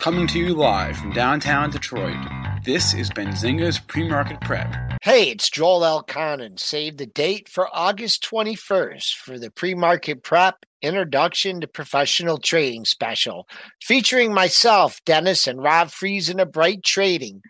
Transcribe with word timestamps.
Coming 0.00 0.26
to 0.28 0.38
you 0.38 0.54
live 0.54 0.98
from 0.98 1.12
downtown 1.12 1.70
Detroit, 1.70 2.16
this 2.64 2.92
is 2.92 3.08
Benzinga's 3.08 3.78
Pre-Market 3.78 4.40
Prep. 4.42 4.74
Hey, 5.00 5.30
it's 5.30 5.48
Joel 5.48 5.80
Elconin. 5.80 6.58
Save 6.58 6.98
the 6.98 7.06
date 7.06 7.48
for 7.48 7.68
August 7.72 8.22
21st 8.30 9.14
for 9.14 9.38
the 9.38 9.50
Pre-Market 9.50 10.22
Prep 10.22 10.66
Introduction 10.82 11.62
to 11.62 11.66
Professional 11.66 12.36
Trading 12.36 12.84
Special, 12.84 13.48
featuring 13.80 14.34
myself, 14.34 15.00
Dennis, 15.06 15.46
and 15.46 15.62
Rob 15.62 15.88
Friesen 15.88 16.42
of 16.42 16.52
Bright 16.52 16.82
Trading. 16.82 17.40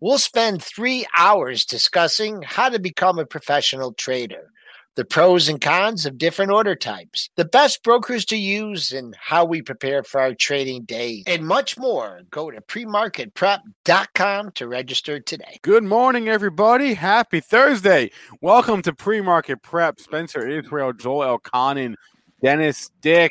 We'll 0.00 0.18
spend 0.18 0.62
three 0.62 1.04
hours 1.14 1.66
discussing 1.66 2.40
how 2.42 2.70
to 2.70 2.78
become 2.78 3.18
a 3.18 3.26
professional 3.26 3.92
trader 3.92 4.50
the 4.98 5.04
pros 5.04 5.48
and 5.48 5.60
cons 5.60 6.04
of 6.06 6.18
different 6.18 6.50
order 6.50 6.74
types, 6.74 7.30
the 7.36 7.44
best 7.44 7.84
brokers 7.84 8.24
to 8.24 8.36
use, 8.36 8.90
and 8.90 9.14
how 9.14 9.44
we 9.44 9.62
prepare 9.62 10.02
for 10.02 10.20
our 10.20 10.34
trading 10.34 10.82
day, 10.82 11.22
and 11.24 11.46
much 11.46 11.78
more. 11.78 12.22
Go 12.32 12.50
to 12.50 12.60
premarketprep.com 12.60 14.50
to 14.50 14.66
register 14.66 15.20
today. 15.20 15.60
Good 15.62 15.84
morning, 15.84 16.28
everybody. 16.28 16.94
Happy 16.94 17.38
Thursday. 17.38 18.10
Welcome 18.42 18.82
to 18.82 18.92
Pre-Market 18.92 19.62
Prep. 19.62 20.00
Spencer 20.00 20.44
Israel, 20.44 20.92
Joel 20.92 21.38
Elconin, 21.38 21.94
Dennis 22.42 22.90
Dick. 23.00 23.30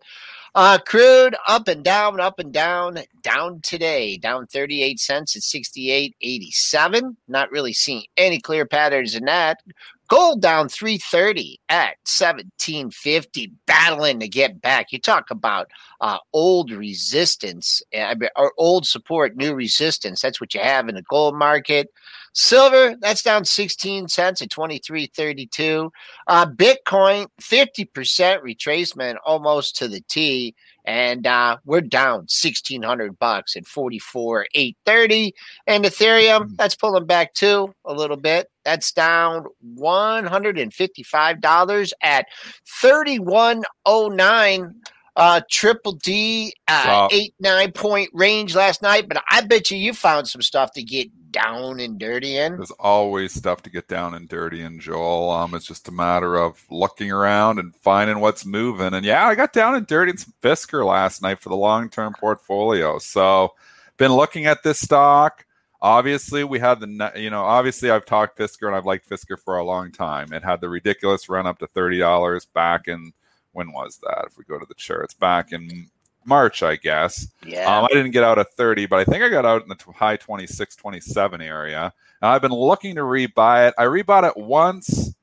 Uh, 0.54 0.78
crude 0.78 1.36
up 1.46 1.68
and 1.68 1.84
down, 1.84 2.20
up 2.20 2.38
and 2.38 2.52
down, 2.52 2.98
down 3.22 3.60
today, 3.62 4.16
down 4.16 4.46
38 4.46 4.98
cents 4.98 5.36
at 5.36 5.42
68.87. 5.42 7.16
Not 7.28 7.50
really 7.50 7.72
seeing 7.72 8.04
any 8.16 8.40
clear 8.40 8.66
patterns 8.66 9.14
in 9.14 9.24
that. 9.26 9.62
Gold 10.08 10.40
down 10.40 10.70
330 10.70 11.60
at 11.68 11.98
1750, 12.06 13.52
battling 13.66 14.20
to 14.20 14.28
get 14.28 14.62
back. 14.62 14.90
You 14.90 14.98
talk 14.98 15.30
about 15.30 15.70
uh, 16.00 16.16
old 16.32 16.70
resistance 16.70 17.82
uh, 17.94 18.14
or 18.34 18.54
old 18.56 18.86
support, 18.86 19.36
new 19.36 19.52
resistance. 19.52 20.22
That's 20.22 20.40
what 20.40 20.54
you 20.54 20.60
have 20.60 20.88
in 20.88 20.94
the 20.94 21.02
gold 21.02 21.34
market. 21.34 21.92
Silver, 22.32 22.96
that's 23.00 23.22
down 23.22 23.44
16 23.44 24.08
cents 24.08 24.42
at 24.42 24.50
23.32. 24.50 25.90
Uh, 26.26 26.46
Bitcoin, 26.46 27.28
50% 27.40 28.42
retracement 28.42 29.18
almost 29.24 29.76
to 29.76 29.86
the 29.88 30.00
T. 30.02 30.54
And 30.84 31.26
uh, 31.26 31.56
we're 31.66 31.80
down 31.82 32.20
1600 32.20 33.18
bucks 33.18 33.56
at 33.56 33.66
44 33.66 34.46
830. 34.54 35.34
And 35.66 35.84
Ethereum, 35.84 36.48
hmm. 36.48 36.54
that's 36.56 36.74
pulling 36.74 37.06
back 37.06 37.34
too 37.34 37.74
a 37.84 37.92
little 37.92 38.16
bit. 38.16 38.50
That's 38.64 38.90
down 38.92 39.44
$155 39.76 41.92
at 42.02 42.26
3109 42.66 44.74
uh, 45.18 45.40
triple 45.50 45.92
D, 45.92 46.54
uh, 46.68 47.08
eight, 47.10 47.34
nine 47.40 47.72
point 47.72 48.08
range 48.14 48.54
last 48.54 48.82
night. 48.82 49.08
But 49.08 49.22
I 49.28 49.42
bet 49.42 49.70
you 49.70 49.76
you 49.76 49.92
found 49.92 50.28
some 50.28 50.42
stuff 50.42 50.72
to 50.72 50.82
get 50.82 51.08
down 51.42 51.80
and 51.80 51.98
dirty 51.98 52.36
in. 52.36 52.56
There's 52.56 52.70
always 52.72 53.32
stuff 53.32 53.62
to 53.62 53.70
get 53.70 53.88
down 53.88 54.14
and 54.14 54.28
dirty 54.28 54.62
in, 54.62 54.80
Joel. 54.80 55.30
Um, 55.30 55.54
it's 55.54 55.66
just 55.66 55.88
a 55.88 55.92
matter 55.92 56.36
of 56.36 56.64
looking 56.70 57.10
around 57.10 57.58
and 57.58 57.74
finding 57.76 58.20
what's 58.20 58.44
moving. 58.44 58.94
And 58.94 59.04
yeah, 59.04 59.26
I 59.26 59.34
got 59.34 59.52
down 59.52 59.74
and 59.74 59.86
dirty 59.86 60.12
in 60.12 60.18
some 60.18 60.34
Fisker 60.42 60.84
last 60.84 61.22
night 61.22 61.38
for 61.38 61.48
the 61.48 61.56
long 61.56 61.88
term 61.88 62.14
portfolio. 62.18 62.98
So, 62.98 63.54
been 63.96 64.12
looking 64.12 64.46
at 64.46 64.62
this 64.62 64.80
stock. 64.80 65.44
Obviously, 65.80 66.42
we 66.42 66.58
had 66.58 66.80
the 66.80 67.12
you 67.16 67.30
know 67.30 67.42
obviously 67.42 67.90
I've 67.90 68.06
talked 68.06 68.38
Fisker 68.38 68.66
and 68.66 68.74
I've 68.74 68.86
liked 68.86 69.08
Fisker 69.08 69.38
for 69.38 69.58
a 69.58 69.64
long 69.64 69.92
time. 69.92 70.32
It 70.32 70.42
had 70.42 70.60
the 70.60 70.68
ridiculous 70.68 71.28
run 71.28 71.46
up 71.46 71.58
to 71.58 71.66
thirty 71.68 71.98
dollars 71.98 72.46
back 72.46 72.88
in 72.88 73.12
when 73.52 73.72
was 73.72 73.98
that? 74.02 74.26
If 74.26 74.38
we 74.38 74.44
go 74.44 74.58
to 74.58 74.66
the 74.66 74.74
charts, 74.74 75.14
back 75.14 75.52
in 75.52 75.88
March, 76.28 76.62
I 76.62 76.76
guess. 76.76 77.28
Yeah. 77.44 77.64
Um, 77.64 77.84
I 77.84 77.88
didn't 77.88 78.12
get 78.12 78.22
out 78.22 78.38
at 78.38 78.52
30, 78.52 78.86
but 78.86 79.00
I 79.00 79.04
think 79.04 79.24
I 79.24 79.28
got 79.28 79.44
out 79.44 79.62
in 79.62 79.68
the 79.68 79.76
high 79.92 80.16
26, 80.16 80.76
27 80.76 81.40
area. 81.40 81.92
And 82.20 82.30
I've 82.30 82.42
been 82.42 82.52
looking 82.52 82.94
to 82.96 83.00
rebuy 83.02 83.68
it. 83.68 83.74
I 83.78 83.84
rebought 83.84 84.28
it 84.28 84.36
once 84.36 85.14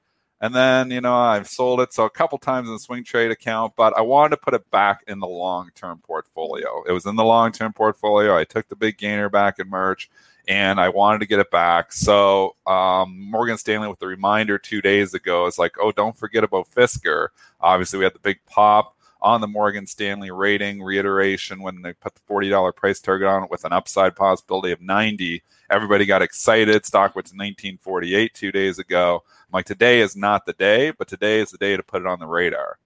and 0.41 0.53
then, 0.53 0.91
you 0.91 1.01
know, 1.01 1.15
I've 1.15 1.47
sold 1.47 1.79
it 1.79 1.93
so 1.93 2.03
a 2.03 2.09
couple 2.09 2.37
times 2.37 2.67
in 2.67 2.73
the 2.73 2.79
swing 2.79 3.03
trade 3.03 3.31
account, 3.31 3.73
but 3.75 3.97
I 3.97 4.01
wanted 4.01 4.31
to 4.31 4.37
put 4.37 4.53
it 4.53 4.69
back 4.69 5.03
in 5.07 5.19
the 5.19 5.27
long 5.27 5.69
term 5.75 5.99
portfolio. 5.99 6.83
It 6.87 6.91
was 6.91 7.05
in 7.05 7.15
the 7.15 7.23
long 7.23 7.51
term 7.51 7.71
portfolio. 7.71 8.37
I 8.37 8.43
took 8.43 8.67
the 8.67 8.75
big 8.75 8.97
gainer 8.97 9.29
back 9.29 9.59
in 9.59 9.69
March 9.69 10.09
and 10.47 10.79
I 10.79 10.89
wanted 10.89 11.19
to 11.19 11.25
get 11.25 11.39
it 11.39 11.49
back. 11.51 11.93
So 11.93 12.55
um, 12.67 13.31
Morgan 13.31 13.57
Stanley 13.57 13.87
with 13.87 13.99
the 13.99 14.07
reminder 14.07 14.57
two 14.57 14.81
days 14.81 15.13
ago 15.13 15.47
is 15.47 15.57
like, 15.57 15.75
oh, 15.79 15.91
don't 15.91 16.15
forget 16.15 16.43
about 16.43 16.69
Fisker. 16.69 17.29
Obviously, 17.61 17.99
we 17.99 18.05
had 18.05 18.13
the 18.13 18.19
big 18.19 18.39
pop 18.45 18.94
on 19.25 19.41
the 19.41 19.47
Morgan 19.47 19.87
Stanley 19.87 20.29
rating 20.29 20.83
reiteration 20.83 21.59
when 21.59 21.81
they 21.81 21.93
put 21.93 22.13
the 22.13 22.21
$40 22.29 22.75
price 22.75 22.99
target 22.99 23.27
on 23.27 23.43
it 23.43 23.49
with 23.49 23.65
an 23.65 23.73
upside 23.73 24.15
possibility 24.15 24.71
of 24.71 24.81
90. 24.81 25.41
Everybody 25.71 26.05
got 26.05 26.21
excited. 26.21 26.85
Stock 26.85 27.15
was 27.15 27.33
1948 27.33 28.35
two 28.35 28.51
days 28.51 28.77
ago. 28.77 29.23
I'm 29.27 29.51
like, 29.51 29.65
today 29.65 30.01
is 30.01 30.15
not 30.15 30.45
the 30.45 30.53
day, 30.53 30.91
but 30.91 31.07
today 31.07 31.39
is 31.39 31.49
the 31.49 31.57
day 31.57 31.75
to 31.75 31.81
put 31.81 32.03
it 32.03 32.07
on 32.07 32.19
the 32.19 32.27
radar. 32.27 32.77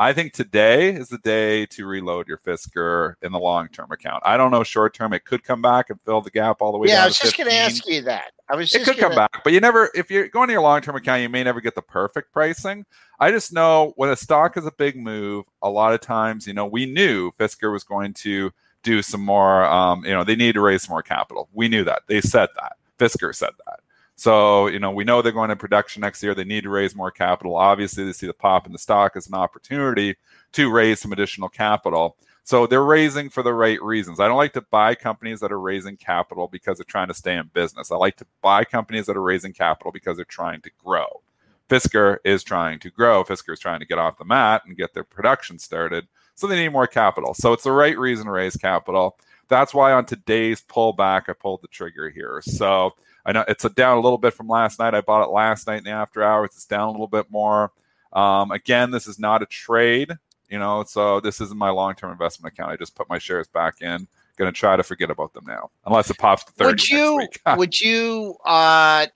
I 0.00 0.12
think 0.12 0.32
today 0.32 0.90
is 0.90 1.08
the 1.08 1.18
day 1.18 1.66
to 1.66 1.84
reload 1.84 2.28
your 2.28 2.38
Fisker 2.38 3.14
in 3.20 3.32
the 3.32 3.38
long 3.38 3.68
term 3.68 3.90
account. 3.90 4.22
I 4.24 4.36
don't 4.36 4.52
know 4.52 4.62
short 4.62 4.94
term; 4.94 5.12
it 5.12 5.24
could 5.24 5.42
come 5.42 5.60
back 5.60 5.90
and 5.90 6.00
fill 6.02 6.20
the 6.20 6.30
gap 6.30 6.58
all 6.60 6.70
the 6.70 6.78
way. 6.78 6.88
Yeah, 6.88 7.02
I 7.02 7.06
was 7.06 7.18
just 7.18 7.36
going 7.36 7.50
to 7.50 7.56
ask 7.56 7.84
you 7.86 8.02
that. 8.02 8.30
I 8.48 8.54
was. 8.54 8.72
it 8.72 8.84
could 8.84 8.96
gonna... 8.96 9.08
come 9.08 9.16
back, 9.16 9.42
but 9.42 9.52
you 9.52 9.58
never. 9.58 9.90
If 9.94 10.08
you're 10.08 10.28
going 10.28 10.46
to 10.48 10.52
your 10.52 10.62
long 10.62 10.82
term 10.82 10.94
account, 10.94 11.22
you 11.22 11.28
may 11.28 11.42
never 11.42 11.60
get 11.60 11.74
the 11.74 11.82
perfect 11.82 12.32
pricing. 12.32 12.86
I 13.18 13.32
just 13.32 13.52
know 13.52 13.92
when 13.96 14.10
a 14.10 14.16
stock 14.16 14.56
is 14.56 14.66
a 14.66 14.72
big 14.72 14.96
move, 14.96 15.46
a 15.62 15.68
lot 15.68 15.92
of 15.92 16.00
times, 16.00 16.46
you 16.46 16.52
know, 16.52 16.66
we 16.66 16.86
knew 16.86 17.32
Fisker 17.32 17.72
was 17.72 17.82
going 17.82 18.14
to 18.14 18.52
do 18.84 19.02
some 19.02 19.24
more. 19.24 19.64
Um, 19.64 20.04
you 20.04 20.12
know, 20.12 20.22
they 20.22 20.36
need 20.36 20.52
to 20.52 20.60
raise 20.60 20.84
some 20.84 20.92
more 20.92 21.02
capital. 21.02 21.48
We 21.52 21.66
knew 21.66 21.82
that. 21.82 22.02
They 22.06 22.20
said 22.20 22.50
that. 22.54 22.76
Fisker 22.98 23.34
said 23.34 23.50
that. 23.66 23.80
So, 24.18 24.66
you 24.66 24.80
know, 24.80 24.90
we 24.90 25.04
know 25.04 25.22
they're 25.22 25.30
going 25.30 25.50
to 25.50 25.54
production 25.54 26.00
next 26.00 26.24
year. 26.24 26.34
They 26.34 26.42
need 26.42 26.64
to 26.64 26.70
raise 26.70 26.92
more 26.96 27.12
capital. 27.12 27.54
Obviously, 27.54 28.04
they 28.04 28.12
see 28.12 28.26
the 28.26 28.32
pop 28.34 28.66
in 28.66 28.72
the 28.72 28.78
stock 28.78 29.12
as 29.14 29.28
an 29.28 29.34
opportunity 29.34 30.16
to 30.54 30.72
raise 30.72 31.00
some 31.00 31.12
additional 31.12 31.48
capital. 31.48 32.16
So 32.42 32.66
they're 32.66 32.82
raising 32.82 33.30
for 33.30 33.44
the 33.44 33.54
right 33.54 33.80
reasons. 33.80 34.18
I 34.18 34.26
don't 34.26 34.36
like 34.36 34.54
to 34.54 34.60
buy 34.60 34.96
companies 34.96 35.38
that 35.38 35.52
are 35.52 35.60
raising 35.60 35.96
capital 35.96 36.48
because 36.48 36.78
they're 36.78 36.84
trying 36.84 37.06
to 37.06 37.14
stay 37.14 37.36
in 37.36 37.48
business. 37.54 37.92
I 37.92 37.96
like 37.96 38.16
to 38.16 38.26
buy 38.42 38.64
companies 38.64 39.06
that 39.06 39.16
are 39.16 39.22
raising 39.22 39.52
capital 39.52 39.92
because 39.92 40.16
they're 40.16 40.24
trying 40.24 40.62
to 40.62 40.70
grow. 40.84 41.22
Fisker 41.68 42.16
is 42.24 42.42
trying 42.42 42.80
to 42.80 42.90
grow. 42.90 43.22
Fisker 43.22 43.52
is 43.52 43.60
trying 43.60 43.78
to 43.78 43.86
get 43.86 43.98
off 43.98 44.18
the 44.18 44.24
mat 44.24 44.62
and 44.66 44.76
get 44.76 44.94
their 44.94 45.04
production 45.04 45.60
started. 45.60 46.08
So 46.34 46.48
they 46.48 46.56
need 46.56 46.72
more 46.72 46.88
capital. 46.88 47.34
So 47.34 47.52
it's 47.52 47.62
the 47.62 47.70
right 47.70 47.96
reason 47.96 48.26
to 48.26 48.32
raise 48.32 48.56
capital. 48.56 49.16
That's 49.46 49.72
why 49.72 49.92
on 49.92 50.06
today's 50.06 50.60
pullback, 50.60 51.28
I 51.28 51.34
pulled 51.34 51.62
the 51.62 51.68
trigger 51.68 52.10
here. 52.10 52.42
So 52.44 52.94
I 53.24 53.32
know 53.32 53.44
it's 53.46 53.64
a 53.64 53.70
down 53.70 53.98
a 53.98 54.00
little 54.00 54.18
bit 54.18 54.34
from 54.34 54.48
last 54.48 54.78
night. 54.78 54.94
I 54.94 55.00
bought 55.00 55.24
it 55.24 55.30
last 55.30 55.66
night 55.66 55.78
in 55.78 55.84
the 55.84 55.90
after 55.90 56.22
hours. 56.22 56.50
It's 56.54 56.64
down 56.64 56.88
a 56.88 56.90
little 56.90 57.08
bit 57.08 57.30
more. 57.30 57.72
Um, 58.12 58.50
again, 58.50 58.90
this 58.90 59.06
is 59.06 59.18
not 59.18 59.42
a 59.42 59.46
trade, 59.46 60.12
you 60.48 60.58
know, 60.58 60.84
so 60.84 61.20
this 61.20 61.40
isn't 61.40 61.58
my 61.58 61.70
long 61.70 61.94
term 61.94 62.10
investment 62.10 62.52
account. 62.54 62.72
I 62.72 62.76
just 62.76 62.94
put 62.94 63.08
my 63.08 63.18
shares 63.18 63.48
back 63.48 63.80
in. 63.80 64.08
Going 64.36 64.52
to 64.52 64.56
try 64.56 64.76
to 64.76 64.84
forget 64.84 65.10
about 65.10 65.32
them 65.32 65.44
now, 65.48 65.70
unless 65.84 66.10
it 66.10 66.18
pops 66.18 66.44
to 66.44 66.52
thirty. 66.52 66.70
Would 66.70 66.88
you? 66.88 67.28
would 67.56 67.80
you? 67.80 68.36
uh 68.44 69.06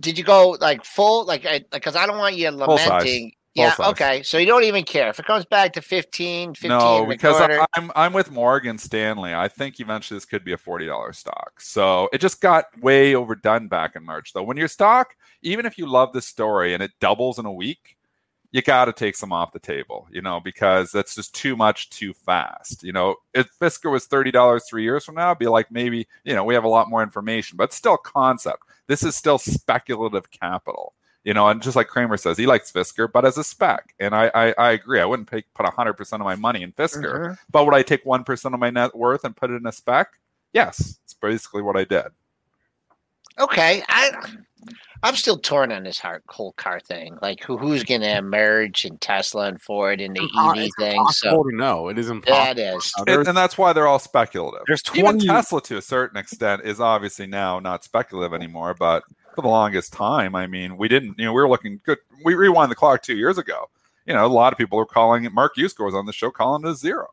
Did 0.00 0.18
you 0.18 0.24
go 0.24 0.56
like 0.60 0.84
full? 0.84 1.24
Like, 1.24 1.46
because 1.70 1.94
I, 1.94 2.02
I, 2.02 2.06
don't 2.06 2.18
want 2.18 2.34
you 2.34 2.50
lamenting 2.50 3.32
yeah. 3.54 3.74
Okay. 3.78 4.22
So 4.22 4.38
you 4.38 4.46
don't 4.46 4.64
even 4.64 4.84
care 4.84 5.08
if 5.08 5.18
it 5.18 5.26
comes 5.26 5.44
back 5.44 5.72
to 5.72 5.82
15, 5.82 6.54
15 6.54 6.68
No, 6.68 7.04
because 7.06 7.40
I, 7.40 7.66
I'm 7.74 7.90
I'm 7.96 8.12
with 8.12 8.30
Morgan 8.30 8.78
Stanley. 8.78 9.34
I 9.34 9.48
think 9.48 9.80
eventually 9.80 10.16
this 10.16 10.24
could 10.24 10.44
be 10.44 10.52
a 10.52 10.58
forty 10.58 10.86
dollars 10.86 11.18
stock. 11.18 11.60
So 11.60 12.08
it 12.12 12.20
just 12.20 12.40
got 12.40 12.66
way 12.80 13.14
overdone 13.14 13.68
back 13.68 13.96
in 13.96 14.04
March. 14.04 14.32
Though 14.32 14.44
when 14.44 14.56
your 14.56 14.68
stock, 14.68 15.16
even 15.42 15.66
if 15.66 15.78
you 15.78 15.86
love 15.86 16.12
the 16.12 16.22
story 16.22 16.74
and 16.74 16.82
it 16.82 16.92
doubles 17.00 17.38
in 17.38 17.46
a 17.46 17.52
week, 17.52 17.96
you 18.52 18.62
got 18.62 18.84
to 18.84 18.92
take 18.92 19.16
some 19.16 19.32
off 19.32 19.52
the 19.52 19.58
table. 19.58 20.06
You 20.12 20.22
know 20.22 20.38
because 20.38 20.92
that's 20.92 21.16
just 21.16 21.34
too 21.34 21.56
much 21.56 21.90
too 21.90 22.14
fast. 22.14 22.84
You 22.84 22.92
know 22.92 23.16
if 23.34 23.48
Fisker 23.60 23.90
was 23.90 24.06
thirty 24.06 24.30
dollars 24.30 24.64
three 24.70 24.84
years 24.84 25.04
from 25.04 25.16
now, 25.16 25.30
it'd 25.30 25.40
be 25.40 25.48
like 25.48 25.72
maybe 25.72 26.06
you 26.22 26.34
know 26.34 26.44
we 26.44 26.54
have 26.54 26.64
a 26.64 26.68
lot 26.68 26.88
more 26.88 27.02
information, 27.02 27.56
but 27.56 27.72
still 27.72 27.96
concept. 27.96 28.62
This 28.86 29.02
is 29.02 29.16
still 29.16 29.38
speculative 29.38 30.30
capital 30.30 30.94
you 31.24 31.34
know, 31.34 31.48
and 31.48 31.60
just 31.60 31.76
like 31.76 31.88
Cramer 31.88 32.16
says, 32.16 32.38
he 32.38 32.46
likes 32.46 32.72
Fisker, 32.72 33.10
but 33.10 33.24
as 33.24 33.36
a 33.36 33.44
spec. 33.44 33.94
And 34.00 34.14
I, 34.14 34.30
I, 34.34 34.54
I 34.56 34.70
agree. 34.72 35.00
I 35.00 35.04
wouldn't 35.04 35.30
pay, 35.30 35.42
put 35.54 35.66
100% 35.66 36.12
of 36.14 36.20
my 36.20 36.36
money 36.36 36.62
in 36.62 36.72
Fisker, 36.72 37.14
mm-hmm. 37.14 37.32
but 37.50 37.64
would 37.64 37.74
I 37.74 37.82
take 37.82 38.04
1% 38.04 38.54
of 38.54 38.60
my 38.60 38.70
net 38.70 38.94
worth 38.94 39.24
and 39.24 39.36
put 39.36 39.50
it 39.50 39.54
in 39.54 39.66
a 39.66 39.72
spec? 39.72 40.18
Yes. 40.52 40.98
It's 41.04 41.14
basically 41.14 41.62
what 41.62 41.76
I 41.76 41.84
did. 41.84 42.06
Okay. 43.38 43.82
I, 43.88 44.10
I'm 45.02 45.14
still 45.14 45.38
torn 45.38 45.72
on 45.72 45.84
this 45.84 46.02
whole 46.28 46.52
car 46.52 46.80
thing. 46.80 47.16
Like, 47.22 47.42
who, 47.42 47.56
who's 47.58 47.84
going 47.84 48.00
to 48.00 48.16
emerge 48.16 48.84
in 48.84 48.98
Tesla 48.98 49.44
and 49.44 49.60
Ford 49.60 50.00
and 50.00 50.16
the 50.16 50.28
EV 50.38 50.70
thing? 50.78 51.06
So, 51.10 51.42
no, 51.48 51.88
it 51.88 51.98
is 51.98 52.10
impossible. 52.10 52.54
That 52.54 52.58
is. 52.58 52.92
It, 53.06 53.28
and 53.28 53.36
that's 53.36 53.56
why 53.56 53.72
they're 53.72 53.86
all 53.86 53.98
speculative. 53.98 54.62
There's 54.66 54.82
20... 54.82 55.00
Even 55.00 55.20
Tesla, 55.20 55.60
to 55.62 55.76
a 55.76 55.82
certain 55.82 56.18
extent, 56.18 56.62
is 56.64 56.80
obviously 56.80 57.26
now 57.26 57.60
not 57.60 57.84
speculative 57.84 58.34
anymore, 58.34 58.74
but 58.78 59.04
for 59.34 59.42
the 59.42 59.48
longest 59.48 59.92
time. 59.92 60.34
I 60.34 60.46
mean, 60.46 60.76
we 60.76 60.88
didn't, 60.88 61.18
you 61.18 61.24
know, 61.24 61.32
we 61.32 61.40
were 61.40 61.48
looking 61.48 61.80
good. 61.84 61.98
We 62.24 62.34
rewind 62.34 62.70
the 62.70 62.76
clock 62.76 63.02
two 63.02 63.16
years 63.16 63.38
ago. 63.38 63.70
You 64.06 64.14
know, 64.14 64.24
a 64.24 64.28
lot 64.28 64.52
of 64.52 64.58
people 64.58 64.78
were 64.78 64.86
calling 64.86 65.24
it. 65.24 65.32
Mark 65.32 65.56
Yusko 65.56 65.84
was 65.84 65.94
on 65.94 66.06
the 66.06 66.12
show 66.12 66.30
calling 66.30 66.64
it 66.64 66.70
a 66.70 66.74
zero. 66.74 67.08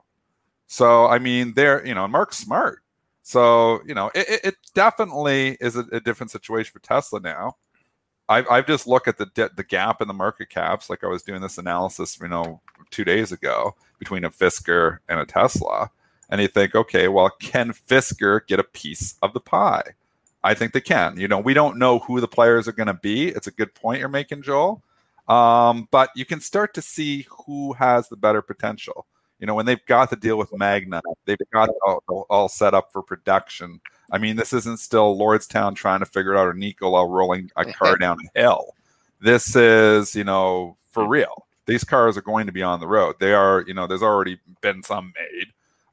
So, 0.68 1.08
I 1.08 1.20
mean, 1.20 1.54
they're, 1.54 1.86
you 1.86 1.94
know, 1.94 2.08
Mark's 2.08 2.38
smart. 2.38 2.82
So, 3.24 3.82
you 3.86 3.94
know, 3.94 4.10
it, 4.16 4.42
it 4.44 4.56
definitely 4.74 5.58
is 5.60 5.76
a, 5.76 5.86
a, 5.92 6.00
different 6.00 6.32
situation 6.32 6.72
for 6.72 6.80
Tesla 6.80 7.20
now. 7.20 7.58
I've, 8.30 8.48
I've 8.50 8.68
just 8.68 8.88
looked 8.88 9.08
at 9.08 9.18
the 9.18 9.52
the 9.56 9.64
gap 9.64 10.02
in 10.02 10.08
the 10.08 10.14
market 10.14 10.50
caps, 10.50 10.90
like 10.90 11.04
I 11.04 11.08
was 11.08 11.24
doing 11.24 11.42
this 11.42 11.58
analysis, 11.58 12.18
you 12.22 12.28
know, 12.30 12.62
two 12.90 13.04
days 13.04 13.32
ago 13.32 13.76
between 14.00 14.24
a 14.24 14.30
Fisker 14.30 15.00
and 15.10 15.20
a 15.20 15.26
Tesla, 15.26 15.92
and 16.30 16.42
you 16.42 16.48
think, 16.48 16.76
okay, 16.76 17.08
well, 17.08 17.30
can 17.42 17.72
Fisker 17.72 18.46
get 18.48 18.60
a 18.60 18.64
piece 18.64 19.16
of 19.22 19.34
the 19.34 19.40
pie? 19.40 19.94
I 20.44 20.54
think 20.54 20.74
they 20.74 20.82
can. 20.82 21.18
You 21.18 21.28
know, 21.28 21.40
we 21.40 21.54
don't 21.54 21.78
know 21.78 22.00
who 22.00 22.22
the 22.22 22.28
players 22.28 22.68
are 22.68 22.74
going 22.74 22.88
to 22.88 22.94
be. 22.94 23.30
It's 23.30 23.48
a 23.48 23.52
good 23.52 23.74
point 23.74 24.00
you're 24.00 24.10
making, 24.10 24.44
Joel. 24.44 24.84
Um, 25.28 25.88
but 25.92 26.10
you 26.16 26.26
can 26.26 26.40
start 26.40 26.74
to 26.76 26.82
see 26.82 27.28
who 27.46 27.74
has 27.74 28.08
the 28.08 28.16
better 28.16 28.42
potential. 28.42 29.06
You 29.40 29.46
know, 29.46 29.56
when 29.56 29.66
they've 29.66 29.86
got 29.86 30.10
the 30.10 30.16
deal 30.16 30.38
with 30.38 30.56
Magna, 30.58 31.02
they've 31.26 31.38
got 31.52 31.70
all, 31.86 32.26
all 32.30 32.50
set 32.50 32.74
up 32.74 32.92
for 32.92 33.02
production. 33.04 33.80
I 34.12 34.18
mean, 34.18 34.36
this 34.36 34.54
isn't 34.54 34.80
still 34.80 35.18
Lordstown 35.18 35.76
trying 35.76 36.00
to 36.00 36.06
figure 36.06 36.34
it 36.34 36.40
out 36.40 36.48
or 36.48 36.54
Nikola 36.54 37.06
rolling 37.06 37.52
a 37.56 37.66
car 37.66 37.98
down 37.98 38.18
a 38.36 38.40
hill. 38.40 38.74
This 39.20 39.56
is, 39.56 40.16
you 40.16 40.24
know, 40.24 40.78
for 40.90 41.08
real. 41.08 41.46
These 41.66 41.84
cars 41.84 42.18
are 42.18 42.22
going 42.22 42.46
to 42.46 42.54
be 42.54 42.64
on 42.64 42.80
the 42.80 42.88
road. 42.88 43.16
They 43.20 43.34
are, 43.34 43.64
you 43.68 43.74
know, 43.74 43.86
there's 43.86 44.04
already 44.04 44.40
been 44.62 44.82
some 44.82 45.14
made. 45.16 45.48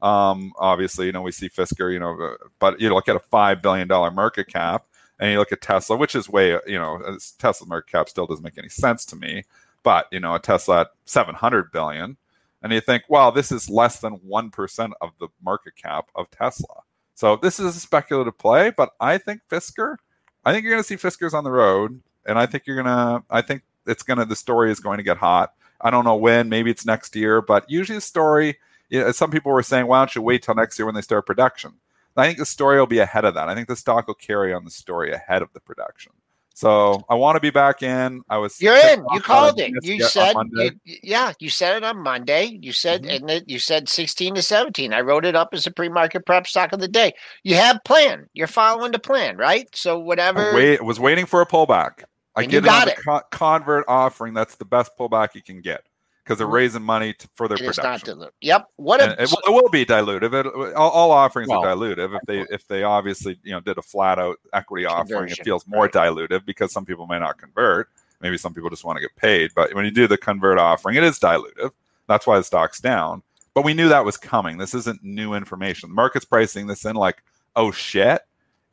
Um, 0.04 0.52
obviously, 0.58 1.06
you 1.06 1.12
know, 1.12 1.22
we 1.22 1.32
see 1.32 1.48
Fisker, 1.48 1.90
you 1.90 1.98
know, 1.98 2.20
uh, 2.20 2.36
but 2.58 2.78
you 2.78 2.92
look 2.92 3.08
at 3.08 3.16
a 3.16 3.20
$5 3.20 3.62
billion 3.62 3.88
market 3.88 4.48
cap 4.48 4.84
and 5.18 5.32
you 5.32 5.38
look 5.38 5.50
at 5.50 5.62
Tesla, 5.62 5.96
which 5.96 6.14
is 6.14 6.28
way, 6.28 6.58
you 6.66 6.78
know, 6.78 7.00
Tesla 7.38 7.66
market 7.66 7.90
cap 7.90 8.10
still 8.10 8.26
doesn't 8.26 8.44
make 8.44 8.58
any 8.58 8.68
sense 8.68 9.06
to 9.06 9.16
me. 9.16 9.44
But, 9.82 10.06
you 10.12 10.20
know, 10.20 10.34
a 10.34 10.38
Tesla 10.38 10.82
at 10.82 10.88
700 11.06 11.72
billion. 11.72 12.18
And 12.62 12.70
you 12.70 12.82
think, 12.82 13.04
wow, 13.08 13.30
this 13.30 13.50
is 13.50 13.70
less 13.70 14.00
than 14.00 14.18
1% 14.18 14.92
of 15.00 15.10
the 15.20 15.28
market 15.42 15.74
cap 15.76 16.10
of 16.14 16.30
Tesla. 16.30 16.82
So 17.14 17.36
this 17.36 17.58
is 17.58 17.74
a 17.74 17.80
speculative 17.80 18.36
play, 18.36 18.72
but 18.76 18.90
I 19.00 19.16
think 19.16 19.40
Fisker, 19.50 19.96
I 20.44 20.52
think 20.52 20.64
you're 20.64 20.72
going 20.72 20.82
to 20.82 20.86
see 20.86 20.96
Fiskers 20.96 21.32
on 21.32 21.44
the 21.44 21.50
road. 21.50 22.02
And 22.26 22.38
I 22.38 22.44
think 22.44 22.66
you're 22.66 22.82
going 22.82 22.86
to, 22.86 23.22
I 23.30 23.40
think 23.40 23.62
it's 23.86 24.02
going 24.02 24.18
to, 24.18 24.26
the 24.26 24.36
story 24.36 24.70
is 24.70 24.80
going 24.80 24.98
to 24.98 25.02
get 25.02 25.16
hot. 25.16 25.54
I 25.80 25.90
don't 25.90 26.04
know 26.04 26.16
when, 26.16 26.50
maybe 26.50 26.70
it's 26.70 26.84
next 26.84 27.16
year, 27.16 27.40
but 27.40 27.70
usually 27.70 27.96
the 27.96 28.02
story, 28.02 28.58
you 28.88 29.00
know, 29.00 29.12
some 29.12 29.30
people 29.30 29.52
were 29.52 29.62
saying, 29.62 29.86
why 29.86 30.00
don't 30.00 30.14
you 30.14 30.22
wait 30.22 30.42
till 30.42 30.54
next 30.54 30.78
year 30.78 30.86
when 30.86 30.94
they 30.94 31.00
start 31.00 31.26
production? 31.26 31.72
I 32.16 32.26
think 32.26 32.38
the 32.38 32.46
story 32.46 32.78
will 32.78 32.86
be 32.86 33.00
ahead 33.00 33.24
of 33.24 33.34
that. 33.34 33.48
I 33.48 33.54
think 33.54 33.68
the 33.68 33.76
stock 33.76 34.06
will 34.06 34.14
carry 34.14 34.54
on 34.54 34.64
the 34.64 34.70
story 34.70 35.12
ahead 35.12 35.42
of 35.42 35.52
the 35.52 35.60
production. 35.60 36.12
So 36.56 37.04
I 37.08 37.16
want 37.16 37.34
to 37.34 37.40
be 37.40 37.50
back 37.50 37.82
in. 37.82 38.22
I 38.28 38.38
was. 38.38 38.60
You're 38.62 38.76
in. 38.76 39.04
You 39.12 39.20
called 39.20 39.58
it. 39.58 39.72
You 39.82 40.04
said, 40.04 40.36
you, 40.52 40.70
yeah, 41.02 41.32
you 41.40 41.50
said 41.50 41.78
it 41.78 41.82
on 41.82 42.00
Monday. 42.00 42.56
You 42.62 42.72
said, 42.72 43.02
mm-hmm. 43.02 43.28
and 43.28 43.42
you 43.48 43.58
said 43.58 43.88
16 43.88 44.36
to 44.36 44.42
17. 44.42 44.94
I 44.94 45.00
wrote 45.00 45.24
it 45.24 45.34
up 45.34 45.48
as 45.52 45.66
a 45.66 45.72
pre-market 45.72 46.24
prep 46.24 46.46
stock 46.46 46.72
of 46.72 46.78
the 46.78 46.86
day. 46.86 47.12
You 47.42 47.56
have 47.56 47.82
plan. 47.84 48.28
You're 48.34 48.46
following 48.46 48.92
the 48.92 49.00
plan, 49.00 49.36
right? 49.36 49.68
So 49.74 49.98
whatever. 49.98 50.52
I 50.52 50.54
wait, 50.54 50.84
was 50.84 51.00
waiting 51.00 51.26
for 51.26 51.40
a 51.40 51.46
pullback. 51.46 52.04
I 52.36 52.46
get 52.46 52.64
it 52.64 52.68
on 52.70 52.86
the 52.86 52.94
co- 53.04 53.22
convert 53.32 53.84
offering. 53.88 54.32
That's 54.32 54.54
the 54.54 54.64
best 54.64 54.92
pullback 54.96 55.34
you 55.34 55.42
can 55.42 55.60
get 55.60 55.84
because 56.24 56.38
they're 56.38 56.46
raising 56.46 56.82
money 56.82 57.12
to, 57.12 57.28
for 57.34 57.48
their 57.48 57.58
it 57.58 57.66
production. 57.66 58.18
Not 58.18 58.32
Yep. 58.40 58.66
What 58.76 59.00
a, 59.00 59.22
it, 59.22 59.30
it, 59.30 59.48
will 59.48 59.68
be 59.68 59.84
dilutive. 59.84 60.32
It, 60.32 60.74
all, 60.74 60.90
all, 60.90 61.10
offerings 61.10 61.48
well, 61.48 61.64
are 61.64 61.74
dilutive. 61.74 62.16
If 62.16 62.22
they 62.26 62.54
if 62.54 62.66
they 62.66 62.82
obviously 62.82 63.38
you 63.42 63.52
know 63.52 63.60
did 63.60 63.76
a 63.76 63.82
flat 63.82 64.18
out 64.18 64.38
equity 64.52 64.86
offering, 64.86 65.30
it 65.30 65.44
feels 65.44 65.66
more 65.66 65.82
right. 65.82 65.92
dilutive 65.92 66.46
because 66.46 66.72
some 66.72 66.86
people 66.86 67.06
may 67.06 67.18
not 67.18 67.38
convert. 67.38 67.88
Maybe 68.20 68.38
some 68.38 68.54
people 68.54 68.70
just 68.70 68.84
want 68.84 68.96
to 68.96 69.02
get 69.02 69.14
paid. 69.16 69.50
But 69.54 69.74
when 69.74 69.84
you 69.84 69.90
do 69.90 70.06
the 70.06 70.16
convert 70.16 70.58
offering, 70.58 70.96
it 70.96 71.04
is 71.04 71.18
dilutive. 71.18 71.72
That's 72.08 72.26
why 72.26 72.38
the 72.38 72.44
stock's 72.44 72.80
down. 72.80 73.22
But 73.52 73.64
we 73.64 73.74
knew 73.74 73.88
that 73.88 74.04
was 74.04 74.16
coming. 74.16 74.56
This 74.56 74.74
isn't 74.74 75.04
new 75.04 75.34
information. 75.34 75.90
The 75.90 75.94
market's 75.94 76.24
pricing 76.24 76.66
this 76.66 76.84
in 76.84 76.96
like, 76.96 77.22
oh 77.54 77.70
shit. 77.70 78.22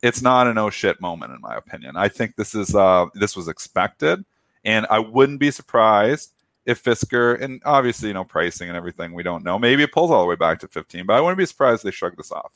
It's 0.02 0.22
not 0.22 0.48
an 0.48 0.58
oh 0.58 0.70
shit 0.70 1.00
moment, 1.00 1.32
in 1.32 1.40
my 1.40 1.54
opinion. 1.54 1.96
I 1.96 2.08
think 2.08 2.34
this 2.34 2.54
is 2.54 2.74
uh 2.74 3.06
this 3.14 3.36
was 3.36 3.46
expected, 3.46 4.24
and 4.64 4.86
I 4.90 4.98
wouldn't 4.98 5.38
be 5.38 5.52
surprised 5.52 6.32
if 6.66 6.82
Fisker 6.82 7.40
and 7.40 7.60
obviously 7.64 8.08
you 8.08 8.14
know 8.14 8.24
pricing 8.24 8.68
and 8.68 8.76
everything 8.76 9.12
we 9.12 9.22
don't 9.22 9.44
know. 9.44 9.58
Maybe 9.58 9.82
it 9.82 9.92
pulls 9.92 10.10
all 10.10 10.22
the 10.22 10.28
way 10.28 10.36
back 10.36 10.60
to 10.60 10.68
15, 10.68 11.06
but 11.06 11.14
I 11.14 11.20
wouldn't 11.20 11.38
be 11.38 11.46
surprised 11.46 11.84
they 11.84 11.90
shrug 11.90 12.16
this 12.16 12.32
off. 12.32 12.52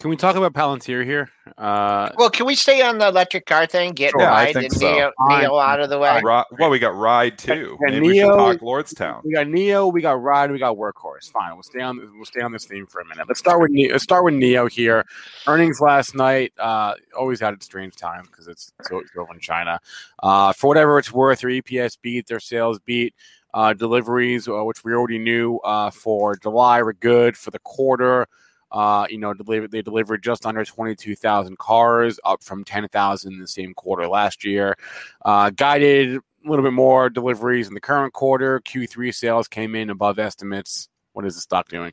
Can 0.00 0.08
we 0.08 0.16
talk 0.16 0.34
about 0.34 0.54
Palantir 0.54 1.04
here? 1.04 1.28
Uh, 1.58 2.08
well, 2.16 2.30
can 2.30 2.46
we 2.46 2.54
stay 2.54 2.80
on 2.80 2.96
the 2.96 3.08
electric 3.08 3.44
car 3.44 3.66
thing? 3.66 3.92
Get 3.92 4.12
sure, 4.12 4.20
Ride 4.20 4.56
and 4.56 4.72
so. 4.72 4.86
NIO, 4.86 5.12
NIO, 5.28 5.62
out 5.62 5.78
of 5.78 5.90
the 5.90 5.98
way. 5.98 6.22
Well, 6.24 6.70
we 6.70 6.78
got 6.78 6.96
Ride 6.96 7.36
too. 7.36 7.76
Yeah, 7.82 7.90
Maybe 7.90 8.06
NIO, 8.06 8.08
we 8.08 8.18
should 8.18 8.26
talk 8.28 8.56
Lordstown. 8.60 9.22
We 9.24 9.34
got 9.34 9.46
NIO, 9.46 9.92
we 9.92 10.00
got 10.00 10.22
Ride, 10.22 10.52
we 10.52 10.58
got 10.58 10.78
Workhorse. 10.78 11.30
Fine, 11.30 11.52
we'll 11.52 11.62
stay 11.62 11.82
on. 11.82 11.98
We'll 12.16 12.24
stay 12.24 12.40
on 12.40 12.50
this 12.50 12.64
theme 12.64 12.86
for 12.86 13.02
a 13.02 13.04
minute. 13.04 13.26
Let's 13.28 13.40
start 13.40 13.60
with 13.60 13.72
NIO. 13.72 13.92
Let's 13.92 14.04
start 14.04 14.24
with 14.24 14.32
NIO 14.32 14.72
here. 14.72 15.04
Earnings 15.46 15.82
last 15.82 16.14
night 16.14 16.54
uh, 16.58 16.94
always 17.14 17.40
had 17.40 17.52
a 17.52 17.62
strange 17.62 17.94
time 17.94 18.24
because 18.24 18.48
it's 18.48 18.72
so 18.88 19.02
over 19.18 19.34
in 19.34 19.38
China. 19.38 19.78
Uh, 20.22 20.54
for 20.54 20.68
whatever 20.68 20.98
it's 20.98 21.12
worth, 21.12 21.40
their 21.40 21.50
EPS 21.50 21.98
beat, 22.00 22.26
their 22.26 22.40
sales 22.40 22.78
beat. 22.78 23.14
Uh, 23.52 23.74
deliveries, 23.74 24.48
uh, 24.48 24.62
which 24.64 24.82
we 24.84 24.94
already 24.94 25.18
knew 25.18 25.56
uh, 25.58 25.90
for 25.90 26.36
July, 26.36 26.80
were 26.80 26.92
good 26.92 27.36
for 27.36 27.50
the 27.50 27.58
quarter. 27.58 28.26
Uh, 28.70 29.06
you 29.10 29.18
know, 29.18 29.34
they 29.34 29.82
delivered 29.82 30.22
just 30.22 30.46
under 30.46 30.64
22,000 30.64 31.58
cars, 31.58 32.20
up 32.24 32.42
from 32.42 32.64
10,000 32.64 33.32
in 33.32 33.40
the 33.40 33.48
same 33.48 33.74
quarter 33.74 34.08
last 34.08 34.44
year. 34.44 34.76
Uh, 35.24 35.50
guided 35.50 36.16
a 36.16 36.48
little 36.48 36.64
bit 36.64 36.72
more 36.72 37.10
deliveries 37.10 37.68
in 37.68 37.74
the 37.74 37.80
current 37.80 38.12
quarter. 38.12 38.60
Q3 38.60 39.14
sales 39.14 39.48
came 39.48 39.74
in 39.74 39.90
above 39.90 40.18
estimates. 40.18 40.88
What 41.12 41.26
is 41.26 41.34
the 41.34 41.40
stock 41.40 41.68
doing? 41.68 41.92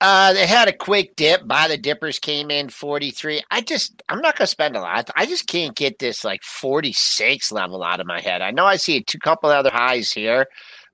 Uh, 0.00 0.34
they 0.34 0.46
had 0.46 0.68
a 0.68 0.76
quick 0.76 1.16
dip. 1.16 1.46
By 1.46 1.68
the 1.68 1.78
dippers 1.78 2.18
came 2.18 2.50
in 2.50 2.68
43. 2.68 3.42
I 3.50 3.62
just, 3.62 4.02
I'm 4.08 4.20
not 4.20 4.36
going 4.36 4.44
to 4.44 4.50
spend 4.50 4.76
a 4.76 4.80
lot. 4.80 5.10
I 5.16 5.24
just 5.24 5.46
can't 5.46 5.74
get 5.74 5.98
this 5.98 6.22
like 6.22 6.42
46 6.42 7.50
level 7.50 7.82
out 7.82 8.00
of 8.00 8.06
my 8.06 8.20
head. 8.20 8.42
I 8.42 8.50
know 8.50 8.66
I 8.66 8.76
see 8.76 8.98
a 8.98 9.02
two 9.02 9.18
couple 9.18 9.48
other 9.48 9.70
highs 9.72 10.12
here, 10.12 10.46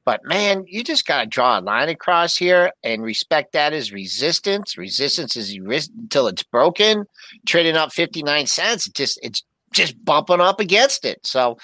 but 0.05 0.25
man, 0.25 0.65
you 0.67 0.83
just 0.83 1.07
got 1.07 1.21
to 1.21 1.27
draw 1.27 1.59
a 1.59 1.61
line 1.61 1.89
across 1.89 2.37
here 2.37 2.73
and 2.83 3.03
respect 3.03 3.53
that 3.53 3.73
as 3.73 3.93
resistance. 3.93 4.77
Resistance 4.77 5.37
is 5.37 5.55
until 5.55 6.27
it's 6.27 6.43
broken. 6.43 7.07
Trading 7.47 7.77
up 7.77 7.93
59 7.93 8.47
cents. 8.47 8.87
It 8.87 8.95
just, 8.95 9.19
it's 9.23 9.45
just 9.73 10.05
bumping 10.05 10.41
up 10.41 10.61
against 10.61 11.05
it. 11.05 11.27
So 11.27 11.59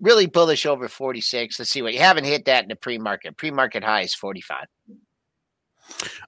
really 0.00 0.26
bullish 0.26 0.64
over 0.64 0.88
46. 0.88 1.58
Let's 1.58 1.70
see 1.70 1.82
what 1.82 1.92
you 1.92 2.00
haven't 2.00 2.24
hit 2.24 2.46
that 2.46 2.62
in 2.62 2.68
the 2.68 2.76
pre-market. 2.76 3.36
Pre-market 3.36 3.84
high 3.84 4.02
is 4.02 4.14
45. 4.14 4.66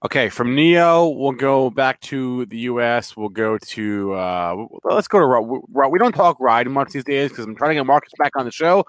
Okay, 0.05 0.29
from 0.29 0.57
NIO, 0.57 1.17
we'll 1.17 1.33
go 1.33 1.71
back 1.71 2.01
to 2.01 2.47
the 2.47 2.59
U.S. 2.59 3.17
We'll 3.17 3.29
go 3.29 3.59
to 3.59 4.13
uh, 4.15 4.67
let's 4.85 5.09
go 5.09 5.21
to 5.21 5.25
ride. 5.25 5.89
We 5.89 5.99
don't 5.99 6.15
talk 6.15 6.39
ride 6.41 6.67
much 6.69 6.91
these 6.91 7.05
days 7.05 7.31
because 7.31 7.45
I'm 7.45 7.55
trying 7.55 7.71
to 7.71 7.75
get 7.77 7.87
Marcus 7.87 8.13
back 8.19 8.33
on 8.37 8.45
the 8.45 8.51
show, 8.51 8.85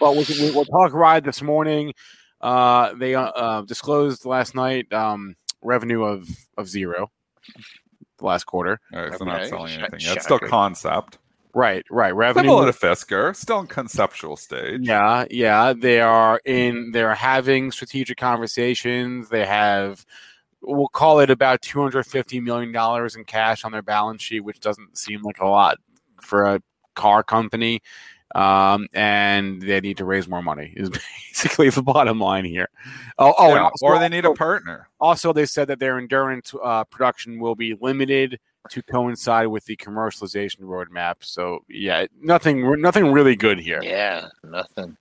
but 0.00 0.14
we'll, 0.14 0.54
we'll 0.54 0.64
talk 0.64 0.92
ride 0.92 1.24
this 1.24 1.42
morning. 1.42 1.92
Uh, 2.40 2.94
they 2.94 3.14
uh, 3.14 3.22
uh, 3.22 3.62
disclosed 3.62 4.24
last 4.24 4.54
night 4.54 4.92
um, 4.92 5.34
revenue 5.62 6.04
of 6.04 6.28
of 6.56 6.68
zero 6.68 7.10
the 8.18 8.24
last 8.26 8.44
quarter. 8.44 8.80
All 8.92 9.00
right, 9.00 9.10
so 9.10 9.16
okay. 9.16 9.24
not 9.24 9.46
selling 9.48 9.72
anything. 9.72 10.00
That's 10.04 10.24
still 10.24 10.38
concept. 10.38 11.18
Right, 11.54 11.84
right. 11.90 12.14
Revenue 12.14 12.50
similar 12.50 12.70
to 12.70 12.78
Fisker, 12.78 13.34
still 13.34 13.60
in 13.60 13.66
conceptual 13.66 14.36
stage. 14.36 14.82
Yeah, 14.82 15.24
yeah. 15.30 15.72
They 15.72 16.00
are 16.00 16.40
in. 16.44 16.92
They're 16.92 17.14
having 17.14 17.72
strategic 17.72 18.18
conversations. 18.18 19.28
They 19.30 19.46
have, 19.46 20.04
we'll 20.60 20.88
call 20.88 21.18
it 21.20 21.30
about 21.30 21.62
two 21.62 21.80
hundred 21.80 22.04
fifty 22.04 22.38
million 22.38 22.70
dollars 22.70 23.16
in 23.16 23.24
cash 23.24 23.64
on 23.64 23.72
their 23.72 23.82
balance 23.82 24.22
sheet, 24.22 24.40
which 24.40 24.60
doesn't 24.60 24.96
seem 24.96 25.22
like 25.22 25.40
a 25.40 25.46
lot 25.46 25.78
for 26.20 26.44
a 26.44 26.62
car 26.94 27.24
company. 27.24 27.80
Um, 28.34 28.88
and 28.92 29.62
they 29.62 29.80
need 29.80 29.96
to 29.98 30.04
raise 30.04 30.28
more 30.28 30.42
money. 30.42 30.72
Is 30.76 30.90
basically 31.30 31.70
the 31.70 31.82
bottom 31.82 32.20
line 32.20 32.44
here. 32.44 32.68
Oh, 33.18 33.34
oh 33.38 33.54
yeah, 33.54 33.64
also, 33.64 33.86
or 33.86 33.98
they 33.98 34.08
need 34.08 34.24
a 34.24 34.34
partner. 34.34 34.88
Also, 35.00 35.32
they 35.32 35.46
said 35.46 35.68
that 35.68 35.78
their 35.78 35.98
endurance 35.98 36.52
uh, 36.62 36.84
production 36.84 37.40
will 37.40 37.54
be 37.54 37.76
limited 37.80 38.38
to 38.70 38.82
coincide 38.82 39.46
with 39.46 39.64
the 39.64 39.76
commercialization 39.76 40.60
roadmap. 40.60 41.16
So 41.20 41.64
yeah, 41.68 42.06
nothing, 42.20 42.80
nothing 42.80 43.12
really 43.12 43.36
good 43.36 43.58
here. 43.58 43.80
Yeah, 43.82 44.28
nothing. 44.44 44.96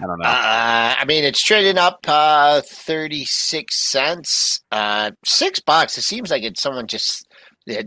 I 0.00 0.06
don't 0.06 0.18
know. 0.18 0.28
Uh, 0.28 0.94
I 0.98 1.04
mean, 1.06 1.24
it's 1.24 1.42
trading 1.42 1.78
up 1.78 2.00
uh, 2.06 2.60
36 2.60 3.90
cents, 3.90 4.62
uh, 4.70 5.12
six 5.24 5.60
bucks. 5.60 5.98
It 5.98 6.02
seems 6.02 6.30
like 6.30 6.42
it's 6.42 6.60
someone 6.60 6.86
just 6.86 7.27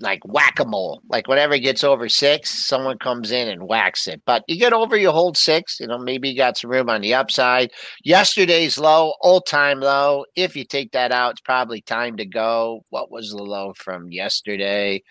like 0.02 0.24
whack 0.26 0.60
a 0.60 0.66
mole. 0.66 1.02
Like 1.10 1.28
whatever 1.28 1.58
gets 1.58 1.84
over 1.84 2.08
six, 2.08 2.68
someone 2.68 2.98
comes 2.98 3.32
in 3.32 3.48
and 3.48 3.68
whacks 3.68 4.08
it. 4.08 4.22
But 4.26 4.44
you 4.48 4.58
get 4.58 4.74
over, 4.74 4.96
you 4.96 5.12
hold 5.12 5.38
six. 5.38 5.80
You 5.80 5.88
know, 5.88 5.98
maybe 5.98 6.30
you 6.30 6.38
got 6.38 6.58
some 6.58 6.72
room 6.72 6.90
on 6.90 7.02
the 7.02 7.14
upside. 7.14 7.72
Yesterday's 8.04 8.78
low, 8.78 9.14
all 9.22 9.42
time 9.42 9.80
low. 9.80 10.26
If 10.36 10.56
you 10.56 10.66
take 10.66 10.92
that 10.92 11.12
out, 11.12 11.32
it's 11.32 11.42
probably 11.42 11.82
time 11.82 12.18
to 12.18 12.26
go. 12.26 12.84
What 12.90 13.12
was 13.12 13.32
the 13.32 13.44
low 13.44 13.74
from 13.74 14.12
yesterday? 14.12 15.04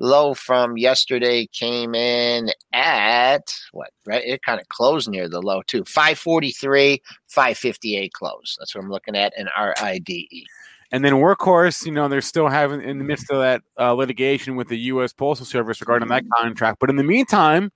Low 0.00 0.34
from 0.34 0.76
yesterday 0.76 1.46
came 1.46 1.94
in 1.94 2.50
at 2.72 3.52
what? 3.72 3.90
Right, 4.06 4.24
it 4.24 4.42
kind 4.42 4.60
of 4.60 4.68
closed 4.68 5.08
near 5.10 5.28
the 5.28 5.42
low 5.42 5.62
too. 5.66 5.84
Five 5.84 6.18
forty 6.18 6.52
three, 6.52 7.02
five 7.26 7.58
fifty 7.58 7.96
eight 7.96 8.12
close. 8.12 8.56
That's 8.58 8.74
what 8.74 8.84
I'm 8.84 8.90
looking 8.90 9.16
at 9.16 9.32
in 9.36 9.48
RIDE. 9.58 10.46
And 10.90 11.04
then 11.04 11.14
Workhorse, 11.14 11.84
you 11.84 11.92
know, 11.92 12.08
they're 12.08 12.20
still 12.22 12.48
having 12.48 12.80
in 12.80 12.98
the 12.98 13.04
midst 13.04 13.30
of 13.30 13.40
that 13.40 13.62
uh, 13.78 13.92
litigation 13.92 14.56
with 14.56 14.68
the 14.68 14.78
U.S. 14.78 15.12
Postal 15.12 15.44
Service 15.44 15.80
regarding 15.80 16.08
that 16.08 16.24
contract. 16.38 16.78
But 16.80 16.88
in 16.88 16.96
the 16.96 17.04
meantime, 17.04 17.70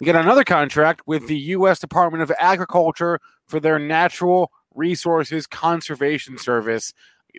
we 0.00 0.04
get 0.04 0.16
another 0.16 0.44
contract 0.44 1.02
with 1.06 1.28
the 1.28 1.38
U.S. 1.38 1.78
Department 1.78 2.22
of 2.22 2.32
Agriculture 2.38 3.20
for 3.46 3.60
their 3.60 3.78
Natural 3.78 4.50
Resources 4.74 5.46
Conservation 5.46 6.38
Service. 6.38 6.92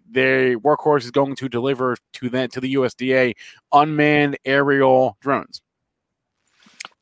Their 0.10 0.58
Workhorse 0.60 1.04
is 1.04 1.12
going 1.12 1.36
to 1.36 1.50
deliver 1.50 1.98
to 2.14 2.30
that 2.30 2.52
to 2.54 2.62
the 2.62 2.76
USDA 2.76 3.34
unmanned 3.74 4.38
aerial 4.46 5.18
drones. 5.20 5.62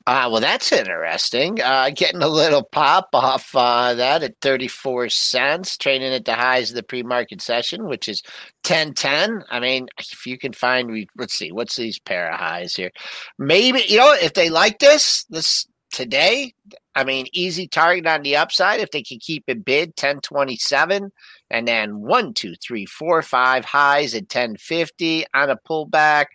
Uh, 0.06 0.28
well, 0.30 0.40
that's 0.40 0.70
interesting. 0.70 1.60
Uh, 1.60 1.90
getting 1.92 2.22
a 2.22 2.28
little 2.28 2.62
pop 2.62 3.08
off 3.12 3.50
uh, 3.56 3.92
that 3.92 4.22
at 4.22 4.36
34 4.40 5.08
cents, 5.08 5.76
trading 5.76 6.12
at 6.12 6.24
the 6.24 6.34
highs 6.34 6.70
of 6.70 6.76
the 6.76 6.82
pre 6.84 7.02
market 7.02 7.42
session, 7.42 7.88
which 7.88 8.08
is 8.08 8.22
1010. 8.64 9.42
I 9.50 9.58
mean, 9.58 9.88
if 9.98 10.24
you 10.24 10.38
can 10.38 10.52
find, 10.52 11.08
let's 11.16 11.34
see, 11.34 11.50
what's 11.50 11.74
these 11.74 11.98
pair 11.98 12.30
of 12.30 12.38
highs 12.38 12.76
here? 12.76 12.92
Maybe, 13.36 13.82
you 13.88 13.96
know, 13.96 14.14
if 14.14 14.34
they 14.34 14.48
like 14.48 14.78
this, 14.78 15.24
this 15.28 15.66
today, 15.90 16.54
I 16.94 17.02
mean, 17.02 17.26
easy 17.32 17.66
target 17.66 18.06
on 18.06 18.22
the 18.22 18.36
upside 18.36 18.78
if 18.78 18.92
they 18.92 19.02
can 19.02 19.18
keep 19.18 19.44
it 19.48 19.64
bid 19.64 19.88
1027 19.90 21.10
and 21.50 21.68
then 21.68 22.00
one, 22.00 22.32
two, 22.32 22.54
three, 22.64 22.86
four, 22.86 23.22
five 23.22 23.64
highs 23.64 24.14
at 24.14 24.22
1050 24.22 25.26
on 25.34 25.50
a 25.50 25.56
pullback. 25.56 26.26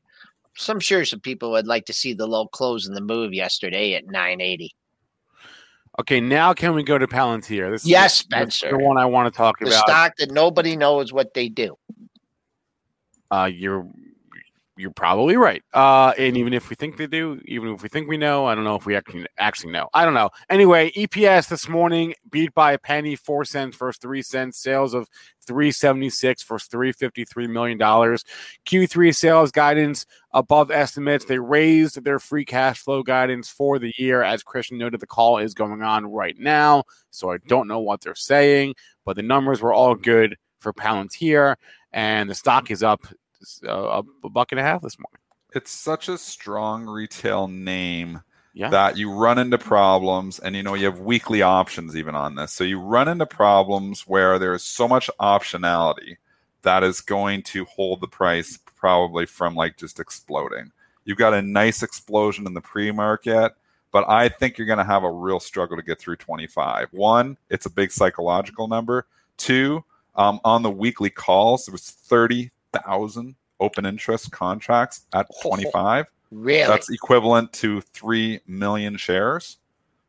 So 0.56 0.74
I'm 0.74 0.80
sure 0.80 1.06
some 1.06 1.20
people 1.20 1.52
would 1.52 1.68
like 1.68 1.86
to 1.86 1.94
see 1.94 2.14
the 2.14 2.28
low 2.28 2.48
close 2.48 2.88
in 2.88 2.94
the 2.94 3.02
move 3.02 3.34
yesterday 3.34 3.94
at 3.94 4.06
980. 4.06 4.76
Okay, 6.00 6.22
now 6.22 6.54
can 6.54 6.74
we 6.74 6.84
go 6.84 6.98
to 6.98 7.08
Palantir? 7.08 7.72
This 7.72 7.86
yes, 7.86 8.16
Spencer. 8.16 8.72
the 8.72 8.78
one 8.78 8.98
I 8.98 9.06
want 9.06 9.32
to 9.32 9.38
talk 9.38 9.60
the 9.60 9.66
about. 9.66 9.86
The 9.86 9.92
stock 9.92 10.14
that 10.18 10.32
nobody 10.32 10.78
knows 10.78 11.12
what 11.12 11.34
they 11.34 11.50
do. 11.50 11.76
Uh, 13.30 13.50
you're 13.52 13.88
you're 14.82 14.92
probably 14.92 15.38
right. 15.38 15.64
Uh, 15.74 16.14
and 16.18 16.36
even 16.36 16.54
if 16.54 16.70
we 16.70 16.76
think 16.76 16.98
they 16.98 17.06
do, 17.06 17.40
even 17.46 17.70
if 17.70 17.84
we 17.84 17.90
think 17.90 18.10
we 18.10 18.18
know, 18.18 18.48
I 18.48 18.56
don't 18.56 18.64
know 18.64 18.76
if 18.76 18.86
we 18.86 18.96
actually 18.96 19.28
actually 19.38 19.72
know. 19.72 19.90
I 19.94 20.04
don't 20.04 20.16
know. 20.16 20.32
Anyway, 20.50 20.92
EPS 20.92 21.48
this 21.48 21.70
morning 21.70 22.16
beat 22.32 22.54
by 22.56 22.74
a 22.74 22.80
penny, 22.80 23.16
four 23.16 23.46
cents 23.46 23.78
versus 23.78 24.00
three 24.00 24.24
cents. 24.24 24.58
Sales 24.58 24.94
of 24.94 25.08
376 25.46 26.44
versus 26.44 26.68
353 26.68 27.48
million 27.48 27.78
dollars. 27.78 28.26
Q3 28.66 29.16
sales 29.16 29.52
guidance 29.52 30.06
above 30.34 30.72
estimates. 30.72 31.26
They 31.26 31.40
raised 31.40 32.04
their 32.04 32.20
free 32.20 32.46
cash 32.46 32.80
flow 32.80 33.04
guidance 33.04 33.50
for 33.50 33.78
the 33.78 33.94
year. 33.98 34.24
As 34.24 34.44
Christian 34.44 34.78
noted, 34.80 35.00
the 35.00 35.08
call 35.08 35.38
is 35.38 35.54
going 35.54 35.84
on 35.84 36.06
right 36.06 36.38
now, 36.40 36.84
so 37.12 37.32
I 37.32 37.38
don't 37.48 37.68
know 37.68 37.80
what 37.80 38.02
they're 38.02 38.16
saying, 38.16 38.76
but 39.06 39.16
the 39.16 39.24
numbers 39.24 39.62
were 39.62 39.74
all 39.74 39.96
good 39.96 40.38
for 40.60 40.74
Palantir, 40.74 41.56
and 41.92 42.30
the 42.30 42.36
stock 42.36 42.72
is 42.72 42.84
up 42.84 43.02
uh, 43.68 44.02
a 44.24 44.30
buck 44.30 44.52
and 44.52 44.60
a 44.60 44.64
half 44.64 44.82
this 44.82 44.98
morning. 44.98 45.20
It's 45.54 45.72
such 45.72 46.08
a 46.08 46.18
strong 46.18 46.86
retail 46.86 47.48
name 47.48 48.22
yeah. 48.54 48.70
that 48.70 48.98
you 48.98 49.12
run 49.12 49.38
into 49.38 49.58
problems 49.58 50.40
and 50.40 50.56
you 50.56 50.64
know 50.64 50.74
you 50.74 50.86
have 50.86 51.00
weekly 51.00 51.42
options 51.42 51.96
even 51.96 52.16
on 52.16 52.36
this 52.36 52.52
so 52.52 52.64
you 52.64 52.80
run 52.80 53.08
into 53.08 53.26
problems 53.26 54.02
where 54.02 54.38
there's 54.38 54.64
so 54.64 54.88
much 54.88 55.10
optionality 55.20 56.18
that 56.64 56.84
is 56.84 57.02
going 57.02 57.42
to 57.42 57.66
hold 57.66 58.02
the 58.02 58.08
price 58.08 58.58
probably 58.76 59.26
from 59.26 59.56
like 59.56 59.78
just 59.78 60.00
exploding 60.00 60.72
you've 61.06 61.18
got 61.18 61.34
a 61.34 61.42
nice 61.42 61.82
explosion 61.82 62.46
in 62.46 62.54
the 62.54 62.62
pre-market 62.62 63.54
but 63.92 64.08
i 64.10 64.28
think 64.28 64.58
you're 64.58 64.68
going 64.68 64.78
to 64.78 64.84
have 64.84 65.04
a 65.04 65.12
real 65.12 65.40
struggle 65.40 65.78
to 65.78 65.84
get 65.84 66.00
through 66.00 66.16
25 66.16 66.90
one 66.92 67.38
it's 67.50 67.66
a 67.66 67.72
big 67.72 67.92
psychological 67.92 68.68
number 68.68 69.08
two 69.38 69.84
um, 70.16 70.42
on 70.44 70.62
the 70.62 70.70
weekly 70.70 71.10
calls 71.10 71.66
there 71.66 71.72
was 71.72 71.90
30000 72.74 73.36
open 73.60 73.86
interest 73.86 74.32
contracts 74.32 75.06
at 75.14 75.28
25 75.44 76.08
Really? 76.32 76.66
That's 76.66 76.90
equivalent 76.90 77.52
to 77.54 77.82
3 77.82 78.40
million 78.48 78.98
shares. 78.98 79.58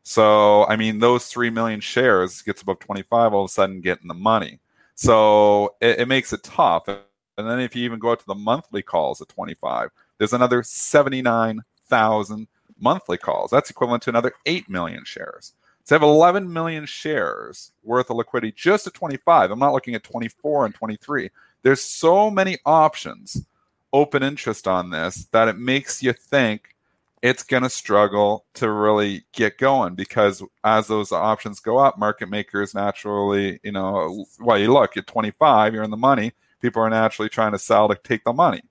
So, 0.03 0.65
I 0.67 0.75
mean, 0.75 0.99
those 0.99 1.27
3 1.27 1.49
million 1.49 1.81
shares 1.81 2.41
gets 2.41 2.61
above 2.61 2.79
25, 2.79 3.33
all 3.33 3.43
of 3.43 3.49
a 3.49 3.53
sudden 3.53 3.81
getting 3.81 4.07
the 4.07 4.13
money. 4.13 4.59
So 4.95 5.75
it, 5.81 5.99
it 6.01 6.07
makes 6.07 6.33
it 6.33 6.43
tough. 6.43 6.87
And 6.87 6.99
then 7.37 7.59
if 7.59 7.75
you 7.75 7.83
even 7.83 7.99
go 7.99 8.11
out 8.11 8.19
to 8.19 8.25
the 8.25 8.35
monthly 8.35 8.81
calls 8.81 9.21
at 9.21 9.29
25, 9.29 9.89
there's 10.17 10.33
another 10.33 10.63
79,000 10.63 12.47
monthly 12.79 13.17
calls. 13.17 13.51
That's 13.51 13.69
equivalent 13.69 14.03
to 14.03 14.09
another 14.09 14.33
8 14.45 14.69
million 14.69 15.03
shares. 15.03 15.53
So 15.83 15.95
I 15.95 15.99
have 15.99 16.03
11 16.03 16.51
million 16.51 16.85
shares 16.85 17.73
worth 17.83 18.09
of 18.09 18.15
liquidity 18.15 18.53
just 18.55 18.87
at 18.87 18.93
25. 18.93 19.51
I'm 19.51 19.59
not 19.59 19.73
looking 19.73 19.95
at 19.95 20.03
24 20.03 20.65
and 20.65 20.75
23. 20.75 21.29
There's 21.63 21.81
so 21.81 22.29
many 22.29 22.57
options 22.65 23.45
open 23.91 24.23
interest 24.23 24.67
on 24.67 24.89
this 24.89 25.25
that 25.31 25.47
it 25.47 25.57
makes 25.57 26.03
you 26.03 26.13
think 26.13 26.75
it's 27.21 27.43
going 27.43 27.63
to 27.63 27.69
struggle 27.69 28.45
to 28.53 28.69
really 28.69 29.23
get 29.31 29.57
going 29.57 29.95
because 29.95 30.43
as 30.65 30.87
those 30.87 31.13
options 31.13 31.61
go 31.61 31.77
up, 31.77 31.97
market 31.97 32.27
makers 32.27 32.75
naturally, 32.75 33.61
you 33.63 33.71
know, 33.71 34.25
well, 34.41 34.59
you 34.59 34.73
look 34.73 34.97
at 34.97 35.07
25, 35.07 35.73
you're 35.73 35.83
in 35.83 35.89
the 35.89 35.95
money. 35.95 36.33
People 36.61 36.81
are 36.81 36.89
naturally 36.89 37.29
trying 37.29 37.53
to 37.53 37.59
sell 37.59 37.87
to 37.87 37.95
take 38.03 38.25
the 38.25 38.33
money. 38.33 38.61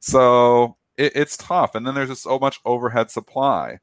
So 0.00 0.76
it, 0.96 1.12
it's 1.14 1.36
tough. 1.36 1.76
And 1.76 1.86
then 1.86 1.94
there's 1.94 2.08
just 2.08 2.24
so 2.24 2.40
much 2.40 2.60
overhead 2.64 3.08
supply. 3.08 3.78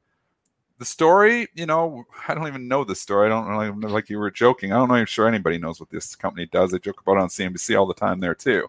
The 0.80 0.86
story, 0.86 1.46
you 1.54 1.66
know, 1.66 2.06
I 2.26 2.32
don't 2.32 2.48
even 2.48 2.66
know 2.66 2.84
the 2.84 2.94
story. 2.94 3.26
I 3.26 3.28
don't 3.28 3.46
really 3.46 3.92
like 3.92 4.08
you 4.08 4.18
were 4.18 4.30
joking. 4.30 4.72
I 4.72 4.76
don't 4.76 4.88
know. 4.88 4.94
I'm 4.94 5.04
sure 5.04 5.28
anybody 5.28 5.58
knows 5.58 5.78
what 5.78 5.90
this 5.90 6.16
company 6.16 6.46
does. 6.46 6.70
They 6.70 6.78
joke 6.78 7.02
about 7.02 7.18
it 7.18 7.20
on 7.20 7.28
CNBC 7.28 7.78
all 7.78 7.84
the 7.84 7.92
time 7.92 8.18
there 8.18 8.34
too. 8.34 8.66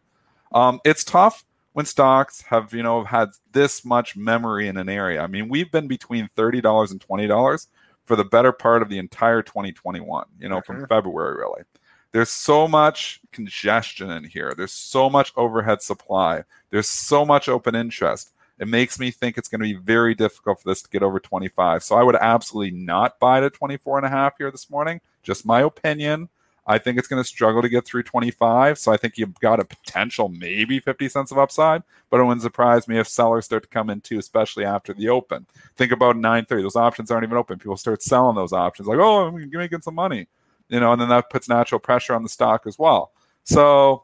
Um, 0.52 0.82
it's 0.84 1.06
tough 1.06 1.46
when 1.72 1.86
stocks 1.86 2.42
have 2.42 2.74
you 2.74 2.84
know 2.84 3.06
had 3.06 3.30
this 3.54 3.86
much 3.86 4.18
memory 4.18 4.68
in 4.68 4.76
an 4.76 4.90
area. 4.90 5.22
I 5.22 5.28
mean, 5.28 5.48
we've 5.48 5.72
been 5.72 5.88
between 5.88 6.28
thirty 6.36 6.60
dollars 6.60 6.92
and 6.92 7.00
twenty 7.00 7.28
dollars 7.28 7.70
for 8.04 8.18
the 8.18 8.26
better 8.26 8.52
part 8.52 8.82
of 8.82 8.90
the 8.90 8.98
entire 8.98 9.42
2021. 9.42 10.26
You 10.38 10.50
know, 10.50 10.60
from 10.60 10.86
February 10.88 11.38
really. 11.38 11.64
There's 12.12 12.30
so 12.30 12.68
much 12.68 13.22
congestion 13.32 14.12
in 14.12 14.26
here. 14.26 14.54
There's 14.58 14.74
so 14.74 15.10
much 15.10 15.32
overhead 15.38 15.82
supply. 15.82 16.44
There's 16.72 16.90
so 16.90 17.26
much 17.26 17.48
open 17.48 17.74
interest. 17.74 18.34
It 18.62 18.68
makes 18.68 19.00
me 19.00 19.10
think 19.10 19.40
it's 19.40 19.50
going 19.50 19.62
to 19.62 19.66
be 19.66 19.74
very 19.74 20.14
difficult 20.14 20.62
for 20.62 20.70
this 20.70 20.84
to 20.84 20.90
get 20.90 21.02
over 21.02 21.20
25. 21.20 21.84
So 21.84 21.96
I 21.96 22.04
would 22.04 22.16
absolutely 22.16 22.78
not 22.78 23.20
buy 23.20 23.40
it 23.40 23.44
at 23.44 23.54
24 23.54 23.98
and 23.98 24.06
a 24.06 24.10
half 24.10 24.38
here 24.38 24.52
this 24.52 24.70
morning. 24.70 25.02
Just 25.24 25.48
my 25.48 25.62
opinion. 25.62 26.30
I 26.68 26.78
think 26.78 27.00
it's 27.00 27.08
going 27.08 27.22
to 27.22 27.28
struggle 27.28 27.64
to 27.64 27.70
get 27.70 27.86
through 27.86 28.04
25. 28.04 28.78
So 28.78 28.94
I 28.94 28.98
think 28.98 29.18
you've 29.18 29.34
got 29.40 29.60
a 29.60 29.66
potential 29.66 30.30
maybe 30.30 30.80
50 30.80 31.10
cents 31.10 31.32
of 31.32 31.40
upside, 31.40 31.82
but 32.12 32.20
it 32.20 32.24
wouldn't 32.24 32.44
surprise 32.44 32.88
me 32.88 33.00
if 33.00 33.08
sellers 33.08 33.46
start 33.46 33.64
to 33.64 33.70
come 33.70 33.90
in 33.90 34.00
too, 34.00 34.20
especially 34.20 34.64
after 34.64 34.94
the 34.94 35.10
open. 35.10 35.48
Think 35.76 35.92
about 35.92 36.18
930. 36.18 36.62
Those 36.62 36.76
options 36.76 37.10
aren't 37.10 37.24
even 37.24 37.38
open. 37.38 37.58
People 37.58 37.78
start 37.78 38.04
selling 38.04 38.36
those 38.36 38.54
options 38.54 38.88
like, 38.88 39.00
oh, 39.00 39.26
I'm 39.26 39.50
making 39.50 39.82
some 39.82 39.96
money, 39.96 40.28
you 40.70 40.80
know, 40.80 40.92
and 40.92 41.02
then 41.02 41.10
that 41.10 41.32
puts 41.32 41.50
natural 41.50 41.80
pressure 41.80 42.14
on 42.14 42.22
the 42.22 42.30
stock 42.30 42.68
as 42.68 42.78
well. 42.78 43.12
So 43.44 44.04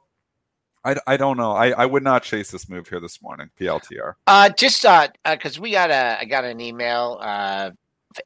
I, 0.87 0.95
I 1.05 1.17
don't 1.17 1.35
know. 1.35 1.51
I, 1.51 1.71
I 1.71 1.85
would 1.85 2.03
not 2.03 2.23
chase 2.23 2.49
this 2.49 2.69
move 2.69 2.87
here 2.87 3.01
this 3.01 3.21
morning. 3.21 3.49
PLTR. 3.59 4.13
Uh, 4.25 4.49
just 4.49 4.85
uh, 4.85 5.09
because 5.25 5.57
uh, 5.57 5.61
we 5.61 5.71
got 5.71 5.89
a 5.91 6.17
I 6.19 6.25
got 6.25 6.45
an 6.45 6.61
email 6.61 7.19
uh 7.21 7.71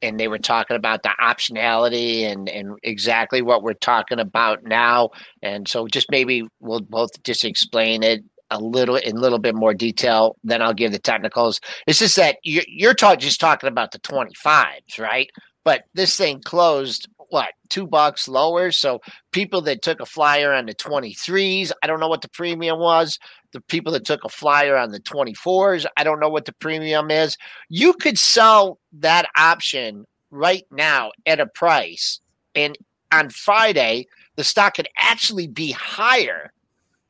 and 0.00 0.18
they 0.18 0.28
were 0.28 0.38
talking 0.38 0.76
about 0.76 1.02
the 1.02 1.10
optionality 1.20 2.22
and 2.22 2.48
and 2.48 2.78
exactly 2.84 3.42
what 3.42 3.64
we're 3.64 3.74
talking 3.74 4.20
about 4.20 4.62
now. 4.62 5.10
And 5.42 5.66
so 5.66 5.88
just 5.88 6.10
maybe 6.10 6.46
we'll 6.60 6.80
both 6.80 7.20
just 7.24 7.44
explain 7.44 8.04
it 8.04 8.22
a 8.50 8.60
little 8.60 8.96
in 8.96 9.16
a 9.16 9.20
little 9.20 9.40
bit 9.40 9.56
more 9.56 9.74
detail. 9.74 10.36
Then 10.44 10.62
I'll 10.62 10.72
give 10.72 10.92
the 10.92 10.98
technicals. 11.00 11.60
It's 11.88 11.98
just 11.98 12.16
that 12.16 12.36
you're, 12.44 12.64
you're 12.68 12.94
talk, 12.94 13.18
just 13.18 13.40
talking 13.40 13.68
about 13.68 13.90
the 13.90 13.98
25s, 13.98 15.00
right? 15.00 15.28
But 15.64 15.84
this 15.94 16.16
thing 16.16 16.40
closed 16.42 17.08
what 17.32 17.50
two 17.68 17.86
bucks 17.86 18.28
lower. 18.28 18.70
So 18.70 19.00
people 19.32 19.62
that 19.62 19.82
took 19.82 20.00
a 20.00 20.06
flyer 20.06 20.52
on 20.52 20.66
the 20.66 20.74
23s, 20.74 21.72
I 21.82 21.86
don't 21.86 22.00
know 22.00 22.08
what 22.08 22.20
the 22.20 22.28
premium 22.28 22.78
was. 22.78 23.18
The 23.52 23.62
people 23.62 23.92
that 23.92 24.04
took 24.04 24.24
a 24.24 24.28
flyer 24.28 24.76
on 24.76 24.90
the 24.90 25.00
24s, 25.00 25.86
I 25.96 26.04
don't 26.04 26.20
know 26.20 26.28
what 26.28 26.44
the 26.44 26.52
premium 26.52 27.10
is. 27.10 27.36
You 27.68 27.94
could 27.94 28.18
sell 28.18 28.78
that 28.92 29.26
option 29.36 30.04
right 30.30 30.64
now 30.70 31.12
at 31.26 31.40
a 31.40 31.46
price. 31.46 32.20
And 32.54 32.76
on 33.10 33.30
Friday, 33.30 34.06
the 34.36 34.44
stock 34.44 34.74
could 34.74 34.88
actually 34.98 35.46
be 35.46 35.72
higher 35.72 36.52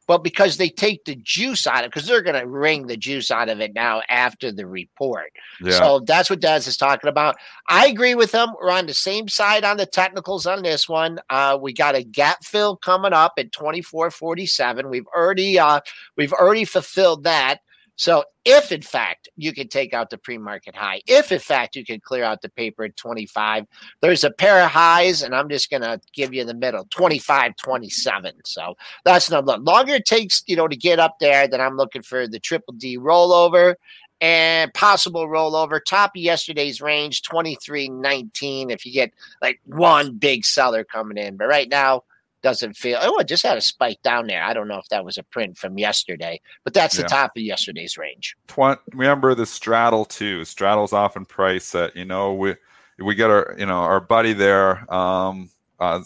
but 0.06 0.24
because 0.24 0.56
they 0.56 0.68
take 0.68 1.04
the 1.04 1.16
juice 1.16 1.66
out 1.66 1.80
of 1.80 1.84
it, 1.84 1.92
because 1.92 2.06
they're 2.06 2.22
going 2.22 2.40
to 2.40 2.46
wring 2.46 2.86
the 2.86 2.96
juice 2.96 3.30
out 3.30 3.48
of 3.48 3.60
it 3.60 3.74
now 3.74 4.02
after 4.08 4.50
the 4.50 4.66
report. 4.66 5.32
Yeah. 5.60 5.72
So 5.72 6.00
that's 6.00 6.28
what 6.28 6.40
Daz 6.40 6.66
is 6.66 6.76
talking 6.76 7.08
about. 7.08 7.36
I 7.68 7.86
agree 7.86 8.14
with 8.14 8.32
him. 8.32 8.50
We're 8.60 8.70
on 8.70 8.86
the 8.86 8.94
same 8.94 9.28
side 9.28 9.64
on 9.64 9.76
the 9.76 9.86
technicals 9.86 10.46
on 10.46 10.62
this 10.62 10.88
one. 10.88 11.20
Uh, 11.30 11.58
we 11.60 11.72
got 11.72 11.94
a 11.94 12.02
gap 12.02 12.44
fill 12.44 12.76
coming 12.76 13.12
up 13.12 13.34
at 13.38 13.52
2447. 13.52 14.88
We've 14.88 15.06
already 15.14 15.58
uh, 15.58 15.80
we've 16.16 16.32
already 16.32 16.64
fulfilled 16.64 17.24
that. 17.24 17.58
So 18.02 18.24
if 18.44 18.72
in 18.72 18.82
fact 18.82 19.28
you 19.36 19.52
can 19.52 19.68
take 19.68 19.94
out 19.94 20.10
the 20.10 20.18
pre-market 20.18 20.74
high, 20.74 21.02
if 21.06 21.30
in 21.30 21.38
fact 21.38 21.76
you 21.76 21.84
can 21.84 22.00
clear 22.00 22.24
out 22.24 22.42
the 22.42 22.48
paper 22.48 22.82
at 22.82 22.96
25, 22.96 23.64
there's 24.00 24.24
a 24.24 24.32
pair 24.32 24.64
of 24.64 24.72
highs, 24.72 25.22
and 25.22 25.32
I'm 25.32 25.48
just 25.48 25.70
gonna 25.70 26.00
give 26.12 26.34
you 26.34 26.44
the 26.44 26.52
middle, 26.52 26.84
25, 26.90 27.54
27. 27.54 28.32
So 28.44 28.74
that's 29.04 29.30
not 29.30 29.44
look. 29.44 29.64
Longer 29.64 29.94
it 29.94 30.04
takes, 30.04 30.42
you 30.48 30.56
know, 30.56 30.66
to 30.66 30.74
get 30.74 30.98
up 30.98 31.20
there, 31.20 31.46
then 31.46 31.60
I'm 31.60 31.76
looking 31.76 32.02
for 32.02 32.26
the 32.26 32.40
triple 32.40 32.74
D 32.74 32.98
rollover 32.98 33.76
and 34.20 34.74
possible 34.74 35.28
rollover. 35.28 35.78
Top 35.84 36.10
of 36.16 36.20
yesterday's 36.20 36.80
range, 36.80 37.22
23.19. 37.22 38.72
If 38.72 38.84
you 38.84 38.92
get 38.92 39.12
like 39.40 39.60
one 39.64 40.16
big 40.16 40.44
seller 40.44 40.82
coming 40.82 41.18
in. 41.18 41.36
But 41.36 41.46
right 41.46 41.68
now, 41.68 42.02
doesn't 42.42 42.76
feel. 42.76 42.98
Oh, 43.00 43.18
it 43.18 43.28
just 43.28 43.42
had 43.42 43.56
a 43.56 43.60
spike 43.60 44.02
down 44.02 44.26
there. 44.26 44.42
I 44.42 44.52
don't 44.52 44.68
know 44.68 44.78
if 44.78 44.88
that 44.88 45.04
was 45.04 45.18
a 45.18 45.22
print 45.22 45.56
from 45.56 45.78
yesterday, 45.78 46.40
but 46.64 46.74
that's 46.74 46.96
the 46.96 47.02
yeah. 47.02 47.08
top 47.08 47.36
of 47.36 47.42
yesterday's 47.42 47.96
range. 47.96 48.36
Tw- 48.48 48.78
remember 48.92 49.34
the 49.34 49.46
straddle 49.46 50.04
too. 50.04 50.44
Straddle's 50.44 50.92
often 50.92 51.24
price 51.24 51.74
at 51.74 51.96
you 51.96 52.04
know 52.04 52.34
we 52.34 52.56
we 52.98 53.14
get 53.14 53.30
our 53.30 53.54
you 53.58 53.66
know 53.66 53.78
our 53.78 54.00
buddy 54.00 54.32
there. 54.32 54.92
Um, 54.92 55.50
uh, 55.80 56.02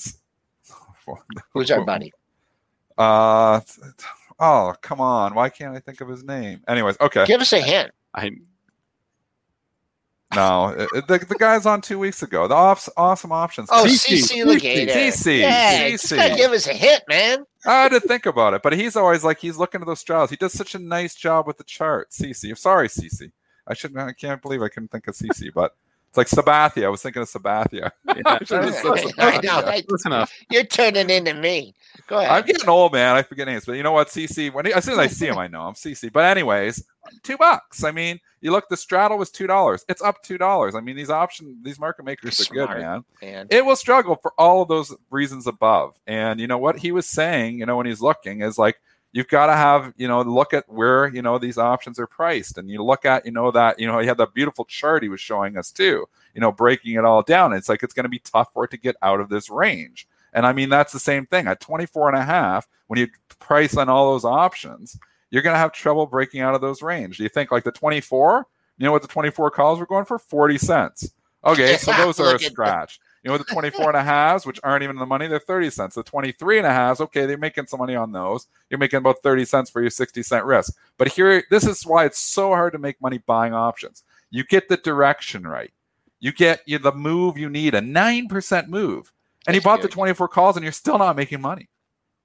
Who's 1.52 1.70
our 1.70 1.84
buddy? 1.84 2.12
Uh, 2.98 3.60
oh 4.38 4.74
come 4.80 5.00
on! 5.00 5.34
Why 5.34 5.48
can't 5.48 5.76
I 5.76 5.80
think 5.80 6.00
of 6.00 6.08
his 6.08 6.22
name? 6.22 6.62
Anyways, 6.68 6.96
okay. 7.00 7.26
Give 7.26 7.40
us 7.40 7.52
a 7.52 7.60
hint. 7.60 7.90
I 8.14 8.30
no, 10.34 10.64
uh, 10.64 10.86
uh, 10.94 11.00
the, 11.06 11.24
the 11.28 11.36
guy's 11.38 11.66
on 11.66 11.80
two 11.80 11.98
weeks 11.98 12.22
ago. 12.22 12.48
The 12.48 12.54
off, 12.54 12.88
awesome 12.96 13.30
options. 13.30 13.68
Oh, 13.70 13.84
CC 13.86 14.44
Legator. 14.44 14.90
CC. 14.90 15.40
Yeah, 15.40 15.90
CC. 15.90 16.36
give 16.36 16.50
us 16.50 16.66
a 16.66 16.74
hit, 16.74 17.04
man. 17.08 17.44
I 17.64 17.82
had 17.82 17.92
to 17.92 18.00
think 18.00 18.26
about 18.26 18.54
it, 18.54 18.62
but 18.62 18.72
he's 18.72 18.96
always 18.96 19.22
like 19.22 19.38
he's 19.38 19.56
looking 19.56 19.80
at 19.80 19.86
those 19.86 20.00
straddles. 20.00 20.30
He 20.30 20.36
does 20.36 20.52
such 20.52 20.74
a 20.74 20.78
nice 20.78 21.14
job 21.14 21.46
with 21.46 21.58
the 21.58 21.64
chart. 21.64 22.10
CC. 22.10 22.50
I'm 22.50 22.56
sorry, 22.56 22.88
CC. 22.88 23.30
I 23.68 23.74
shouldn't. 23.74 24.00
I 24.00 24.12
can't 24.12 24.42
believe 24.42 24.62
I 24.62 24.68
couldn't 24.68 24.90
think 24.90 25.06
of 25.06 25.14
CC, 25.14 25.52
but 25.54 25.76
it's 26.08 26.16
like 26.16 26.28
Sabathia. 26.28 26.86
I 26.86 26.88
was 26.88 27.02
thinking 27.02 27.22
of 27.22 27.28
Sabathia. 27.28 27.90
I, 28.08 29.40
know. 29.42 29.60
I, 29.60 29.82
enough. 30.06 30.32
You're 30.50 30.64
turning 30.64 31.10
into 31.10 31.34
me. 31.34 31.74
Go 32.06 32.18
ahead. 32.18 32.30
I'm 32.30 32.46
getting 32.46 32.68
old, 32.68 32.92
man. 32.92 33.16
I 33.16 33.22
forget 33.22 33.46
names, 33.46 33.66
but 33.66 33.72
you 33.72 33.82
know 33.82 33.92
what? 33.92 34.08
CC. 34.08 34.52
When 34.52 34.66
he, 34.66 34.72
as 34.72 34.84
soon 34.84 34.94
as 34.94 34.98
I 34.98 35.06
see 35.08 35.26
him, 35.26 35.38
I 35.38 35.46
know 35.48 35.62
I'm 35.62 35.74
CC. 35.74 36.12
But 36.12 36.24
anyways, 36.24 36.82
two 37.22 37.36
bucks. 37.36 37.84
I 37.84 37.90
mean, 37.90 38.20
you 38.40 38.50
look. 38.50 38.68
The 38.68 38.76
straddle 38.76 39.18
was 39.18 39.30
two 39.30 39.46
dollars. 39.46 39.84
It's 39.88 40.02
up 40.02 40.22
two 40.22 40.38
dollars. 40.38 40.74
I 40.74 40.80
mean, 40.80 40.96
these 40.96 41.10
option, 41.10 41.58
these 41.62 41.78
market 41.78 42.04
makers 42.04 42.40
are 42.40 42.54
good, 42.54 42.68
man. 42.70 43.04
man. 43.20 43.46
It 43.50 43.64
will 43.64 43.76
struggle 43.76 44.16
for 44.16 44.32
all 44.38 44.62
of 44.62 44.68
those 44.68 44.94
reasons 45.10 45.46
above. 45.46 45.98
And 46.06 46.40
you 46.40 46.46
know 46.46 46.58
what 46.58 46.78
he 46.78 46.92
was 46.92 47.06
saying. 47.06 47.58
You 47.58 47.66
know 47.66 47.76
when 47.76 47.86
he's 47.86 48.00
looking 48.00 48.40
is 48.40 48.58
like 48.58 48.80
you've 49.16 49.28
got 49.28 49.46
to 49.46 49.54
have 49.54 49.94
you 49.96 50.06
know 50.06 50.20
look 50.20 50.52
at 50.52 50.68
where 50.68 51.08
you 51.08 51.22
know 51.22 51.38
these 51.38 51.56
options 51.56 51.98
are 51.98 52.06
priced. 52.06 52.58
And 52.58 52.70
you 52.70 52.84
look 52.84 53.06
at 53.06 53.24
you 53.24 53.32
know 53.32 53.50
that 53.50 53.80
you 53.80 53.86
know 53.86 53.98
he 53.98 54.06
had 54.06 54.18
that 54.18 54.34
beautiful 54.34 54.66
chart 54.66 55.02
he 55.02 55.08
was 55.08 55.22
showing 55.22 55.56
us 55.56 55.70
too 55.70 56.06
you 56.34 56.40
know 56.42 56.52
breaking 56.52 56.94
it 56.94 57.04
all 57.04 57.22
down. 57.22 57.54
It's 57.54 57.70
like 57.70 57.82
it's 57.82 57.94
going 57.94 58.04
to 58.04 58.10
be 58.10 58.18
tough 58.18 58.52
for 58.52 58.64
it 58.64 58.70
to 58.72 58.76
get 58.76 58.94
out 59.00 59.20
of 59.20 59.30
this 59.30 59.48
range. 59.48 60.06
And 60.34 60.44
i 60.44 60.52
mean 60.52 60.68
that's 60.68 60.92
the 60.92 61.00
same 61.00 61.24
thing. 61.24 61.46
At 61.46 61.60
24 61.60 62.10
and 62.10 62.18
a 62.18 62.24
half 62.24 62.68
when 62.88 62.98
you 62.98 63.08
price 63.38 63.76
on 63.76 63.88
all 63.88 64.12
those 64.12 64.26
options 64.26 64.98
you're 65.30 65.42
going 65.42 65.54
to 65.54 65.58
have 65.58 65.72
trouble 65.72 66.06
breaking 66.06 66.40
out 66.40 66.54
of 66.54 66.60
those 66.60 66.82
range. 66.82 67.16
Do 67.16 67.22
you 67.22 67.28
think 67.30 67.50
like 67.50 67.64
the 67.64 67.72
24 67.72 68.46
you 68.78 68.84
know 68.84 68.92
what 68.92 69.00
the 69.00 69.08
24 69.08 69.50
calls 69.50 69.78
were 69.80 69.86
going 69.86 70.04
for? 70.04 70.18
40 70.18 70.58
cents. 70.58 71.10
Okay 71.42 71.78
so 71.78 71.90
those 71.96 72.20
are 72.20 72.34
a 72.34 72.38
scratch 72.38 73.00
you 73.26 73.32
know, 73.32 73.38
the 73.38 73.44
24 73.44 73.88
and 73.88 73.96
a 73.96 74.04
halves, 74.04 74.46
which 74.46 74.60
aren't 74.62 74.84
even 74.84 74.94
the 74.94 75.04
money, 75.04 75.26
they're 75.26 75.40
30 75.40 75.70
cents. 75.70 75.96
The 75.96 76.04
23 76.04 76.58
and 76.58 76.66
a 76.66 76.70
halves, 76.70 77.00
okay, 77.00 77.26
they're 77.26 77.36
making 77.36 77.66
some 77.66 77.80
money 77.80 77.96
on 77.96 78.12
those. 78.12 78.46
You're 78.70 78.78
making 78.78 78.98
about 78.98 79.20
30 79.24 79.44
cents 79.44 79.68
for 79.68 79.80
your 79.80 79.90
60 79.90 80.22
cent 80.22 80.44
risk. 80.44 80.76
But 80.96 81.08
here, 81.08 81.42
this 81.50 81.66
is 81.66 81.84
why 81.84 82.04
it's 82.04 82.20
so 82.20 82.50
hard 82.50 82.72
to 82.74 82.78
make 82.78 83.02
money 83.02 83.18
buying 83.18 83.52
options. 83.52 84.04
You 84.30 84.44
get 84.44 84.68
the 84.68 84.76
direction 84.76 85.44
right. 85.44 85.72
You 86.20 86.30
get 86.30 86.60
you, 86.66 86.78
the 86.78 86.92
move 86.92 87.36
you 87.36 87.50
need, 87.50 87.74
a 87.74 87.80
9% 87.80 88.68
move. 88.68 89.12
And 89.48 89.56
you 89.56 89.60
bought 89.60 89.80
good. 89.80 89.90
the 89.90 89.94
24 89.94 90.28
calls 90.28 90.56
and 90.56 90.62
you're 90.62 90.70
still 90.70 90.98
not 90.98 91.16
making 91.16 91.40
money. 91.40 91.68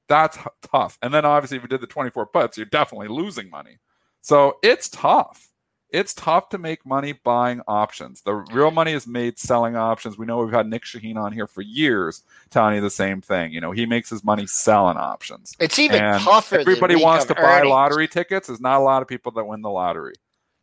That's 0.07 0.37
tough. 0.71 0.99
And 1.01 1.11
then 1.11 1.25
obviously, 1.25 1.57
if 1.57 1.63
you 1.63 1.69
did 1.69 1.81
the 1.81 1.87
24 1.87 2.27
puts, 2.27 2.57
you're 2.57 2.67
definitely 2.67 3.07
losing 3.07 3.49
money. 3.49 3.79
So 4.21 4.59
it's 4.61 4.87
tough 4.87 5.50
it's 5.91 6.13
tough 6.13 6.49
to 6.49 6.57
make 6.57 6.85
money 6.85 7.11
buying 7.11 7.61
options. 7.67 8.21
The 8.21 8.33
real 8.33 8.71
money 8.71 8.93
is 8.93 9.05
made 9.05 9.37
selling 9.37 9.75
options. 9.75 10.17
We 10.17 10.25
know 10.25 10.37
we've 10.37 10.53
had 10.53 10.67
Nic 10.67 10.83
Chahine 10.83 11.17
on 11.17 11.33
here 11.33 11.47
for 11.47 11.61
years 11.61 12.23
telling 12.49 12.75
you 12.75 12.81
the 12.81 12.89
same 12.89 13.21
thing. 13.21 13.51
You 13.51 13.59
know, 13.59 13.71
he 13.71 13.85
makes 13.85 14.09
his 14.09 14.23
money 14.23 14.47
selling 14.47 14.97
options. 14.97 15.53
It's 15.59 15.77
even 15.79 16.01
and 16.01 16.23
tougher. 16.23 16.59
Everybody 16.59 16.95
wants 16.95 17.25
to 17.25 17.35
buy 17.35 17.61
lottery 17.63 18.07
tickets. 18.07 18.47
There's 18.47 18.61
not 18.61 18.79
a 18.79 18.83
lot 18.83 19.01
of 19.01 19.07
people 19.07 19.33
that 19.33 19.43
win 19.43 19.61
the 19.61 19.69
lottery. 19.69 20.13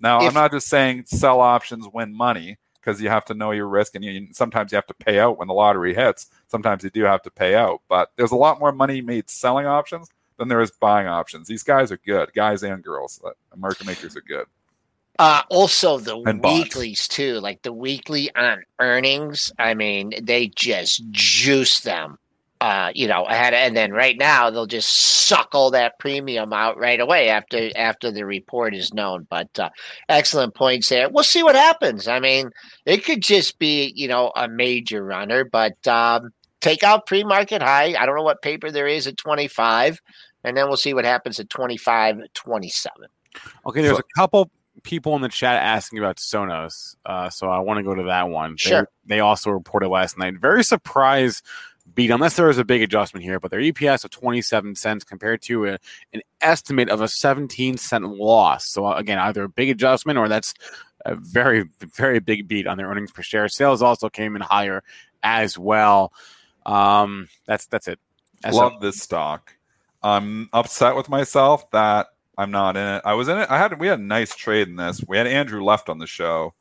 Now, 0.00 0.22
if, 0.22 0.28
I'm 0.28 0.34
not 0.34 0.50
just 0.50 0.68
saying 0.68 1.04
sell 1.06 1.40
options 1.40 1.86
win 1.92 2.14
money 2.14 2.56
because 2.74 3.00
you 3.02 3.10
have 3.10 3.24
to 3.26 3.34
know 3.34 3.50
your 3.50 3.68
risk 3.68 3.94
and 3.94 4.04
you, 4.04 4.28
sometimes 4.32 4.72
you 4.72 4.76
have 4.76 4.86
to 4.86 4.94
pay 4.94 5.18
out 5.18 5.38
when 5.38 5.48
the 5.48 5.54
lottery 5.54 5.94
hits. 5.94 6.28
Sometimes 6.46 6.84
you 6.84 6.90
do 6.90 7.02
have 7.04 7.22
to 7.22 7.30
pay 7.30 7.54
out, 7.54 7.82
but 7.88 8.12
there's 8.16 8.30
a 8.30 8.36
lot 8.36 8.60
more 8.60 8.72
money 8.72 9.02
made 9.02 9.28
selling 9.28 9.66
options 9.66 10.08
than 10.38 10.48
there 10.48 10.60
is 10.60 10.70
buying 10.70 11.06
options. 11.06 11.48
These 11.48 11.64
guys 11.64 11.92
are 11.92 11.98
good, 11.98 12.32
guys 12.32 12.62
and 12.62 12.82
girls. 12.82 13.20
Market 13.56 13.86
makers 13.86 14.16
are 14.16 14.22
good. 14.22 14.46
Uh, 15.18 15.42
also 15.50 15.98
the 15.98 16.16
and 16.26 16.42
weeklies 16.42 17.00
bonds. 17.00 17.08
too, 17.08 17.40
like 17.40 17.62
the 17.62 17.72
weekly 17.72 18.32
on 18.36 18.62
earnings. 18.78 19.50
I 19.58 19.74
mean, 19.74 20.12
they 20.22 20.48
just 20.48 21.02
juice 21.10 21.80
them. 21.80 22.18
Uh, 22.60 22.90
you 22.92 23.06
know, 23.06 23.24
ahead 23.24 23.54
and 23.54 23.76
then 23.76 23.92
right 23.92 24.16
now 24.18 24.50
they'll 24.50 24.66
just 24.66 24.90
suck 24.90 25.50
all 25.52 25.70
that 25.70 25.96
premium 26.00 26.52
out 26.52 26.76
right 26.76 26.98
away 26.98 27.28
after 27.28 27.70
after 27.76 28.10
the 28.10 28.24
report 28.24 28.74
is 28.74 28.92
known. 28.92 29.26
But 29.30 29.56
uh, 29.58 29.70
excellent 30.08 30.54
points 30.54 30.88
there. 30.88 31.08
We'll 31.08 31.22
see 31.22 31.44
what 31.44 31.54
happens. 31.54 32.08
I 32.08 32.18
mean, 32.18 32.50
it 32.84 33.04
could 33.04 33.22
just 33.22 33.58
be 33.58 33.92
you 33.94 34.08
know 34.08 34.32
a 34.34 34.48
major 34.48 35.04
runner, 35.04 35.44
but 35.44 35.86
um, 35.86 36.32
take 36.60 36.82
out 36.82 37.06
pre-market 37.06 37.62
high. 37.62 37.94
I 37.96 38.06
don't 38.06 38.16
know 38.16 38.22
what 38.22 38.42
paper 38.42 38.70
there 38.70 38.88
is 38.88 39.06
at 39.06 39.16
25. 39.16 40.00
and 40.44 40.56
then 40.56 40.66
we'll 40.66 40.76
see 40.76 40.94
what 40.94 41.04
happens 41.04 41.38
at 41.38 41.50
25 41.50 42.20
27. 42.34 43.06
Okay, 43.66 43.82
there's 43.82 43.98
a 43.98 44.02
couple 44.16 44.50
people 44.88 45.14
in 45.16 45.20
the 45.20 45.28
chat 45.28 45.62
asking 45.62 45.98
about 45.98 46.16
Sonos, 46.16 46.96
uh, 47.04 47.28
so 47.28 47.50
I 47.50 47.58
want 47.58 47.76
to 47.76 47.82
go 47.82 47.94
to 47.94 48.04
that 48.04 48.30
one. 48.30 48.56
Sure. 48.56 48.88
They, 49.04 49.16
they 49.16 49.20
also 49.20 49.50
reported 49.50 49.90
last 49.90 50.16
night. 50.16 50.40
Very 50.40 50.64
surprised 50.64 51.44
beat, 51.94 52.10
unless 52.10 52.36
there 52.36 52.46
was 52.46 52.56
a 52.56 52.64
big 52.64 52.80
adjustment 52.80 53.22
here, 53.22 53.38
but 53.38 53.50
their 53.50 53.60
EPS 53.60 54.04
of 54.04 54.10
27 54.10 54.76
cents 54.76 55.04
compared 55.04 55.42
to 55.42 55.66
a, 55.66 55.78
an 56.14 56.22
estimate 56.40 56.88
of 56.88 57.02
a 57.02 57.08
17 57.08 57.76
cent 57.76 58.04
loss. 58.08 58.66
So, 58.66 58.86
uh, 58.86 58.94
again, 58.94 59.18
either 59.18 59.44
a 59.44 59.48
big 59.48 59.68
adjustment 59.68 60.18
or 60.18 60.26
that's 60.26 60.54
a 61.04 61.14
very, 61.14 61.68
very 61.80 62.18
big 62.18 62.48
beat 62.48 62.66
on 62.66 62.78
their 62.78 62.88
earnings 62.88 63.12
per 63.12 63.22
share. 63.22 63.46
Sales 63.48 63.82
also 63.82 64.08
came 64.08 64.36
in 64.36 64.42
higher 64.42 64.82
as 65.22 65.58
well. 65.58 66.14
Um, 66.64 67.28
that's 67.46 67.66
that's 67.66 67.88
it. 67.88 67.98
That's 68.42 68.56
Love 68.56 68.76
a- 68.78 68.86
this 68.86 69.02
stock. 69.02 69.52
I'm 70.02 70.48
upset 70.52 70.96
with 70.96 71.08
myself 71.08 71.70
that 71.72 72.06
I'm 72.38 72.52
not 72.52 72.76
in 72.76 72.86
it. 72.86 73.02
I 73.04 73.14
was 73.14 73.26
in 73.26 73.36
it. 73.36 73.50
I 73.50 73.58
had 73.58 73.80
we 73.80 73.88
had 73.88 73.98
a 73.98 74.02
nice 74.02 74.34
trade 74.34 74.68
in 74.68 74.76
this. 74.76 75.04
We 75.06 75.18
had 75.18 75.26
Andrew 75.26 75.62
Left 75.62 75.88
on 75.88 75.98
the 75.98 76.06
show. 76.06 76.54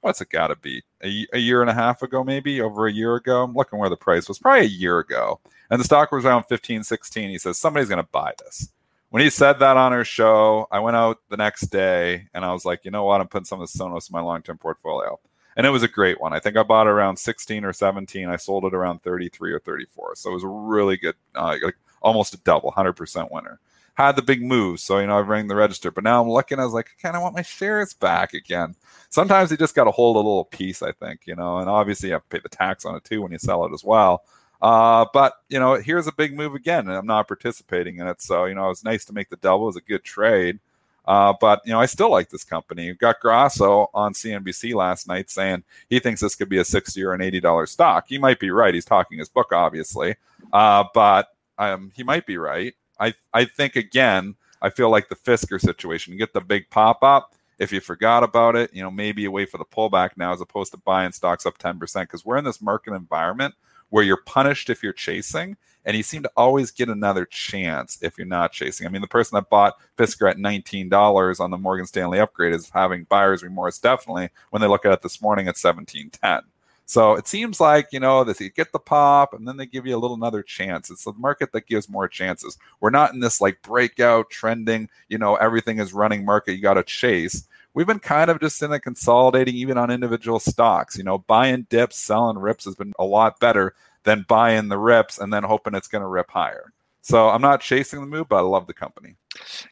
What's 0.00 0.20
it 0.20 0.30
got 0.30 0.48
to 0.48 0.56
be? 0.56 0.82
A, 1.02 1.26
a, 1.32 1.38
year 1.38 1.60
and 1.60 1.70
a 1.70 1.74
half 1.74 2.02
ago, 2.02 2.22
maybe 2.22 2.60
over 2.60 2.86
a 2.86 2.92
year 2.92 3.16
ago. 3.16 3.42
I'm 3.42 3.54
looking 3.54 3.78
where 3.78 3.88
the 3.88 3.96
price 3.96 4.28
was. 4.28 4.38
Probably 4.38 4.66
a 4.66 4.68
year 4.68 5.00
ago. 5.00 5.40
And 5.70 5.80
the 5.80 5.84
stock 5.84 6.12
was 6.12 6.24
around 6.24 6.44
15, 6.44 6.84
16. 6.84 7.30
He 7.30 7.38
says 7.38 7.58
somebody's 7.58 7.88
going 7.88 8.02
to 8.02 8.08
buy 8.12 8.32
this. 8.38 8.68
When 9.10 9.22
he 9.22 9.30
said 9.30 9.58
that 9.58 9.76
on 9.76 9.92
our 9.92 10.04
show, 10.04 10.68
I 10.70 10.80
went 10.80 10.96
out 10.96 11.20
the 11.30 11.36
next 11.36 11.68
day 11.68 12.28
and 12.34 12.44
I 12.44 12.52
was 12.52 12.64
like, 12.64 12.84
you 12.84 12.90
know 12.90 13.04
what? 13.04 13.20
I'm 13.20 13.28
putting 13.28 13.46
some 13.46 13.60
of 13.60 13.72
the 13.72 13.78
Sonos 13.78 14.08
in 14.08 14.12
my 14.12 14.20
long 14.20 14.42
term 14.42 14.58
portfolio. 14.58 15.18
And 15.56 15.66
it 15.66 15.70
was 15.70 15.82
a 15.82 15.88
great 15.88 16.20
one. 16.20 16.32
I 16.32 16.38
think 16.38 16.56
I 16.56 16.62
bought 16.62 16.86
around 16.86 17.16
16 17.16 17.64
or 17.64 17.72
17. 17.72 18.28
I 18.28 18.36
sold 18.36 18.64
it 18.66 18.74
around 18.74 19.02
33 19.02 19.52
or 19.52 19.58
34. 19.58 20.16
So 20.16 20.30
it 20.30 20.34
was 20.34 20.44
a 20.44 20.48
really 20.48 20.96
good, 20.96 21.14
uh, 21.34 21.56
like 21.62 21.76
almost 22.02 22.34
a 22.34 22.38
double, 22.38 22.72
100% 22.72 23.30
winner. 23.30 23.58
Had 23.94 24.16
the 24.16 24.22
big 24.22 24.42
move. 24.42 24.80
So, 24.80 24.98
you 24.98 25.06
know, 25.06 25.16
I 25.16 25.20
rang 25.20 25.46
the 25.46 25.54
register. 25.54 25.90
But 25.90 26.04
now 26.04 26.20
I'm 26.20 26.28
looking, 26.28 26.58
I 26.58 26.64
was 26.64 26.74
like, 26.74 26.90
I 26.98 27.02
kind 27.02 27.16
of 27.16 27.22
want 27.22 27.36
my 27.36 27.42
shares 27.42 27.94
back 27.94 28.34
again. 28.34 28.74
Sometimes 29.08 29.50
you 29.50 29.56
just 29.56 29.74
got 29.74 29.84
to 29.84 29.92
hold 29.92 30.16
a 30.16 30.18
little 30.18 30.46
piece, 30.46 30.82
I 30.82 30.92
think, 30.92 31.26
you 31.26 31.36
know, 31.36 31.58
and 31.58 31.70
obviously 31.70 32.08
you 32.08 32.14
have 32.14 32.22
to 32.24 32.28
pay 32.28 32.40
the 32.42 32.48
tax 32.48 32.84
on 32.84 32.96
it 32.96 33.04
too 33.04 33.22
when 33.22 33.30
you 33.30 33.38
sell 33.38 33.64
it 33.64 33.72
as 33.72 33.84
well. 33.84 34.24
Uh, 34.64 35.04
but 35.12 35.34
you 35.50 35.60
know, 35.60 35.74
here's 35.74 36.06
a 36.06 36.12
big 36.12 36.34
move 36.34 36.54
again, 36.54 36.88
and 36.88 36.96
I'm 36.96 37.06
not 37.06 37.28
participating 37.28 37.98
in 37.98 38.06
it. 38.06 38.22
So 38.22 38.46
you 38.46 38.54
know, 38.54 38.64
it 38.64 38.68
was 38.68 38.82
nice 38.82 39.04
to 39.04 39.12
make 39.12 39.28
the 39.28 39.36
double. 39.36 39.64
It 39.64 39.66
was 39.66 39.76
a 39.76 39.82
good 39.82 40.04
trade. 40.04 40.58
Uh, 41.06 41.34
but 41.38 41.60
you 41.66 41.72
know, 41.72 41.80
I 41.80 41.84
still 41.84 42.10
like 42.10 42.30
this 42.30 42.44
company. 42.44 42.86
We've 42.86 42.98
got 42.98 43.20
Grasso 43.20 43.90
on 43.92 44.14
CNBC 44.14 44.74
last 44.74 45.06
night 45.06 45.28
saying 45.28 45.64
he 45.90 46.00
thinks 46.00 46.22
this 46.22 46.34
could 46.34 46.48
be 46.48 46.56
a 46.56 46.64
sixty 46.64 47.04
or 47.04 47.12
an 47.12 47.20
eighty 47.20 47.40
dollar 47.40 47.66
stock. 47.66 48.06
He 48.08 48.16
might 48.16 48.40
be 48.40 48.50
right. 48.50 48.72
He's 48.72 48.86
talking 48.86 49.18
his 49.18 49.28
book, 49.28 49.52
obviously, 49.52 50.16
uh, 50.50 50.84
but 50.94 51.28
um, 51.58 51.92
he 51.94 52.02
might 52.02 52.24
be 52.24 52.38
right. 52.38 52.74
I 52.98 53.14
I 53.32 53.44
think 53.44 53.76
again, 53.76 54.36
I 54.62 54.70
feel 54.70 54.90
like 54.90 55.08
the 55.08 55.16
Fisker 55.16 55.60
situation. 55.60 56.12
You 56.12 56.18
get 56.18 56.32
the 56.32 56.40
big 56.40 56.70
pop 56.70 57.02
up. 57.02 57.34
If 57.58 57.72
you 57.72 57.80
forgot 57.80 58.24
about 58.24 58.56
it, 58.56 58.74
you 58.74 58.82
know 58.82 58.90
maybe 58.90 59.22
you 59.22 59.30
wait 59.30 59.50
for 59.50 59.58
the 59.58 59.64
pullback 59.64 60.10
now 60.16 60.32
as 60.32 60.40
opposed 60.40 60.72
to 60.72 60.78
buying 60.78 61.12
stocks 61.12 61.46
up 61.46 61.58
ten 61.58 61.78
percent 61.78 62.08
because 62.08 62.24
we're 62.24 62.36
in 62.36 62.44
this 62.44 62.60
market 62.60 62.92
environment 62.94 63.54
where 63.90 64.02
you're 64.02 64.22
punished 64.26 64.70
if 64.70 64.82
you're 64.82 64.92
chasing, 64.92 65.56
and 65.84 65.96
you 65.96 66.02
seem 66.02 66.22
to 66.22 66.30
always 66.36 66.72
get 66.72 66.88
another 66.88 67.24
chance 67.24 67.98
if 68.02 68.18
you're 68.18 68.26
not 68.26 68.50
chasing. 68.52 68.86
I 68.86 68.90
mean, 68.90 69.02
the 69.02 69.06
person 69.06 69.36
that 69.36 69.50
bought 69.50 69.76
Fisker 69.96 70.28
at 70.28 70.36
$19 70.36 71.40
on 71.40 71.50
the 71.50 71.58
Morgan 71.58 71.86
Stanley 71.86 72.18
upgrade 72.18 72.54
is 72.54 72.70
having 72.70 73.04
buyer's 73.04 73.44
remorse 73.44 73.78
definitely 73.78 74.30
when 74.50 74.60
they 74.60 74.66
look 74.66 74.84
at 74.84 74.92
it 74.92 75.02
this 75.02 75.22
morning 75.22 75.46
at 75.46 75.56
1710. 75.56 76.40
So 76.86 77.14
it 77.14 77.26
seems 77.26 77.60
like, 77.60 77.88
you 77.92 78.00
know, 78.00 78.24
that 78.24 78.40
you 78.40 78.50
get 78.50 78.72
the 78.72 78.78
pop 78.78 79.32
and 79.32 79.48
then 79.48 79.56
they 79.56 79.66
give 79.66 79.86
you 79.86 79.96
a 79.96 79.98
little 79.98 80.16
another 80.16 80.42
chance. 80.42 80.90
It's 80.90 81.04
the 81.04 81.12
market 81.14 81.52
that 81.52 81.66
gives 81.66 81.88
more 81.88 82.08
chances. 82.08 82.58
We're 82.80 82.90
not 82.90 83.14
in 83.14 83.20
this 83.20 83.40
like 83.40 83.62
breakout 83.62 84.30
trending, 84.30 84.90
you 85.08 85.16
know, 85.16 85.36
everything 85.36 85.78
is 85.78 85.94
running 85.94 86.24
market 86.24 86.52
you 86.52 86.62
got 86.62 86.74
to 86.74 86.82
chase. 86.82 87.46
We've 87.72 87.86
been 87.86 88.00
kind 88.00 88.30
of 88.30 88.40
just 88.40 88.62
in 88.62 88.72
a 88.72 88.78
consolidating 88.78 89.54
even 89.56 89.78
on 89.78 89.90
individual 89.90 90.38
stocks. 90.38 90.96
You 90.96 91.04
know, 91.04 91.18
buying 91.18 91.66
dips, 91.70 91.96
selling 91.98 92.38
rips 92.38 92.66
has 92.66 92.74
been 92.74 92.92
a 92.98 93.04
lot 93.04 93.40
better 93.40 93.74
than 94.04 94.26
buying 94.28 94.68
the 94.68 94.78
rips 94.78 95.18
and 95.18 95.32
then 95.32 95.42
hoping 95.42 95.74
it's 95.74 95.88
going 95.88 96.02
to 96.02 96.08
rip 96.08 96.30
higher. 96.30 96.72
So 97.04 97.28
I'm 97.28 97.42
not 97.42 97.60
chasing 97.60 98.00
the 98.00 98.06
move, 98.06 98.30
but 98.30 98.36
I 98.36 98.40
love 98.40 98.66
the 98.66 98.72
company. 98.72 99.16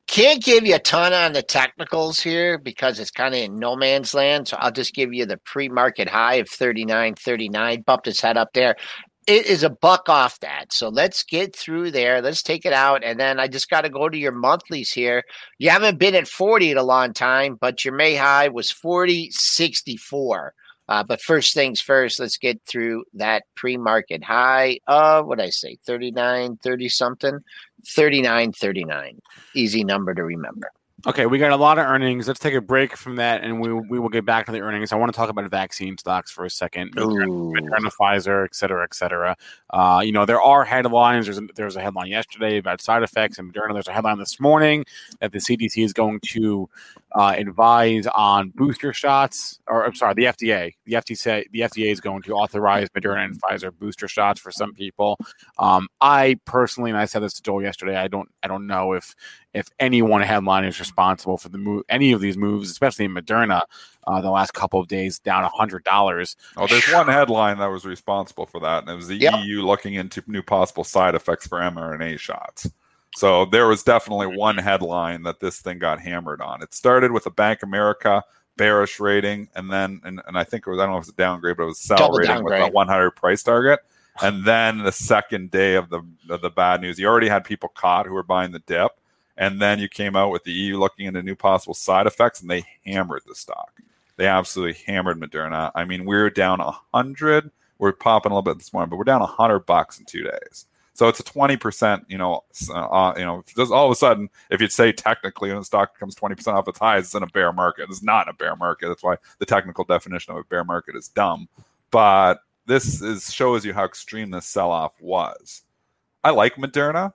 Can't 0.07 0.45
give 0.45 0.67
you 0.67 0.75
a 0.75 0.79
ton 0.79 1.15
on 1.15 1.33
the 1.33 1.43
technicals 1.43 2.21
here 2.21 2.59
because 2.59 3.01
it's 3.01 3.11
kind 3.11 3.35
of 3.35 3.41
in 3.41 3.57
no 3.57 3.75
man's 3.75 4.13
land. 4.13 4.49
So 4.49 4.59
I'll 4.61 4.71
just 4.71 4.95
give 4.95 5.15
you 5.15 5.25
the 5.25 5.39
pre 5.39 5.71
market 5.71 6.11
high 6.11 6.35
of 6.35 6.49
39.39, 6.49 7.87
bumped 7.87 8.07
its 8.07 8.21
head 8.21 8.37
up 8.37 8.53
there. 8.53 8.77
It 9.27 9.47
is 9.47 9.63
a 9.63 9.71
buck 9.71 10.11
off 10.11 10.41
that. 10.41 10.75
So 10.75 10.91
let's 10.91 11.23
get 11.23 11.57
through 11.57 11.93
there. 11.93 12.21
Let's 12.21 12.43
take 12.43 12.67
it 12.67 12.75
out. 12.75 13.03
And 13.03 13.19
then 13.19 13.41
I 13.41 13.49
just 13.49 13.71
got 13.71 13.83
to 13.83 13.89
go 13.89 14.11
to 14.11 14.19
your 14.19 14.33
monthlies 14.33 14.91
here. 14.91 15.23
You 15.57 15.71
haven't 15.71 15.99
been 15.99 16.15
at 16.15 16.29
40 16.29 16.73
in 16.73 16.77
a 16.77 16.83
long 16.83 17.15
time, 17.15 17.57
but 17.59 17.83
your 17.83 17.95
May 17.95 18.15
high 18.15 18.49
was 18.49 18.71
40.64. 18.71 20.51
Uh, 20.93 21.03
but 21.03 21.23
first 21.23 21.55
things 21.55 21.81
first, 21.81 22.21
let's 22.21 22.37
get 22.37 22.61
through 22.67 23.03
that 23.15 23.45
pre 23.55 23.79
market 23.79 24.23
high 24.23 24.79
of 24.89 25.25
what 25.25 25.41
I 25.41 25.49
say, 25.49 25.79
39, 25.87 26.59
30 26.59 26.89
something, 26.91 27.39
39, 27.87 28.53
39. 28.53 29.19
Easy 29.55 29.85
number 29.85 30.13
to 30.13 30.23
remember. 30.23 30.71
Okay, 31.05 31.25
we 31.25 31.39
got 31.39 31.51
a 31.51 31.57
lot 31.57 31.79
of 31.79 31.87
earnings. 31.87 32.29
Let's 32.29 32.39
take 32.39 32.55
a 32.55 32.61
break 32.61 32.97
from 32.97 33.17
that, 33.17 33.43
and 33.43 33.59
we 33.59 33.73
we 33.73 33.99
will 33.99 34.11
get 34.11 34.25
back 34.25 34.47
to 34.47 34.53
the 34.53 34.61
earnings. 34.61 34.93
I 34.93 34.97
want 34.97 35.11
to 35.11 35.17
talk 35.17 35.31
about 35.31 35.51
vaccine 35.51 35.97
stocks 35.97 36.31
for 36.31 36.45
a 36.45 36.51
second. 36.51 36.95
Moderna, 36.95 37.91
Pfizer, 37.99 38.45
et 38.45 38.55
cetera, 38.55 38.85
et 38.85 38.95
cetera. 38.95 39.35
Uh, 39.71 40.03
you 40.05 40.13
know, 40.13 40.25
there 40.27 40.41
are 40.41 40.63
headlines. 40.63 41.25
There's 41.27 41.39
a, 41.39 41.49
there 41.57 41.65
was 41.65 41.75
a 41.75 41.81
headline 41.81 42.09
yesterday 42.09 42.59
about 42.59 42.81
side 42.81 43.03
effects 43.03 43.39
and 43.39 43.53
Moderna. 43.53 43.73
There's 43.73 43.89
a 43.89 43.93
headline 43.93 44.19
this 44.19 44.39
morning 44.39 44.85
that 45.21 45.33
the 45.33 45.39
CDC 45.39 45.83
is 45.85 45.93
going 45.93 46.21
to 46.35 46.69
uh, 47.15 47.35
advise 47.37 48.07
on 48.09 48.51
booster 48.55 48.93
shots, 48.93 49.61
or 49.69 49.85
I'm 49.85 49.95
sorry, 49.95 50.15
the 50.15 50.25
FDA. 50.25 50.75
The 50.87 50.95
FDA 50.95 51.45
the 51.53 51.61
FDA 51.61 51.93
is 51.93 52.01
going 52.01 52.23
to 52.23 52.35
authorize 52.35 52.89
Moderna 52.91 53.25
and 53.27 53.41
Pfizer 53.41 53.73
booster 53.77 54.09
shots 54.09 54.41
for 54.41 54.51
some 54.51 54.73
people. 54.73 55.19
Um, 55.59 55.89
I 56.01 56.39
personally, 56.45 56.91
and 56.91 56.99
I 56.99 57.05
said 57.05 57.23
this 57.23 57.35
to 57.35 57.43
Joel 57.43 57.63
yesterday, 57.63 57.97
I 57.97 58.09
don't 58.09 58.29
I 58.43 58.49
don't 58.49 58.67
know 58.67 58.93
if 58.93 59.15
if 59.55 59.69
any 59.79 60.01
one 60.01 60.23
headline 60.23 60.65
is 60.65 60.81
responsible 60.81 61.37
for 61.37 61.51
the 61.51 61.59
move, 61.59 61.83
any 61.89 62.13
of 62.13 62.21
these 62.21 62.39
moves, 62.39 62.71
especially 62.71 63.05
in 63.05 63.13
Moderna, 63.15 63.63
uh, 64.07 64.21
the 64.21 64.31
last 64.31 64.55
couple 64.55 64.81
of 64.81 64.89
days 64.89 65.19
down 65.19 65.49
hundred 65.53 65.85
dollars. 65.85 66.37
Oh, 66.57 66.67
there's 66.67 66.89
one 66.93 67.09
headline 67.09 67.59
that 67.59 67.67
was 67.67 67.85
responsible 67.85 68.47
for 68.47 68.61
that, 68.61 68.83
and 68.83 68.91
it 68.91 68.95
was 68.97 69.09
the 69.09 69.17
Yep. 69.17 69.35
EU 69.45 69.63
looking 69.63 69.95
into 69.95 70.23
new 70.27 70.43
possible 70.43 70.85
side 70.85 71.15
effects 71.15 71.47
for 71.47 71.59
mRNA 71.59 72.19
shots. 72.19 72.71
So 73.15 73.45
there 73.45 73.69
was 73.69 73.83
definitely 73.83 74.27
one 74.27 74.57
headline 74.57 75.23
that 75.25 75.41
this 75.41 75.61
thing 75.61 75.79
got 75.79 76.01
hammered 76.01 76.41
on. 76.41 76.63
It 76.63 76.73
started 76.73 77.13
with 77.13 77.27
a 77.27 77.31
Bank 77.31 77.63
America 77.63 78.25
bearish 78.57 79.01
rating, 79.01 79.49
and 79.55 79.71
then 79.71 80.01
and, 80.05 80.21
and 80.27 80.39
I 80.39 80.45
think 80.45 80.67
it 80.67 80.71
was 80.71 80.79
I 80.79 80.85
don't 80.85 80.93
know 80.93 80.99
if 80.99 81.05
it's 81.05 81.13
a 81.13 81.17
downgrade, 81.17 81.57
but 81.57 81.65
it 81.65 81.67
was 81.67 81.81
a 81.81 81.83
sell 81.83 81.99
Double 81.99 82.19
rating 82.19 82.45
with 82.45 82.55
a 82.55 82.71
100 82.71 83.11
price 83.13 83.43
target. 83.43 83.81
And 84.21 84.45
then 84.45 84.79
the 84.79 84.93
second 84.93 85.51
day 85.51 85.75
of 85.75 85.89
the 85.89 86.03
of 86.29 86.43
the 86.43 86.51
bad 86.51 86.81
news, 86.81 86.99
you 86.99 87.07
already 87.07 87.29
had 87.29 87.45
people 87.45 87.71
caught 87.71 88.07
who 88.07 88.13
were 88.13 88.23
buying 88.23 88.53
the 88.53 88.61
dip, 88.61 88.93
and 89.37 89.61
then 89.61 89.79
you 89.79 89.89
came 89.89 90.17
out 90.17 90.31
with 90.31 90.45
the 90.45 90.53
EU 90.53 90.79
looking 90.79 91.07
into 91.07 91.23
new 91.23 91.37
possible 91.37 91.75
side 91.75 92.07
effects, 92.07 92.41
and 92.41 92.51
they 92.51 92.65
hammered 92.85 93.23
the 93.27 93.35
stock. 93.35 93.81
They 94.17 94.27
absolutely 94.27 94.81
hammered 94.87 95.19
Moderna. 95.19 95.71
I 95.75 95.85
mean, 95.85 96.05
we're 96.05 96.31
down 96.31 96.61
a 96.61 96.73
hundred. 96.93 97.51
We're 97.79 97.93
popping 97.93 98.31
a 98.31 98.35
little 98.35 98.43
bit 98.43 98.59
this 98.59 98.73
morning, 98.73 98.91
but 98.91 98.97
we're 98.97 99.05
down 99.05 99.23
a 99.23 99.27
hundred 99.27 99.61
bucks 99.61 99.99
in 99.99 100.05
two 100.05 100.23
days. 100.23 100.67
So 100.95 101.09
it's 101.09 101.21
a 101.21 101.25
twenty 101.25 101.57
percent. 101.57 102.05
You 102.09 102.19
know, 102.19 102.45
uh, 102.73 103.15
you 103.17 103.25
know, 103.25 103.45
just 103.57 103.73
all 103.73 103.87
of 103.87 103.93
a 103.93 103.97
sudden, 103.97 104.29
if 104.51 104.61
you'd 104.61 104.73
say 104.73 104.93
technically, 104.93 105.49
when 105.49 105.59
the 105.59 105.65
stock 105.65 105.99
comes 105.99 106.15
twenty 106.15 106.35
percent 106.35 106.57
off 106.57 106.69
its 106.69 106.79
highs, 106.79 107.05
it's 107.05 107.15
in 107.15 107.23
a 107.23 107.27
bear 107.29 107.53
market. 107.53 107.87
It's 107.89 108.03
not 108.03 108.27
in 108.27 108.31
a 108.31 108.35
bear 108.35 108.57
market. 108.57 108.89
That's 108.89 109.03
why 109.03 109.17
the 109.39 109.47
technical 109.47 109.85
definition 109.85 110.33
of 110.33 110.39
a 110.39 110.45
bear 110.45 110.65
market 110.65 110.97
is 110.97 111.09
dumb. 111.09 111.49
But 111.91 112.41
this 112.67 113.03
is 113.03 113.33
shows 113.33 113.65
you 113.65 113.73
how 113.73 113.85
extreme 113.85 114.31
this 114.31 114.47
sell 114.47 114.71
off 114.71 114.93
was. 115.01 115.63
I 116.23 116.31
like 116.31 116.57
Moderna. 116.57 117.13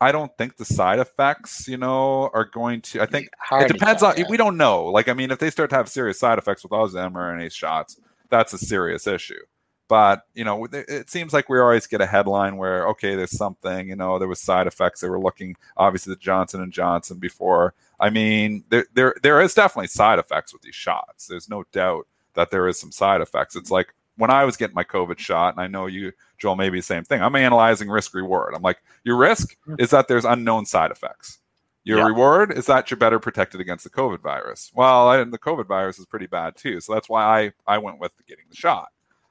I 0.00 0.12
don't 0.12 0.36
think 0.38 0.56
the 0.56 0.64
side 0.64 1.00
effects, 1.00 1.66
you 1.66 1.76
know, 1.76 2.30
are 2.32 2.44
going 2.44 2.82
to. 2.82 3.02
I 3.02 3.06
think 3.06 3.28
Hard 3.38 3.70
it 3.70 3.72
depends 3.72 4.02
on. 4.02 4.14
We 4.28 4.36
don't 4.36 4.56
know. 4.56 4.84
Like, 4.84 5.08
I 5.08 5.12
mean, 5.12 5.30
if 5.30 5.38
they 5.38 5.50
start 5.50 5.70
to 5.70 5.76
have 5.76 5.88
serious 5.88 6.20
side 6.20 6.38
effects 6.38 6.62
with 6.62 6.72
all 6.72 6.86
those 6.86 6.94
mRNA 6.94 7.52
shots, 7.52 8.00
that's 8.30 8.52
a 8.52 8.58
serious 8.58 9.06
issue. 9.06 9.40
But 9.88 10.26
you 10.34 10.44
know, 10.44 10.66
it 10.70 11.08
seems 11.10 11.32
like 11.32 11.48
we 11.48 11.58
always 11.58 11.86
get 11.86 12.00
a 12.02 12.06
headline 12.06 12.58
where 12.58 12.86
okay, 12.88 13.14
there's 13.14 13.36
something. 13.36 13.88
You 13.88 13.96
know, 13.96 14.18
there 14.18 14.28
was 14.28 14.40
side 14.40 14.66
effects. 14.66 15.00
They 15.00 15.08
were 15.08 15.18
looking 15.20 15.56
obviously 15.76 16.12
the 16.14 16.20
Johnson 16.20 16.60
and 16.62 16.72
Johnson 16.72 17.18
before. 17.18 17.74
I 17.98 18.10
mean, 18.10 18.64
there 18.68 18.86
there 18.94 19.14
there 19.22 19.40
is 19.40 19.54
definitely 19.54 19.88
side 19.88 20.18
effects 20.18 20.52
with 20.52 20.62
these 20.62 20.74
shots. 20.74 21.26
There's 21.26 21.48
no 21.48 21.64
doubt 21.72 22.06
that 22.34 22.50
there 22.50 22.68
is 22.68 22.78
some 22.78 22.92
side 22.92 23.20
effects. 23.22 23.56
It's 23.56 23.70
like 23.70 23.94
when 24.16 24.30
I 24.30 24.44
was 24.44 24.56
getting 24.56 24.74
my 24.74 24.84
COVID 24.84 25.18
shot, 25.18 25.54
and 25.54 25.60
I 25.60 25.68
know 25.68 25.86
you, 25.86 26.12
Joel, 26.38 26.56
maybe 26.56 26.78
the 26.78 26.82
same 26.82 27.04
thing. 27.04 27.22
I'm 27.22 27.34
analyzing 27.36 27.88
risk 27.88 28.14
reward. 28.14 28.52
I'm 28.54 28.62
like, 28.62 28.78
your 29.04 29.16
risk 29.16 29.56
is 29.78 29.90
that 29.90 30.06
there's 30.08 30.24
unknown 30.24 30.66
side 30.66 30.90
effects. 30.90 31.38
Your 31.84 31.98
Yeah. 32.00 32.06
reward 32.08 32.52
is 32.52 32.66
that 32.66 32.90
you're 32.90 32.98
better 32.98 33.18
protected 33.18 33.60
against 33.60 33.84
the 33.84 33.90
COVID 33.90 34.20
virus. 34.20 34.70
Well, 34.74 35.08
I, 35.08 35.24
the 35.24 35.38
COVID 35.38 35.66
virus 35.66 35.98
is 35.98 36.04
pretty 36.06 36.26
bad 36.26 36.56
too, 36.56 36.80
so 36.80 36.92
that's 36.92 37.08
why 37.08 37.24
I 37.24 37.52
I 37.66 37.78
went 37.78 38.00
with 38.00 38.12
getting 38.26 38.44
the 38.50 38.56
shot. 38.56 38.88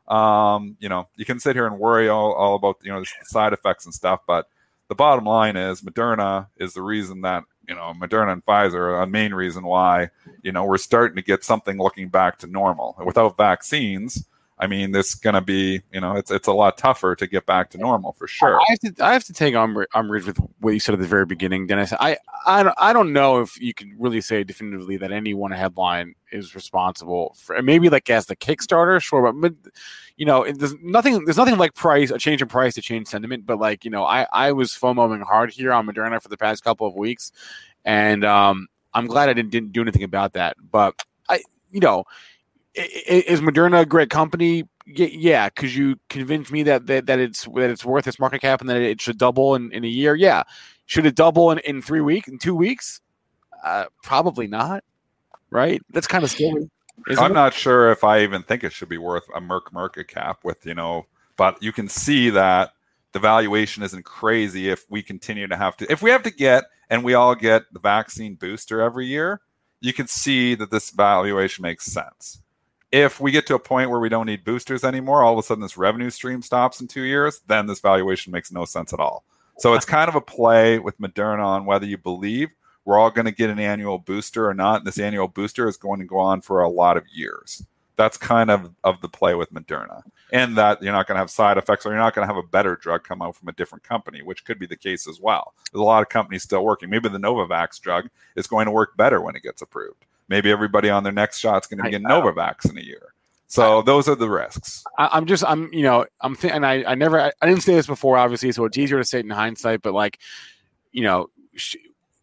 Um, 0.08 0.78
you 0.80 0.90
know, 0.90 1.08
you 1.16 1.26
can 1.26 1.40
sit 1.40 1.56
here 1.56 1.68
and 1.68 1.80
worry 1.80 2.10
all, 2.10 2.34
all 2.34 2.56
about 2.56 2.78
you 2.84 2.92
know 2.92 3.02
the 3.02 3.08
side 3.26 3.54
effects 3.54 3.86
and 3.86 3.94
stuff, 3.94 4.22
but 4.26 4.48
the 4.88 4.96
bottom 4.96 5.26
line 5.26 5.58
is 5.58 5.82
Moderna 5.82 6.48
is 6.58 6.74
the 6.74 6.82
reason 6.82 7.22
that 7.22 7.44
you 7.68 7.76
know 7.76 7.94
Moderna 8.00 8.34
and 8.34 8.46
Pfizer 8.46 8.76
are 8.76 9.02
a 9.02 9.08
main 9.08 9.34
reason 9.34 9.64
why 9.64 10.10
you 10.44 10.52
know 10.52 10.64
we're 10.66 10.78
starting 10.78 11.16
to 11.18 11.22
get 11.22 11.44
something 11.44 11.78
looking 11.78 12.10
back 12.10 12.40
to 12.40 12.48
normal. 12.48 12.96
Without 13.06 13.38
vaccines, 13.38 14.26
I 14.60 14.66
mean, 14.66 14.92
there's 14.92 15.14
going 15.14 15.36
to 15.36 15.42
be, 15.42 15.82
you 15.92 16.02
know, 16.02 16.16
it's 16.16 16.32
it's 16.32 16.48
a 16.48 16.52
lot 16.52 16.80
tougher 16.80 17.16
to 17.16 17.28
get 17.28 17.46
back 17.46 17.70
to 17.72 17.78
normal 17.78 18.14
for 18.14 18.28
sure. 18.28 18.60
I 18.60 18.66
have 18.70 18.80
to, 18.96 19.06
I 19.06 19.14
have 19.14 19.24
to 19.26 19.34
take 19.34 19.54
umbrage 19.54 20.26
with 20.26 20.38
what 20.60 20.72
you 20.72 20.80
said 20.80 20.94
at 20.94 21.00
the 21.00 21.06
very 21.06 21.28
beginning, 21.28 21.68
Dennis. 21.68 21.94
I, 22.00 22.18
I, 22.46 22.64
don't, 22.64 22.76
I 22.80 22.92
don't 22.92 23.14
know 23.14 23.42
if 23.42 23.62
you 23.62 23.76
can 23.76 23.96
really 24.00 24.20
say 24.20 24.44
definitively 24.44 24.98
that 24.98 25.12
any 25.12 25.36
one 25.36 25.52
headline 25.52 26.16
is 26.32 26.56
responsible 26.56 27.36
for 27.38 27.62
maybe 27.62 27.90
like 27.90 28.10
as 28.10 28.26
the 28.26 28.36
Kickstarter, 28.36 29.00
sure, 29.00 29.32
but, 29.32 29.40
but 29.40 29.72
you 30.16 30.26
know, 30.26 30.52
there's 30.52 30.74
nothing, 30.82 31.24
there's 31.26 31.38
nothing 31.38 31.58
like 31.58 31.76
price, 31.76 32.10
a 32.10 32.18
change 32.18 32.42
in 32.42 32.48
price 32.48 32.74
to 32.76 32.82
change 32.82 33.08
sentiment. 33.08 33.46
But 33.46 33.60
like, 33.60 33.86
you 33.86 33.92
know, 33.92 34.06
I, 34.06 34.26
I 34.32 34.54
was 34.54 34.72
FOMOing 34.72 35.22
hard 35.22 35.52
here 35.52 35.72
on 35.72 35.86
Moderna 35.86 36.20
for 36.20 36.30
the 36.30 36.38
past 36.38 36.64
couple 36.64 36.88
of 36.88 36.96
weeks, 36.96 37.32
and 37.86 38.26
um, 38.26 38.68
I'm 38.92 39.06
glad 39.06 39.30
I 39.30 39.34
didn't, 39.34 39.52
didn't 39.52 39.72
do 39.72 39.84
anything 39.84 40.04
about 40.04 40.34
that. 40.34 40.58
But 40.72 41.00
I, 41.30 41.42
you 41.70 41.80
know 41.80 42.06
is 42.78 43.42
Moderna 43.42 43.82
a 43.82 43.86
great 43.86 44.10
company? 44.10 44.64
Yeah, 44.86 45.50
because 45.50 45.76
you 45.76 46.00
convinced 46.10 46.52
me 46.52 46.64
that, 46.64 46.88
that 46.88 47.08
that 47.08 47.20
it's 47.20 47.44
that 47.44 47.70
it's 47.70 47.84
worth 47.84 48.08
its 48.08 48.20
market 48.20 48.42
cap 48.42 48.62
and 48.62 48.70
that 48.70 48.78
it 48.78 49.02
should 49.02 49.18
double 49.18 49.56
in, 49.56 49.72
in 49.74 49.84
a 49.84 49.88
year. 49.88 50.16
Yeah, 50.16 50.44
should 50.86 51.06
it 51.06 51.16
double 51.16 51.52
in, 51.52 51.60
in 51.60 51.82
three 51.82 52.02
weeks 52.02 52.28
in 52.28 52.38
two 52.38 52.56
weeks? 52.56 53.02
Uh, 53.64 53.86
probably 54.04 54.48
not. 54.48 54.84
Right? 55.50 55.82
That's 55.90 56.08
kind 56.08 56.24
of 56.24 56.30
scary. 56.30 56.70
I'm 57.18 57.32
it? 57.32 57.34
not 57.34 57.54
sure 57.54 57.92
if 57.92 58.04
I 58.04 58.22
even 58.22 58.44
think 58.44 58.64
it 58.64 58.74
should 58.74 58.90
be 58.90 58.98
worth 58.98 59.26
a 59.36 59.42
Merck 59.42 59.72
market 59.72 60.08
cap 60.08 60.40
with 60.44 60.66
you 60.66 60.74
know, 60.74 61.06
but 61.36 61.62
you 61.62 61.72
can 61.72 61.90
see 61.90 62.30
that 62.32 62.72
the 63.14 63.20
valuation 63.20 63.84
isn't 63.84 64.06
crazy 64.06 64.70
if 64.70 64.86
we 64.90 65.02
continue 65.02 65.48
to 65.48 65.58
have 65.58 65.76
to 65.78 65.92
if 65.92 66.02
we 66.02 66.12
have 66.12 66.24
to 66.24 66.32
get 66.32 66.66
and 66.90 67.04
we 67.04 67.14
all 67.14 67.36
get 67.36 67.64
the 67.74 67.80
vaccine 67.80 68.36
booster 68.36 68.82
every 68.82 69.08
year. 69.08 69.42
You 69.80 69.94
can 69.94 70.08
see 70.08 70.56
that 70.56 70.72
this 70.72 70.90
valuation 70.90 71.62
makes 71.62 71.86
sense 71.86 72.42
if 72.92 73.20
we 73.20 73.32
get 73.32 73.46
to 73.48 73.56
a 73.56 73.60
point 73.60 73.90
where 73.90 74.00
we 74.00 74.10
don't 74.10 74.26
need 74.26 74.44
boosters 74.44 74.84
anymore, 74.84 75.24
all 75.24 75.34
of 75.34 75.40
a 75.40 75.44
sudden 75.44 75.62
this 75.62 75.78
revenue 75.78 76.10
stream 76.10 76.42
stops 76.42 76.80
in 76.80 76.88
two 76.88 77.02
years, 77.02 77.42
then 77.48 77.68
this 77.68 77.80
valuation 77.80 78.32
makes 78.32 78.52
no 78.52 78.66
sense 78.66 78.94
at 78.94 79.00
all. 79.00 79.24
So 79.58 79.74
it's 79.74 79.86
kind 79.86 80.08
of 80.08 80.16
a 80.16 80.22
play 80.22 80.80
with 80.80 81.00
Moderna 81.00 81.44
on 81.44 81.66
whether 81.66 81.86
you 81.86 81.98
believe 81.98 82.50
we're 82.86 83.00
all 83.00 83.10
going 83.10 83.26
to 83.26 83.32
get 83.32 83.50
an 83.50 83.60
annual 83.60 83.98
booster 83.98 84.48
or 84.48 84.54
not. 84.54 84.78
And 84.78 84.88
this 84.88 85.00
annual 85.00 85.28
booster 85.28 85.68
is 85.68 85.78
going 85.78 86.00
to 86.00 86.06
go 86.06 86.20
on 86.20 86.42
for 86.42 86.62
a 86.62 86.70
lot 86.70 86.96
of 86.96 87.04
years. 87.12 87.66
That's 87.96 88.18
kind 88.18 88.52
of 88.52 88.72
of 88.84 89.02
the 89.02 89.10
play 89.10 89.34
with 89.34 89.52
Moderna, 89.52 90.04
and 90.32 90.56
that 90.56 90.84
you're 90.84 90.94
not 90.94 91.08
going 91.08 91.16
to 91.16 91.20
have 91.20 91.32
side 91.32 91.58
effects, 91.58 91.84
or 91.84 91.90
you're 91.90 91.98
not 91.98 92.14
going 92.14 92.28
to 92.28 92.32
have 92.32 92.42
a 92.42 92.48
better 92.48 92.76
drug 92.76 93.04
come 93.04 93.24
out 93.24 93.36
from 93.36 93.48
a 93.48 93.54
different 93.54 93.84
company, 93.84 94.22
which 94.22 94.46
could 94.46 94.60
be 94.60 94.68
the 94.68 94.76
case 94.76 95.08
as 95.08 95.20
well. 95.20 95.56
There's 95.72 95.82
a 95.82 95.84
lot 95.84 96.04
of 96.04 96.10
companies 96.10 96.44
still 96.44 96.64
working. 96.64 96.92
Maybe 96.92 97.10
the 97.10 97.18
Novavax 97.18 97.82
drug 97.82 98.10
is 98.36 98.46
going 98.46 98.68
to 98.68 98.72
work 98.72 98.96
better 98.96 99.20
when 99.20 99.36
it 99.36 99.42
gets 99.42 99.64
approved 99.64 100.06
maybe 100.30 100.52
everybody 100.52 100.90
on 100.90 101.04
their 101.04 101.14
next 101.14 101.40
shot's 101.40 101.68
going 101.68 101.78
to 101.80 101.84
be 101.84 101.92
getting 101.92 102.08
Novavax 102.08 102.70
in 102.70 102.78
a 102.78 102.82
year. 102.82 103.14
So 103.48 103.82
those 103.82 104.10
are 104.10 104.16
the 104.16 104.30
risks. 104.30 104.84
I, 104.98 105.18
am 105.18 105.26
just, 105.26 105.44
I'm, 105.46 105.72
you 105.74 105.84
know, 105.84 106.06
I'm 106.22 106.36
thinking, 106.36 106.58
and 106.58 106.66
I, 106.66 106.84
I 106.86 106.96
never, 106.96 107.20
I, 107.20 107.32
I, 107.42 107.48
didn't 107.48 107.64
say 107.64 107.76
this 107.76 107.88
before, 107.88 108.18
obviously, 108.18 108.52
so 108.52 108.66
it's 108.66 108.78
easier 108.78 108.98
to 108.98 109.06
say 109.06 109.20
it 109.20 109.26
in 109.26 109.32
hindsight, 109.32 109.82
but 109.82 109.94
like, 109.94 110.20
you 110.92 111.04
know, 111.04 111.30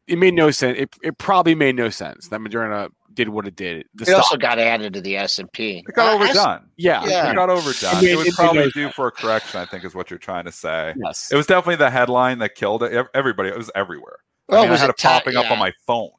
it 0.06 0.18
made 0.18 0.34
no 0.34 0.50
sense. 0.50 0.78
It, 0.78 0.94
it 1.02 1.16
probably 1.16 1.54
made 1.54 1.76
no 1.76 1.88
sense 1.88 2.28
that 2.28 2.40
Moderna 2.40 2.90
did 3.14 3.30
what 3.30 3.46
it 3.46 3.56
did. 3.56 3.86
The 3.94 4.02
it 4.02 4.08
stock, 4.08 4.18
also 4.18 4.36
got 4.36 4.58
added 4.58 4.92
to 4.94 5.00
the 5.00 5.16
S 5.16 5.38
and 5.38 5.50
P. 5.52 5.84
It 5.88 5.94
got 5.94 6.12
uh, 6.12 6.16
overdone. 6.16 6.68
Yeah, 6.76 7.04
yeah, 7.06 7.30
it 7.30 7.34
got 7.34 7.48
overdone. 7.48 7.96
It, 7.96 8.02
made, 8.02 8.10
it 8.10 8.16
was 8.16 8.26
it 8.28 8.34
probably 8.34 8.70
due 8.70 8.90
for 8.90 9.06
a 9.06 9.10
correction. 9.10 9.60
I 9.60 9.66
think 9.66 9.84
is 9.84 9.94
what 9.94 10.10
you're 10.10 10.18
trying 10.18 10.44
to 10.44 10.52
say. 10.52 10.94
Yes, 10.96 11.30
it 11.32 11.36
was 11.36 11.46
definitely 11.46 11.76
the 11.76 11.90
headline 11.90 12.38
that 12.40 12.54
killed 12.54 12.82
it. 12.82 13.06
Everybody, 13.14 13.48
it 13.48 13.56
was 13.56 13.70
everywhere. 13.74 14.18
I, 14.50 14.62
mean, 14.62 14.70
was 14.70 14.80
I 14.80 14.82
had 14.82 14.90
it 14.90 14.98
popping 14.98 15.36
up 15.36 15.50
on 15.50 15.58
my 15.58 15.72
phone 15.86 16.10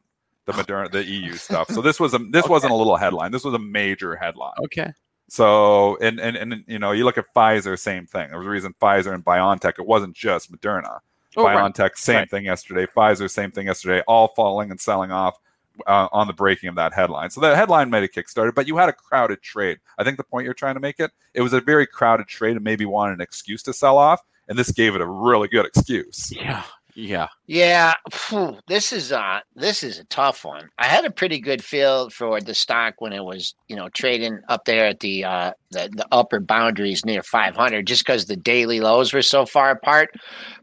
the 0.45 0.51
Moderna, 0.53 0.91
the 0.91 1.03
EU 1.03 1.34
stuff. 1.34 1.69
So 1.69 1.81
this 1.81 1.99
was 1.99 2.13
a 2.13 2.19
this 2.19 2.43
okay. 2.43 2.51
wasn't 2.51 2.73
a 2.73 2.75
little 2.75 2.95
headline. 2.95 3.31
This 3.31 3.43
was 3.43 3.53
a 3.53 3.60
major 3.60 4.15
headline. 4.15 4.53
Okay. 4.65 4.91
So 5.27 5.97
and 6.01 6.19
and 6.19 6.38
and 6.38 6.63
you 6.67 6.79
know 6.79 6.91
you 6.91 7.03
look 7.03 7.17
at 7.17 7.25
Pfizer, 7.36 7.77
same 7.77 8.05
thing. 8.05 8.29
There 8.29 8.38
was 8.38 8.47
a 8.47 8.49
reason 8.49 8.73
Pfizer 8.81 9.13
and 9.13 9.23
BioNTech. 9.25 9.79
It 9.79 9.86
wasn't 9.86 10.15
just 10.15 10.51
Moderna. 10.51 10.99
Oh, 11.38 11.43
BioNTech, 11.43 11.79
right. 11.79 11.97
same 11.97 12.15
right. 12.17 12.29
thing 12.29 12.45
yesterday. 12.45 12.86
Pfizer, 12.86 13.29
same 13.29 13.51
thing 13.51 13.67
yesterday. 13.67 14.01
All 14.08 14.29
falling 14.29 14.71
and 14.71 14.79
selling 14.79 15.12
off 15.12 15.38
uh, 15.86 16.08
on 16.12 16.27
the 16.27 16.34
breaking 16.34 16.69
of 16.69 16.75
that 16.75 16.93
headline. 16.93 17.29
So 17.29 17.41
the 17.41 17.55
headline 17.55 17.89
made 17.89 18.03
a 18.03 18.08
kickstarted, 18.08 18.55
but 18.55 18.67
you 18.67 18.77
had 18.77 18.89
a 18.89 18.93
crowded 18.93 19.41
trade. 19.41 19.79
I 19.97 20.03
think 20.03 20.17
the 20.17 20.23
point 20.23 20.45
you're 20.45 20.53
trying 20.53 20.75
to 20.75 20.79
make 20.79 20.99
it, 20.99 21.12
it 21.34 21.41
was 21.41 21.53
a 21.53 21.62
very 21.62 21.86
crowded 21.86 22.27
trade 22.27 22.55
and 22.55 22.63
maybe 22.63 22.86
wanted 22.86 23.13
an 23.13 23.21
excuse 23.21 23.63
to 23.63 23.73
sell 23.73 23.97
off, 23.97 24.21
and 24.47 24.58
this 24.58 24.71
gave 24.71 24.95
it 24.95 25.01
a 25.01 25.05
really 25.05 25.47
good 25.47 25.65
excuse. 25.65 26.31
Yeah, 26.31 26.63
yeah. 26.95 27.27
Yeah. 27.45 27.93
This 28.67 28.93
is 28.93 29.12
a 29.12 29.43
this 29.55 29.84
is 29.84 29.99
a 29.99 30.05
tough 30.05 30.45
one. 30.45 30.69
I 30.77 30.86
had 30.86 31.03
a 31.03 31.12
pretty 31.12 31.41
good 31.41 31.62
feel 31.62 32.10
for 32.10 32.39
the 32.39 32.53
stock 32.53 32.95
when 32.99 33.12
it 33.12 33.23
was, 33.23 33.53
you 33.67 33.75
know, 33.75 33.89
trading 33.89 34.39
up 34.47 34.63
there 34.63 34.88
at 34.88 35.01
the 35.01 35.25
uh 35.25 35.51
the, 35.71 35.89
the 35.93 36.05
upper 36.12 36.39
boundaries 36.39 37.03
near 37.03 37.21
500 37.21 37.86
just 37.86 38.05
because 38.05 38.25
the 38.25 38.38
daily 38.38 38.79
lows 38.79 39.13
were 39.13 39.21
so 39.21 39.45
far 39.45 39.71
apart. 39.71 40.10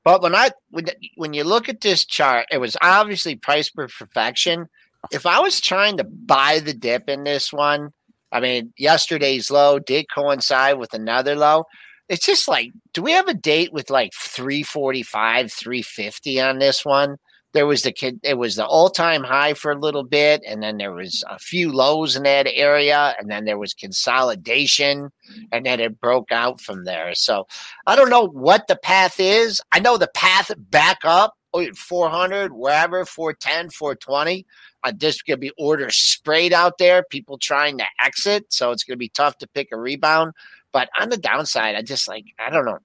But 0.04 0.22
when 0.22 0.34
I 0.34 0.50
when, 0.70 0.86
when 1.16 1.34
you 1.34 1.44
look 1.44 1.68
at 1.68 1.82
this 1.82 2.06
chart, 2.06 2.46
it 2.50 2.58
was 2.58 2.78
obviously 2.80 3.36
price 3.36 3.68
per 3.68 3.86
perfection. 3.88 4.68
If 5.10 5.26
I 5.26 5.40
was 5.40 5.60
trying 5.60 5.98
to 5.98 6.04
buy 6.04 6.60
the 6.60 6.72
dip 6.72 7.08
in 7.08 7.24
this 7.24 7.52
one, 7.52 7.92
I 8.30 8.40
mean, 8.40 8.72
yesterday's 8.78 9.50
low 9.50 9.78
did 9.78 10.06
coincide 10.12 10.78
with 10.78 10.94
another 10.94 11.34
low 11.36 11.66
it's 12.08 12.26
just 12.26 12.48
like, 12.48 12.70
do 12.92 13.02
we 13.02 13.12
have 13.12 13.28
a 13.28 13.34
date 13.34 13.72
with 13.72 13.90
like 13.90 14.12
345, 14.14 15.52
350 15.52 16.40
on 16.40 16.58
this 16.58 16.84
one? 16.84 17.16
There 17.52 17.66
was 17.66 17.82
the 17.82 17.92
kid, 17.92 18.18
it 18.22 18.38
was 18.38 18.56
the 18.56 18.64
all 18.64 18.88
time 18.88 19.22
high 19.22 19.52
for 19.52 19.72
a 19.72 19.78
little 19.78 20.04
bit, 20.04 20.42
and 20.46 20.62
then 20.62 20.78
there 20.78 20.92
was 20.92 21.22
a 21.28 21.38
few 21.38 21.70
lows 21.70 22.16
in 22.16 22.22
that 22.22 22.46
area, 22.50 23.14
and 23.18 23.30
then 23.30 23.44
there 23.44 23.58
was 23.58 23.74
consolidation, 23.74 25.10
and 25.52 25.66
then 25.66 25.78
it 25.78 26.00
broke 26.00 26.32
out 26.32 26.62
from 26.62 26.84
there. 26.84 27.14
So 27.14 27.46
I 27.86 27.94
don't 27.94 28.08
know 28.08 28.26
what 28.26 28.68
the 28.68 28.76
path 28.76 29.20
is. 29.20 29.60
I 29.70 29.80
know 29.80 29.98
the 29.98 30.10
path 30.14 30.50
back 30.56 31.00
up 31.04 31.34
400, 31.76 32.52
wherever, 32.52 33.04
410, 33.04 33.70
420. 33.70 34.46
Uh, 34.84 34.92
there's 34.96 35.22
going 35.22 35.36
to 35.36 35.40
be 35.40 35.52
orders 35.58 35.96
sprayed 35.96 36.52
out 36.52 36.78
there, 36.78 37.04
people 37.10 37.38
trying 37.38 37.78
to 37.78 37.84
exit. 38.02 38.46
So 38.48 38.70
it's 38.70 38.84
going 38.84 38.96
to 38.96 38.98
be 38.98 39.10
tough 39.10 39.38
to 39.38 39.46
pick 39.48 39.68
a 39.72 39.76
rebound. 39.76 40.32
But 40.72 40.88
on 40.98 41.10
the 41.10 41.16
downside, 41.16 41.74
I 41.74 41.82
just 41.82 42.08
like 42.08 42.24
I 42.38 42.50
don't 42.50 42.64
know. 42.64 42.78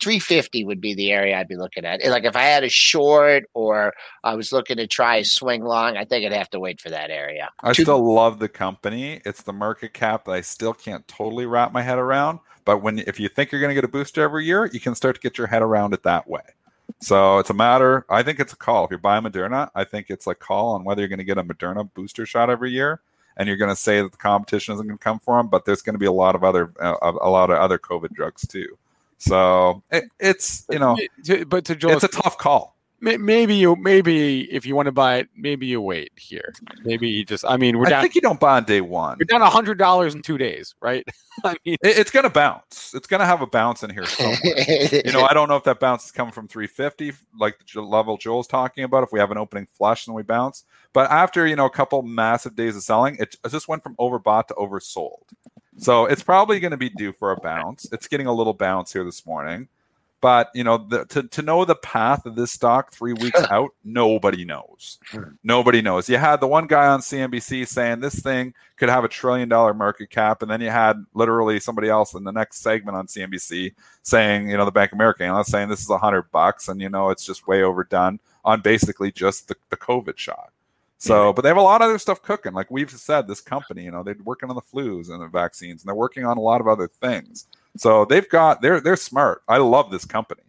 350 0.00 0.64
would 0.64 0.80
be 0.80 0.94
the 0.94 1.10
area 1.10 1.36
I'd 1.36 1.48
be 1.48 1.56
looking 1.56 1.84
at. 1.84 2.04
Like 2.04 2.24
if 2.24 2.36
I 2.36 2.42
had 2.42 2.62
a 2.62 2.68
short 2.68 3.44
or 3.54 3.92
I 4.22 4.34
was 4.34 4.52
looking 4.52 4.76
to 4.76 4.86
try 4.86 5.16
a 5.16 5.24
swing 5.24 5.64
long, 5.64 5.96
I 5.96 6.04
think 6.04 6.24
I'd 6.24 6.32
have 6.32 6.50
to 6.50 6.60
wait 6.60 6.80
for 6.80 6.90
that 6.90 7.10
area. 7.10 7.50
I 7.60 7.72
still 7.72 8.14
love 8.14 8.38
the 8.38 8.48
company. 8.48 9.20
It's 9.24 9.42
the 9.42 9.52
market 9.52 9.92
cap 9.92 10.26
that 10.26 10.32
I 10.32 10.40
still 10.40 10.72
can't 10.72 11.06
totally 11.08 11.46
wrap 11.46 11.72
my 11.72 11.82
head 11.82 11.98
around. 11.98 12.38
But 12.64 12.78
when 12.78 13.00
if 13.00 13.18
you 13.18 13.28
think 13.28 13.50
you're 13.50 13.60
going 13.60 13.70
to 13.70 13.74
get 13.74 13.84
a 13.84 13.88
booster 13.88 14.22
every 14.22 14.44
year, 14.44 14.66
you 14.72 14.78
can 14.78 14.94
start 14.94 15.16
to 15.16 15.20
get 15.20 15.36
your 15.36 15.48
head 15.48 15.62
around 15.62 15.94
it 15.94 16.04
that 16.04 16.28
way. 16.28 16.42
So 17.00 17.38
it's 17.38 17.50
a 17.50 17.54
matter. 17.54 18.06
I 18.08 18.22
think 18.22 18.38
it's 18.38 18.52
a 18.52 18.56
call. 18.56 18.84
If 18.84 18.90
you're 18.90 18.98
buying 18.98 19.24
Moderna, 19.24 19.70
I 19.74 19.82
think 19.82 20.10
it's 20.10 20.28
a 20.28 20.34
call 20.34 20.74
on 20.74 20.84
whether 20.84 21.00
you're 21.00 21.08
going 21.08 21.18
to 21.18 21.24
get 21.24 21.38
a 21.38 21.42
Moderna 21.42 21.88
booster 21.92 22.24
shot 22.24 22.50
every 22.50 22.70
year 22.70 23.00
and 23.36 23.48
you're 23.48 23.56
going 23.56 23.70
to 23.70 23.76
say 23.76 24.02
that 24.02 24.12
the 24.12 24.18
competition 24.18 24.74
isn't 24.74 24.86
going 24.86 24.98
to 24.98 25.02
come 25.02 25.18
for 25.18 25.36
them, 25.36 25.48
but 25.48 25.64
there's 25.64 25.82
going 25.82 25.94
to 25.94 25.98
be 25.98 26.06
a 26.06 26.12
lot 26.12 26.34
of 26.34 26.44
other 26.44 26.72
uh, 26.80 26.96
a 27.02 27.30
lot 27.30 27.50
of 27.50 27.58
other 27.58 27.78
COVID 27.78 28.12
drugs 28.12 28.46
too. 28.46 28.78
So 29.18 29.82
it, 29.90 30.04
it's 30.18 30.66
you 30.70 30.78
know, 30.78 30.96
but 31.46 31.64
to 31.66 31.76
Joel, 31.76 31.92
it's 31.92 32.04
a 32.04 32.08
tough 32.08 32.38
call 32.38 32.76
maybe 33.02 33.56
you 33.56 33.76
maybe 33.76 34.42
if 34.52 34.64
you 34.64 34.76
want 34.76 34.86
to 34.86 34.92
buy 34.92 35.16
it, 35.16 35.28
maybe 35.36 35.66
you 35.66 35.80
wait 35.80 36.12
here. 36.16 36.54
Maybe 36.84 37.08
you 37.08 37.24
just. 37.24 37.44
I 37.44 37.56
mean, 37.56 37.78
we're 37.78 37.86
down. 37.86 37.98
I 37.98 38.02
think 38.02 38.14
you 38.14 38.20
don't 38.20 38.38
buy 38.38 38.56
on 38.56 38.64
day 38.64 38.80
one. 38.80 39.18
We're 39.18 39.24
down 39.24 39.42
a 39.42 39.50
hundred 39.50 39.78
dollars 39.78 40.14
in 40.14 40.22
two 40.22 40.38
days, 40.38 40.74
right? 40.80 41.04
I 41.44 41.56
mean, 41.64 41.76
it, 41.82 41.98
it's 41.98 42.10
going 42.10 42.24
to 42.24 42.30
bounce. 42.30 42.92
It's 42.94 43.06
going 43.06 43.20
to 43.20 43.26
have 43.26 43.42
a 43.42 43.46
bounce 43.46 43.82
in 43.82 43.90
here 43.90 44.06
somewhere. 44.06 44.38
you 45.04 45.12
know, 45.12 45.24
I 45.24 45.34
don't 45.34 45.48
know 45.48 45.56
if 45.56 45.64
that 45.64 45.80
bounce 45.80 46.04
is 46.04 46.12
coming 46.12 46.32
from 46.32 46.46
350, 46.46 47.12
like 47.38 47.56
the 47.74 47.82
level 47.82 48.16
Joel's 48.16 48.46
talking 48.46 48.84
about. 48.84 49.02
If 49.02 49.12
we 49.12 49.18
have 49.18 49.30
an 49.30 49.38
opening 49.38 49.66
flush 49.66 50.06
and 50.06 50.14
we 50.14 50.22
bounce, 50.22 50.64
but 50.92 51.10
after 51.10 51.46
you 51.46 51.56
know 51.56 51.66
a 51.66 51.70
couple 51.70 52.02
massive 52.02 52.54
days 52.54 52.76
of 52.76 52.82
selling, 52.82 53.16
it 53.18 53.34
just 53.50 53.68
went 53.68 53.82
from 53.82 53.96
overbought 53.96 54.46
to 54.48 54.54
oversold. 54.54 55.24
So 55.78 56.06
it's 56.06 56.22
probably 56.22 56.60
going 56.60 56.72
to 56.72 56.76
be 56.76 56.90
due 56.90 57.12
for 57.12 57.32
a 57.32 57.40
bounce. 57.40 57.90
It's 57.92 58.06
getting 58.06 58.26
a 58.26 58.32
little 58.32 58.52
bounce 58.52 58.92
here 58.92 59.04
this 59.04 59.26
morning. 59.26 59.68
But 60.22 60.50
you 60.54 60.62
know, 60.62 60.78
the, 60.78 61.04
to 61.06 61.24
to 61.24 61.42
know 61.42 61.64
the 61.64 61.74
path 61.74 62.26
of 62.26 62.36
this 62.36 62.52
stock 62.52 62.92
three 62.92 63.12
weeks 63.12 63.42
out, 63.50 63.72
nobody 63.84 64.44
knows. 64.44 65.00
Nobody 65.42 65.82
knows. 65.82 66.08
You 66.08 66.16
had 66.16 66.36
the 66.36 66.46
one 66.46 66.68
guy 66.68 66.86
on 66.86 67.00
CNBC 67.00 67.66
saying 67.66 67.98
this 67.98 68.20
thing 68.20 68.54
could 68.76 68.88
have 68.88 69.02
a 69.02 69.08
trillion 69.08 69.48
dollar 69.48 69.74
market 69.74 70.10
cap, 70.10 70.40
and 70.40 70.50
then 70.50 70.60
you 70.60 70.70
had 70.70 71.04
literally 71.12 71.58
somebody 71.58 71.88
else 71.88 72.14
in 72.14 72.22
the 72.22 72.30
next 72.30 72.58
segment 72.58 72.96
on 72.96 73.08
CNBC 73.08 73.74
saying, 74.02 74.48
you 74.48 74.56
know, 74.56 74.64
the 74.64 74.70
Bank 74.70 74.92
of 74.92 74.96
America 74.96 75.24
analyst 75.24 75.50
saying 75.50 75.68
this 75.68 75.82
is 75.82 75.90
a 75.90 75.98
hundred 75.98 76.30
bucks, 76.30 76.68
and 76.68 76.80
you 76.80 76.88
know, 76.88 77.10
it's 77.10 77.26
just 77.26 77.48
way 77.48 77.64
overdone 77.64 78.20
on 78.44 78.60
basically 78.60 79.10
just 79.10 79.48
the, 79.48 79.56
the 79.70 79.76
COVID 79.76 80.16
shot. 80.16 80.52
So, 80.98 81.32
but 81.32 81.42
they 81.42 81.48
have 81.48 81.56
a 81.56 81.62
lot 81.62 81.82
of 81.82 81.88
other 81.88 81.98
stuff 81.98 82.22
cooking. 82.22 82.52
Like 82.52 82.70
we've 82.70 82.88
said, 82.88 83.26
this 83.26 83.40
company, 83.40 83.82
you 83.82 83.90
know, 83.90 84.04
they're 84.04 84.14
working 84.22 84.50
on 84.50 84.54
the 84.54 84.62
flus 84.62 85.10
and 85.10 85.20
the 85.20 85.26
vaccines, 85.26 85.82
and 85.82 85.88
they're 85.88 85.96
working 85.96 86.24
on 86.24 86.38
a 86.38 86.40
lot 86.40 86.60
of 86.60 86.68
other 86.68 86.86
things. 86.86 87.48
So 87.76 88.04
they've 88.04 88.28
got 88.28 88.60
they're 88.62 88.80
they're 88.80 88.96
smart. 88.96 89.42
I 89.48 89.58
love 89.58 89.90
this 89.90 90.04
company. 90.04 90.42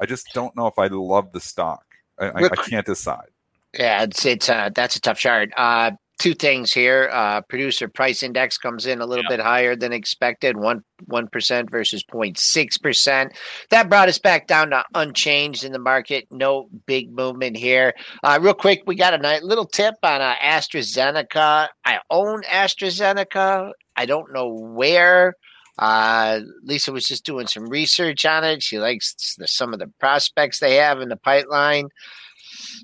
I 0.00 0.06
just 0.06 0.28
don't 0.32 0.54
know 0.56 0.66
if 0.66 0.78
I 0.78 0.86
love 0.86 1.32
the 1.32 1.40
stock. 1.40 1.84
I, 2.18 2.26
I, 2.26 2.44
I 2.44 2.48
can't 2.68 2.86
decide. 2.86 3.28
Yeah, 3.78 4.02
it's 4.02 4.24
it's 4.24 4.48
uh, 4.48 4.70
that's 4.74 4.96
a 4.96 5.00
tough 5.00 5.18
chart. 5.18 5.50
Uh, 5.56 5.92
two 6.18 6.34
things 6.34 6.72
here. 6.72 7.08
Uh, 7.12 7.40
producer 7.42 7.88
price 7.88 8.22
index 8.22 8.58
comes 8.58 8.86
in 8.86 9.00
a 9.00 9.06
little 9.06 9.24
yeah. 9.24 9.36
bit 9.36 9.40
higher 9.40 9.76
than 9.76 9.92
expected, 9.92 10.56
one 10.56 10.82
one 11.06 11.28
percent 11.28 11.70
versus 11.70 12.04
06 12.36 12.78
percent. 12.78 13.32
That 13.70 13.88
brought 13.88 14.08
us 14.08 14.18
back 14.18 14.46
down 14.46 14.70
to 14.70 14.84
unchanged 14.94 15.64
in 15.64 15.72
the 15.72 15.78
market. 15.78 16.26
No 16.30 16.68
big 16.86 17.12
movement 17.12 17.56
here. 17.56 17.94
Uh, 18.22 18.38
real 18.40 18.54
quick, 18.54 18.82
we 18.86 18.94
got 18.94 19.14
a 19.14 19.18
nice 19.18 19.42
little 19.42 19.66
tip 19.66 19.94
on 20.02 20.20
uh, 20.20 20.34
AstraZeneca. 20.42 21.68
I 21.84 21.98
own 22.10 22.42
AstraZeneca. 22.42 23.72
I 23.96 24.06
don't 24.06 24.32
know 24.32 24.48
where. 24.48 25.34
Uh, 25.78 26.40
Lisa 26.62 26.90
was 26.90 27.06
just 27.06 27.24
doing 27.24 27.46
some 27.46 27.68
research 27.68 28.24
on 28.24 28.44
it. 28.44 28.62
She 28.62 28.78
likes 28.78 29.36
the, 29.36 29.46
some 29.46 29.72
of 29.72 29.78
the 29.78 29.86
prospects 30.00 30.58
they 30.58 30.74
have 30.74 31.00
in 31.00 31.08
the 31.08 31.16
pipeline. 31.16 31.88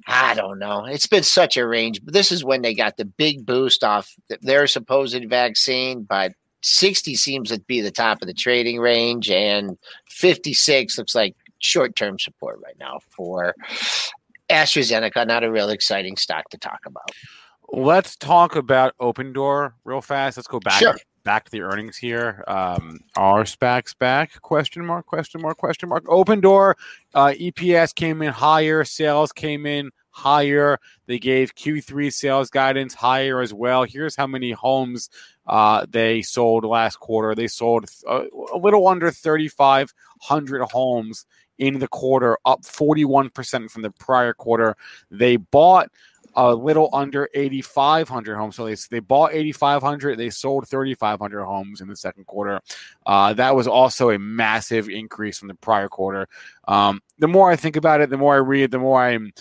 I 0.07 0.35
don't 0.35 0.59
know. 0.59 0.85
It's 0.85 1.07
been 1.07 1.25
such 1.25 1.57
a 1.57 1.67
range, 1.67 2.05
but 2.05 2.15
this 2.15 2.31
is 2.31 2.45
when 2.45 2.63
they 2.63 2.75
got 2.75 2.97
the 2.97 3.05
big 3.05 3.45
boost 3.45 3.83
off 3.83 4.15
their 4.43 4.67
supposed 4.67 5.25
vaccine. 5.29 6.03
But 6.03 6.33
60 6.63 7.17
seems 7.17 7.51
to 7.51 7.61
be 7.61 7.81
the 7.81 7.91
top 7.91 8.23
of 8.23 8.29
the 8.29 8.35
trading 8.35 8.79
range, 8.79 9.31
and 9.31 9.77
56 10.09 10.97
looks 10.97 11.15
like 11.15 11.35
short 11.59 11.97
term 11.97 12.19
support 12.19 12.61
right 12.65 12.77
now 12.79 13.01
for 13.11 13.55
AstraZeneca. 14.51 15.27
Not 15.27 15.43
a 15.43 15.51
real 15.51 15.71
exciting 15.71 16.17
stock 16.17 16.49
to 16.51 16.59
talk 16.59 16.81
about. 16.87 17.11
Let's 17.73 18.15
talk 18.15 18.55
about 18.55 18.97
Opendoor 18.99 19.73
real 19.85 20.01
fast. 20.01 20.37
Let's 20.37 20.47
go 20.47 20.61
back 20.61 20.79
sure 20.79 20.97
back 21.25 21.45
to 21.47 21.51
the 21.51 21.63
earnings 21.63 21.97
here. 21.97 22.45
Um, 22.47 23.01
are 23.17 23.45
SPACs 23.45 23.99
back? 23.99 24.41
Question 24.43 24.85
mark, 24.85 25.07
question 25.07 25.41
mark, 25.41 25.57
question 25.57 25.89
mark. 25.89 26.05
Opendoor, 26.05 26.75
uh, 27.15 27.33
EPS 27.39 27.95
came 27.95 28.23
in 28.23 28.33
higher, 28.33 28.85
sales 28.85 29.33
came 29.33 29.67
in 29.67 29.91
higher. 30.11 30.79
They 31.07 31.19
gave 31.19 31.55
Q3 31.55 32.13
sales 32.13 32.51
guidance 32.51 32.95
higher 32.95 33.41
as 33.41 33.53
well. 33.53 33.83
Here's 33.83 34.15
how 34.15 34.27
many 34.27 34.53
homes 34.53 35.11
uh, 35.47 35.87
they 35.89 36.23
sold 36.23 36.65
last 36.65 37.01
quarter. 37.01 37.35
They 37.35 37.49
sold 37.49 37.87
a, 38.07 38.11
uh, 38.11 38.25
a 38.55 38.59
little 38.59 38.87
under 38.87 39.11
3,500 39.11 40.63
homes 40.63 41.27
in 41.59 41.79
the 41.79 41.89
quarter, 41.89 42.39
up 42.45 42.63
41% 42.63 43.71
from 43.71 43.83
the 43.83 43.91
prior 43.91 44.33
quarter. 44.33 44.77
They 45.11 45.37
bought 45.37 45.91
a 46.37 46.55
little 46.55 46.91
under 46.93 47.29
8,500 47.35 48.37
homes. 48.37 48.57
So 48.57 48.67
they, 48.67 48.77
they 48.91 49.01
bought 49.01 49.33
8,500, 49.33 50.19
they 50.19 50.31
sold 50.31 50.69
3,500 50.69 51.45
homes 51.45 51.81
in 51.81 51.89
the 51.89 51.97
second 51.97 52.27
quarter. 52.27 52.61
Uh, 53.07 53.33
that 53.35 53.55
was 53.55 53.67
also 53.67 54.11
a 54.11 54.19
massive 54.19 54.89
increase 54.89 55.39
from 55.39 55.49
the 55.49 55.55
prior 55.55 55.89
quarter. 55.89 56.29
Um, 56.67 57.01
the 57.19 57.29
more 57.29 57.51
I 57.51 57.57
think 57.57 57.77
about 57.77 58.01
it, 58.01 58.11
the 58.11 58.19
more 58.19 58.35
I 58.35 58.39
read, 58.39 58.71
the 58.71 58.79
more 58.79 59.03
I'm 59.03 59.33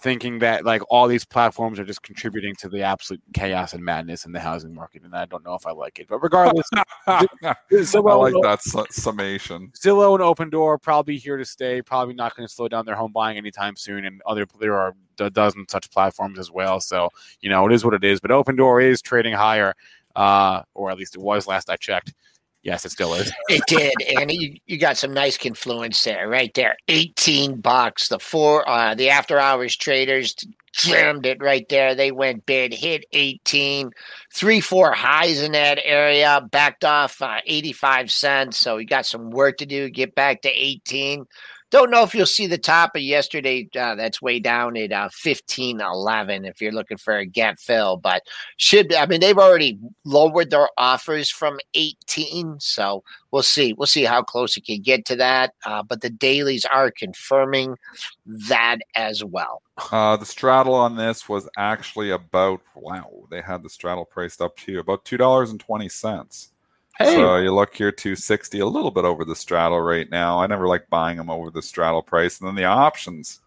thinking 0.00 0.38
that 0.38 0.64
like 0.64 0.82
all 0.90 1.08
these 1.08 1.24
platforms 1.24 1.78
are 1.78 1.84
just 1.84 2.02
contributing 2.02 2.54
to 2.56 2.68
the 2.68 2.82
absolute 2.82 3.20
chaos 3.34 3.72
and 3.72 3.84
madness 3.84 4.26
in 4.26 4.32
the 4.32 4.40
housing 4.40 4.72
market, 4.72 5.02
and 5.02 5.14
I 5.14 5.24
don't 5.24 5.44
know 5.44 5.54
if 5.54 5.66
I 5.66 5.72
like 5.72 5.98
it. 5.98 6.06
But 6.08 6.20
regardless, 6.20 6.68
Zillow 7.08 8.10
I 8.10 8.30
like 8.30 8.34
that 8.42 8.62
su- 8.62 8.86
summation. 8.90 9.72
Zillow 9.76 10.14
and 10.14 10.22
Opendoor 10.22 10.80
probably 10.80 11.16
here 11.16 11.36
to 11.36 11.44
stay. 11.44 11.82
Probably 11.82 12.14
not 12.14 12.36
going 12.36 12.46
to 12.46 12.52
slow 12.52 12.68
down 12.68 12.86
their 12.86 12.94
home 12.94 13.12
buying 13.12 13.36
anytime 13.36 13.76
soon, 13.76 14.04
and 14.04 14.22
other 14.24 14.46
there 14.60 14.76
are 14.78 14.94
a 15.18 15.30
dozen 15.30 15.66
such 15.68 15.90
platforms 15.90 16.38
as 16.38 16.50
well. 16.50 16.80
So 16.80 17.08
you 17.40 17.50
know 17.50 17.66
it 17.66 17.72
is 17.72 17.84
what 17.84 17.94
it 17.94 18.04
is. 18.04 18.20
But 18.20 18.30
Opendoor 18.30 18.82
is 18.82 19.02
trading 19.02 19.34
higher, 19.34 19.74
uh, 20.14 20.62
or 20.74 20.90
at 20.90 20.98
least 20.98 21.16
it 21.16 21.20
was 21.20 21.46
last 21.46 21.68
I 21.70 21.76
checked. 21.76 22.14
Yes, 22.62 22.84
it 22.84 22.90
still 22.90 23.14
is. 23.14 23.32
it 23.48 23.62
did, 23.66 23.94
and 24.18 24.30
you, 24.30 24.56
you 24.66 24.78
got 24.78 24.96
some 24.96 25.14
nice 25.14 25.38
confluence 25.38 26.02
there, 26.02 26.28
right 26.28 26.52
there. 26.54 26.76
Eighteen 26.88 27.60
bucks. 27.60 28.08
The 28.08 28.18
four, 28.18 28.68
uh, 28.68 28.94
the 28.94 29.10
after 29.10 29.38
hours 29.38 29.76
traders 29.76 30.34
jammed 30.72 31.26
it 31.26 31.40
right 31.40 31.68
there. 31.68 31.94
They 31.94 32.12
went 32.12 32.46
bid, 32.46 32.72
hit 32.72 33.04
18, 33.12 33.90
three, 34.32 34.60
four 34.60 34.92
highs 34.92 35.42
in 35.42 35.52
that 35.52 35.80
area, 35.84 36.46
backed 36.50 36.84
off 36.84 37.20
uh, 37.20 37.38
85 37.46 38.10
cents. 38.10 38.58
So 38.58 38.76
you 38.76 38.86
got 38.86 39.06
some 39.06 39.30
work 39.30 39.58
to 39.58 39.66
do, 39.66 39.90
get 39.90 40.14
back 40.14 40.42
to 40.42 40.48
18. 40.48 41.26
Don't 41.70 41.90
know 41.90 42.02
if 42.02 42.14
you'll 42.14 42.24
see 42.24 42.46
the 42.46 42.56
top 42.56 42.96
of 42.96 43.02
yesterday. 43.02 43.68
Uh, 43.78 43.94
that's 43.94 44.22
way 44.22 44.38
down 44.38 44.76
at 44.76 44.90
uh, 44.90 45.08
fifteen 45.12 45.80
eleven. 45.80 46.44
If 46.46 46.62
you're 46.62 46.72
looking 46.72 46.96
for 46.96 47.16
a 47.16 47.26
gap 47.26 47.58
fill, 47.58 47.98
but 47.98 48.22
should 48.56 48.94
I 48.94 49.04
mean 49.06 49.20
they've 49.20 49.36
already 49.36 49.78
lowered 50.04 50.50
their 50.50 50.68
offers 50.78 51.28
from 51.28 51.58
eighteen, 51.74 52.56
so 52.58 53.04
we'll 53.30 53.42
see. 53.42 53.74
We'll 53.74 53.86
see 53.86 54.04
how 54.04 54.22
close 54.22 54.56
it 54.56 54.64
can 54.64 54.80
get 54.80 55.04
to 55.06 55.16
that. 55.16 55.54
Uh, 55.66 55.82
but 55.82 56.00
the 56.00 56.10
dailies 56.10 56.64
are 56.64 56.90
confirming 56.90 57.76
that 58.24 58.78
as 58.94 59.22
well. 59.22 59.62
Uh, 59.92 60.16
the 60.16 60.26
straddle 60.26 60.74
on 60.74 60.96
this 60.96 61.28
was 61.28 61.48
actually 61.58 62.10
about 62.10 62.62
wow. 62.74 63.10
They 63.30 63.42
had 63.42 63.62
the 63.62 63.70
straddle 63.70 64.06
priced 64.06 64.40
up 64.40 64.56
to 64.58 64.78
about 64.78 65.04
two 65.04 65.18
dollars 65.18 65.50
and 65.50 65.60
twenty 65.60 65.90
cents. 65.90 66.52
Hey. 66.98 67.14
So 67.14 67.36
you 67.36 67.54
look 67.54 67.76
here, 67.76 67.92
260, 67.92 68.58
a 68.58 68.66
little 68.66 68.90
bit 68.90 69.04
over 69.04 69.24
the 69.24 69.36
straddle 69.36 69.80
right 69.80 70.10
now. 70.10 70.40
I 70.40 70.48
never 70.48 70.66
like 70.66 70.90
buying 70.90 71.16
them 71.16 71.30
over 71.30 71.48
the 71.48 71.62
straddle 71.62 72.02
price. 72.02 72.40
And 72.40 72.48
then 72.48 72.56
the 72.56 72.64
options, 72.64 73.40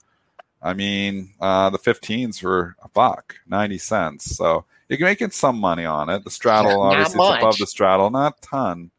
I 0.62 0.74
mean, 0.74 1.34
uh, 1.42 1.70
the 1.70 1.78
15s 1.78 2.42
were 2.42 2.78
a 2.82 2.88
buck, 2.88 3.36
90 3.48 3.78
cents. 3.78 4.38
So 4.38 4.64
you're 4.88 5.00
making 5.00 5.32
some 5.32 5.60
money 5.60 5.84
on 5.84 6.10
it. 6.10 6.24
The 6.24 6.32
straddle, 6.32 6.72
yeah, 6.72 6.78
obviously, 6.78 7.20
it's 7.20 7.38
above 7.38 7.58
the 7.58 7.68
straddle, 7.68 8.10
not 8.10 8.38
a 8.38 8.42
ton. 8.42 8.92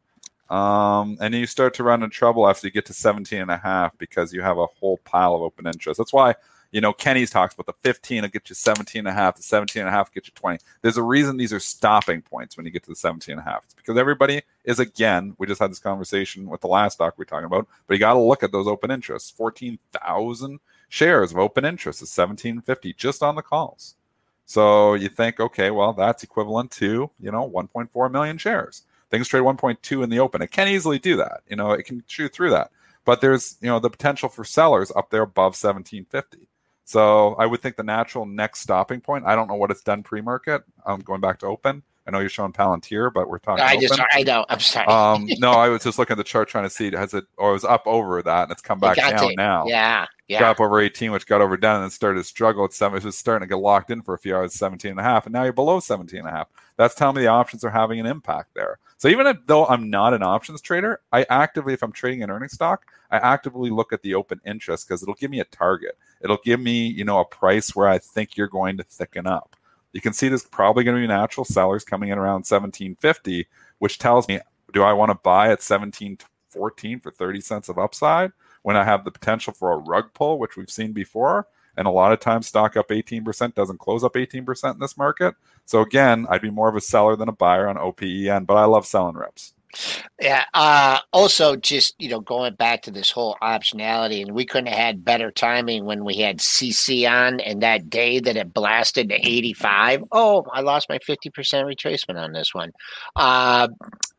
Um, 0.51 1.17
and 1.19 1.33
you 1.33 1.47
start 1.47 1.73
to 1.75 1.83
run 1.83 2.03
into 2.03 2.15
trouble 2.15 2.47
after 2.47 2.67
you 2.67 2.71
get 2.71 2.85
to 2.85 2.93
17 2.93 3.41
and 3.41 3.49
a 3.49 3.57
half 3.57 3.97
because 3.97 4.33
you 4.33 4.41
have 4.41 4.59
a 4.59 4.67
whole 4.67 4.97
pile 4.97 5.33
of 5.33 5.41
open 5.41 5.65
interest. 5.65 5.97
That's 5.97 6.13
why 6.13 6.35
you 6.73 6.81
know, 6.81 6.91
Kenny's 6.91 7.29
talks 7.29 7.53
about 7.53 7.67
the 7.67 7.87
15 7.87 8.23
will 8.23 8.29
get 8.29 8.49
you 8.49 8.55
17 8.55 8.99
and 8.99 9.07
a 9.07 9.13
half, 9.13 9.35
the 9.35 9.43
17 9.43 9.79
and 9.79 9.87
a 9.87 9.91
half 9.91 10.11
get 10.11 10.25
you 10.25 10.33
20. 10.35 10.59
There's 10.81 10.97
a 10.97 11.03
reason 11.03 11.37
these 11.37 11.53
are 11.53 11.59
stopping 11.59 12.23
points 12.23 12.57
when 12.57 12.65
you 12.65 12.71
get 12.71 12.81
to 12.83 12.89
the 12.89 12.95
17 12.95 13.33
and 13.33 13.39
a 13.39 13.49
half. 13.49 13.63
It's 13.63 13.75
because 13.75 13.95
everybody 13.95 14.41
is 14.65 14.79
again, 14.79 15.35
we 15.37 15.45
just 15.45 15.61
had 15.61 15.69
this 15.69 15.77
conversation 15.77 16.49
with 16.49 16.61
the 16.61 16.67
last 16.67 16.95
stock 16.95 17.13
we 17.15 17.21
are 17.21 17.25
talking 17.25 17.45
about, 17.45 17.67
but 17.85 17.93
you 17.93 17.99
got 17.99 18.13
to 18.13 18.19
look 18.19 18.41
at 18.41 18.51
those 18.51 18.67
open 18.67 18.89
interests. 18.89 19.29
14,000 19.29 20.59
shares 20.89 21.31
of 21.31 21.37
open 21.37 21.63
interest 21.63 22.01
is 22.01 22.17
1750 22.17 22.93
just 22.93 23.21
on 23.21 23.35
the 23.35 23.43
calls. 23.43 23.93
So 24.45 24.95
you 24.95 25.09
think, 25.09 25.39
okay, 25.39 25.69
well, 25.69 25.93
that's 25.93 26.23
equivalent 26.23 26.71
to, 26.71 27.11
you 27.19 27.31
know, 27.31 27.47
1.4 27.47 28.11
million 28.11 28.39
shares. 28.39 28.81
Things 29.11 29.27
trade 29.27 29.43
1.2 29.43 30.03
in 30.03 30.09
the 30.09 30.19
open. 30.19 30.41
It 30.41 30.49
can 30.49 30.67
easily 30.67 30.97
do 30.97 31.17
that. 31.17 31.41
You 31.47 31.55
know, 31.55 31.71
it 31.71 31.85
can 31.85 32.03
shoot 32.07 32.33
through 32.33 32.49
that. 32.49 32.71
But 33.05 33.21
there's, 33.21 33.57
you 33.61 33.67
know, 33.67 33.79
the 33.79 33.91
potential 33.91 34.27
for 34.27 34.43
sellers 34.43 34.91
up 34.95 35.11
there 35.11 35.21
above 35.21 35.53
1750. 35.53 36.47
So 36.85 37.35
I 37.35 37.45
would 37.45 37.61
think 37.61 37.75
the 37.75 37.83
natural 37.83 38.25
next 38.25 38.59
stopping 38.59 39.01
point. 39.01 39.25
I 39.25 39.35
don't 39.35 39.47
know 39.47 39.55
what 39.55 39.71
it's 39.71 39.81
done 39.81 40.03
pre-market. 40.03 40.63
I'm 40.85 40.95
um, 40.95 40.99
going 41.01 41.21
back 41.21 41.39
to 41.39 41.47
open. 41.47 41.83
I 42.05 42.11
know 42.11 42.19
you're 42.19 42.29
showing 42.29 42.51
Palantir, 42.51 43.13
but 43.13 43.29
we're 43.29 43.39
talking. 43.39 43.63
I 43.63 43.75
open. 43.75 43.81
just, 43.87 44.01
I 44.11 44.23
know. 44.23 44.45
I'm 44.49 44.59
sorry. 44.59 44.87
um, 44.87 45.25
no, 45.39 45.51
I 45.53 45.69
was 45.69 45.83
just 45.83 45.97
looking 45.97 46.15
at 46.15 46.17
the 46.17 46.23
chart 46.23 46.49
trying 46.49 46.65
to 46.65 46.69
see 46.69 46.91
has 46.91 47.13
it 47.13 47.25
or 47.37 47.51
it 47.51 47.53
was 47.53 47.63
up 47.63 47.83
over 47.87 48.21
that 48.21 48.43
and 48.43 48.51
it's 48.51 48.61
come 48.61 48.79
back 48.79 48.97
down 48.97 49.29
to, 49.29 49.35
now. 49.35 49.65
Yeah, 49.65 50.05
yeah. 50.33 50.49
Up 50.49 50.59
over 50.59 50.79
18, 50.79 51.11
which 51.11 51.25
got 51.25 51.41
overdone 51.41 51.83
and 51.83 51.91
started 51.91 52.19
to 52.19 52.23
struggle 52.23 52.65
at 52.65 52.73
seven. 52.73 52.97
It 52.97 53.03
was 53.03 53.17
starting 53.17 53.47
to 53.47 53.53
get 53.53 53.61
locked 53.61 53.89
in 53.91 54.01
for 54.01 54.13
a 54.13 54.19
few 54.19 54.35
hours, 54.35 54.53
17 54.53 54.91
and 54.91 54.99
a 54.99 55.03
half, 55.03 55.25
and 55.25 55.33
now 55.33 55.43
you're 55.43 55.53
below 55.53 55.79
17 55.79 56.19
and 56.19 56.27
a 56.27 56.31
half. 56.31 56.47
That's 56.77 56.95
telling 56.95 57.15
me 57.15 57.21
the 57.21 57.27
options 57.27 57.63
are 57.63 57.69
having 57.69 57.99
an 57.99 58.05
impact 58.05 58.53
there. 58.55 58.79
So 58.97 59.07
even 59.09 59.27
if, 59.27 59.37
though 59.45 59.65
I'm 59.65 59.89
not 59.89 60.13
an 60.13 60.23
options 60.23 60.61
trader, 60.61 61.01
I 61.11 61.25
actively, 61.29 61.73
if 61.73 61.83
I'm 61.83 61.91
trading 61.91 62.23
an 62.23 62.31
earnings 62.31 62.53
stock, 62.53 62.85
I 63.11 63.17
actively 63.17 63.69
look 63.69 63.91
at 63.91 64.01
the 64.01 64.15
open 64.15 64.39
interest 64.45 64.87
because 64.87 65.03
it'll 65.03 65.15
give 65.15 65.31
me 65.31 65.39
a 65.39 65.45
target. 65.45 65.97
It'll 66.21 66.39
give 66.43 66.59
me, 66.59 66.87
you 66.87 67.03
know, 67.03 67.19
a 67.19 67.25
price 67.25 67.75
where 67.75 67.87
I 67.87 67.97
think 67.99 68.37
you're 68.37 68.47
going 68.47 68.77
to 68.77 68.83
thicken 68.83 69.27
up. 69.27 69.55
You 69.91 70.01
can 70.01 70.13
see 70.13 70.27
there's 70.27 70.45
probably 70.45 70.83
going 70.83 70.95
to 70.95 71.01
be 71.01 71.07
natural 71.07 71.45
sellers 71.45 71.83
coming 71.83 72.09
in 72.09 72.17
around 72.17 72.45
1750, 72.45 73.47
which 73.79 73.99
tells 73.99 74.27
me, 74.27 74.39
do 74.71 74.81
I 74.81 74.93
want 74.93 75.11
to 75.11 75.15
buy 75.15 75.45
at 75.45 75.61
1714 75.61 76.99
for 76.99 77.11
30 77.11 77.41
cents 77.41 77.69
of 77.69 77.77
upside 77.77 78.31
when 78.63 78.75
I 78.75 78.83
have 78.83 79.05
the 79.05 79.11
potential 79.11 79.53
for 79.53 79.71
a 79.71 79.77
rug 79.77 80.13
pull, 80.13 80.39
which 80.39 80.57
we've 80.57 80.71
seen 80.71 80.91
before? 80.91 81.47
And 81.77 81.87
a 81.87 81.91
lot 81.91 82.13
of 82.13 82.19
times, 82.19 82.47
stock 82.47 82.77
up 82.77 82.89
18% 82.89 83.55
doesn't 83.55 83.79
close 83.79 84.03
up 84.03 84.13
18% 84.13 84.73
in 84.73 84.79
this 84.79 84.97
market. 84.97 85.35
So 85.65 85.81
again, 85.81 86.27
I'd 86.29 86.41
be 86.41 86.51
more 86.51 86.69
of 86.69 86.75
a 86.75 86.81
seller 86.81 87.15
than 87.15 87.29
a 87.29 87.33
buyer 87.33 87.67
on 87.67 87.77
OPEN, 87.77 88.45
but 88.45 88.55
I 88.55 88.65
love 88.65 88.85
selling 88.85 89.17
reps. 89.17 89.53
Yeah. 90.21 90.45
Uh, 90.53 90.99
also, 91.11 91.55
just 91.55 91.95
you 91.97 92.09
know, 92.09 92.19
going 92.19 92.53
back 92.55 92.83
to 92.83 92.91
this 92.91 93.09
whole 93.09 93.37
optionality, 93.41 94.21
and 94.21 94.33
we 94.33 94.45
couldn't 94.45 94.67
have 94.67 94.77
had 94.77 95.05
better 95.05 95.31
timing 95.31 95.85
when 95.85 96.05
we 96.05 96.17
had 96.17 96.39
CC 96.39 97.09
on, 97.09 97.39
and 97.39 97.63
that 97.63 97.89
day 97.89 98.19
that 98.19 98.37
it 98.37 98.53
blasted 98.53 99.09
to 99.09 99.15
eighty 99.15 99.53
five. 99.53 100.03
Oh, 100.11 100.45
I 100.53 100.61
lost 100.61 100.89
my 100.89 100.99
fifty 100.99 101.31
percent 101.31 101.67
retracement 101.67 102.17
on 102.17 102.33
this 102.33 102.53
one, 102.53 102.71
uh, 103.15 103.67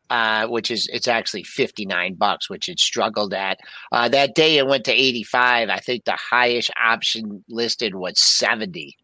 uh, 0.09 0.47
which 0.47 0.71
is 0.71 0.87
it's 0.91 1.07
actually 1.07 1.43
fifty 1.43 1.85
nine 1.85 2.15
bucks, 2.15 2.49
which 2.49 2.69
it 2.69 2.79
struggled 2.79 3.33
at. 3.33 3.59
Uh, 3.91 4.09
that 4.09 4.35
day 4.35 4.57
it 4.57 4.67
went 4.67 4.85
to 4.85 4.93
eighty 4.93 5.23
five. 5.23 5.69
I 5.69 5.77
think 5.77 6.05
the 6.05 6.17
highest 6.17 6.71
option 6.77 7.43
listed 7.49 7.95
was 7.95 8.19
seventy 8.19 8.97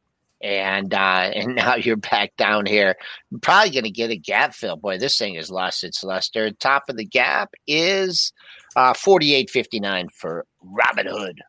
and 0.44 0.94
uh, 0.94 0.98
and 1.36 1.56
now 1.56 1.76
you're 1.76 1.98
back 1.98 2.36
down 2.38 2.66
here. 2.66 2.96
I'm 3.32 3.40
probably 3.40 3.72
going 3.72 3.84
to 3.84 3.92
get 3.92 4.12
a 4.12 4.18
gap 4.18 4.54
fill. 4.54 4.76
Boy, 4.76 4.98
this 4.98 5.18
thing 5.18 5.36
has 5.36 5.52
lost 5.52 5.84
its 5.84 6.04
luster. 6.04 6.52
Top 6.52 6.84
of 6.90 6.98
the 6.98 7.06
gap 7.06 7.54
is 7.68 8.34
uh, 8.76 8.94
48.59 8.94 10.12
for 10.12 10.46
Robinhood. 10.66 11.40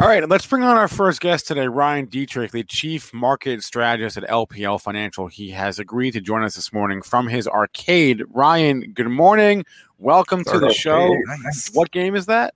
All 0.00 0.08
right, 0.08 0.26
let's 0.26 0.46
bring 0.46 0.62
on 0.62 0.78
our 0.78 0.88
first 0.88 1.20
guest 1.20 1.46
today, 1.46 1.68
Ryan 1.68 2.06
Detrick, 2.06 2.50
the 2.50 2.64
chief 2.64 3.12
market 3.12 3.62
strategist 3.62 4.16
at 4.16 4.26
LPL 4.26 4.80
Financial. 4.80 5.26
He 5.26 5.50
has 5.50 5.78
agreed 5.78 6.12
to 6.12 6.20
join 6.22 6.42
us 6.42 6.54
this 6.54 6.72
morning 6.72 7.02
from 7.02 7.28
his 7.28 7.46
arcade. 7.46 8.22
Ryan, 8.30 8.92
good 8.94 9.08
morning. 9.08 9.66
Welcome 9.98 10.44
to 10.44 10.58
the 10.58 10.72
show. 10.72 11.14
What 11.74 11.90
game 11.90 12.16
is 12.16 12.24
that? 12.24 12.54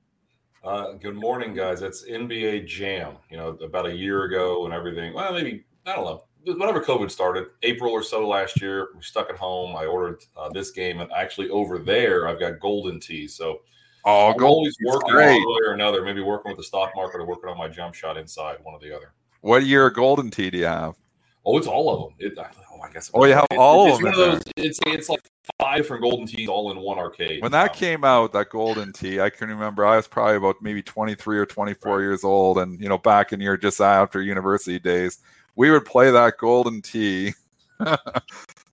Uh, 0.65 0.93
good 0.93 1.15
morning, 1.15 1.53
guys. 1.53 1.83
It's 1.83 2.09
NBA 2.09 2.67
Jam. 2.67 3.17
You 3.31 3.37
know, 3.37 3.49
about 3.63 3.85
a 3.85 3.95
year 3.95 4.25
ago 4.25 4.65
and 4.65 4.73
everything. 4.73 5.13
Well, 5.13 5.31
maybe 5.35 5.67
I 5.85 5.95
don't 5.95 6.07
know. 6.07 6.25
Whenever 6.55 6.83
COVID 6.83 7.11
started, 7.11 7.49
April 7.63 7.93
or 7.93 8.03
so 8.03 8.27
last 8.27 8.63
year, 8.63 8.89
we 8.97 9.03
stuck 9.03 9.29
at 9.29 9.37
home. 9.37 9.77
I 9.77 9.85
ordered 9.85 10.25
uh, 10.39 10.49
this 10.49 10.71
game, 10.71 11.01
and 11.01 11.13
actually 11.13 11.51
over 11.51 11.79
there, 11.79 12.29
I've 12.29 12.41
got 12.41 12.61
Golden 12.61 12.99
Tee. 12.99 13.29
So 13.29 13.61
Oh, 14.07 14.31
I'm 14.31 14.37
gold 14.37 14.59
always 14.59 14.77
working 14.85 15.11
great. 15.11 15.33
one 15.35 15.43
way 15.49 15.69
or 15.69 15.73
another. 15.75 16.03
Maybe 16.03 16.21
working 16.23 16.51
with 16.51 16.59
the 16.59 16.65
stock 16.65 16.93
market 16.95 17.19
or 17.21 17.27
working 17.27 17.51
on 17.51 17.59
my 17.59 17.69
jump 17.69 17.95
shot 17.95 18.17
inside, 18.17 18.57
one 18.63 18.75
or 18.75 18.81
the 18.81 18.95
other. 18.95 19.13
What 19.41 19.65
year 19.65 19.87
of 19.89 19.95
Golden 19.95 20.31
Tee 20.31 20.49
do 20.51 20.59
you 20.59 20.65
have? 20.67 20.95
Oh, 21.45 21.59
it's 21.59 21.67
all 21.67 21.91
of 21.93 22.01
them. 22.11 22.15
It, 22.19 22.39
oh, 22.39 22.81
I 22.83 22.91
guess. 22.93 23.11
Oh, 23.15 23.25
you 23.25 23.35
have 23.35 23.47
all 23.57 23.89
it's 23.89 23.99
of 23.99 24.03
one 24.05 24.13
them 24.13 24.31
those- 24.31 24.43
It's 24.57 24.79
it's 24.87 25.09
like 25.09 25.21
five 25.61 25.79
different 25.79 26.03
Golden 26.03 26.27
Tees 26.27 26.49
all 26.49 26.71
in 26.71 26.79
one 26.79 26.99
arcade. 26.99 27.43
When 27.43 27.53
that 27.53 27.71
Um, 27.71 27.77
came 27.77 28.05
out, 28.05 28.33
that 28.33 28.51
Golden 28.51 28.93
Tee, 28.93 29.21
I 29.21 29.31
can 29.31 29.49
remember 29.49 29.85
I 29.87 29.97
was 29.97 30.07
probably 30.09 30.37
about 30.37 30.57
maybe 30.63 30.83
23 30.83 31.39
or 31.39 31.47
24 31.47 32.01
years 32.01 32.25
old. 32.25 32.59
And, 32.59 32.81
you 32.81 32.89
know, 32.89 32.99
back 32.99 33.33
in 33.33 33.41
your 33.41 33.57
just 33.57 33.81
after 33.81 34.21
university 34.23 34.79
days, 34.79 35.19
we 35.57 35.71
would 35.71 35.85
play 35.85 36.11
that 36.11 36.39
Golden 36.39 36.81
Tee. 36.83 37.35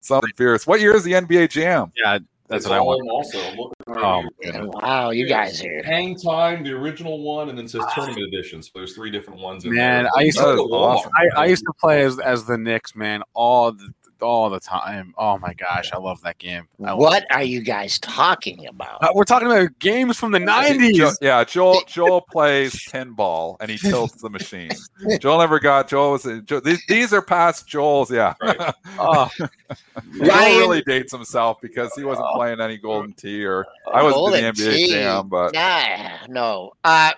Something 0.02 0.32
fierce. 0.36 0.68
What 0.68 0.80
year 0.82 0.96
is 0.96 1.04
the 1.04 1.14
NBA 1.14 1.50
Jam? 1.50 1.92
Yeah, 1.96 2.20
that's 2.48 2.66
it's 2.66 2.70
what 2.70 2.78
I 2.78 2.82
want. 2.82 3.10
Also, 3.10 3.40
I'm 3.40 3.58
looking 3.58 3.74
right 3.88 4.04
Oh, 4.04 4.24
here. 4.42 4.68
Wow, 4.68 5.10
you 5.12 5.28
guys 5.28 5.64
are. 5.64 5.84
Hang 5.84 6.16
Time, 6.18 6.64
the 6.64 6.72
original 6.72 7.22
one, 7.24 7.50
and 7.50 7.58
then 7.58 7.66
it 7.66 7.70
says 7.70 7.82
ah. 7.84 7.92
tournament 7.96 8.28
edition. 8.28 8.62
So 8.62 8.72
there's 8.76 8.94
three 8.96 9.12
different 9.12 9.40
ones. 9.40 9.66
In 9.66 9.74
Man, 9.74 10.04
there. 10.04 10.12
I 10.18 10.22
used 10.22 10.38
to- 10.38 10.50
It's 10.52 10.60
like 10.60 10.68
a 10.68 10.70
Walmart. 10.70 10.96
awesome. 10.98 11.12
I, 11.36 11.42
I 11.42 11.46
used 11.46 11.64
to 11.66 11.74
play 11.80 12.04
as, 12.04 12.20
as 12.20 12.46
the 12.46 12.58
Knicks, 12.58 12.96
man, 12.96 13.24
all 13.34 13.72
the 13.72 13.94
all 14.24 14.50
the 14.50 14.60
time. 14.60 15.14
Oh 15.18 15.38
my 15.38 15.54
gosh, 15.54 15.92
I 15.94 15.98
love 15.98 16.22
that 16.24 16.38
game. 16.40 16.68
I 16.84 16.92
love 16.92 17.00
What 17.00 17.26
are 17.32 17.44
you 17.44 17.62
guys 17.62 18.00
talking 18.00 18.66
about? 18.68 19.04
Uh, 19.04 19.10
we're 19.14 19.24
talking 19.26 19.48
about 19.52 19.78
games 19.80 20.18
from 20.18 20.32
the 20.32 20.40
Jo- 20.40 20.46
nineties. 20.46 21.18
yeah, 21.22 21.44
Joel 21.44 21.82
Joel 21.88 22.22
plays 22.22 22.74
pinball 22.88 23.58
and 23.60 23.70
he 23.70 23.78
tilts 23.78 24.22
the 24.22 24.30
machine. 24.30 24.72
Joel 25.20 25.40
never 25.40 25.60
got 25.60 25.88
Joel 25.88 26.14
was 26.14 26.24
Joel, 26.46 26.62
these, 26.62 26.84
these 26.88 27.14
are 27.14 27.22
past 27.22 27.68
Joel's. 27.68 28.10
Yeah, 28.12 28.34
Right. 28.42 28.74
Oh, 29.00 29.30
Joel 29.38 30.28
Ryan- 30.28 30.60
really 30.60 30.82
dates 30.84 31.12
himself 31.12 31.60
because 31.62 31.92
he 31.96 32.04
wasn't 32.04 32.28
playing 32.36 32.62
any 32.62 32.78
Golden 32.78 33.14
Tee 33.14 33.44
or 33.44 33.66
I 33.92 34.04
was 34.04 34.14
in 34.14 34.18
Golden 34.20 34.44
the 34.44 34.50
NBA 34.52 34.76
Tee. 34.76 34.90
Jam, 34.92 35.28
but 35.28 35.54
Nah, 35.54 36.26
no. 36.30 36.72
Uh, 36.84 37.12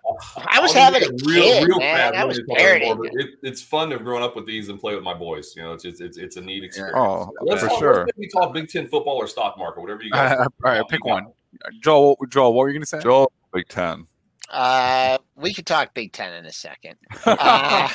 I 0.47 0.60
was 0.62 0.74
I'll 0.76 0.84
having 0.91 1.03
a 1.03 1.12
real, 1.26 1.43
kid, 1.43 1.68
real 1.68 1.80
man. 1.80 2.14
fast 2.14 2.16
I 2.16 2.26
was 2.26 2.41
parroting. 2.56 3.06
it. 3.06 3.12
It, 3.14 3.30
it's 3.43 3.62
fun 3.62 3.89
to 3.89 3.95
have 3.97 4.06
grown 4.06 4.22
up 4.24 4.36
with 4.36 4.45
these 4.45 4.70
and 4.70 4.80
play 4.80 4.95
with 4.95 5.03
my 5.03 5.14
boys. 5.14 5.53
You 5.56 5.64
know, 5.64 5.74
it's 5.74 5.84
it's 5.86 5.99
it's, 6.01 6.18
it's 6.18 6.38
a 6.38 6.41
neat 6.41 6.64
experience. 6.64 6.94
Oh, 6.95 7.31
let's 7.41 7.61
for 7.61 7.67
talk, 7.67 7.79
sure. 7.79 8.05
Let's 8.05 8.17
maybe 8.17 8.29
talk 8.29 8.53
Big 8.53 8.69
Ten 8.69 8.87
football 8.87 9.15
or 9.17 9.27
stock 9.27 9.57
market, 9.57 9.81
whatever 9.81 10.01
you 10.01 10.11
guys. 10.11 10.31
Uh, 10.31 10.43
all 10.63 10.71
right, 10.71 10.87
pick 10.87 11.03
one. 11.03 11.27
Joel, 11.81 12.17
Joel, 12.29 12.53
what 12.53 12.63
were 12.63 12.69
you 12.69 12.75
gonna 12.75 12.85
say? 12.85 13.01
Joel 13.01 13.31
Big 13.53 13.67
Ten. 13.67 14.07
Uh, 14.49 15.17
we 15.35 15.53
could 15.53 15.65
talk 15.65 15.93
Big 15.93 16.13
Ten 16.13 16.33
in 16.33 16.45
a 16.45 16.51
second. 16.51 16.95
Uh, 17.25 17.89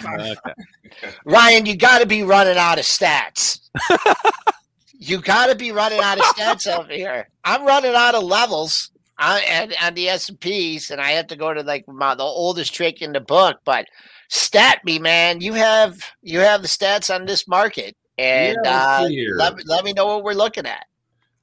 Okay. 0.92 1.14
Ryan, 1.24 1.66
you 1.66 1.76
got 1.76 2.01
to 2.01 2.07
be 2.07 2.22
running 2.22 2.57
out 2.57 2.78
of 2.78 2.84
stats. 2.84 3.61
you 4.98 5.20
got 5.20 5.46
to 5.46 5.55
be 5.55 5.72
running 5.72 6.01
out 6.01 6.18
of 6.18 6.24
stats 6.24 6.66
over 6.66 6.92
here. 6.92 7.28
I'm 7.44 7.64
running 7.64 7.94
out 7.94 8.14
of 8.14 8.24
levels 8.24 8.90
on, 9.18 9.40
and 9.48 9.74
on 9.80 9.94
the 9.94 10.09
S 10.09 10.28
and 10.28 10.40
P's, 10.40 10.90
and 10.90 11.01
I 11.01 11.12
have 11.12 11.28
to 11.28 11.36
go 11.36 11.55
to 11.55 11.62
like 11.62 11.86
my, 11.86 12.14
the 12.14 12.24
oldest 12.24 12.74
trick 12.74 13.03
in 13.03 13.12
the 13.12 13.20
book. 13.20 13.59
But 13.64 13.86
stat 14.28 14.84
me, 14.84 14.98
man. 14.98 15.40
You 15.40 15.53
have 15.55 16.03
you 16.22 16.40
have 16.40 16.62
the 16.62 16.68
stats 16.68 17.14
on 17.14 17.26
this 17.26 17.46
market, 17.46 17.96
and 18.21 18.59
Yeah, 18.62 18.97
let's 18.99 19.01
uh, 19.01 19.35
let 19.37 19.57
me 19.57 19.62
let 19.66 19.85
me 19.85 19.93
know 19.93 20.07
what 20.07 20.23
we're 20.23 20.35
looking 20.35 20.66
at. 20.66 20.87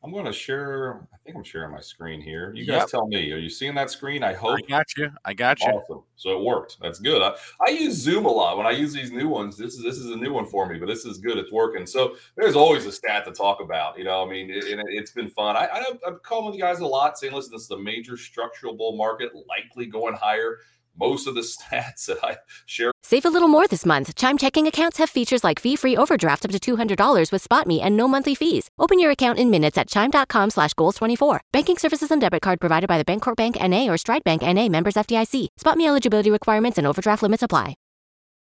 I'm 0.04 0.12
going 0.12 0.26
to 0.26 0.32
share. 0.32 1.08
I 1.12 1.18
think 1.26 1.36
I'm 1.36 1.44
sharing 1.44 1.72
my 1.72 1.82
screen 1.82 2.22
here. 2.22 2.54
You 2.56 2.66
guys 2.66 2.90
tell 2.90 3.08
me. 3.08 3.32
Are 3.34 3.38
you 3.38 3.50
seeing 3.50 3.74
that 3.76 3.90
screen? 3.90 4.24
I 4.24 4.34
hope. 4.34 4.60
I 4.60 4.62
got 4.70 4.86
you. 4.96 5.10
I 5.26 5.34
got 5.34 5.60
you. 5.60 5.68
Awesome. 5.68 6.04
So 6.16 6.38
it 6.38 6.46
worked. 6.46 6.78
That's 6.80 7.00
good. 7.00 7.22
I, 7.22 7.36
I 7.66 7.72
use 7.72 7.96
Zoom 7.96 8.26
a 8.26 8.32
lot 8.32 8.58
when 8.58 8.68
I 8.68 8.72
use 8.72 8.94
these 8.94 9.12
new 9.12 9.28
ones. 9.28 9.58
This 9.58 9.74
is 9.74 9.84
this 9.84 9.98
is 9.98 10.12
a 10.12 10.16
new 10.16 10.32
one 10.32 10.46
for 10.46 10.68
me, 10.68 10.78
but 10.78 10.86
this 10.86 11.04
is 11.04 11.18
good. 11.18 11.38
It's 11.38 11.52
working. 11.52 11.88
So 11.88 12.16
there's 12.36 12.56
always 12.56 12.86
a 12.86 12.92
stat 12.92 13.26
to 13.26 13.32
talk 13.32 13.60
about. 13.60 13.98
You 13.98 14.04
know, 14.06 14.24
I 14.24 14.30
mean, 14.30 14.52
it, 14.52 14.66
and 14.66 14.80
it, 14.88 15.00
has 15.00 15.12
been 15.12 15.30
fun. 15.30 15.58
I, 15.58 15.66
I 15.66 15.84
I'm 16.06 16.20
calling 16.24 16.54
you 16.54 16.62
guys 16.62 16.80
a 16.80 16.86
lot, 16.86 17.18
saying, 17.18 17.34
listen, 17.34 17.52
this 17.52 17.64
is 17.64 17.72
a 17.72 17.80
major 17.80 18.18
structural 18.18 18.76
bull 18.76 18.96
market, 18.96 19.32
likely 19.50 19.88
going 19.88 20.14
higher. 20.14 20.60
Most 20.98 21.28
of 21.28 21.36
the 21.36 21.42
stats 21.54 22.06
that 22.08 22.18
I 22.24 22.38
share 22.66 22.92
Save 23.04 23.26
a 23.26 23.30
little 23.30 23.48
more 23.48 23.68
this 23.68 23.86
month. 23.86 24.14
Chime 24.16 24.38
checking 24.38 24.68
accounts 24.68 24.98
have 24.98 25.10
features 25.10 25.42
like 25.42 25.62
fee-free 25.62 25.96
overdraft 25.96 26.44
up 26.44 26.52
to 26.52 26.60
$200 26.60 27.32
with 27.32 27.48
SpotMe 27.48 27.80
and 27.82 27.96
no 27.96 28.06
monthly 28.06 28.36
fees. 28.36 28.70
Open 28.78 29.00
your 29.00 29.12
account 29.12 29.40
in 29.40 29.50
minutes 29.50 29.78
at 29.78 29.88
chime.com 29.88 30.50
slash 30.50 30.74
goals24. 30.74 31.40
Banking 31.54 31.78
services 31.78 32.12
and 32.12 32.20
debit 32.20 32.42
card 32.42 32.60
provided 32.60 32.88
by 32.88 32.98
the 33.02 33.06
Bancorp 33.06 33.38
Bank 33.38 33.56
N.A. 33.62 33.90
or 33.90 33.98
Stride 33.98 34.26
Bank 34.26 34.44
N.A. 34.44 34.68
members 34.68 34.96
FDIC. 34.96 35.48
SpotMe 35.58 35.88
eligibility 35.88 36.30
requirements 36.30 36.78
and 36.78 36.86
overdraft 36.86 37.24
limits 37.24 37.44
apply. 37.44 37.76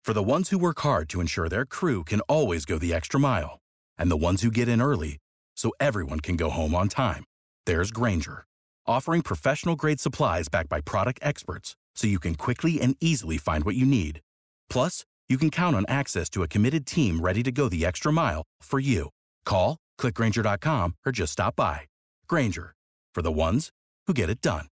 For 0.06 0.14
the 0.14 0.22
ones 0.22 0.50
who 0.50 0.60
work 0.60 0.80
hard 0.82 1.10
to 1.10 1.22
ensure 1.22 1.50
their 1.50 1.66
crew 1.66 2.04
can 2.04 2.20
always 2.22 2.66
go 2.66 2.78
the 2.78 2.94
extra 2.94 3.20
mile, 3.20 3.60
and 3.98 4.12
the 4.12 4.18
ones 4.18 4.44
who 4.44 4.52
get 4.52 4.68
in 4.68 4.82
early 4.82 5.18
so 5.56 5.72
everyone 5.80 6.20
can 6.20 6.36
go 6.36 6.52
home 6.52 6.76
on 6.76 6.90
time, 6.90 7.24
there's 7.66 7.90
Grainger, 7.90 8.46
offering 8.86 9.22
professional 9.22 9.76
grade 9.76 10.02
supplies 10.02 10.50
backed 10.50 10.70
by 10.70 10.82
product 10.82 11.20
experts 11.24 11.76
so 11.96 12.08
you 12.08 12.20
can 12.20 12.36
quickly 12.36 12.82
and 12.82 12.98
easily 13.00 13.38
find 13.38 13.64
what 13.64 13.76
you 13.76 13.86
need. 13.86 14.20
Plus, 14.70 15.06
you 15.30 15.38
can 15.38 15.50
count 15.50 15.76
on 15.76 15.86
access 15.88 16.30
to 16.32 16.44
a 16.44 16.48
committed 16.48 16.86
team 16.86 17.22
ready 17.22 17.42
to 17.44 17.52
go 17.52 17.70
the 17.70 17.86
extra 17.86 18.12
mile 18.12 18.44
for 18.62 18.80
you. 18.80 19.10
Call, 19.46 19.78
clickgrainger.com, 20.00 20.96
or 21.06 21.12
just 21.12 21.34
stop 21.34 21.56
by. 21.56 21.82
Grainger, 22.28 22.74
for 23.16 23.22
the 23.22 23.32
ones 23.32 23.70
who 24.08 24.14
get 24.14 24.30
it 24.30 24.42
done. 24.42 24.68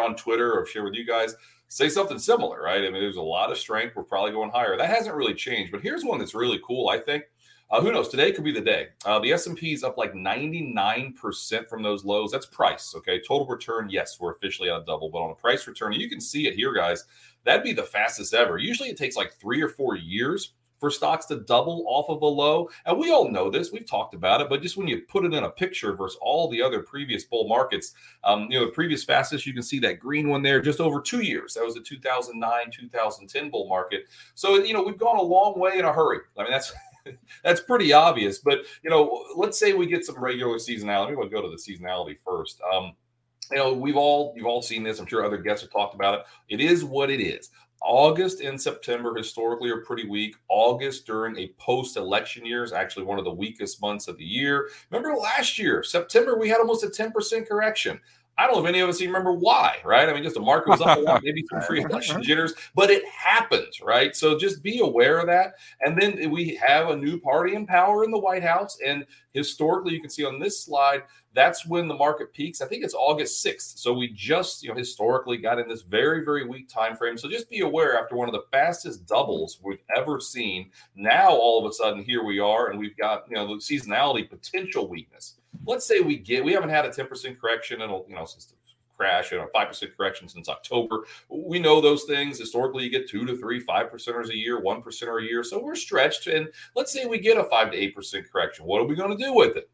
on 0.00 0.16
Twitter 0.16 0.52
or 0.52 0.66
share 0.66 0.84
with 0.84 0.94
you 0.94 1.04
guys, 1.04 1.34
say 1.68 1.88
something 1.88 2.18
similar, 2.18 2.62
right? 2.62 2.84
I 2.84 2.90
mean, 2.90 3.02
there's 3.02 3.16
a 3.16 3.22
lot 3.22 3.50
of 3.50 3.58
strength. 3.58 3.96
We're 3.96 4.04
probably 4.04 4.32
going 4.32 4.50
higher. 4.50 4.76
That 4.76 4.88
hasn't 4.88 5.14
really 5.14 5.34
changed. 5.34 5.72
But 5.72 5.82
here's 5.82 6.04
one 6.04 6.18
that's 6.18 6.34
really 6.34 6.60
cool. 6.66 6.88
I 6.88 6.98
think. 6.98 7.24
Uh, 7.70 7.82
who 7.82 7.92
knows? 7.92 8.08
Today 8.08 8.32
could 8.32 8.44
be 8.44 8.52
the 8.52 8.60
day. 8.60 8.88
Uh, 9.04 9.18
the 9.18 9.32
S&P 9.32 9.74
is 9.74 9.84
up 9.84 9.98
like 9.98 10.14
99% 10.14 11.68
from 11.68 11.82
those 11.82 12.04
lows. 12.04 12.30
That's 12.30 12.46
price. 12.46 12.94
Okay. 12.96 13.20
Total 13.20 13.46
return. 13.46 13.90
Yes, 13.90 14.18
we're 14.18 14.32
officially 14.32 14.70
on 14.70 14.80
a 14.80 14.84
double, 14.84 15.10
but 15.10 15.18
on 15.18 15.30
a 15.30 15.34
price 15.34 15.66
return, 15.66 15.92
you 15.92 16.08
can 16.08 16.20
see 16.20 16.46
it 16.46 16.54
here, 16.54 16.72
guys. 16.72 17.04
That'd 17.44 17.64
be 17.64 17.74
the 17.74 17.82
fastest 17.82 18.32
ever. 18.32 18.56
Usually 18.56 18.88
it 18.88 18.96
takes 18.96 19.16
like 19.16 19.34
three 19.34 19.60
or 19.60 19.68
four 19.68 19.96
years 19.96 20.54
for 20.78 20.90
stocks 20.90 21.26
to 21.26 21.40
double 21.40 21.84
off 21.88 22.08
of 22.08 22.22
a 22.22 22.26
low. 22.26 22.70
And 22.86 22.98
we 22.98 23.10
all 23.10 23.28
know 23.28 23.50
this. 23.50 23.72
We've 23.72 23.86
talked 23.86 24.14
about 24.14 24.40
it, 24.40 24.48
but 24.48 24.62
just 24.62 24.76
when 24.76 24.86
you 24.86 25.02
put 25.08 25.24
it 25.24 25.34
in 25.34 25.44
a 25.44 25.50
picture 25.50 25.94
versus 25.94 26.18
all 26.20 26.48
the 26.48 26.62
other 26.62 26.82
previous 26.82 27.24
bull 27.24 27.48
markets, 27.48 27.94
um, 28.24 28.48
you 28.50 28.58
know, 28.58 28.66
the 28.66 28.72
previous 28.72 29.04
fastest, 29.04 29.46
you 29.46 29.52
can 29.52 29.62
see 29.62 29.78
that 29.80 29.98
green 29.98 30.28
one 30.28 30.42
there 30.42 30.60
just 30.60 30.80
over 30.80 31.00
two 31.00 31.22
years. 31.22 31.54
That 31.54 31.64
was 31.64 31.74
the 31.74 31.80
2009, 31.80 32.70
2010 32.70 33.50
bull 33.50 33.68
market. 33.68 34.04
So, 34.34 34.56
you 34.56 34.72
know, 34.72 34.82
we've 34.82 34.98
gone 34.98 35.16
a 35.16 35.22
long 35.22 35.58
way 35.58 35.78
in 35.78 35.84
a 35.84 35.92
hurry. 35.92 36.20
I 36.36 36.42
mean, 36.42 36.52
that's 36.52 36.72
that's 37.44 37.60
pretty 37.60 37.92
obvious. 37.92 38.38
But, 38.38 38.60
you 38.82 38.90
know, 38.90 39.24
let's 39.36 39.58
say 39.58 39.72
we 39.72 39.86
get 39.86 40.04
some 40.04 40.18
regular 40.18 40.56
seasonality. 40.56 41.16
We'll 41.16 41.28
go 41.28 41.42
to 41.42 41.48
the 41.48 41.56
seasonality 41.56 42.16
first. 42.24 42.60
Um, 42.72 42.92
you 43.50 43.58
know, 43.58 43.72
we've 43.72 43.96
all 43.96 44.34
you've 44.36 44.46
all 44.46 44.62
seen 44.62 44.82
this. 44.82 44.98
I'm 44.98 45.06
sure 45.06 45.24
other 45.24 45.38
guests 45.38 45.62
have 45.62 45.72
talked 45.72 45.94
about 45.94 46.14
it. 46.14 46.20
It 46.48 46.60
is 46.60 46.84
what 46.84 47.10
it 47.10 47.20
is. 47.20 47.50
August 47.82 48.40
and 48.40 48.60
September 48.60 49.14
historically 49.14 49.70
are 49.70 49.82
pretty 49.82 50.06
weak. 50.08 50.34
August 50.48 51.06
during 51.06 51.36
a 51.38 51.54
post-election 51.58 52.44
year 52.44 52.64
is 52.64 52.72
actually 52.72 53.04
one 53.04 53.18
of 53.18 53.24
the 53.24 53.30
weakest 53.30 53.80
months 53.80 54.08
of 54.08 54.18
the 54.18 54.24
year. 54.24 54.68
Remember 54.90 55.16
last 55.16 55.58
year, 55.58 55.84
September, 55.84 56.36
we 56.36 56.48
had 56.48 56.58
almost 56.58 56.82
a 56.82 56.88
10% 56.88 57.46
correction. 57.48 58.00
I 58.38 58.46
don't 58.46 58.54
know 58.54 58.64
if 58.64 58.68
any 58.68 58.80
of 58.80 58.88
us 58.88 59.00
even 59.00 59.12
remember 59.12 59.32
why, 59.32 59.78
right? 59.84 60.08
I 60.08 60.12
mean, 60.12 60.22
just 60.22 60.36
the 60.36 60.40
market 60.40 60.70
was 60.70 60.80
up 60.80 60.96
a 60.96 61.00
lot, 61.00 61.24
maybe 61.24 61.44
some 61.50 61.60
pre-election 61.66 62.22
jitters, 62.22 62.54
but 62.74 62.88
it 62.88 63.04
happens, 63.06 63.80
right? 63.80 64.14
So 64.14 64.38
just 64.38 64.62
be 64.62 64.78
aware 64.78 65.18
of 65.18 65.26
that. 65.26 65.54
And 65.80 66.00
then 66.00 66.30
we 66.30 66.54
have 66.54 66.88
a 66.88 66.96
new 66.96 67.18
party 67.18 67.56
in 67.56 67.66
power 67.66 68.04
in 68.04 68.12
the 68.12 68.18
White 68.18 68.44
House, 68.44 68.78
and 68.84 69.04
historically, 69.32 69.92
you 69.92 70.00
can 70.00 70.10
see 70.10 70.24
on 70.24 70.38
this 70.38 70.64
slide 70.64 71.02
that's 71.38 71.66
when 71.66 71.86
the 71.86 71.94
market 71.94 72.32
peaks. 72.32 72.60
I 72.60 72.66
think 72.66 72.82
it's 72.82 72.94
August 72.94 73.44
6th. 73.44 73.78
So 73.78 73.92
we 73.92 74.08
just, 74.08 74.62
you 74.62 74.70
know, 74.70 74.74
historically 74.74 75.36
got 75.36 75.58
in 75.58 75.68
this 75.68 75.82
very, 75.82 76.24
very 76.24 76.44
weak 76.44 76.68
time 76.68 76.96
frame. 76.96 77.16
So 77.16 77.28
just 77.28 77.48
be 77.48 77.60
aware 77.60 77.96
after 77.96 78.16
one 78.16 78.28
of 78.28 78.32
the 78.32 78.44
fastest 78.50 79.06
doubles 79.06 79.60
we've 79.62 79.78
ever 79.94 80.20
seen. 80.20 80.70
Now 80.96 81.30
all 81.30 81.64
of 81.64 81.70
a 81.70 81.72
sudden 81.72 82.02
here 82.02 82.24
we 82.24 82.40
are, 82.40 82.70
and 82.70 82.78
we've 82.78 82.96
got, 82.96 83.24
you 83.28 83.36
know, 83.36 83.46
the 83.46 83.54
seasonality 83.54 84.28
potential 84.28 84.88
weakness. 84.88 85.36
Let's 85.66 85.86
say 85.86 86.00
we 86.00 86.16
get 86.16 86.44
we 86.44 86.52
haven't 86.52 86.70
had 86.70 86.84
a 86.84 86.90
10% 86.90 87.38
correction 87.38 87.82
in, 87.82 87.90
a, 87.90 87.98
you 88.08 88.14
know, 88.14 88.24
since 88.24 88.46
the 88.46 88.54
crash 88.98 89.32
and 89.32 89.40
a 89.40 89.46
5% 89.46 89.96
correction 89.96 90.28
since 90.28 90.48
October. 90.48 91.04
We 91.28 91.58
know 91.58 91.80
those 91.80 92.04
things. 92.04 92.38
Historically, 92.38 92.84
you 92.84 92.90
get 92.90 93.08
two 93.08 93.24
to 93.24 93.36
three, 93.36 93.60
five 93.60 93.90
percenters 93.90 94.28
a 94.28 94.36
year, 94.36 94.60
one 94.60 94.82
a 94.82 95.22
year. 95.22 95.44
So 95.44 95.62
we're 95.62 95.76
stretched. 95.76 96.26
And 96.26 96.48
let's 96.74 96.92
say 96.92 97.06
we 97.06 97.18
get 97.18 97.38
a 97.38 97.44
five 97.44 97.70
to 97.70 97.78
eight 97.78 97.94
percent 97.94 98.30
correction. 98.30 98.66
What 98.66 98.82
are 98.82 98.86
we 98.86 98.96
going 98.96 99.16
to 99.16 99.24
do 99.24 99.32
with 99.32 99.56
it? 99.56 99.70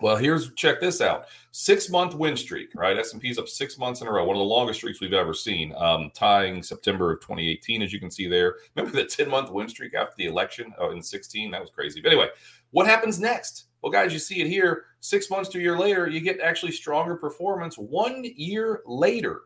Well, 0.00 0.16
here's 0.16 0.52
check 0.54 0.80
this 0.80 1.00
out: 1.00 1.26
six 1.52 1.88
month 1.88 2.14
win 2.14 2.36
streak. 2.36 2.70
Right, 2.74 2.98
S 2.98 3.12
and 3.12 3.22
P's 3.22 3.38
up 3.38 3.46
six 3.46 3.78
months 3.78 4.00
in 4.00 4.08
a 4.08 4.12
row, 4.12 4.24
one 4.24 4.36
of 4.36 4.40
the 4.40 4.44
longest 4.44 4.80
streaks 4.80 5.00
we've 5.00 5.12
ever 5.12 5.32
seen, 5.32 5.72
um, 5.76 6.10
tying 6.14 6.64
September 6.64 7.12
of 7.12 7.20
2018, 7.20 7.80
as 7.80 7.92
you 7.92 8.00
can 8.00 8.10
see 8.10 8.26
there. 8.26 8.56
Remember 8.74 8.96
the 8.96 9.06
10 9.06 9.30
month 9.30 9.52
win 9.52 9.68
streak 9.68 9.94
after 9.94 10.14
the 10.18 10.26
election 10.26 10.74
oh, 10.78 10.90
in 10.90 11.00
16? 11.00 11.52
That 11.52 11.60
was 11.60 11.70
crazy. 11.70 12.00
But 12.00 12.10
anyway, 12.10 12.28
what 12.72 12.86
happens 12.86 13.20
next? 13.20 13.66
Well, 13.82 13.92
guys, 13.92 14.12
you 14.12 14.18
see 14.18 14.40
it 14.40 14.48
here. 14.48 14.86
Six 15.04 15.28
months 15.28 15.50
to 15.50 15.58
a 15.58 15.60
year 15.60 15.78
later, 15.78 16.08
you 16.08 16.22
get 16.22 16.40
actually 16.40 16.72
stronger 16.72 17.14
performance. 17.14 17.76
One 17.76 18.24
year 18.24 18.80
later, 18.86 19.42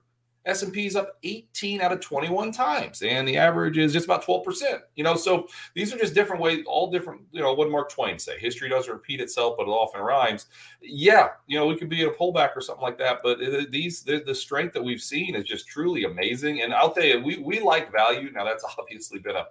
S&P 0.46 0.86
is 0.86 0.94
up 0.94 1.18
18 1.24 1.80
out 1.80 1.90
of 1.90 1.98
21 1.98 2.52
times, 2.52 3.02
and 3.02 3.26
the 3.26 3.36
average 3.36 3.76
is 3.76 3.92
just 3.92 4.04
about 4.04 4.24
12%. 4.24 4.78
You 4.94 5.02
know, 5.02 5.16
so 5.16 5.48
these 5.74 5.92
are 5.92 5.98
just 5.98 6.14
different 6.14 6.40
ways, 6.40 6.62
all 6.64 6.92
different, 6.92 7.22
you 7.32 7.42
know, 7.42 7.54
what 7.54 7.72
Mark 7.72 7.90
Twain 7.90 8.20
say, 8.20 8.38
history 8.38 8.68
doesn't 8.68 8.92
repeat 8.92 9.20
itself, 9.20 9.56
but 9.58 9.64
it 9.64 9.70
often 9.70 10.00
rhymes. 10.00 10.46
Yeah, 10.80 11.30
you 11.48 11.58
know, 11.58 11.66
we 11.66 11.74
could 11.74 11.88
be 11.88 12.02
in 12.02 12.08
a 12.08 12.12
pullback 12.12 12.56
or 12.56 12.60
something 12.60 12.84
like 12.84 12.98
that, 12.98 13.18
but 13.24 13.40
these, 13.72 14.04
the, 14.04 14.22
the 14.24 14.36
strength 14.36 14.74
that 14.74 14.84
we've 14.84 15.02
seen 15.02 15.34
is 15.34 15.44
just 15.44 15.66
truly 15.66 16.04
amazing. 16.04 16.62
And 16.62 16.72
I'll 16.72 16.92
tell 16.92 17.02
you, 17.02 17.20
we, 17.20 17.38
we 17.38 17.58
like 17.58 17.90
value. 17.90 18.30
Now, 18.30 18.44
that's 18.44 18.64
obviously 18.78 19.18
been 19.18 19.34
a 19.34 19.46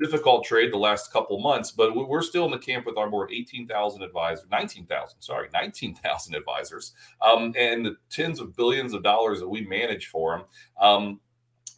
difficult 0.00 0.44
trade 0.44 0.72
the 0.72 0.78
last 0.78 1.12
couple 1.12 1.38
months, 1.40 1.70
but 1.70 1.94
we're 1.94 2.22
still 2.22 2.44
in 2.44 2.50
the 2.50 2.58
camp 2.58 2.86
with 2.86 2.98
our 2.98 3.08
board 3.08 3.30
18,000 3.32 4.02
advisors, 4.02 4.46
19,000, 4.50 5.20
sorry, 5.20 5.48
19,000 5.52 6.34
advisors, 6.34 6.92
um, 7.22 7.52
and 7.58 7.84
the 7.84 7.96
tens 8.10 8.40
of 8.40 8.54
billions 8.56 8.92
of 8.92 9.02
dollars 9.02 9.40
that 9.40 9.48
we 9.48 9.62
manage 9.62 10.08
for 10.08 10.36
them. 10.36 10.46
Um, 10.80 11.20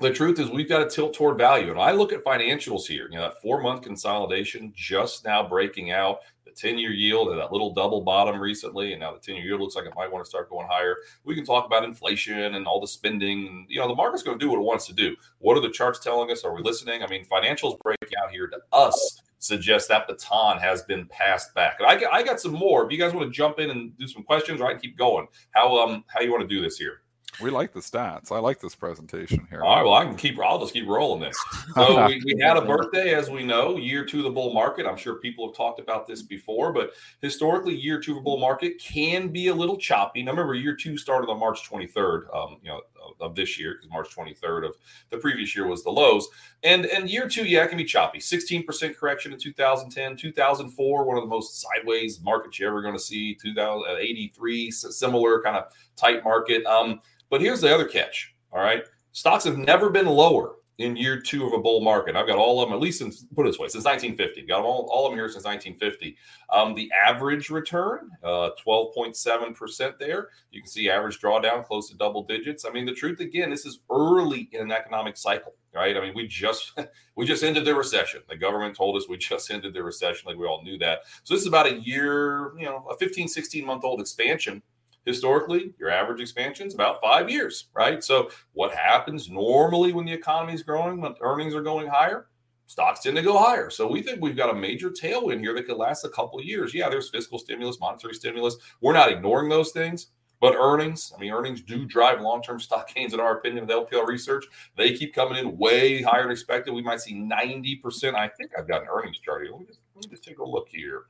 the 0.01 0.13
truth 0.13 0.39
is 0.39 0.49
we've 0.49 0.69
got 0.69 0.79
to 0.79 0.89
tilt 0.89 1.15
toward 1.15 1.39
value. 1.39 1.71
And 1.71 1.81
I 1.81 1.91
look 1.91 2.13
at 2.13 2.25
financials 2.25 2.87
here, 2.87 3.09
you 3.11 3.17
know, 3.17 3.23
that 3.23 3.43
four 3.43 3.61
month 3.61 3.83
consolidation 3.83 4.73
just 4.75 5.25
now 5.25 5.47
breaking 5.47 5.91
out. 5.91 6.21
10 6.59 6.79
year 6.79 6.93
yield 6.93 7.29
and 7.29 7.39
that 7.39 7.53
little 7.53 7.73
double 7.73 8.01
bottom 8.01 8.41
recently. 8.41 8.93
And 8.93 9.01
now 9.01 9.13
the 9.13 9.21
10 9.21 9.37
year 9.37 9.47
yield 9.47 9.61
looks 9.61 9.77
like 9.77 9.87
it 9.87 9.95
might 9.97 10.11
want 10.11 10.25
to 10.25 10.29
start 10.29 10.51
going 10.51 10.67
higher. 10.69 10.97
We 11.25 11.35
can 11.35 11.45
talk 11.45 11.67
about 11.67 11.85
inflation 11.85 12.55
and 12.55 12.67
all 12.67 12.81
the 12.81 12.89
spending. 12.89 13.47
And, 13.47 13.67
you 13.69 13.81
know, 13.81 13.89
the 13.89 13.95
market's 13.95 14.23
going 14.23 14.39
to 14.39 14.45
do 14.45 14.51
what 14.51 14.59
it 14.59 14.65
wants 14.65 14.87
to 14.87 14.93
do. 14.93 15.17
What 15.39 15.57
are 15.57 15.61
the 15.61 15.71
charts 15.71 15.99
telling 15.99 16.31
us? 16.31 16.45
Are 16.45 16.55
we 16.55 16.63
listening? 16.63 17.03
I 17.03 17.07
mean, 17.07 17.25
financials 17.25 17.79
breaking 17.81 18.19
out 18.23 18.31
here 18.31 18.49
to 18.49 18.59
us 18.73 19.23
suggest 19.39 19.89
that 19.89 20.07
baton 20.09 20.59
has 20.59 20.83
been 20.83 21.07
passed 21.07 21.55
back. 21.55 21.79
I, 21.81 22.05
I 22.11 22.23
got 22.23 22.41
some 22.41 22.53
more. 22.53 22.85
If 22.85 22.93
you 22.93 22.99
guys 22.99 23.15
want 23.15 23.27
to 23.29 23.37
jump 23.37 23.59
in 23.59 23.71
and 23.71 23.97
do 23.97 24.09
some 24.09 24.23
questions, 24.25 24.61
right, 24.61 24.81
keep 24.81 24.99
going. 24.99 25.29
How 25.53 25.77
um 25.79 26.05
how 26.09 26.21
you 26.21 26.31
want 26.31 26.43
to 26.43 26.49
do 26.49 26.61
this 26.61 26.77
here? 26.77 27.03
We 27.41 27.51
like 27.51 27.73
the 27.73 27.81
stats. 27.81 28.33
I 28.33 28.39
like 28.39 28.61
this 28.61 28.75
presentation 28.75 29.47
here. 29.49 29.63
All 29.63 29.77
right, 29.77 29.83
well, 29.83 29.95
I 29.95 30.05
can 30.05 30.17
keep. 30.17 30.39
I'll 30.41 30.59
just 30.59 30.73
keep 30.73 30.87
rolling 30.89 31.21
this. 31.21 31.37
So 31.75 32.07
we, 32.09 32.21
we, 32.25 32.41
had 32.41 32.57
a 32.57 32.63
birthday, 32.63 33.15
as 33.15 33.31
we 33.31 33.45
know, 33.45 33.77
year 33.77 34.05
two 34.05 34.19
of 34.19 34.25
the 34.25 34.31
bull 34.31 34.53
market. 34.53 34.87
I'm 34.87 34.97
sure 34.97 35.17
people 35.17 35.47
have 35.47 35.57
talked 35.57 35.79
about 35.79 36.07
this 36.07 36.23
before, 36.23 36.73
but 36.73 36.93
historically, 37.21 37.77
year 37.77 38.01
two 38.01 38.13
of 38.13 38.17
the 38.17 38.23
bull 38.23 38.39
market 38.39 38.81
can 38.81 39.29
be 39.29 39.49
a 39.49 39.55
little 39.55 39.77
choppy. 39.77 40.23
Now, 40.23 40.33
remember, 40.33 40.55
year 40.55 40.75
two 40.75 40.97
started 40.97 41.31
on 41.31 41.39
March 41.39 41.69
23rd, 41.69 42.35
um, 42.35 42.57
you 42.63 42.71
know, 42.71 42.81
of, 43.03 43.31
of 43.31 43.35
this 43.37 43.59
year 43.59 43.75
because 43.75 43.91
March 43.91 44.15
23rd 44.15 44.67
of 44.67 44.77
the 45.11 45.19
previous 45.19 45.55
year 45.55 45.67
was 45.67 45.85
the 45.85 45.91
lows. 45.91 46.29
And 46.63 46.87
and 46.87 47.09
year 47.09 47.29
two, 47.29 47.45
yeah, 47.45 47.65
it 47.65 47.69
can 47.69 47.79
be 47.79 47.85
choppy. 47.85 48.19
16% 48.19 48.97
correction 48.97 49.33
in 49.33 49.39
2010, 49.39 50.17
2004, 50.17 51.05
one 51.05 51.17
of 51.17 51.23
the 51.23 51.29
most 51.29 51.61
sideways 51.61 52.21
markets 52.21 52.59
you're 52.59 52.69
ever 52.71 52.83
going 52.83 52.95
to 52.95 53.01
see. 53.01 53.35
2083, 53.35 54.71
similar 54.71 55.41
kind 55.43 55.57
of 55.57 55.65
tight 55.97 56.25
market. 56.25 56.67
Um, 56.67 57.01
but 57.31 57.41
here's 57.41 57.61
the 57.61 57.75
other 57.75 57.87
catch. 57.87 58.35
All 58.53 58.61
right. 58.61 58.85
Stocks 59.13 59.45
have 59.45 59.59
never 59.59 59.91
been 59.91 60.07
lower 60.07 60.55
in 60.79 60.97
year 60.97 61.21
two 61.21 61.45
of 61.45 61.53
a 61.53 61.59
bull 61.59 61.81
market. 61.81 62.15
I've 62.15 62.27
got 62.29 62.39
all 62.39 62.63
of 62.63 62.69
them, 62.69 62.77
at 62.77 62.81
least 62.81 63.01
since, 63.01 63.25
put 63.35 63.47
it 63.47 63.51
this 63.51 63.59
way, 63.59 63.67
since 63.67 63.85
1950. 63.85 64.47
Got 64.47 64.63
all, 64.63 64.89
all 64.93 65.07
of 65.07 65.11
them 65.11 65.19
here 65.19 65.29
since 65.29 65.45
1950. 65.45 66.17
Um, 66.53 66.75
the 66.75 66.91
average 67.05 67.51
return, 67.51 68.11
uh, 68.23 68.51
12.7% 68.65 69.99
there. 69.99 70.29
You 70.53 70.61
can 70.61 70.71
see 70.71 70.89
average 70.89 71.21
drawdown 71.21 71.65
close 71.65 71.91
to 71.91 71.97
double 71.97 72.23
digits. 72.23 72.65
I 72.65 72.71
mean, 72.71 72.87
the 72.87 72.95
truth, 72.95 73.19
again, 73.19 73.51
this 73.51 73.67
is 73.67 73.81
early 73.91 74.49
in 74.53 74.63
an 74.63 74.71
economic 74.71 75.17
cycle, 75.17 75.55
right? 75.75 75.97
I 75.97 76.01
mean, 76.01 76.15
we 76.15 76.29
just 76.29 76.79
we 77.17 77.27
just 77.27 77.43
ended 77.43 77.65
the 77.65 77.75
recession. 77.75 78.23
The 78.29 78.37
government 78.37 78.77
told 78.77 78.97
us 78.97 79.09
we 79.09 79.19
just 79.19 79.51
ended 79.51 79.75
the 79.75 79.83
recession. 79.83 80.29
Like 80.29 80.37
we 80.37 80.47
all 80.47 80.63
knew 80.63 80.79
that. 80.79 81.01
So 81.25 81.35
this 81.35 81.41
is 81.41 81.49
about 81.49 81.67
a 81.67 81.81
year, 81.81 82.57
you 82.57 82.67
know, 82.67 82.87
a 82.89 82.97
15, 82.97 83.27
16 83.27 83.67
month 83.67 83.83
old 83.83 84.01
expansion 84.01 84.63
historically, 85.09 85.73
your 85.79 85.91
average 85.91 86.21
expansion 86.21 86.67
is 86.67 86.75
about 86.75 87.01
five 87.01 87.31
years, 87.31 87.69
right? 87.75 88.05
So, 88.05 88.31
what 88.53 88.73
happens 88.73 89.29
normally 89.29 89.93
when 89.93 90.05
the 90.05 90.13
economy 90.13 90.55
is 90.55 90.63
growing, 90.63 91.01
when 91.01 91.15
earnings 91.21 91.55
are 91.55 91.63
going 91.63 91.89
higher? 91.89 92.27
Stocks 92.67 93.01
tend 93.01 93.17
to 93.17 93.23
go 93.23 93.39
higher. 93.39 93.71
So, 93.71 93.91
we 93.91 94.03
think 94.03 94.21
we've 94.21 94.37
got 94.37 94.51
a 94.51 94.55
major 94.55 94.91
tailwind 94.91 95.41
here 95.41 95.55
that 95.55 95.67
could 95.67 95.79
last 95.79 96.05
a 96.05 96.11
couple 96.11 96.39
of 96.39 96.45
years. 96.45 96.75
Yeah, 96.75 96.89
there's 96.89 97.09
fiscal 97.09 97.39
stimulus, 97.39 97.81
monetary 97.81 98.15
stimulus. 98.15 98.57
We're 98.81 98.93
not 98.93 99.11
ignoring 99.11 99.49
those 99.49 99.73
things. 99.73 100.09
But 100.41 100.55
earnings, 100.55 101.13
I 101.17 101.21
mean, 101.21 101.33
earnings 101.33 101.63
do 101.63 101.85
drive 101.85 102.21
long 102.21 102.43
term 102.43 102.61
stock 102.61 102.95
gains, 102.95 103.13
in 103.13 103.19
our 103.19 103.39
opinion, 103.39 103.67
with 103.67 103.75
LPL 103.75 104.07
research. 104.07 104.45
They 104.77 104.95
keep 104.95 105.15
coming 105.15 105.39
in 105.39 105.57
way 105.57 106.03
higher 106.03 106.23
than 106.23 106.31
expected. 106.31 106.75
We 106.75 106.83
might 106.83 107.01
see 107.01 107.15
90%. 107.15 108.15
I 108.15 108.29
think 108.29 108.53
I've 108.57 108.69
got 108.69 108.83
an 108.83 108.89
earnings 108.89 109.19
chart 109.19 109.43
here. 109.43 109.51
Let 109.51 109.61
me 109.61 109.67
just, 109.67 109.81
let 109.97 110.05
me 110.05 110.11
just 110.11 110.23
take 110.23 110.39
a 110.39 110.45
look 110.45 110.69
here. 110.69 111.07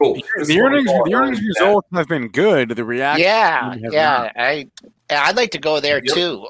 Cool. 0.00 0.20
The 0.44 0.60
earnings, 0.60 0.86
the 0.86 1.14
earnings 1.14 1.40
results 1.40 1.88
have 1.94 2.08
been 2.08 2.28
good. 2.28 2.70
The 2.70 2.84
reaction, 2.84 3.24
yeah, 3.24 3.74
yeah. 3.74 3.90
Not. 3.90 4.32
I, 4.36 4.68
I'd 5.10 5.36
like 5.36 5.52
to 5.52 5.58
go 5.58 5.80
there 5.80 6.02
yep. 6.04 6.14
too. 6.14 6.46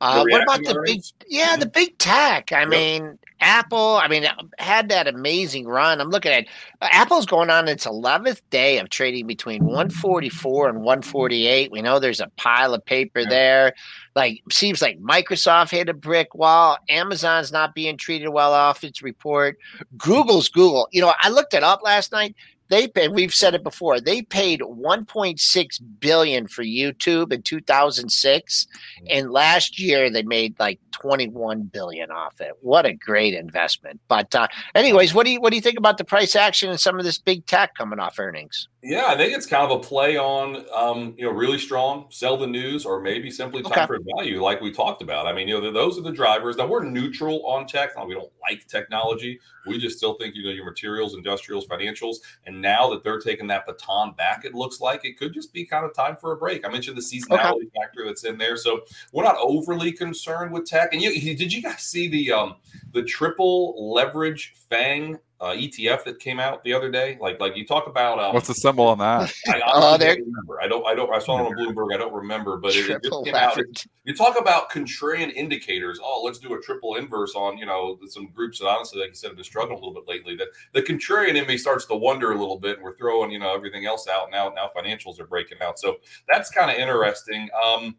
Uh, 0.00 0.24
what 0.26 0.42
about 0.42 0.64
the 0.64 0.82
big? 0.86 1.02
Yeah, 1.28 1.56
the 1.56 1.66
big 1.66 1.98
tech. 1.98 2.52
I 2.52 2.60
yep. 2.60 2.68
mean, 2.70 3.18
Apple. 3.40 3.96
I 4.02 4.08
mean, 4.08 4.26
had 4.58 4.88
that 4.88 5.06
amazing 5.06 5.66
run. 5.66 6.00
I'm 6.00 6.08
looking 6.08 6.32
at 6.32 6.46
uh, 6.80 6.88
Apple's 6.90 7.26
going 7.26 7.50
on 7.50 7.68
its 7.68 7.86
11th 7.86 8.40
day 8.48 8.78
of 8.78 8.88
trading 8.88 9.26
between 9.26 9.62
144 9.62 10.70
and 10.70 10.78
148. 10.78 11.70
We 11.70 11.82
know 11.82 11.98
there's 11.98 12.20
a 12.20 12.30
pile 12.38 12.72
of 12.72 12.82
paper 12.82 13.20
yep. 13.20 13.28
there. 13.28 13.74
Like 14.16 14.40
seems 14.50 14.80
like 14.80 14.98
Microsoft 15.00 15.70
hit 15.70 15.90
a 15.90 15.94
brick 15.94 16.34
wall. 16.34 16.78
Amazon's 16.88 17.52
not 17.52 17.74
being 17.74 17.98
treated 17.98 18.30
well 18.30 18.54
off 18.54 18.82
its 18.82 19.02
report. 19.02 19.58
Google's 19.98 20.48
Google. 20.48 20.88
You 20.92 21.02
know, 21.02 21.12
I 21.20 21.28
looked 21.28 21.52
it 21.52 21.62
up 21.62 21.82
last 21.82 22.10
night 22.10 22.34
they 22.70 22.88
paid 22.88 23.12
we've 23.12 23.34
said 23.34 23.54
it 23.54 23.62
before 23.62 24.00
they 24.00 24.22
paid 24.22 24.60
1.6 24.60 25.80
billion 26.00 26.46
for 26.46 26.62
youtube 26.62 27.32
in 27.32 27.42
2006 27.42 28.66
mm. 29.02 29.06
and 29.10 29.30
last 29.30 29.78
year 29.78 30.10
they 30.10 30.22
made 30.22 30.58
like 30.58 30.80
21 31.00 31.62
billion 31.62 32.10
off 32.10 32.40
it. 32.40 32.52
What 32.60 32.84
a 32.84 32.92
great 32.92 33.34
investment. 33.34 34.00
But 34.08 34.34
uh, 34.34 34.48
anyways 34.74 35.14
what 35.14 35.24
do 35.24 35.32
you 35.32 35.40
what 35.40 35.50
do 35.50 35.56
you 35.56 35.62
think 35.62 35.78
about 35.78 35.98
the 35.98 36.04
price 36.04 36.36
action 36.36 36.70
and 36.70 36.78
some 36.78 36.98
of 36.98 37.04
this 37.04 37.18
big 37.18 37.46
tech 37.46 37.74
coming 37.74 37.98
off 37.98 38.18
earnings 38.18 38.68
yeah, 38.82 39.06
I 39.08 39.16
think 39.16 39.36
it's 39.36 39.44
kind 39.44 39.70
of 39.70 39.78
a 39.78 39.80
play 39.80 40.16
on, 40.16 40.64
um, 40.74 41.14
you 41.18 41.26
know, 41.26 41.32
really 41.32 41.58
strong, 41.58 42.06
sell 42.08 42.38
the 42.38 42.46
news, 42.46 42.86
or 42.86 42.98
maybe 42.98 43.30
simply 43.30 43.62
time 43.62 43.86
for 43.86 43.98
value, 44.16 44.42
like 44.42 44.62
we 44.62 44.72
talked 44.72 45.02
about. 45.02 45.26
I 45.26 45.34
mean, 45.34 45.48
you 45.48 45.60
know, 45.60 45.70
those 45.70 45.98
are 45.98 46.02
the 46.02 46.12
drivers. 46.12 46.56
Now 46.56 46.66
we're 46.66 46.84
neutral 46.84 47.44
on 47.44 47.66
tech. 47.66 47.90
Now, 47.94 48.06
we 48.06 48.14
don't 48.14 48.32
like 48.40 48.66
technology. 48.68 49.38
We 49.66 49.78
just 49.78 49.98
still 49.98 50.14
think, 50.14 50.34
you 50.34 50.44
know, 50.44 50.50
your 50.50 50.64
materials, 50.64 51.14
industrials, 51.14 51.66
financials. 51.66 52.16
And 52.46 52.62
now 52.62 52.88
that 52.90 53.04
they're 53.04 53.20
taking 53.20 53.46
that 53.48 53.66
baton 53.66 54.14
back, 54.16 54.46
it 54.46 54.54
looks 54.54 54.80
like 54.80 55.04
it 55.04 55.18
could 55.18 55.34
just 55.34 55.52
be 55.52 55.66
kind 55.66 55.84
of 55.84 55.92
time 55.92 56.16
for 56.16 56.32
a 56.32 56.36
break. 56.38 56.66
I 56.66 56.70
mentioned 56.70 56.96
the 56.96 57.02
seasonality 57.02 57.56
okay. 57.56 57.70
factor 57.78 58.06
that's 58.06 58.24
in 58.24 58.38
there, 58.38 58.56
so 58.56 58.80
we're 59.12 59.24
not 59.24 59.36
overly 59.42 59.92
concerned 59.92 60.52
with 60.52 60.64
tech. 60.64 60.94
And 60.94 61.02
you, 61.02 61.36
did 61.36 61.52
you 61.52 61.60
guys 61.60 61.82
see 61.82 62.08
the 62.08 62.32
um, 62.32 62.56
the 62.92 63.02
triple 63.02 63.92
leverage 63.92 64.54
Fang 64.70 65.18
uh, 65.40 65.52
ETF 65.52 66.04
that 66.04 66.18
came 66.18 66.38
out 66.38 66.62
the 66.64 66.74
other 66.74 66.90
day. 66.90 67.16
Like, 67.18 67.40
like 67.40 67.56
you 67.56 67.66
talk 67.66 67.86
about 67.86 68.18
um, 68.18 68.34
what's 68.34 68.48
the 68.48 68.54
symbol 68.54 68.86
on 68.86 68.98
that? 68.98 69.32
I, 69.48 69.62
I 69.64 69.98
don't 69.98 70.26
remember. 70.26 70.60
I 70.60 70.68
don't. 70.68 70.86
I 70.86 70.94
don't. 70.94 71.12
I 71.12 71.18
saw 71.18 71.38
it 71.38 71.46
on 71.46 71.56
Bloomberg. 71.56 71.94
I 71.94 71.96
don't 71.96 72.12
remember, 72.12 72.58
but 72.58 72.74
it, 72.74 72.90
it 72.90 73.02
just 73.02 73.24
came 73.24 73.34
out. 73.34 73.58
You 74.04 74.14
talk 74.14 74.38
about 74.38 74.70
contrarian 74.70 75.32
indicators. 75.32 75.98
Oh, 76.02 76.22
let's 76.24 76.38
do 76.38 76.52
a 76.54 76.60
triple 76.60 76.96
inverse 76.96 77.34
on 77.34 77.56
you 77.56 77.64
know 77.64 77.98
some 78.08 78.28
groups 78.28 78.58
that 78.58 78.68
honestly, 78.68 79.00
like 79.00 79.10
you 79.10 79.14
said, 79.14 79.28
have 79.28 79.36
been 79.36 79.44
struggling 79.44 79.78
a 79.78 79.80
little 79.80 79.94
bit 79.94 80.06
lately. 80.06 80.36
That 80.36 80.48
the 80.74 80.82
contrarian 80.82 81.40
in 81.40 81.46
me 81.46 81.56
starts 81.56 81.86
to 81.86 81.96
wonder 81.96 82.32
a 82.32 82.38
little 82.38 82.58
bit, 82.58 82.76
and 82.76 82.84
we're 82.84 82.96
throwing 82.96 83.30
you 83.30 83.38
know 83.38 83.54
everything 83.54 83.86
else 83.86 84.08
out 84.08 84.30
now. 84.30 84.52
Now 84.54 84.70
financials 84.76 85.18
are 85.20 85.26
breaking 85.26 85.58
out, 85.62 85.78
so 85.78 85.96
that's 86.28 86.50
kind 86.50 86.70
of 86.70 86.76
interesting. 86.76 87.48
Um, 87.64 87.96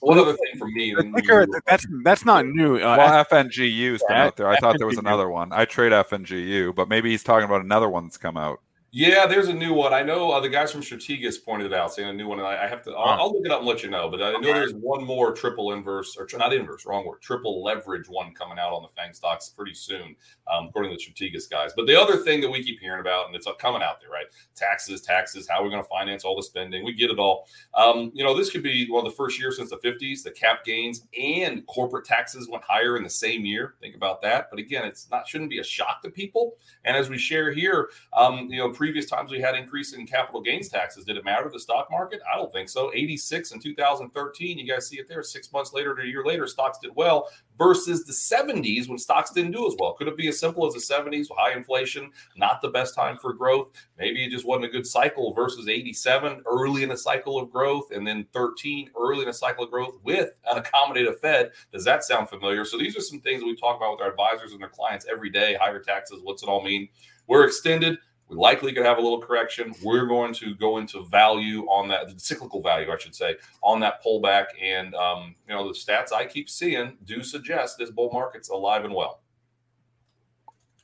one 0.00 0.18
other 0.18 0.32
thing 0.34 0.58
for 0.58 0.68
me, 0.68 0.94
ticker, 1.16 1.46
that's 1.66 1.86
that's 2.04 2.24
not 2.24 2.46
new. 2.46 2.76
Uh, 2.76 2.96
well, 2.98 3.24
FNGU's 3.24 4.02
been 4.08 4.16
out 4.16 4.36
there. 4.36 4.48
I 4.48 4.56
thought 4.58 4.78
there 4.78 4.86
was 4.86 4.98
another 4.98 5.28
one. 5.28 5.52
I 5.52 5.64
trade 5.64 5.92
FNGU, 5.92 6.74
but 6.74 6.88
maybe 6.88 7.10
he's 7.10 7.22
talking 7.22 7.44
about 7.44 7.62
another 7.62 7.88
one 7.88 8.04
that's 8.04 8.18
come 8.18 8.36
out. 8.36 8.60
Yeah, 8.92 9.26
there's 9.26 9.48
a 9.48 9.52
new 9.52 9.74
one. 9.74 9.92
I 9.92 10.02
know 10.02 10.30
uh, 10.30 10.40
the 10.40 10.48
guys 10.48 10.72
from 10.72 10.80
Strategas 10.80 11.44
pointed 11.44 11.66
it 11.66 11.74
out, 11.74 11.92
saying 11.92 12.08
a 12.08 12.12
new 12.12 12.28
one. 12.28 12.38
And 12.38 12.46
I, 12.46 12.64
I 12.64 12.68
have 12.68 12.82
to, 12.84 12.92
I'll, 12.92 13.20
I'll, 13.20 13.32
look 13.32 13.44
it 13.44 13.50
up 13.50 13.58
and 13.58 13.68
let 13.68 13.82
you 13.82 13.90
know. 13.90 14.08
But 14.08 14.22
I 14.22 14.32
know 14.32 14.40
there's 14.40 14.74
one 14.74 15.04
more 15.04 15.32
triple 15.32 15.72
inverse, 15.72 16.16
or 16.16 16.26
not 16.38 16.52
inverse, 16.52 16.86
wrong 16.86 17.04
word, 17.04 17.20
triple 17.20 17.62
leverage 17.62 18.08
one 18.08 18.32
coming 18.32 18.58
out 18.58 18.72
on 18.72 18.82
the 18.82 18.88
Fang 18.88 19.12
stocks 19.12 19.50
pretty 19.50 19.74
soon, 19.74 20.14
um, 20.50 20.68
according 20.68 20.96
to 20.96 20.96
the 20.96 21.02
Strategas 21.02 21.50
guys. 21.50 21.72
But 21.76 21.86
the 21.86 22.00
other 22.00 22.16
thing 22.16 22.40
that 22.40 22.50
we 22.50 22.62
keep 22.62 22.80
hearing 22.80 23.00
about, 23.00 23.26
and 23.26 23.34
it's 23.34 23.46
coming 23.58 23.82
out 23.82 24.00
there, 24.00 24.10
right? 24.10 24.26
Taxes, 24.54 25.02
taxes, 25.02 25.48
how 25.48 25.60
are 25.60 25.64
we 25.64 25.70
going 25.70 25.82
to 25.82 25.88
finance 25.88 26.24
all 26.24 26.36
the 26.36 26.42
spending? 26.42 26.84
We 26.84 26.94
get 26.94 27.10
it 27.10 27.18
all. 27.18 27.48
Um, 27.74 28.12
you 28.14 28.24
know, 28.24 28.36
this 28.36 28.50
could 28.50 28.62
be 28.62 28.88
one 28.88 29.04
of 29.04 29.10
the 29.10 29.16
first 29.16 29.38
years 29.38 29.56
since 29.56 29.70
the 29.70 29.78
50s. 29.78 30.22
The 30.22 30.30
cap 30.30 30.64
gains 30.64 31.06
and 31.20 31.66
corporate 31.66 32.06
taxes 32.06 32.48
went 32.48 32.64
higher 32.64 32.96
in 32.96 33.02
the 33.02 33.10
same 33.10 33.44
year. 33.44 33.74
Think 33.80 33.96
about 33.96 34.22
that. 34.22 34.46
But 34.48 34.58
again, 34.58 34.86
it's 34.86 35.10
not 35.10 35.28
shouldn't 35.28 35.50
be 35.50 35.58
a 35.58 35.64
shock 35.64 36.02
to 36.02 36.10
people. 36.10 36.54
And 36.84 36.96
as 36.96 37.10
we 37.10 37.18
share 37.18 37.52
here, 37.52 37.90
um, 38.12 38.48
you 38.48 38.58
know, 38.58 38.72
previous 38.76 39.06
times 39.06 39.30
we 39.30 39.40
had 39.40 39.54
increase 39.54 39.94
in 39.94 40.06
capital 40.06 40.40
gains 40.40 40.68
taxes. 40.68 41.04
Did 41.04 41.16
it 41.16 41.24
matter 41.24 41.48
the 41.50 41.58
stock 41.58 41.88
market? 41.90 42.20
I 42.32 42.36
don't 42.36 42.52
think 42.52 42.68
so. 42.68 42.92
86 42.94 43.52
in 43.52 43.60
2013. 43.60 44.58
You 44.58 44.72
guys 44.72 44.88
see 44.88 44.98
it 44.98 45.08
there. 45.08 45.22
Six 45.22 45.52
months 45.52 45.72
later 45.72 45.94
to 45.94 46.02
a 46.02 46.06
year 46.06 46.24
later, 46.24 46.46
stocks 46.46 46.78
did 46.78 46.92
well 46.94 47.28
versus 47.58 48.04
the 48.04 48.12
70s 48.12 48.88
when 48.88 48.98
stocks 48.98 49.30
didn't 49.30 49.52
do 49.52 49.66
as 49.66 49.74
well. 49.78 49.94
Could 49.94 50.08
it 50.08 50.16
be 50.16 50.28
as 50.28 50.38
simple 50.38 50.66
as 50.66 50.74
the 50.74 50.94
70s, 50.94 51.26
high 51.36 51.56
inflation, 51.56 52.10
not 52.36 52.60
the 52.60 52.68
best 52.68 52.94
time 52.94 53.16
for 53.16 53.32
growth? 53.32 53.68
Maybe 53.98 54.24
it 54.24 54.30
just 54.30 54.44
wasn't 54.44 54.66
a 54.66 54.70
good 54.70 54.86
cycle 54.86 55.32
versus 55.32 55.68
87, 55.68 56.42
early 56.46 56.82
in 56.82 56.90
a 56.90 56.96
cycle 56.96 57.38
of 57.38 57.50
growth, 57.50 57.90
and 57.92 58.06
then 58.06 58.26
13, 58.32 58.90
early 58.98 59.22
in 59.22 59.28
a 59.28 59.34
cycle 59.34 59.64
of 59.64 59.70
growth 59.70 59.98
with 60.04 60.32
an 60.50 60.62
accommodative 60.62 61.18
Fed. 61.20 61.52
Does 61.72 61.84
that 61.84 62.04
sound 62.04 62.28
familiar? 62.28 62.64
So 62.64 62.76
these 62.76 62.96
are 62.96 63.00
some 63.00 63.20
things 63.20 63.42
we 63.42 63.56
talk 63.56 63.76
about 63.76 63.92
with 63.92 64.02
our 64.02 64.10
advisors 64.10 64.52
and 64.52 64.60
their 64.60 64.68
clients 64.68 65.06
every 65.10 65.30
day. 65.30 65.54
Higher 65.54 65.80
taxes, 65.80 66.20
what's 66.22 66.42
it 66.42 66.48
all 66.48 66.62
mean? 66.62 66.88
We're 67.26 67.44
extended. 67.44 67.98
We 68.28 68.36
likely 68.36 68.72
could 68.72 68.84
have 68.84 68.98
a 68.98 69.00
little 69.00 69.20
correction. 69.20 69.72
We're 69.82 70.06
going 70.06 70.34
to 70.34 70.54
go 70.54 70.78
into 70.78 71.04
value 71.06 71.64
on 71.66 71.88
that, 71.88 72.20
cyclical 72.20 72.60
value, 72.60 72.90
I 72.90 72.98
should 72.98 73.14
say, 73.14 73.36
on 73.62 73.78
that 73.80 74.02
pullback. 74.04 74.46
And, 74.60 74.94
um, 74.96 75.36
you 75.48 75.54
know, 75.54 75.68
the 75.68 75.74
stats 75.74 76.12
I 76.12 76.26
keep 76.26 76.50
seeing 76.50 76.96
do 77.04 77.22
suggest 77.22 77.78
this 77.78 77.90
bull 77.90 78.10
market's 78.12 78.48
alive 78.48 78.84
and 78.84 78.94
well. 78.94 79.20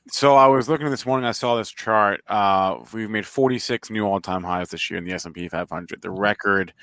So 0.09 0.35
I 0.35 0.47
was 0.47 0.69
looking 0.69 0.89
this 0.89 1.05
morning. 1.05 1.25
I 1.25 1.31
saw 1.31 1.55
this 1.55 1.71
chart. 1.71 2.21
Uh, 2.27 2.79
we've 2.93 3.09
made 3.09 3.25
46 3.25 3.89
new 3.89 4.05
all-time 4.05 4.43
highs 4.43 4.69
this 4.69 4.89
year 4.89 4.97
in 4.97 5.05
the 5.05 5.13
S&P 5.13 5.47
500. 5.47 6.01
The 6.01 6.11
record 6.11 6.73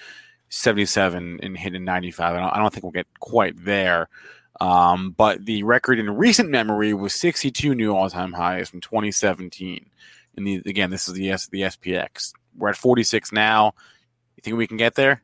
77 0.50 1.40
and 1.42 1.56
hit 1.56 1.74
in 1.74 1.84
95. 1.84 2.34
I 2.34 2.40
don't, 2.40 2.50
I 2.50 2.58
don't 2.58 2.72
think 2.72 2.84
we'll 2.84 2.92
get 2.92 3.06
quite 3.20 3.62
there. 3.64 4.08
Um, 4.60 5.12
but 5.16 5.44
the 5.46 5.62
record 5.62 5.98
in 5.98 6.10
recent 6.10 6.50
memory 6.50 6.92
was 6.92 7.14
62 7.14 7.74
new 7.74 7.94
all-time 7.94 8.32
highs 8.32 8.68
from 8.68 8.80
2017. 8.80 9.86
And 10.36 10.46
the, 10.46 10.62
again, 10.66 10.90
this 10.90 11.08
is 11.08 11.14
the 11.14 11.30
S, 11.30 11.48
the 11.48 11.62
SPX. 11.62 12.32
We're 12.56 12.70
at 12.70 12.76
46 12.76 13.32
now. 13.32 13.74
You 14.36 14.42
think 14.42 14.56
we 14.56 14.66
can 14.66 14.76
get 14.76 14.94
there? 14.94 15.22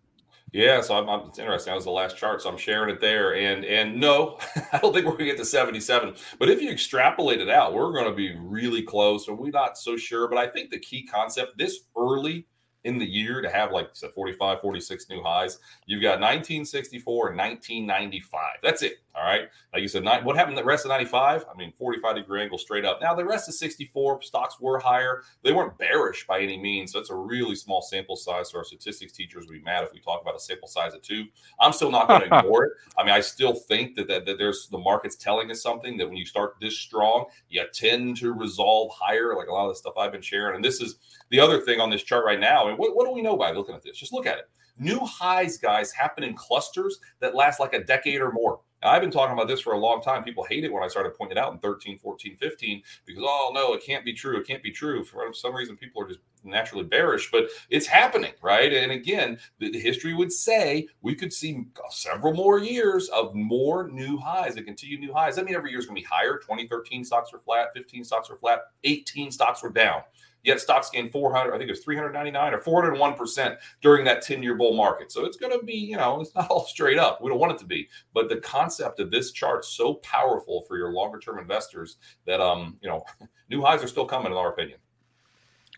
Yeah, 0.52 0.80
so 0.80 0.96
I'm, 0.96 1.08
I'm, 1.08 1.28
it's 1.28 1.38
interesting. 1.38 1.72
That 1.72 1.76
was 1.76 1.84
the 1.84 1.90
last 1.90 2.16
chart, 2.16 2.40
so 2.40 2.48
I'm 2.48 2.56
sharing 2.56 2.94
it 2.94 3.00
there. 3.00 3.34
And 3.34 3.64
and 3.64 3.98
no, 4.00 4.38
I 4.72 4.78
don't 4.78 4.92
think 4.92 5.04
we're 5.04 5.12
going 5.12 5.26
to 5.26 5.32
get 5.32 5.36
to 5.38 5.44
77. 5.44 6.14
But 6.38 6.48
if 6.48 6.62
you 6.62 6.70
extrapolate 6.70 7.40
it 7.40 7.50
out, 7.50 7.74
we're 7.74 7.92
going 7.92 8.08
to 8.08 8.14
be 8.14 8.34
really 8.36 8.82
close. 8.82 9.28
And 9.28 9.38
we're 9.38 9.50
not 9.50 9.76
so 9.76 9.96
sure. 9.96 10.28
But 10.28 10.38
I 10.38 10.46
think 10.46 10.70
the 10.70 10.78
key 10.78 11.06
concept 11.06 11.58
this 11.58 11.80
early 11.96 12.46
in 12.86 12.98
the 12.98 13.04
year 13.04 13.42
to 13.42 13.50
have 13.50 13.72
like 13.72 13.90
said 13.92 14.12
45, 14.12 14.60
46 14.60 15.08
new 15.10 15.22
highs. 15.22 15.58
You've 15.86 16.02
got 16.02 16.20
1964 16.20 17.28
and 17.30 17.36
1995. 17.36 18.40
That's 18.62 18.82
it. 18.82 18.98
All 19.16 19.24
right. 19.24 19.48
Like 19.72 19.82
you 19.82 19.88
said, 19.88 20.04
what 20.04 20.36
happened 20.36 20.58
the 20.58 20.64
rest 20.64 20.84
of 20.84 20.90
95? 20.90 21.46
I 21.52 21.56
mean, 21.56 21.72
45 21.78 22.16
degree 22.16 22.42
angle 22.42 22.58
straight 22.58 22.84
up. 22.84 23.00
Now, 23.00 23.14
the 23.14 23.24
rest 23.24 23.48
of 23.48 23.54
64 23.54 24.22
stocks 24.22 24.60
were 24.60 24.78
higher. 24.78 25.22
They 25.42 25.52
weren't 25.52 25.78
bearish 25.78 26.26
by 26.26 26.40
any 26.40 26.58
means. 26.58 26.92
So 26.92 27.00
it's 27.00 27.10
a 27.10 27.14
really 27.14 27.56
small 27.56 27.80
sample 27.80 28.14
size. 28.14 28.50
So 28.50 28.58
our 28.58 28.64
statistics 28.64 29.12
teachers 29.12 29.46
would 29.46 29.54
be 29.54 29.62
mad 29.62 29.84
if 29.84 29.92
we 29.92 30.00
talk 30.00 30.20
about 30.20 30.36
a 30.36 30.38
sample 30.38 30.68
size 30.68 30.92
of 30.92 31.00
two. 31.00 31.24
I'm 31.58 31.72
still 31.72 31.90
not 31.90 32.08
going 32.08 32.20
to 32.28 32.38
ignore 32.38 32.66
it. 32.66 32.72
I 32.98 33.04
mean, 33.04 33.14
I 33.14 33.20
still 33.20 33.54
think 33.54 33.96
that, 33.96 34.06
that, 34.08 34.26
that 34.26 34.36
there's 34.36 34.68
the 34.68 34.78
market's 34.78 35.16
telling 35.16 35.50
us 35.50 35.62
something 35.62 35.96
that 35.96 36.06
when 36.06 36.18
you 36.18 36.26
start 36.26 36.56
this 36.60 36.78
strong, 36.78 37.24
you 37.48 37.64
tend 37.72 38.18
to 38.18 38.32
resolve 38.32 38.92
higher, 38.94 39.34
like 39.34 39.48
a 39.48 39.52
lot 39.52 39.66
of 39.66 39.72
the 39.72 39.78
stuff 39.78 39.94
I've 39.98 40.12
been 40.12 40.20
sharing. 40.20 40.56
And 40.56 40.64
this 40.64 40.82
is 40.82 40.96
the 41.30 41.40
other 41.40 41.60
thing 41.60 41.80
on 41.80 41.90
this 41.90 42.02
chart 42.02 42.24
right 42.24 42.40
now. 42.40 42.68
And 42.68 42.78
what, 42.78 42.94
what 42.96 43.06
do 43.06 43.12
we 43.12 43.22
know 43.22 43.36
by 43.36 43.52
looking 43.52 43.74
at 43.74 43.82
this? 43.82 43.98
Just 43.98 44.12
look 44.12 44.26
at 44.26 44.38
it. 44.38 44.48
New 44.78 45.00
highs, 45.00 45.56
guys, 45.56 45.90
happen 45.92 46.22
in 46.22 46.34
clusters 46.34 47.00
that 47.20 47.34
last 47.34 47.60
like 47.60 47.72
a 47.72 47.84
decade 47.84 48.20
or 48.20 48.32
more. 48.32 48.60
Now, 48.82 48.90
I've 48.90 49.00
been 49.00 49.10
talking 49.10 49.32
about 49.32 49.48
this 49.48 49.60
for 49.60 49.72
a 49.72 49.78
long 49.78 50.02
time. 50.02 50.22
People 50.22 50.44
hate 50.44 50.62
it 50.62 50.72
when 50.72 50.82
I 50.82 50.88
started 50.88 51.14
pointing 51.16 51.38
it 51.38 51.40
out 51.40 51.52
in 51.52 51.58
13, 51.60 51.98
14, 51.98 52.36
15 52.36 52.82
because, 53.06 53.24
oh, 53.26 53.50
no, 53.54 53.72
it 53.72 53.82
can't 53.82 54.04
be 54.04 54.12
true. 54.12 54.38
It 54.38 54.46
can't 54.46 54.62
be 54.62 54.70
true. 54.70 55.02
For 55.02 55.32
some 55.32 55.54
reason, 55.54 55.76
people 55.76 56.02
are 56.02 56.06
just 56.06 56.20
naturally 56.44 56.84
bearish, 56.84 57.30
but 57.32 57.48
it's 57.70 57.86
happening, 57.86 58.32
right? 58.42 58.72
And 58.72 58.92
again, 58.92 59.38
the, 59.58 59.70
the 59.70 59.80
history 59.80 60.14
would 60.14 60.30
say 60.30 60.86
we 61.00 61.14
could 61.14 61.32
see 61.32 61.64
several 61.88 62.34
more 62.34 62.58
years 62.58 63.08
of 63.08 63.34
more 63.34 63.88
new 63.88 64.18
highs 64.18 64.56
and 64.56 64.66
continued 64.66 65.00
new 65.00 65.12
highs. 65.12 65.38
I 65.38 65.42
mean, 65.42 65.54
every 65.54 65.70
year 65.70 65.80
is 65.80 65.86
going 65.86 65.96
to 65.96 66.02
be 66.02 66.08
higher. 66.08 66.36
2013 66.38 67.02
stocks 67.02 67.32
were 67.32 67.40
flat, 67.40 67.68
15 67.74 68.04
stocks 68.04 68.28
were 68.28 68.36
flat, 68.36 68.60
18 68.84 69.30
stocks 69.30 69.62
were 69.62 69.70
down. 69.70 70.02
Yet 70.46 70.60
stocks 70.60 70.90
gained 70.90 71.10
400, 71.10 71.52
I 71.52 71.58
think 71.58 71.68
it 71.68 71.72
was 71.72 71.82
399 71.82 72.54
or 72.54 72.58
401% 72.58 73.56
during 73.82 74.04
that 74.04 74.22
10 74.22 74.44
year 74.44 74.54
bull 74.54 74.76
market. 74.76 75.10
So 75.10 75.24
it's 75.24 75.36
going 75.36 75.58
to 75.58 75.64
be, 75.66 75.74
you 75.74 75.96
know, 75.96 76.20
it's 76.20 76.32
not 76.36 76.46
all 76.50 76.64
straight 76.64 76.98
up. 76.98 77.20
We 77.20 77.28
don't 77.28 77.40
want 77.40 77.52
it 77.52 77.58
to 77.58 77.64
be. 77.64 77.88
But 78.14 78.28
the 78.28 78.36
concept 78.36 79.00
of 79.00 79.10
this 79.10 79.32
chart 79.32 79.64
so 79.64 79.94
powerful 79.94 80.62
for 80.62 80.78
your 80.78 80.92
longer 80.92 81.18
term 81.18 81.40
investors 81.40 81.96
that, 82.26 82.40
um, 82.40 82.78
you 82.80 82.88
know, 82.88 83.04
new 83.50 83.60
highs 83.60 83.82
are 83.82 83.88
still 83.88 84.06
coming, 84.06 84.30
in 84.30 84.38
our 84.38 84.52
opinion. 84.52 84.78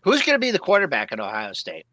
Who's 0.03 0.21
going 0.21 0.35
to 0.35 0.39
be 0.39 0.51
the 0.51 0.59
quarterback 0.59 1.11
at 1.11 1.19
Ohio 1.19 1.53
State? 1.53 1.87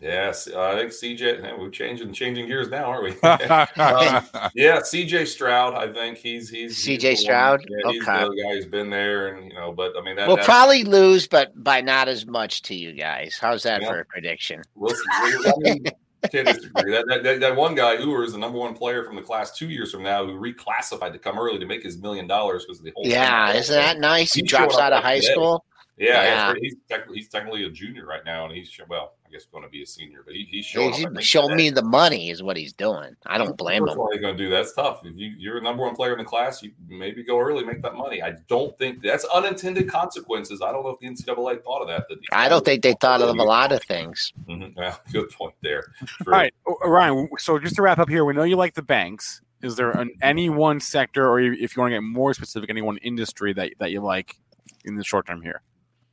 Yes, 0.00 0.48
I 0.48 0.76
think 0.76 0.92
CJ. 0.92 1.58
We're 1.58 1.70
changing 1.70 2.12
changing 2.12 2.46
gears 2.46 2.68
now, 2.68 2.84
aren't 2.84 3.04
we? 3.04 3.10
um, 3.28 4.24
yeah, 4.54 4.78
CJ 4.80 5.26
Stroud. 5.26 5.74
I 5.74 5.92
think 5.92 6.18
he's 6.18 6.48
he's 6.48 6.78
CJ 6.78 7.02
he's 7.02 7.20
Stroud. 7.20 7.64
Yeah, 7.68 7.90
he's 7.90 8.02
okay. 8.02 8.24
the 8.24 8.42
guy 8.42 8.54
who's 8.54 8.66
been 8.66 8.90
there, 8.90 9.34
and 9.34 9.50
you 9.50 9.58
know, 9.58 9.72
but 9.72 9.94
I 9.98 10.02
mean, 10.02 10.16
that, 10.16 10.28
we'll 10.28 10.36
probably 10.38 10.84
lose, 10.84 11.26
but 11.26 11.52
by 11.62 11.80
not 11.80 12.06
as 12.06 12.26
much 12.26 12.62
to 12.62 12.74
you 12.74 12.92
guys. 12.92 13.38
How's 13.40 13.64
that 13.64 13.82
yeah. 13.82 13.88
for 13.88 14.00
a 14.00 14.04
prediction? 14.04 14.62
We'll 14.76 14.94
see. 14.94 15.82
can't 16.30 16.46
disagree. 16.46 16.92
That, 16.92 17.06
that, 17.08 17.22
that, 17.22 17.40
that, 17.40 17.56
one 17.56 17.74
guy, 17.74 17.94
Ewers, 17.94 18.28
is 18.28 18.32
the 18.32 18.38
number 18.38 18.58
one 18.58 18.74
player 18.74 19.04
from 19.04 19.16
the 19.16 19.22
class 19.22 19.56
two 19.56 19.68
years 19.68 19.92
from 19.92 20.02
now 20.02 20.26
who 20.26 20.32
reclassified 20.32 21.12
to 21.12 21.18
come 21.18 21.38
early 21.38 21.58
to 21.58 21.66
make 21.66 21.82
his 21.82 21.98
million 21.98 22.26
dollars 22.26 22.64
because 22.64 22.78
of 22.78 22.84
the 22.84 22.92
whole. 22.94 23.06
Yeah, 23.06 23.52
isn't 23.52 23.74
that 23.74 23.98
nice? 23.98 24.32
He, 24.32 24.40
he 24.40 24.46
drops 24.46 24.78
out 24.78 24.92
of 24.92 25.02
high 25.02 25.20
today. 25.20 25.32
school. 25.32 25.64
Yeah, 25.96 26.22
yeah. 26.22 26.54
he's, 26.60 26.76
technically, 26.88 27.16
he's 27.16 27.28
technically 27.28 27.64
a 27.64 27.70
junior 27.70 28.06
right 28.06 28.24
now, 28.24 28.46
and 28.46 28.54
he's 28.54 28.70
well, 28.88 29.14
I 29.28 29.32
guess 29.32 29.44
going 29.44 29.64
to 29.64 29.70
be 29.70 29.82
a 29.82 29.86
senior, 29.86 30.22
but 30.24 30.34
he, 30.34 30.46
he's 30.50 30.64
showing. 30.64 30.92
He's 30.92 31.26
show 31.26 31.48
me 31.48 31.70
the 31.70 31.82
money 31.82 32.30
is 32.30 32.42
what 32.42 32.56
he's 32.56 32.72
doing. 32.72 33.14
I 33.26 33.36
don't 33.36 33.56
blame 33.56 33.86
him. 33.86 33.98
What 33.98 34.12
are 34.12 34.14
you 34.14 34.20
going 34.20 34.36
to 34.36 34.42
do? 34.42 34.48
That's 34.48 34.72
tough. 34.72 35.04
If 35.04 35.16
you, 35.16 35.34
you're 35.36 35.58
a 35.58 35.62
number 35.62 35.84
one 35.84 35.94
player 35.94 36.12
in 36.12 36.18
the 36.18 36.24
class, 36.24 36.62
you 36.62 36.72
maybe 36.88 37.22
go 37.22 37.38
early, 37.38 37.64
make 37.64 37.82
that 37.82 37.94
money. 37.94 38.22
I 38.22 38.36
don't 38.48 38.76
think 38.78 39.02
that's 39.02 39.24
unintended 39.26 39.88
consequences. 39.88 40.62
I 40.62 40.72
don't 40.72 40.82
know 40.82 40.90
if 40.90 41.00
the 41.00 41.08
NCAA 41.08 41.62
thought 41.62 41.82
of 41.82 41.88
that. 41.88 42.08
that 42.08 42.18
I 42.32 42.48
don't 42.48 42.64
think 42.64 42.82
they 42.82 42.94
thought 43.00 43.20
of 43.20 43.28
a 43.28 43.42
lot 43.42 43.72
of 43.72 43.82
things. 43.84 44.32
Mm-hmm. 44.48 44.78
Yeah, 44.78 44.96
good 45.12 45.30
point 45.30 45.54
there. 45.62 45.82
True. 46.06 46.32
All 46.32 46.38
right, 46.38 46.54
Ryan. 46.84 47.28
So 47.38 47.58
just 47.58 47.76
to 47.76 47.82
wrap 47.82 47.98
up 47.98 48.08
here, 48.08 48.24
we 48.24 48.32
know 48.32 48.44
you 48.44 48.56
like 48.56 48.74
the 48.74 48.82
banks. 48.82 49.42
Is 49.60 49.76
there 49.76 49.90
an, 49.90 50.10
any 50.22 50.48
one 50.48 50.80
sector, 50.80 51.28
or 51.28 51.40
if 51.40 51.76
you 51.76 51.80
want 51.80 51.90
to 51.90 51.96
get 51.96 52.02
more 52.02 52.32
specific, 52.32 52.70
any 52.70 52.82
one 52.82 52.96
industry 52.98 53.52
that 53.54 53.72
that 53.80 53.90
you 53.90 54.00
like 54.00 54.36
in 54.84 54.94
the 54.94 55.04
short 55.04 55.26
term 55.26 55.42
here? 55.42 55.60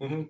Mm-hmm. 0.02 0.24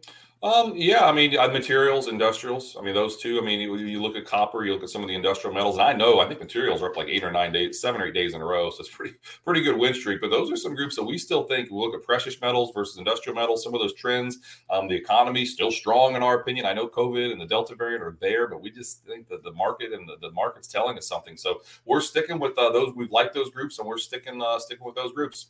Um, 0.45 0.73
yeah, 0.75 1.05
I 1.05 1.11
mean, 1.11 1.35
uh, 1.35 1.47
materials, 1.47 2.07
industrials. 2.07 2.77
I 2.77 2.83
mean, 2.83 2.93
those 2.93 3.17
two. 3.17 3.39
I 3.39 3.41
mean, 3.43 3.59
you, 3.59 3.77
you, 3.77 3.99
look 3.99 4.15
at 4.15 4.25
copper, 4.25 4.63
you 4.63 4.73
look 4.73 4.83
at 4.83 4.91
some 4.91 5.01
of 5.01 5.07
the 5.07 5.15
industrial 5.15 5.55
metals, 5.55 5.77
and 5.77 5.81
I 5.81 5.93
know 5.93 6.19
I 6.19 6.27
think 6.27 6.39
materials 6.39 6.83
are 6.83 6.91
up 6.91 6.97
like 6.97 7.07
eight 7.07 7.23
or 7.23 7.31
nine 7.31 7.51
days, 7.51 7.81
seven 7.81 7.99
or 7.99 8.05
eight 8.05 8.13
days 8.13 8.35
in 8.35 8.41
a 8.41 8.45
row. 8.45 8.69
So 8.69 8.81
it's 8.81 8.89
pretty 8.89 9.15
pretty 9.43 9.63
good 9.63 9.75
win 9.75 9.95
streak. 9.95 10.21
But 10.21 10.29
those 10.29 10.51
are 10.51 10.55
some 10.55 10.75
groups 10.75 10.95
that 10.97 11.03
we 11.03 11.17
still 11.17 11.45
think. 11.45 11.71
We 11.71 11.77
look 11.77 11.95
at 11.95 12.03
precious 12.03 12.39
metals 12.41 12.71
versus 12.75 12.99
industrial 12.99 13.33
metals. 13.33 13.63
Some 13.63 13.73
of 13.73 13.81
those 13.81 13.95
trends. 13.95 14.37
Um, 14.69 14.87
the 14.87 14.93
economy 14.93 15.45
still 15.45 15.71
strong 15.71 16.15
in 16.15 16.21
our 16.21 16.39
opinion. 16.41 16.67
I 16.67 16.73
know 16.73 16.87
COVID 16.87 17.31
and 17.31 17.41
the 17.41 17.47
Delta 17.47 17.73
variant 17.73 18.03
are 18.03 18.15
there, 18.21 18.47
but 18.47 18.61
we 18.61 18.69
just 18.69 19.03
think 19.03 19.27
that 19.29 19.43
the 19.43 19.53
market 19.53 19.93
and 19.93 20.07
the, 20.07 20.17
the 20.21 20.31
market's 20.31 20.67
telling 20.67 20.95
us 20.95 21.07
something. 21.07 21.37
So 21.37 21.63
we're 21.85 22.01
sticking 22.01 22.37
with 22.37 22.55
uh, 22.59 22.71
those. 22.71 22.93
We've 22.95 23.11
liked 23.11 23.33
those 23.33 23.49
groups, 23.49 23.79
and 23.79 23.87
we're 23.87 23.97
sticking 23.97 24.39
uh, 24.39 24.59
sticking 24.59 24.85
with 24.85 24.93
those 24.93 25.11
groups. 25.11 25.47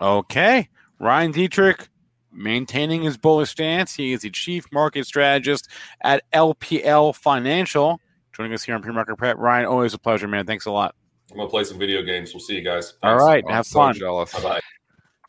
Okay, 0.00 0.68
Ryan 1.00 1.32
Detrick 1.32 1.88
maintaining 2.32 3.02
his 3.02 3.16
bullish 3.16 3.50
stance. 3.50 3.94
He 3.94 4.12
is 4.12 4.22
the 4.22 4.30
chief 4.30 4.70
market 4.72 5.06
strategist 5.06 5.68
at 6.02 6.22
LPL 6.32 7.14
Financial. 7.14 8.00
Joining 8.32 8.54
us 8.54 8.62
here 8.62 8.74
on 8.74 8.82
Pre-Market 8.82 9.16
Prep, 9.16 9.36
Ryan. 9.38 9.66
Always 9.66 9.94
a 9.94 9.98
pleasure, 9.98 10.28
man. 10.28 10.46
Thanks 10.46 10.66
a 10.66 10.70
lot. 10.70 10.94
I'm 11.30 11.36
gonna 11.36 11.48
play 11.48 11.64
some 11.64 11.78
video 11.78 12.02
games. 12.02 12.34
We'll 12.34 12.40
see 12.40 12.56
you 12.56 12.62
guys. 12.62 12.94
Thanks. 13.02 13.22
All 13.22 13.26
right, 13.26 13.48
have 13.50 13.66
so 13.66 13.78
fun. 13.78 13.94
Jealous. 13.94 14.32
Bye 14.34 14.42
bye. 14.42 14.60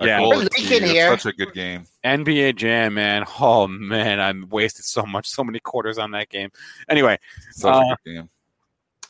Yeah, 0.02 0.20
leaking 0.22 0.84
here. 0.84 1.18
Such 1.18 1.28
a 1.28 1.34
good 1.34 1.54
game. 1.54 1.86
NBA 2.04 2.56
Jam, 2.56 2.96
man. 2.96 3.24
Oh 3.40 3.68
man, 3.68 4.20
I 4.20 4.34
wasted 4.48 4.84
so 4.86 5.04
much, 5.04 5.30
so 5.30 5.44
many 5.44 5.60
quarters 5.60 5.98
on 5.98 6.12
that 6.12 6.30
game. 6.30 6.50
Anyway, 6.90 7.18
such 7.52 7.74
uh, 7.74 7.78
a 7.80 7.98
good 8.04 8.14
game 8.14 8.30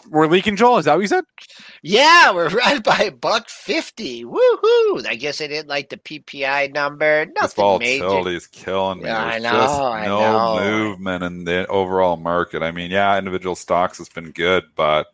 we're 0.09 0.27
leaking 0.27 0.55
Joel. 0.55 0.77
Is 0.77 0.85
that 0.85 0.95
what 0.95 1.01
you 1.01 1.07
said? 1.07 1.23
Yeah, 1.81 2.33
we're 2.33 2.49
right 2.65 2.83
by 2.83 3.09
buck 3.09 3.49
fifty. 3.49 4.23
Woohoo! 4.23 5.05
I 5.07 5.15
guess 5.17 5.41
I 5.41 5.47
didn't 5.47 5.69
like 5.69 5.89
the 5.89 5.97
PPI 5.97 6.73
number. 6.73 7.25
Nothing 7.25 7.41
this 7.41 7.53
volatility 7.53 8.23
major. 8.25 8.37
is 8.37 8.47
killing 8.47 8.99
me. 8.99 9.05
Yeah, 9.05 9.23
I 9.23 9.39
know. 9.39 9.51
Just 9.51 9.81
I 9.81 10.05
no 10.05 10.19
know. 10.19 10.59
movement 10.59 11.23
in 11.23 11.43
the 11.43 11.67
overall 11.67 12.17
market. 12.17 12.63
I 12.63 12.71
mean, 12.71 12.91
yeah, 12.91 13.17
individual 13.17 13.55
stocks 13.55 13.97
has 13.97 14.09
been 14.09 14.31
good, 14.31 14.63
but 14.75 15.07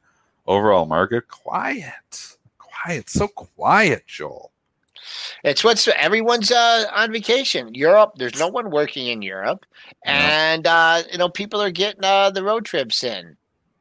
overall 0.47 0.85
market 0.85 1.27
quiet, 1.27 2.35
quiet, 2.57 3.09
so 3.09 3.27
quiet, 3.27 4.05
Joel. 4.07 4.51
It's 5.43 5.63
what's 5.63 5.87
everyone's 5.87 6.51
uh, 6.51 6.85
on 6.93 7.11
vacation. 7.11 7.73
Europe, 7.73 8.13
there's 8.17 8.39
no 8.39 8.47
one 8.47 8.71
working 8.71 9.07
in 9.07 9.21
Europe, 9.21 9.65
and 10.05 10.67
uh, 10.67 11.03
you 11.11 11.17
know 11.17 11.29
people 11.29 11.61
are 11.61 11.71
getting 11.71 12.03
uh, 12.03 12.29
the 12.29 12.43
road 12.43 12.65
trips 12.65 13.03
in. 13.03 13.37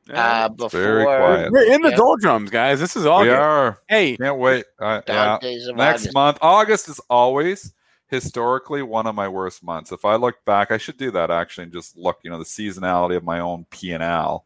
Yeah, 0.08 0.44
uh, 0.44 0.48
before 0.48 0.80
very 0.80 1.04
quiet. 1.04 1.52
We're 1.52 1.72
in 1.72 1.82
the 1.82 1.90
Yeah. 1.90 1.96
doldrums, 1.96 2.50
guys. 2.50 2.80
This 2.80 2.96
is 2.96 3.04
all 3.06 3.22
we 3.22 3.30
are. 3.30 3.78
Hey, 3.88 4.16
Can't 4.16 4.38
wait. 4.38 4.64
Uh, 4.78 5.02
yeah. 5.06 5.38
Next 5.42 5.68
August. 6.02 6.14
month, 6.14 6.38
August 6.40 6.88
is 6.88 7.00
always 7.10 7.72
historically 8.06 8.82
one 8.82 9.06
of 9.06 9.14
my 9.14 9.28
worst 9.28 9.62
months. 9.62 9.92
If 9.92 10.04
I 10.04 10.14
look 10.16 10.42
back, 10.46 10.70
I 10.70 10.78
should 10.78 10.96
do 10.96 11.10
that 11.10 11.30
actually 11.30 11.64
and 11.64 11.72
just 11.72 11.96
look, 11.96 12.18
you 12.22 12.30
know, 12.30 12.38
the 12.38 12.44
seasonality 12.44 13.16
of 13.16 13.24
my 13.24 13.40
own 13.40 13.66
P 13.70 13.92
and 13.92 14.02
L. 14.02 14.44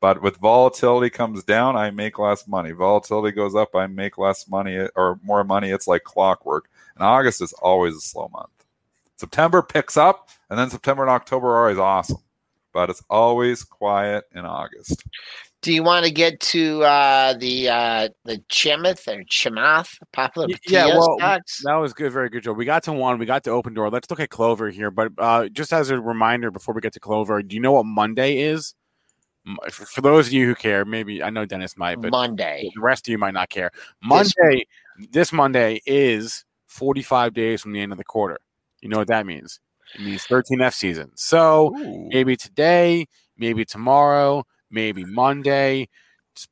But 0.00 0.20
with 0.22 0.38
volatility 0.38 1.10
comes 1.10 1.44
down, 1.44 1.76
I 1.76 1.90
make 1.90 2.18
less 2.18 2.48
money. 2.48 2.72
Volatility 2.72 3.34
goes 3.36 3.54
up, 3.54 3.76
I 3.76 3.86
make 3.86 4.18
less 4.18 4.48
money 4.48 4.88
or 4.96 5.20
more 5.22 5.44
money. 5.44 5.70
It's 5.70 5.86
like 5.86 6.02
clockwork. 6.04 6.68
And 6.96 7.04
August 7.04 7.40
is 7.40 7.52
always 7.52 7.94
a 7.96 8.00
slow 8.00 8.28
month. 8.32 8.48
September 9.16 9.62
picks 9.62 9.96
up, 9.96 10.28
and 10.50 10.58
then 10.58 10.70
September 10.70 11.02
and 11.04 11.10
October 11.10 11.48
are 11.48 11.62
always 11.62 11.78
awesome. 11.78 12.18
But 12.72 12.90
it's 12.90 13.02
always 13.10 13.64
quiet 13.64 14.24
in 14.34 14.44
August. 14.44 15.04
Do 15.62 15.72
you 15.72 15.84
want 15.84 16.04
to 16.04 16.10
get 16.10 16.40
to 16.40 16.82
uh, 16.82 17.34
the 17.34 17.68
uh, 17.68 18.08
the 18.24 18.38
Chamath 18.48 19.06
or 19.06 19.22
Chamath 19.24 19.96
popular 20.12 20.48
yeah, 20.66 20.86
well, 20.86 21.16
stocks? 21.18 21.62
that 21.64 21.74
was 21.74 21.92
good. 21.92 22.12
Very 22.12 22.28
good, 22.30 22.42
Joe. 22.42 22.52
We 22.52 22.64
got 22.64 22.82
to 22.84 22.92
one. 22.92 23.18
We 23.18 23.26
got 23.26 23.44
to 23.44 23.50
Opendoor. 23.50 23.92
Let's 23.92 24.10
look 24.10 24.18
at 24.18 24.28
Clover 24.28 24.70
here. 24.70 24.90
But 24.90 25.12
uh, 25.18 25.48
just 25.48 25.72
as 25.72 25.90
a 25.90 26.00
reminder, 26.00 26.50
before 26.50 26.74
we 26.74 26.80
get 26.80 26.94
to 26.94 27.00
Clover, 27.00 27.42
do 27.42 27.54
you 27.54 27.62
know 27.62 27.72
what 27.72 27.86
Monday 27.86 28.38
is? 28.38 28.74
For, 29.70 29.86
for 29.86 30.00
those 30.00 30.28
of 30.28 30.32
you 30.32 30.46
who 30.46 30.54
care, 30.56 30.84
maybe 30.84 31.22
I 31.22 31.30
know 31.30 31.44
Dennis 31.44 31.76
might, 31.76 32.00
but 32.00 32.10
Monday. 32.10 32.70
the 32.74 32.80
rest 32.80 33.06
of 33.06 33.12
you 33.12 33.18
might 33.18 33.34
not 33.34 33.48
care. 33.48 33.70
Monday, 34.02 34.66
this 35.10 35.32
Monday 35.32 35.80
is 35.86 36.44
45 36.66 37.34
days 37.34 37.60
from 37.60 37.72
the 37.72 37.80
end 37.80 37.92
of 37.92 37.98
the 37.98 38.04
quarter. 38.04 38.38
You 38.80 38.88
know 38.88 38.98
what 38.98 39.08
that 39.08 39.26
means? 39.26 39.60
It 39.94 40.00
means 40.00 40.24
13F 40.24 40.72
seasons. 40.72 41.22
So 41.22 41.76
Ooh. 41.76 42.08
maybe 42.10 42.36
today, 42.36 43.06
maybe 43.36 43.64
tomorrow, 43.64 44.44
maybe 44.70 45.04
Monday, 45.04 45.88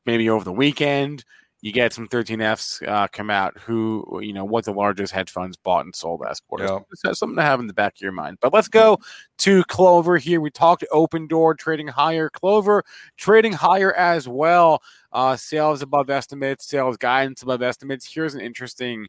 maybe 0.04 0.28
over 0.28 0.44
the 0.44 0.52
weekend, 0.52 1.24
you 1.62 1.72
get 1.72 1.92
some 1.92 2.08
13Fs 2.08 2.86
uh, 2.88 3.06
come 3.12 3.28
out 3.28 3.58
who, 3.58 4.20
you 4.22 4.32
know, 4.32 4.44
what 4.44 4.64
the 4.64 4.72
largest 4.72 5.12
hedge 5.12 5.30
funds 5.30 5.58
bought 5.58 5.84
and 5.84 5.94
sold 5.94 6.20
last 6.20 6.42
quarter. 6.48 6.64
Yeah. 6.64 6.78
So 6.94 7.12
something 7.12 7.36
to 7.36 7.42
have 7.42 7.60
in 7.60 7.66
the 7.66 7.74
back 7.74 7.96
of 7.96 8.00
your 8.00 8.12
mind. 8.12 8.38
But 8.40 8.54
let's 8.54 8.68
go 8.68 8.98
to 9.38 9.62
Clover 9.64 10.16
here. 10.16 10.40
We 10.40 10.50
talked 10.50 10.84
Opendoor 10.90 11.58
trading 11.58 11.88
higher. 11.88 12.30
Clover 12.30 12.82
trading 13.18 13.52
higher 13.52 13.92
as 13.94 14.26
well. 14.26 14.82
Uh, 15.12 15.36
sales 15.36 15.82
above 15.82 16.08
estimates, 16.08 16.66
sales 16.66 16.96
guidance 16.96 17.42
above 17.42 17.60
estimates. 17.62 18.10
Here's 18.10 18.34
an 18.34 18.40
interesting 18.40 19.06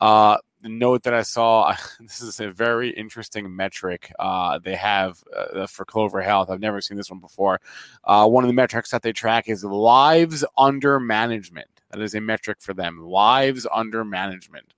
uh, 0.00 0.36
note 0.62 1.02
that 1.04 1.14
I 1.14 1.22
saw. 1.22 1.74
This 2.00 2.20
is 2.20 2.40
a 2.40 2.50
very 2.50 2.90
interesting 2.90 3.54
metric 3.54 4.12
uh, 4.18 4.58
they 4.58 4.74
have 4.76 5.22
uh, 5.36 5.66
for 5.66 5.84
Clover 5.84 6.20
Health. 6.20 6.50
I've 6.50 6.60
never 6.60 6.80
seen 6.80 6.96
this 6.96 7.10
one 7.10 7.20
before. 7.20 7.60
Uh, 8.04 8.28
one 8.28 8.44
of 8.44 8.48
the 8.48 8.54
metrics 8.54 8.90
that 8.90 9.02
they 9.02 9.12
track 9.12 9.48
is 9.48 9.64
lives 9.64 10.44
under 10.58 10.98
management. 11.00 11.68
That 11.90 12.00
is 12.00 12.14
a 12.14 12.20
metric 12.20 12.58
for 12.60 12.74
them. 12.74 12.98
Lives 13.00 13.66
under 13.72 14.04
management. 14.04 14.72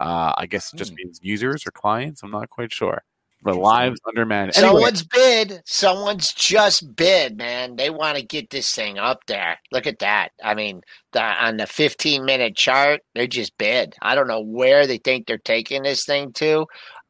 Uh, 0.00 0.32
I 0.36 0.46
guess 0.46 0.72
it 0.72 0.76
just 0.76 0.90
Hmm. 0.92 0.96
means 0.96 1.20
users 1.22 1.66
or 1.66 1.70
clients. 1.70 2.22
I'm 2.22 2.30
not 2.30 2.50
quite 2.50 2.72
sure. 2.72 3.02
But 3.44 3.56
lives 3.56 4.00
under 4.08 4.24
management. 4.24 4.56
Someone's 4.56 5.02
bid. 5.02 5.60
Someone's 5.66 6.32
just 6.32 6.96
bid, 6.96 7.36
man. 7.36 7.76
They 7.76 7.90
want 7.90 8.16
to 8.16 8.24
get 8.24 8.48
this 8.48 8.74
thing 8.74 8.98
up 8.98 9.26
there. 9.26 9.58
Look 9.70 9.86
at 9.86 9.98
that. 9.98 10.30
I 10.42 10.54
mean, 10.54 10.80
the, 11.12 11.22
on 11.22 11.58
the 11.58 11.66
15 11.66 12.24
minute 12.24 12.56
chart, 12.56 13.02
they're 13.14 13.26
just 13.26 13.56
bid. 13.58 13.96
I 14.00 14.14
don't 14.14 14.28
know 14.28 14.40
where 14.40 14.86
they 14.86 14.96
think 14.96 15.26
they're 15.26 15.36
taking 15.36 15.82
this 15.82 16.06
thing 16.06 16.32
to. 16.34 16.62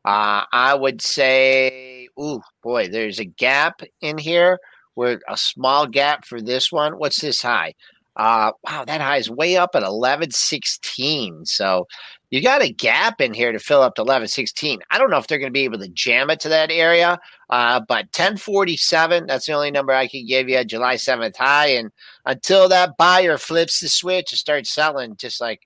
Uh, 0.05 0.43
I 0.53 0.75
would 0.75 1.01
say, 1.01 2.09
ooh, 2.21 2.41
boy, 2.65 2.89
there's 2.89 3.21
a 3.21 3.25
gap 3.25 3.81
in 4.01 4.19
here. 4.19 4.59
Where 4.95 5.21
a 5.29 5.37
small 5.37 5.87
gap 5.87 6.25
for 6.25 6.41
this 6.41 6.71
one. 6.71 6.95
What's 6.95 7.21
this 7.21 7.43
high? 7.43 7.75
Uh, 8.17 8.53
wow, 8.63 8.85
that 8.85 9.01
high 9.01 9.17
is 9.17 9.29
way 9.29 9.57
up 9.57 9.71
at 9.75 9.83
1116. 9.83 11.47
So 11.47 11.87
you 12.35 12.43
got 12.43 12.65
a 12.65 12.69
gap 12.69 13.21
in 13.21 13.33
here 13.33 13.53
to 13.53 13.61
fill 13.61 13.81
up 13.81 13.95
to 13.95 14.03
1116. 14.03 14.81
I 14.91 14.99
don't 14.99 15.09
know 15.09 15.19
if 15.19 15.29
they're 15.29 15.39
going 15.39 15.53
to 15.53 15.57
be 15.57 15.63
able 15.63 15.79
to 15.79 15.87
jam 15.87 16.31
it 16.31 16.41
to 16.41 16.49
that 16.49 16.73
area, 16.73 17.21
uh, 17.49 17.79
but 17.87 18.07
1047, 18.07 19.29
that's 19.29 19.47
the 19.47 19.53
only 19.53 19.71
number 19.71 19.93
I 19.93 20.09
can 20.09 20.27
give 20.27 20.49
you, 20.49 20.65
July 20.65 20.97
7th 20.97 21.37
high. 21.37 21.69
And 21.69 21.93
until 22.27 22.69
that 22.71 22.97
buyer 22.97 23.39
flips 23.39 23.79
the 23.79 23.89
switch 23.89 24.33
and 24.33 24.39
starts 24.41 24.75
selling, 24.75 25.15
just 25.17 25.41
like, 25.41 25.61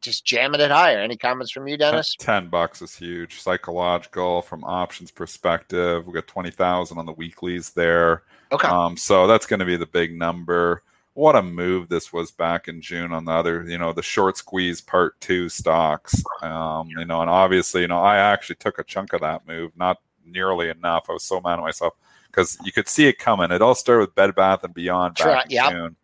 just 0.00 0.24
jamming 0.24 0.60
it 0.60 0.72
higher. 0.72 0.98
Any 0.98 1.16
comments 1.16 1.52
from 1.52 1.68
you, 1.68 1.76
Dennis? 1.76 2.16
10 2.18 2.48
bucks 2.48 2.82
is 2.82 2.96
huge. 2.96 3.40
Psychological 3.40 4.42
from 4.42 4.64
options 4.64 5.12
perspective. 5.12 6.04
We 6.04 6.12
got 6.12 6.26
20,000 6.26 6.98
on 6.98 7.06
the 7.06 7.12
weeklies 7.12 7.70
there. 7.70 8.24
Okay. 8.50 8.66
Um, 8.66 8.96
so 8.96 9.28
that's 9.28 9.46
going 9.46 9.60
to 9.60 9.66
be 9.66 9.76
the 9.76 9.86
big 9.86 10.18
number. 10.18 10.82
What 11.18 11.34
a 11.34 11.42
move 11.42 11.88
this 11.88 12.12
was 12.12 12.30
back 12.30 12.68
in 12.68 12.80
June 12.80 13.12
on 13.12 13.24
the 13.24 13.32
other, 13.32 13.64
you 13.66 13.76
know, 13.76 13.92
the 13.92 14.04
short 14.04 14.36
squeeze 14.36 14.80
part 14.80 15.20
two 15.20 15.48
stocks. 15.48 16.22
Um, 16.42 16.86
you 16.96 17.04
know, 17.04 17.22
and 17.22 17.28
obviously, 17.28 17.80
you 17.80 17.88
know, 17.88 17.98
I 17.98 18.18
actually 18.18 18.54
took 18.54 18.78
a 18.78 18.84
chunk 18.84 19.12
of 19.12 19.22
that 19.22 19.44
move, 19.44 19.72
not 19.76 19.98
nearly 20.24 20.68
enough. 20.68 21.06
I 21.08 21.14
was 21.14 21.24
so 21.24 21.40
mad 21.40 21.54
at 21.54 21.62
myself 21.62 21.94
because 22.28 22.56
you 22.64 22.70
could 22.70 22.86
see 22.86 23.08
it 23.08 23.18
coming. 23.18 23.50
It 23.50 23.62
all 23.62 23.74
started 23.74 24.02
with 24.02 24.14
Bed 24.14 24.32
Bath 24.36 24.62
and 24.62 24.72
Beyond 24.72 25.16
back 25.16 25.46
in 25.46 25.50
yep. 25.50 25.72
June. 25.72 25.96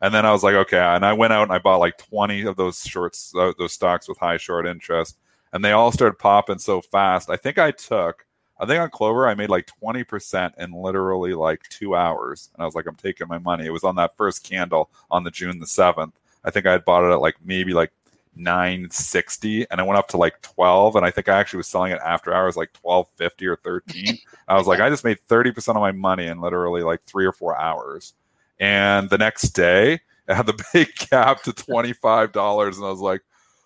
And 0.00 0.14
then 0.14 0.24
I 0.24 0.32
was 0.32 0.42
like, 0.42 0.54
okay. 0.54 0.78
And 0.78 1.04
I 1.04 1.12
went 1.12 1.34
out 1.34 1.42
and 1.42 1.52
I 1.52 1.58
bought 1.58 1.80
like 1.80 1.98
20 1.98 2.46
of 2.46 2.56
those 2.56 2.82
shorts, 2.82 3.30
uh, 3.36 3.52
those 3.58 3.74
stocks 3.74 4.08
with 4.08 4.16
high 4.16 4.38
short 4.38 4.66
interest. 4.66 5.18
And 5.52 5.62
they 5.62 5.72
all 5.72 5.92
started 5.92 6.18
popping 6.18 6.58
so 6.58 6.80
fast. 6.80 7.28
I 7.28 7.36
think 7.36 7.58
I 7.58 7.72
took, 7.72 8.24
I 8.58 8.66
think 8.66 8.80
on 8.80 8.90
Clover, 8.90 9.26
I 9.26 9.34
made 9.34 9.50
like 9.50 9.68
20% 9.82 10.58
in 10.58 10.72
literally 10.72 11.34
like 11.34 11.62
two 11.68 11.96
hours. 11.96 12.50
And 12.54 12.62
I 12.62 12.66
was 12.66 12.74
like, 12.74 12.86
I'm 12.86 12.94
taking 12.94 13.28
my 13.28 13.38
money. 13.38 13.66
It 13.66 13.72
was 13.72 13.84
on 13.84 13.96
that 13.96 14.16
first 14.16 14.44
candle 14.44 14.90
on 15.10 15.24
the 15.24 15.30
June 15.30 15.58
the 15.58 15.66
7th. 15.66 16.12
I 16.44 16.50
think 16.50 16.66
I 16.66 16.72
had 16.72 16.84
bought 16.84 17.04
it 17.04 17.12
at 17.12 17.20
like 17.20 17.36
maybe 17.44 17.72
like 17.72 17.92
960 18.36 19.66
and 19.70 19.80
I 19.80 19.84
went 19.84 19.98
up 19.98 20.08
to 20.08 20.16
like 20.16 20.40
12. 20.42 20.96
And 20.96 21.04
I 21.04 21.10
think 21.10 21.28
I 21.28 21.38
actually 21.38 21.58
was 21.58 21.68
selling 21.68 21.92
it 21.92 22.00
after 22.04 22.32
hours 22.32 22.56
like 22.56 22.70
1250 22.80 23.46
or 23.46 23.56
13. 23.56 24.18
I 24.48 24.56
was 24.56 24.66
like, 24.66 24.80
I 24.80 24.88
just 24.88 25.04
made 25.04 25.18
30% 25.28 25.68
of 25.70 25.76
my 25.76 25.92
money 25.92 26.26
in 26.26 26.40
literally 26.40 26.82
like 26.82 27.02
three 27.04 27.26
or 27.26 27.32
four 27.32 27.58
hours. 27.58 28.14
And 28.60 29.10
the 29.10 29.18
next 29.18 29.50
day, 29.50 30.00
it 30.28 30.34
had 30.34 30.46
the 30.46 30.64
big 30.72 30.94
gap 31.10 31.42
to 31.42 31.52
$25. 31.52 32.76
And 32.76 32.84
I 32.84 32.90
was 32.90 33.00
like, 33.00 33.22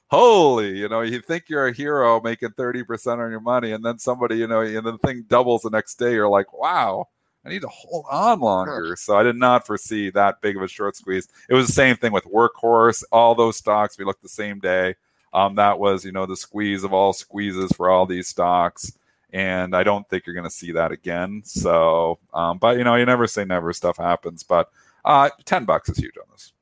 holy, 0.08 0.78
you 0.78 0.88
know, 0.88 1.00
you 1.00 1.20
think 1.20 1.48
you're 1.48 1.68
a 1.68 1.72
hero 1.72 2.20
making 2.20 2.50
30% 2.50 3.18
on 3.18 3.30
your 3.30 3.40
money. 3.40 3.72
And 3.72 3.84
then 3.84 3.98
somebody, 3.98 4.36
you 4.36 4.46
know, 4.46 4.60
and 4.60 4.86
the 4.86 4.98
thing 4.98 5.24
doubles 5.28 5.62
the 5.62 5.70
next 5.70 5.96
day. 5.98 6.12
You're 6.12 6.28
like, 6.28 6.52
wow, 6.52 7.08
I 7.44 7.48
need 7.48 7.62
to 7.62 7.68
hold 7.68 8.04
on 8.10 8.40
longer. 8.40 8.96
So 8.96 9.16
I 9.16 9.22
did 9.22 9.36
not 9.36 9.66
foresee 9.66 10.10
that 10.10 10.40
big 10.40 10.56
of 10.56 10.62
a 10.62 10.68
short 10.68 10.96
squeeze. 10.96 11.28
It 11.48 11.54
was 11.54 11.66
the 11.66 11.72
same 11.72 11.96
thing 11.96 12.12
with 12.12 12.24
Workhorse. 12.24 13.04
All 13.12 13.34
those 13.34 13.56
stocks, 13.56 13.98
we 13.98 14.04
looked 14.04 14.22
the 14.22 14.28
same 14.28 14.58
day. 14.58 14.94
Um, 15.32 15.56
that 15.56 15.78
was, 15.78 16.04
you 16.04 16.12
know, 16.12 16.26
the 16.26 16.36
squeeze 16.36 16.84
of 16.84 16.92
all 16.92 17.12
squeezes 17.12 17.72
for 17.72 17.90
all 17.90 18.06
these 18.06 18.28
stocks 18.28 18.96
and 19.32 19.74
I 19.74 19.82
don't 19.82 20.08
think 20.08 20.24
you're 20.26 20.34
going 20.34 20.44
to 20.44 20.50
see 20.50 20.72
that 20.72 20.92
again. 20.92 21.42
So, 21.44 22.18
um, 22.32 22.58
but 22.58 22.78
you 22.78 22.84
know, 22.84 22.94
you 22.94 23.04
never 23.04 23.26
say 23.26 23.44
never. 23.44 23.72
Stuff 23.72 23.98
happens, 23.98 24.42
but 24.42 24.70
uh, 25.04 25.30
ten 25.44 25.64
bucks 25.64 25.88
is 25.88 25.98
huge 25.98 26.16
on 26.16 26.24
this. 26.32 26.52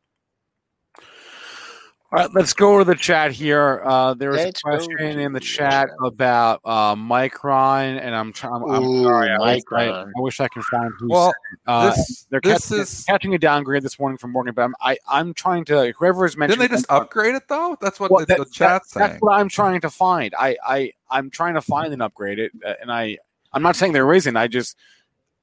All 2.15 2.21
right, 2.21 2.33
let's 2.33 2.53
go 2.53 2.79
to 2.79 2.85
the 2.85 2.95
chat 2.95 3.33
here. 3.33 3.83
Uh, 3.85 4.15
there 4.15 4.31
was 4.31 4.45
Let's 4.45 4.61
a 4.61 4.63
question 4.63 5.19
in 5.19 5.33
the 5.33 5.41
the 5.41 5.45
chat 5.45 5.89
chat. 5.89 5.97
about 6.05 6.61
uh, 6.65 6.95
Micron, 6.95 8.01
and 8.01 8.15
I'm, 8.15 8.33
trying. 8.33 8.55
I'm, 8.55 8.71
I'm 8.71 8.85
Ooh, 8.85 9.03
sorry. 9.03 9.31
I, 9.31 9.39
wish 9.41 9.63
I, 9.73 9.87
Micron. 9.89 10.13
I 10.17 10.21
wish 10.21 10.39
I 10.39 10.47
can 10.47 10.63
find 10.63 10.93
who. 11.01 11.09
Well, 11.09 11.35
uh, 11.67 11.91
this 11.91 12.27
they're 12.31 12.41
this 12.41 12.69
catching, 12.69 12.79
is 12.83 13.05
catching 13.09 13.35
a 13.35 13.39
downgrade 13.39 13.83
this 13.83 13.99
morning 13.99 14.17
from 14.17 14.31
Morgan, 14.31 14.55
but 14.55 14.63
I'm, 14.63 14.77
I, 14.81 14.97
I'm 15.09 15.35
trying 15.35 15.65
to. 15.65 15.93
Whoever 15.99 16.25
is 16.25 16.37
mentioning, 16.37 16.61
didn't 16.61 16.71
they 16.71 16.77
just 16.77 16.87
upgrade 16.89 17.35
it 17.35 17.49
though? 17.49 17.77
That's 17.81 17.99
what 17.99 18.13
Well, 18.13 18.21
the, 18.21 18.27
that- 18.27 18.39
the 18.39 18.45
that- 18.45 18.53
chat's 18.53 18.93
That's 18.93 19.21
what 19.21 19.33
I'm 19.35 19.49
trying 19.49 19.81
to 19.81 19.91
find. 19.91 20.37
I, 20.39 20.57
I, 20.65 20.93
I'm 21.11 21.31
trying 21.31 21.55
to 21.55 21.63
find 21.63 21.93
an 21.93 22.01
upgrade, 22.01 22.39
it, 22.39 22.53
uh, 22.65 22.75
and 22.81 22.93
I, 22.93 23.19
I'm 23.53 23.63
not 23.65 23.75
saying 23.75 23.93
there 23.93 24.15
isn't. 24.15 24.37
I 24.37 24.47
just, 24.47 24.77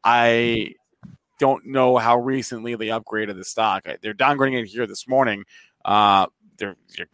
I 0.05 0.75
don't 1.37 1.65
know 1.65 1.97
how 1.97 2.17
recently 2.17 2.75
they 2.75 2.87
upgraded 2.87 3.35
the 3.35 3.43
stock. 3.43 3.85
They're 4.01 4.13
downgrading 4.13 4.61
it 4.61 4.67
here 4.67 4.87
this 4.87 5.05
morning. 5.05 5.43
Uh, 5.83 6.27
they're, 6.61 6.75
they're 6.95 7.07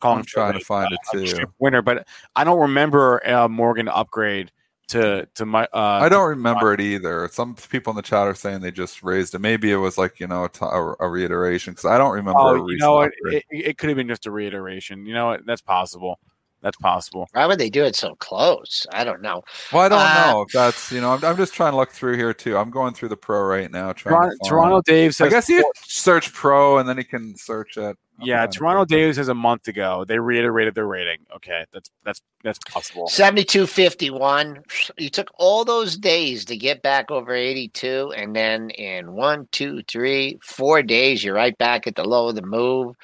calling 0.00 0.18
I'm 0.18 0.24
trying 0.26 0.58
to 0.58 0.64
find 0.64 0.92
it 0.92 0.98
a 1.14 1.16
too. 1.16 1.46
winner, 1.58 1.80
but 1.80 2.06
I 2.36 2.44
don't 2.44 2.60
remember 2.60 3.26
uh, 3.26 3.48
Morgan 3.48 3.88
upgrade 3.88 4.52
to 4.88 5.28
to 5.36 5.46
my. 5.46 5.64
Uh, 5.72 6.00
I 6.02 6.08
don't 6.08 6.28
remember 6.28 6.72
it 6.72 6.80
either. 6.80 7.28
Some 7.32 7.54
people 7.54 7.92
in 7.92 7.96
the 7.96 8.02
chat 8.02 8.26
are 8.26 8.34
saying 8.34 8.60
they 8.60 8.70
just 8.70 9.02
raised 9.02 9.34
it. 9.34 9.38
Maybe 9.38 9.70
it 9.70 9.76
was 9.76 9.96
like 9.96 10.20
you 10.20 10.26
know 10.26 10.44
a, 10.44 10.48
t- 10.48 10.64
a- 10.64 11.08
reiteration 11.08 11.72
because 11.72 11.84
I 11.84 11.96
don't 11.96 12.12
remember. 12.12 12.40
Oh, 12.40 12.68
you 12.68 12.78
know? 12.78 13.02
It, 13.02 13.44
it 13.50 13.78
could 13.78 13.88
have 13.88 13.96
been 13.96 14.08
just 14.08 14.26
a 14.26 14.30
reiteration. 14.30 15.06
You 15.06 15.14
know 15.14 15.28
what? 15.28 15.46
That's 15.46 15.62
possible. 15.62 16.18
That's 16.60 16.76
possible. 16.78 17.28
Why 17.32 17.46
would 17.46 17.58
they 17.60 17.70
do 17.70 17.84
it 17.84 17.94
so 17.94 18.16
close? 18.16 18.84
I 18.92 19.04
don't 19.04 19.22
know. 19.22 19.42
Well, 19.72 19.82
I 19.82 19.88
don't 19.88 20.00
Uh, 20.00 20.32
know 20.32 20.42
if 20.42 20.52
that's 20.52 20.90
you 20.90 21.00
know. 21.00 21.12
I'm, 21.12 21.24
I'm 21.24 21.36
just 21.36 21.54
trying 21.54 21.72
to 21.72 21.76
look 21.76 21.92
through 21.92 22.16
here 22.16 22.34
too. 22.34 22.56
I'm 22.56 22.70
going 22.70 22.94
through 22.94 23.10
the 23.10 23.16
pro 23.16 23.42
right 23.42 23.70
now. 23.70 23.92
Trying 23.92 24.14
Toronto, 24.14 24.36
to 24.42 24.48
Toronto 24.48 24.82
Dave 24.84 25.10
I 25.10 25.12
says. 25.12 25.30
guess 25.30 25.48
you 25.48 25.70
search 25.86 26.32
pro 26.32 26.78
and 26.78 26.88
then 26.88 26.96
you 26.96 27.04
can 27.04 27.36
search 27.36 27.76
it. 27.76 27.96
I'm 28.20 28.26
Yeah, 28.26 28.46
Toronto 28.48 28.80
think. 28.80 28.88
Davis 28.88 29.16
says 29.16 29.28
a 29.28 29.34
month 29.34 29.68
ago 29.68 30.04
they 30.04 30.18
reiterated 30.18 30.74
their 30.74 30.88
rating. 30.88 31.18
Okay, 31.36 31.64
that's 31.72 31.90
that's 32.04 32.20
that's 32.42 32.58
possible. 32.68 33.06
7251. 33.08 34.62
You 34.96 35.10
took 35.10 35.30
all 35.38 35.64
those 35.64 35.96
days 35.96 36.44
to 36.46 36.56
get 36.56 36.82
back 36.82 37.10
over 37.12 37.32
82, 37.32 38.12
and 38.16 38.34
then 38.34 38.70
in 38.70 39.12
one, 39.12 39.46
two, 39.52 39.82
three, 39.88 40.38
four 40.42 40.82
days, 40.82 41.22
you're 41.22 41.34
right 41.34 41.56
back 41.58 41.86
at 41.86 41.94
the 41.94 42.04
low 42.04 42.28
of 42.28 42.34
the 42.34 42.42
move. 42.42 42.96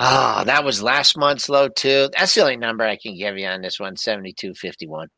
Oh, 0.00 0.44
that 0.44 0.64
was 0.64 0.82
last 0.82 1.16
month's 1.16 1.48
low 1.48 1.68
too. 1.68 2.08
That's 2.16 2.34
the 2.34 2.42
only 2.42 2.56
number 2.56 2.84
I 2.84 2.96
can 2.96 3.16
give 3.16 3.36
you 3.36 3.46
on 3.46 3.62
this 3.62 3.80
one, 3.80 3.96
72.51. 3.96 5.08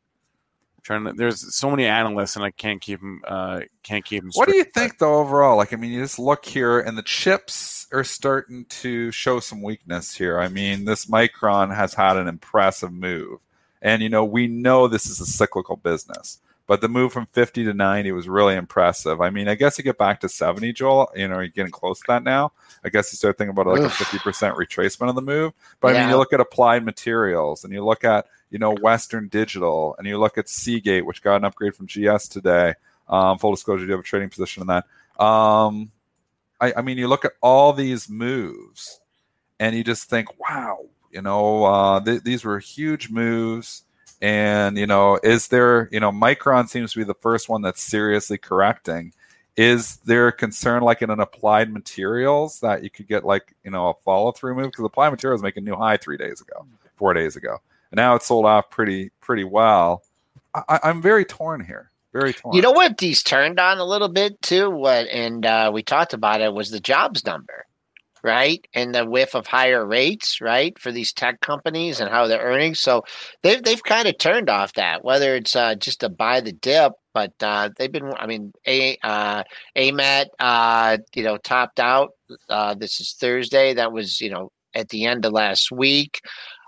Trying 0.83 1.05
to, 1.05 1.13
there's 1.13 1.55
so 1.55 1.69
many 1.69 1.85
analysts, 1.85 2.35
and 2.35 2.43
I 2.43 2.49
can't 2.49 2.81
keep 2.81 2.99
them. 2.99 3.21
Uh, 3.27 3.61
can't 3.83 4.03
keep 4.03 4.23
them. 4.23 4.31
What 4.33 4.49
do 4.49 4.55
you 4.55 4.63
think, 4.63 4.97
though, 4.97 5.19
overall? 5.19 5.55
Like, 5.55 5.73
I 5.73 5.75
mean, 5.75 5.91
you 5.91 6.01
just 6.01 6.17
look 6.17 6.43
here, 6.43 6.79
and 6.79 6.97
the 6.97 7.03
chips 7.03 7.87
are 7.93 8.03
starting 8.03 8.65
to 8.65 9.11
show 9.11 9.39
some 9.39 9.61
weakness 9.61 10.15
here. 10.15 10.39
I 10.39 10.47
mean, 10.47 10.85
this 10.85 11.05
Micron 11.05 11.75
has 11.75 11.93
had 11.93 12.17
an 12.17 12.27
impressive 12.27 12.91
move, 12.91 13.41
and 13.83 14.01
you 14.01 14.09
know, 14.09 14.25
we 14.25 14.47
know 14.47 14.87
this 14.87 15.05
is 15.05 15.19
a 15.19 15.25
cyclical 15.27 15.75
business. 15.75 16.39
But 16.67 16.79
the 16.81 16.87
move 16.87 17.11
from 17.11 17.25
50 17.25 17.65
to 17.65 17.73
90 17.73 18.11
was 18.11 18.29
really 18.29 18.55
impressive. 18.55 19.19
I 19.19 19.29
mean, 19.29 19.47
I 19.47 19.55
guess 19.55 19.77
you 19.77 19.83
get 19.83 19.97
back 19.97 20.21
to 20.21 20.29
70, 20.29 20.73
Joel. 20.73 21.11
You 21.15 21.27
know, 21.27 21.39
you're 21.39 21.47
getting 21.47 21.71
close 21.71 21.99
to 21.99 22.05
that 22.07 22.23
now. 22.23 22.53
I 22.83 22.89
guess 22.89 23.11
you 23.11 23.17
start 23.17 23.37
thinking 23.37 23.51
about 23.51 23.67
like 23.67 23.81
Oof. 23.81 23.99
a 23.99 24.03
50% 24.03 24.55
retracement 24.55 25.09
of 25.09 25.15
the 25.15 25.21
move. 25.21 25.53
But 25.79 25.89
yeah. 25.89 25.99
I 25.99 26.01
mean, 26.01 26.11
you 26.11 26.17
look 26.17 26.33
at 26.33 26.39
applied 26.39 26.85
materials 26.85 27.63
and 27.63 27.73
you 27.73 27.83
look 27.83 28.03
at, 28.03 28.27
you 28.49 28.59
know, 28.59 28.73
Western 28.73 29.27
Digital 29.27 29.95
and 29.97 30.07
you 30.07 30.17
look 30.17 30.37
at 30.37 30.47
Seagate, 30.47 31.05
which 31.05 31.21
got 31.21 31.37
an 31.37 31.45
upgrade 31.45 31.75
from 31.75 31.87
GS 31.87 32.27
today. 32.27 32.75
Um, 33.09 33.37
full 33.37 33.51
disclosure, 33.51 33.85
you 33.85 33.91
have 33.91 33.99
a 33.99 34.03
trading 34.03 34.29
position 34.29 34.61
in 34.61 34.67
that. 34.67 34.85
Um, 35.21 35.91
I, 36.61 36.73
I 36.77 36.81
mean, 36.81 36.97
you 36.97 37.07
look 37.07 37.25
at 37.25 37.33
all 37.41 37.73
these 37.73 38.09
moves 38.09 39.01
and 39.59 39.75
you 39.75 39.83
just 39.83 40.09
think, 40.09 40.39
wow, 40.39 40.85
you 41.11 41.21
know, 41.21 41.65
uh, 41.65 41.99
th- 41.99 42.23
these 42.23 42.45
were 42.45 42.59
huge 42.59 43.09
moves 43.09 43.83
and, 44.21 44.77
you 44.77 44.85
know, 44.85 45.19
is 45.23 45.47
there, 45.47 45.89
you 45.91 45.99
know, 45.99 46.11
Micron 46.11 46.69
seems 46.69 46.93
to 46.93 46.99
be 46.99 47.03
the 47.03 47.15
first 47.15 47.49
one 47.49 47.61
that's 47.61 47.81
seriously 47.81 48.37
correcting. 48.37 49.13
Is 49.57 49.97
there 50.05 50.27
a 50.27 50.31
concern 50.31 50.83
like 50.83 51.01
in 51.01 51.09
an 51.09 51.19
applied 51.19 51.73
materials 51.73 52.59
that 52.61 52.83
you 52.83 52.89
could 52.89 53.07
get 53.07 53.25
like, 53.25 53.53
you 53.63 53.71
know, 53.71 53.89
a 53.89 53.93
follow 54.05 54.31
through 54.31 54.55
move? 54.55 54.71
Because 54.71 54.85
applied 54.85 55.09
materials 55.09 55.41
make 55.41 55.57
a 55.57 55.61
new 55.61 55.75
high 55.75 55.97
three 55.97 56.17
days 56.17 56.39
ago, 56.39 56.65
four 56.95 57.13
days 57.13 57.35
ago. 57.35 57.57
And 57.91 57.97
now 57.97 58.15
it's 58.15 58.27
sold 58.27 58.45
off 58.45 58.69
pretty, 58.69 59.09
pretty 59.19 59.43
well. 59.43 60.03
I, 60.53 60.79
I'm 60.83 61.01
very 61.01 61.25
torn 61.25 61.65
here. 61.65 61.89
Very 62.13 62.33
torn. 62.33 62.55
You 62.55 62.61
know 62.61 62.71
what 62.71 62.97
these 62.97 63.23
turned 63.23 63.59
on 63.59 63.77
a 63.77 63.85
little 63.85 64.09
bit 64.09 64.41
too? 64.41 64.69
What 64.69 65.07
and 65.07 65.45
uh, 65.45 65.71
we 65.73 65.81
talked 65.81 66.13
about 66.13 66.41
it 66.41 66.53
was 66.53 66.69
the 66.69 66.79
jobs 66.79 67.25
number 67.25 67.65
right? 68.23 68.65
And 68.73 68.93
the 68.93 69.05
whiff 69.05 69.35
of 69.35 69.47
higher 69.47 69.85
rates, 69.85 70.39
right, 70.41 70.77
for 70.79 70.91
these 70.91 71.13
tech 71.13 71.41
companies 71.41 71.99
and 71.99 72.09
how 72.09 72.27
they're 72.27 72.41
earning. 72.41 72.75
So 72.75 73.03
they've 73.43 73.61
they've 73.61 73.83
kind 73.83 74.07
of 74.07 74.17
turned 74.17 74.49
off 74.49 74.73
that, 74.73 75.03
whether 75.03 75.35
it's 75.35 75.55
uh, 75.55 75.75
just 75.75 76.01
to 76.01 76.09
buy 76.09 76.41
the 76.41 76.51
dip, 76.51 76.93
but 77.13 77.33
uh, 77.41 77.69
they've 77.77 77.91
been. 77.91 78.13
I 78.17 78.27
mean, 78.27 78.53
a 78.67 78.97
uh, 79.03 79.43
AMAT, 79.75 80.27
uh, 80.39 80.97
you 81.15 81.23
know, 81.23 81.37
topped 81.37 81.79
out. 81.79 82.11
Uh, 82.49 82.73
this 82.75 82.99
is 82.99 83.13
Thursday. 83.13 83.73
That 83.73 83.91
was 83.91 84.21
you 84.21 84.29
know 84.29 84.51
at 84.73 84.89
the 84.89 85.05
end 85.05 85.25
of 85.25 85.33
last 85.33 85.71
week. 85.71 86.21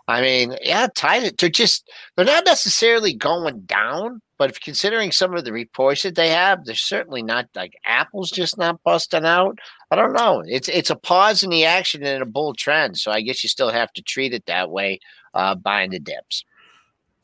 I 0.07 0.21
mean, 0.21 0.55
yeah, 0.61 0.87
tied. 0.95 1.23
it. 1.23 1.37
They're 1.37 1.49
just 1.49 1.89
they're 2.15 2.25
not 2.25 2.45
necessarily 2.45 3.13
going 3.13 3.61
down, 3.61 4.21
but 4.37 4.49
if 4.49 4.59
considering 4.59 5.11
some 5.11 5.33
of 5.33 5.45
the 5.45 5.53
reports 5.53 6.03
that 6.03 6.15
they 6.15 6.29
have, 6.29 6.65
they're 6.65 6.75
certainly 6.75 7.23
not 7.23 7.47
like 7.55 7.73
Apple's 7.85 8.29
just 8.29 8.57
not 8.57 8.83
busting 8.83 9.25
out. 9.25 9.59
I 9.91 9.95
don't 9.95 10.13
know. 10.13 10.43
It's 10.45 10.67
it's 10.67 10.89
a 10.89 10.97
pause 10.97 11.41
in 11.43 11.49
the 11.49 11.63
action 11.63 12.03
and 12.03 12.21
a 12.21 12.25
bull 12.25 12.53
trend. 12.53 12.97
So 12.97 13.11
I 13.11 13.21
guess 13.21 13.43
you 13.43 13.49
still 13.49 13.69
have 13.71 13.93
to 13.93 14.01
treat 14.01 14.33
it 14.33 14.45
that 14.47 14.69
way, 14.69 14.99
uh, 15.33 15.55
buying 15.55 15.91
the 15.91 15.99
dips. 15.99 16.43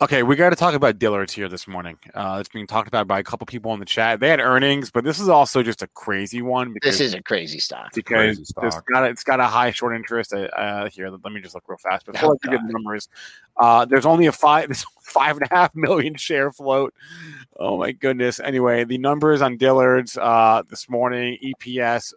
Okay, 0.01 0.23
we 0.23 0.37
got 0.37 0.51
to 0.51 0.55
talk 0.55 0.75
about 0.75 0.97
Dillard's 0.97 1.33
here 1.33 1.49
this 1.49 1.67
morning. 1.67 1.97
Uh, 2.13 2.37
it's 2.39 2.47
being 2.47 2.65
talked 2.65 2.87
about 2.87 3.05
by 3.05 3.19
a 3.19 3.23
couple 3.23 3.45
people 3.45 3.73
in 3.73 3.81
the 3.81 3.85
chat. 3.85 4.21
They 4.21 4.29
had 4.29 4.39
earnings, 4.39 4.89
but 4.89 5.03
this 5.03 5.19
is 5.19 5.27
also 5.27 5.61
just 5.61 5.81
a 5.81 5.87
crazy 5.87 6.41
one. 6.41 6.71
Because, 6.71 6.99
this 6.99 7.07
is 7.07 7.13
a 7.13 7.21
crazy 7.21 7.59
stock. 7.59 7.91
Because 7.93 8.37
crazy 8.37 8.45
stock. 8.45 8.63
It's, 8.63 8.77
got 8.93 9.03
a, 9.03 9.09
it's 9.09 9.23
got 9.25 9.41
a 9.41 9.47
high 9.47 9.71
short 9.71 9.97
interest. 9.97 10.33
Uh, 10.33 10.47
uh 10.55 10.89
here, 10.89 11.09
let 11.09 11.33
me 11.33 11.41
just 11.41 11.53
look 11.53 11.65
real 11.67 11.77
fast 11.79 12.05
before 12.05 12.31
oh, 12.31 12.37
I 12.45 12.49
give 12.49 12.61
the 12.65 12.71
numbers. 12.71 13.09
Uh, 13.57 13.83
there's 13.83 14.05
only 14.05 14.27
a 14.27 14.31
five, 14.31 14.67
there's 14.69 14.85
five 15.01 15.35
and 15.35 15.47
a 15.51 15.53
half 15.53 15.75
million 15.75 16.15
share 16.15 16.51
float. 16.51 16.93
Oh 17.57 17.77
my 17.77 17.91
goodness. 17.91 18.39
Anyway, 18.39 18.85
the 18.85 18.97
numbers 18.97 19.41
on 19.41 19.57
Dillard's 19.57 20.17
uh, 20.17 20.63
this 20.69 20.89
morning, 20.89 21.37
EPS, 21.43 22.13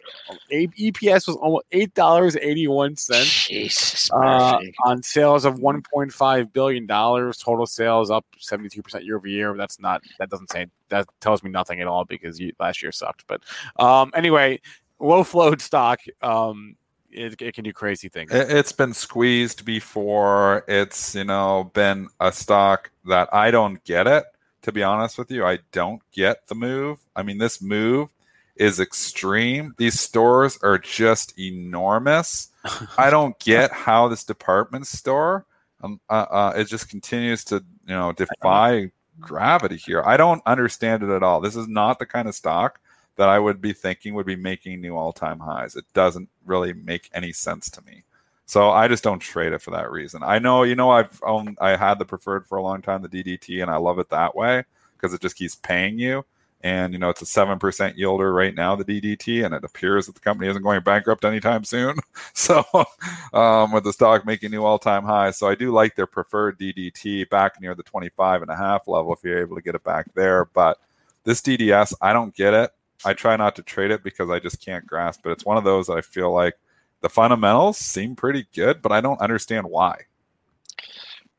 EPS 0.51 1.27
was 1.27 1.35
almost 1.35 1.65
eight 1.73 1.93
dollars 1.93 2.37
eighty 2.37 2.67
one 2.67 2.95
cents. 2.95 3.47
Jesus, 3.47 4.09
uh, 4.13 4.59
on 4.85 5.03
sales 5.03 5.43
of 5.43 5.59
one 5.59 5.81
point 5.81 6.13
five 6.13 6.53
billion 6.53 6.85
dollars. 6.85 7.37
Total 7.37 7.65
sales 7.73 8.11
up 8.11 8.25
seventy 8.39 8.69
two 8.69 8.81
percent 8.81 9.05
year 9.05 9.17
over 9.17 9.27
year. 9.27 9.55
That's 9.57 9.79
not 9.79 10.01
that 10.19 10.29
doesn't 10.29 10.51
say 10.51 10.67
that 10.89 11.07
tells 11.19 11.43
me 11.43 11.49
nothing 11.49 11.81
at 11.81 11.87
all 11.87 12.05
because 12.05 12.39
you, 12.39 12.53
last 12.59 12.81
year 12.81 12.91
sucked. 12.91 13.25
But 13.27 13.41
um, 13.77 14.11
anyway, 14.15 14.59
low 14.99 15.23
float 15.23 15.61
stock. 15.61 15.99
Um, 16.21 16.75
it, 17.11 17.41
it 17.41 17.53
can 17.53 17.63
do 17.63 17.73
crazy 17.73 18.09
things. 18.09 18.31
It's 18.33 18.71
been 18.71 18.93
squeezed 18.93 19.65
before. 19.65 20.65
It's 20.67 21.15
you 21.15 21.23
know 21.23 21.71
been 21.73 22.09
a 22.19 22.31
stock 22.31 22.91
that 23.05 23.29
I 23.33 23.51
don't 23.51 23.83
get 23.83 24.07
it. 24.07 24.25
To 24.63 24.71
be 24.71 24.81
honest 24.81 25.17
with 25.17 25.29
you, 25.29 25.45
I 25.45 25.59
don't 25.71 26.01
get 26.13 26.47
the 26.47 26.55
move. 26.55 26.99
I 27.15 27.23
mean, 27.23 27.37
this 27.37 27.61
move 27.61 28.09
is 28.55 28.79
extreme. 28.79 29.73
These 29.77 29.99
stores 29.99 30.57
are 30.63 30.77
just 30.77 31.37
enormous. 31.37 32.49
I 32.97 33.09
don't 33.09 33.37
get 33.39 33.71
how 33.71 34.07
this 34.07 34.23
department 34.23 34.87
store 34.87 35.45
um, 35.83 35.99
uh, 36.09 36.25
uh, 36.29 36.53
it 36.55 36.65
just 36.65 36.89
continues 36.89 37.43
to 37.45 37.55
you 37.85 37.95
know 37.95 38.11
defy 38.13 38.91
gravity 39.19 39.77
here. 39.77 40.01
I 40.05 40.17
don't 40.17 40.41
understand 40.45 41.03
it 41.03 41.09
at 41.09 41.23
all. 41.23 41.41
This 41.41 41.55
is 41.55 41.67
not 41.67 41.99
the 41.99 42.05
kind 42.05 42.27
of 42.27 42.35
stock 42.35 42.79
that 43.15 43.29
I 43.29 43.39
would 43.39 43.61
be 43.61 43.73
thinking 43.73 44.13
would 44.15 44.25
be 44.25 44.35
making 44.35 44.81
new 44.81 44.95
all 44.95 45.13
time 45.13 45.39
highs. 45.39 45.75
It 45.75 45.85
doesn't 45.93 46.29
really 46.45 46.73
make 46.73 47.09
any 47.13 47.31
sense 47.31 47.69
to 47.71 47.83
me. 47.83 48.03
So 48.45 48.71
I 48.71 48.87
just 48.87 49.03
don't 49.03 49.19
trade 49.19 49.53
it 49.53 49.61
for 49.61 49.71
that 49.71 49.91
reason. 49.91 50.21
I 50.23 50.39
know, 50.39 50.63
you 50.63 50.75
know, 50.75 50.89
I've 50.89 51.21
owned, 51.23 51.57
I 51.61 51.77
had 51.77 51.97
the 51.97 52.05
preferred 52.05 52.45
for 52.45 52.57
a 52.57 52.61
long 52.61 52.81
time, 52.81 53.01
the 53.01 53.07
DDT, 53.07 53.61
and 53.61 53.71
I 53.71 53.77
love 53.77 53.99
it 53.99 54.09
that 54.09 54.35
way 54.35 54.63
because 54.95 55.13
it 55.13 55.21
just 55.21 55.37
keeps 55.37 55.55
paying 55.55 55.97
you. 55.97 56.25
And, 56.63 56.93
you 56.93 56.99
know, 56.99 57.09
it's 57.09 57.21
a 57.21 57.25
7% 57.25 57.59
yielder 57.97 58.33
right 58.33 58.55
now, 58.55 58.77
the 58.77 58.85
DDT, 58.85 59.45
and 59.45 59.53
it 59.53 59.65
appears 59.65 60.05
that 60.05 60.15
the 60.15 60.21
company 60.21 60.49
isn't 60.49 60.63
going 60.63 60.81
bankrupt 60.81 61.25
anytime 61.25 61.63
soon. 61.63 61.97
So, 62.35 62.63
um, 63.33 63.71
with 63.71 63.83
the 63.83 63.93
stock 63.93 64.25
making 64.25 64.51
new 64.51 64.63
all 64.63 64.79
time 64.79 65.03
highs. 65.03 65.37
So 65.37 65.47
I 65.47 65.55
do 65.55 65.71
like 65.71 65.95
their 65.95 66.07
preferred 66.07 66.59
DDT 66.59 67.29
back 67.29 67.61
near 67.61 67.75
the 67.75 67.83
25 67.83 68.41
and 68.41 68.51
a 68.51 68.55
half 68.55 68.87
level 68.87 69.13
if 69.13 69.23
you're 69.23 69.39
able 69.39 69.55
to 69.55 69.61
get 69.61 69.75
it 69.75 69.83
back 69.83 70.13
there. 70.13 70.45
But 70.45 70.79
this 71.23 71.41
DDS, 71.41 71.93
I 72.01 72.11
don't 72.11 72.33
get 72.35 72.53
it. 72.53 72.71
I 73.05 73.13
try 73.13 73.35
not 73.35 73.55
to 73.57 73.63
trade 73.63 73.91
it 73.91 74.03
because 74.03 74.29
I 74.29 74.39
just 74.39 74.63
can't 74.63 74.87
grasp 74.87 75.25
it. 75.25 75.31
It's 75.31 75.45
one 75.45 75.57
of 75.57 75.63
those 75.63 75.87
that 75.87 75.97
I 75.97 76.01
feel 76.01 76.33
like 76.33 76.55
the 77.01 77.09
fundamentals 77.09 77.77
seem 77.77 78.15
pretty 78.15 78.47
good, 78.53 78.81
but 78.81 78.91
I 78.91 79.01
don't 79.01 79.19
understand 79.21 79.67
why. 79.67 80.01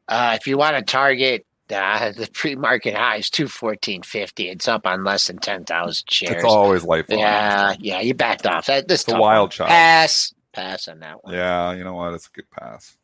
Uh, 0.07 0.37
if 0.39 0.47
you 0.47 0.59
want 0.59 0.77
to 0.77 0.83
target 0.83 1.47
uh, 1.71 2.13
the 2.13 2.29
pre-market 2.33 2.95
high 2.95 3.17
is 3.17 3.31
two 3.31 3.49
fourteen 3.49 4.03
fifty. 4.03 4.49
It's 4.49 4.69
up 4.69 4.87
on 4.87 5.05
less 5.05 5.27
than 5.27 5.39
ten 5.39 5.65
thousand 5.65 6.05
shares. 6.11 6.37
It's 6.37 6.45
always 6.45 6.85
lifelong. 6.85 7.21
Yeah, 7.21 7.75
yeah. 7.79 8.01
You 8.01 8.15
backed 8.15 8.47
off. 8.47 8.67
That 8.67 8.89
this 8.89 9.03
it's 9.03 9.13
a 9.13 9.19
wild 9.19 9.53
shot. 9.53 9.69
Pass, 9.69 10.35
pass 10.53 10.89
on 10.89 11.01
that 11.01 11.25
one. 11.25 11.35
Yeah, 11.35 11.73
you 11.73 11.85
know 11.85 11.95
what? 11.95 12.15
It's 12.15 12.27
a 12.27 12.31
good 12.31 12.51
pass. 12.51 12.97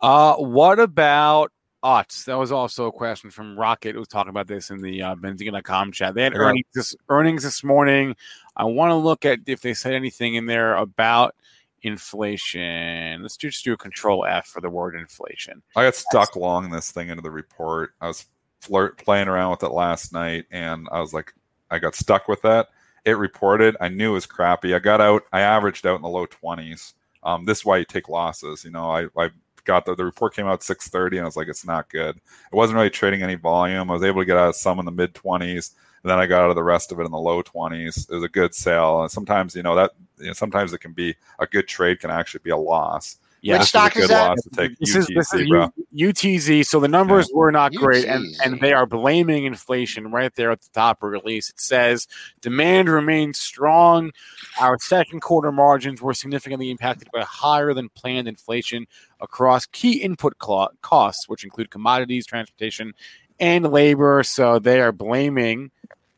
Uh, 0.00 0.36
what 0.36 0.80
about 0.80 1.52
Utz. 1.82 2.24
That 2.26 2.38
was 2.38 2.52
also 2.52 2.86
a 2.86 2.92
question 2.92 3.30
from 3.30 3.58
Rocket. 3.58 3.92
Who 3.92 3.98
was 4.00 4.08
talking 4.08 4.30
about 4.30 4.46
this 4.46 4.70
in 4.70 4.80
the 4.80 5.02
uh, 5.02 5.14
Benzinga.com 5.14 5.92
chat. 5.92 6.14
They 6.14 6.22
had 6.22 6.34
yeah. 6.34 6.40
earnings 6.40 6.66
this 6.74 6.94
earnings 7.08 7.42
this 7.42 7.64
morning. 7.64 8.16
I 8.56 8.64
want 8.64 8.90
to 8.90 8.96
look 8.96 9.24
at 9.24 9.40
if 9.46 9.60
they 9.60 9.74
said 9.74 9.94
anything 9.94 10.34
in 10.34 10.46
there 10.46 10.74
about 10.74 11.34
inflation. 11.82 13.22
Let's 13.22 13.36
just 13.36 13.64
do 13.64 13.72
a 13.72 13.76
control 13.76 14.24
F 14.24 14.46
for 14.46 14.60
the 14.60 14.70
word 14.70 14.94
inflation. 14.94 15.62
I 15.76 15.84
got 15.84 15.94
stuck 15.94 16.36
long 16.36 16.70
this 16.70 16.90
thing 16.90 17.08
into 17.08 17.22
the 17.22 17.30
report. 17.30 17.94
I 18.00 18.08
was 18.08 18.26
flirt 18.60 18.98
playing 18.98 19.28
around 19.28 19.52
with 19.52 19.62
it 19.62 19.72
last 19.72 20.12
night, 20.12 20.46
and 20.50 20.88
I 20.92 21.00
was 21.00 21.12
like, 21.12 21.32
I 21.70 21.78
got 21.78 21.94
stuck 21.94 22.28
with 22.28 22.42
that. 22.42 22.68
It 23.04 23.12
reported. 23.12 23.76
I 23.80 23.88
knew 23.88 24.10
it 24.10 24.14
was 24.14 24.26
crappy. 24.26 24.74
I 24.74 24.78
got 24.78 25.00
out. 25.00 25.22
I 25.32 25.40
averaged 25.40 25.86
out 25.86 25.96
in 25.96 26.02
the 26.02 26.08
low 26.08 26.26
twenties. 26.26 26.94
Um, 27.22 27.44
this 27.44 27.58
is 27.58 27.64
why 27.64 27.78
you 27.78 27.84
take 27.84 28.08
losses. 28.08 28.64
You 28.64 28.70
know, 28.70 28.90
I, 28.90 29.06
I 29.16 29.30
got 29.64 29.84
the, 29.84 29.94
the 29.94 30.04
report 30.04 30.34
came 30.34 30.46
out 30.46 30.60
6.30 30.60 31.12
and 31.12 31.20
i 31.20 31.24
was 31.24 31.36
like 31.36 31.46
it's 31.48 31.66
not 31.66 31.90
good 31.90 32.16
it 32.16 32.56
wasn't 32.56 32.74
really 32.74 32.90
trading 32.90 33.22
any 33.22 33.34
volume 33.34 33.90
i 33.90 33.94
was 33.94 34.02
able 34.02 34.20
to 34.20 34.24
get 34.24 34.36
out 34.36 34.48
of 34.48 34.56
some 34.56 34.78
in 34.78 34.84
the 34.84 34.90
mid 34.90 35.14
20s 35.14 35.72
and 36.02 36.10
then 36.10 36.18
i 36.18 36.26
got 36.26 36.42
out 36.42 36.50
of 36.50 36.56
the 36.56 36.62
rest 36.62 36.92
of 36.92 37.00
it 37.00 37.04
in 37.04 37.10
the 37.10 37.18
low 37.18 37.42
20s 37.42 38.10
it 38.10 38.14
was 38.14 38.24
a 38.24 38.28
good 38.28 38.54
sale 38.54 39.02
and 39.02 39.10
sometimes 39.10 39.54
you 39.54 39.62
know 39.62 39.74
that 39.74 39.92
you 40.18 40.26
know, 40.26 40.32
sometimes 40.32 40.72
it 40.72 40.78
can 40.78 40.92
be 40.92 41.14
a 41.38 41.46
good 41.46 41.66
trade 41.66 42.00
can 42.00 42.10
actually 42.10 42.40
be 42.42 42.50
a 42.50 42.56
loss 42.56 43.18
yeah, 43.42 43.58
Which 43.58 43.68
stock 43.68 43.96
is, 43.96 44.08
that? 44.08 44.36
This, 44.52 44.68
UTZ, 44.68 44.96
is, 44.96 45.06
this 45.06 45.34
is 45.34 45.48
UTZ. 45.94 46.66
So 46.66 46.78
the 46.78 46.88
numbers 46.88 47.30
yeah. 47.30 47.38
were 47.38 47.50
not 47.50 47.72
UTZ. 47.72 47.78
great, 47.78 48.04
and, 48.04 48.26
and 48.44 48.60
they 48.60 48.74
are 48.74 48.84
blaming 48.84 49.46
inflation 49.46 50.10
right 50.10 50.34
there 50.34 50.50
at 50.50 50.60
the 50.60 50.68
top 50.74 51.02
of 51.02 51.06
the 51.06 51.18
release. 51.18 51.48
It 51.48 51.58
says 51.58 52.06
demand 52.42 52.90
remains 52.90 53.38
strong. 53.38 54.12
Our 54.60 54.78
second 54.78 55.20
quarter 55.20 55.52
margins 55.52 56.02
were 56.02 56.12
significantly 56.12 56.70
impacted 56.70 57.08
by 57.12 57.22
higher 57.22 57.72
than 57.72 57.88
planned 57.90 58.28
inflation 58.28 58.86
across 59.20 59.64
key 59.66 60.02
input 60.02 60.36
costs, 60.38 61.28
which 61.28 61.44
include 61.44 61.70
commodities, 61.70 62.26
transportation, 62.26 62.92
and 63.40 63.70
labor. 63.70 64.22
So 64.22 64.58
they 64.58 64.80
are 64.80 64.92
blaming 64.92 65.70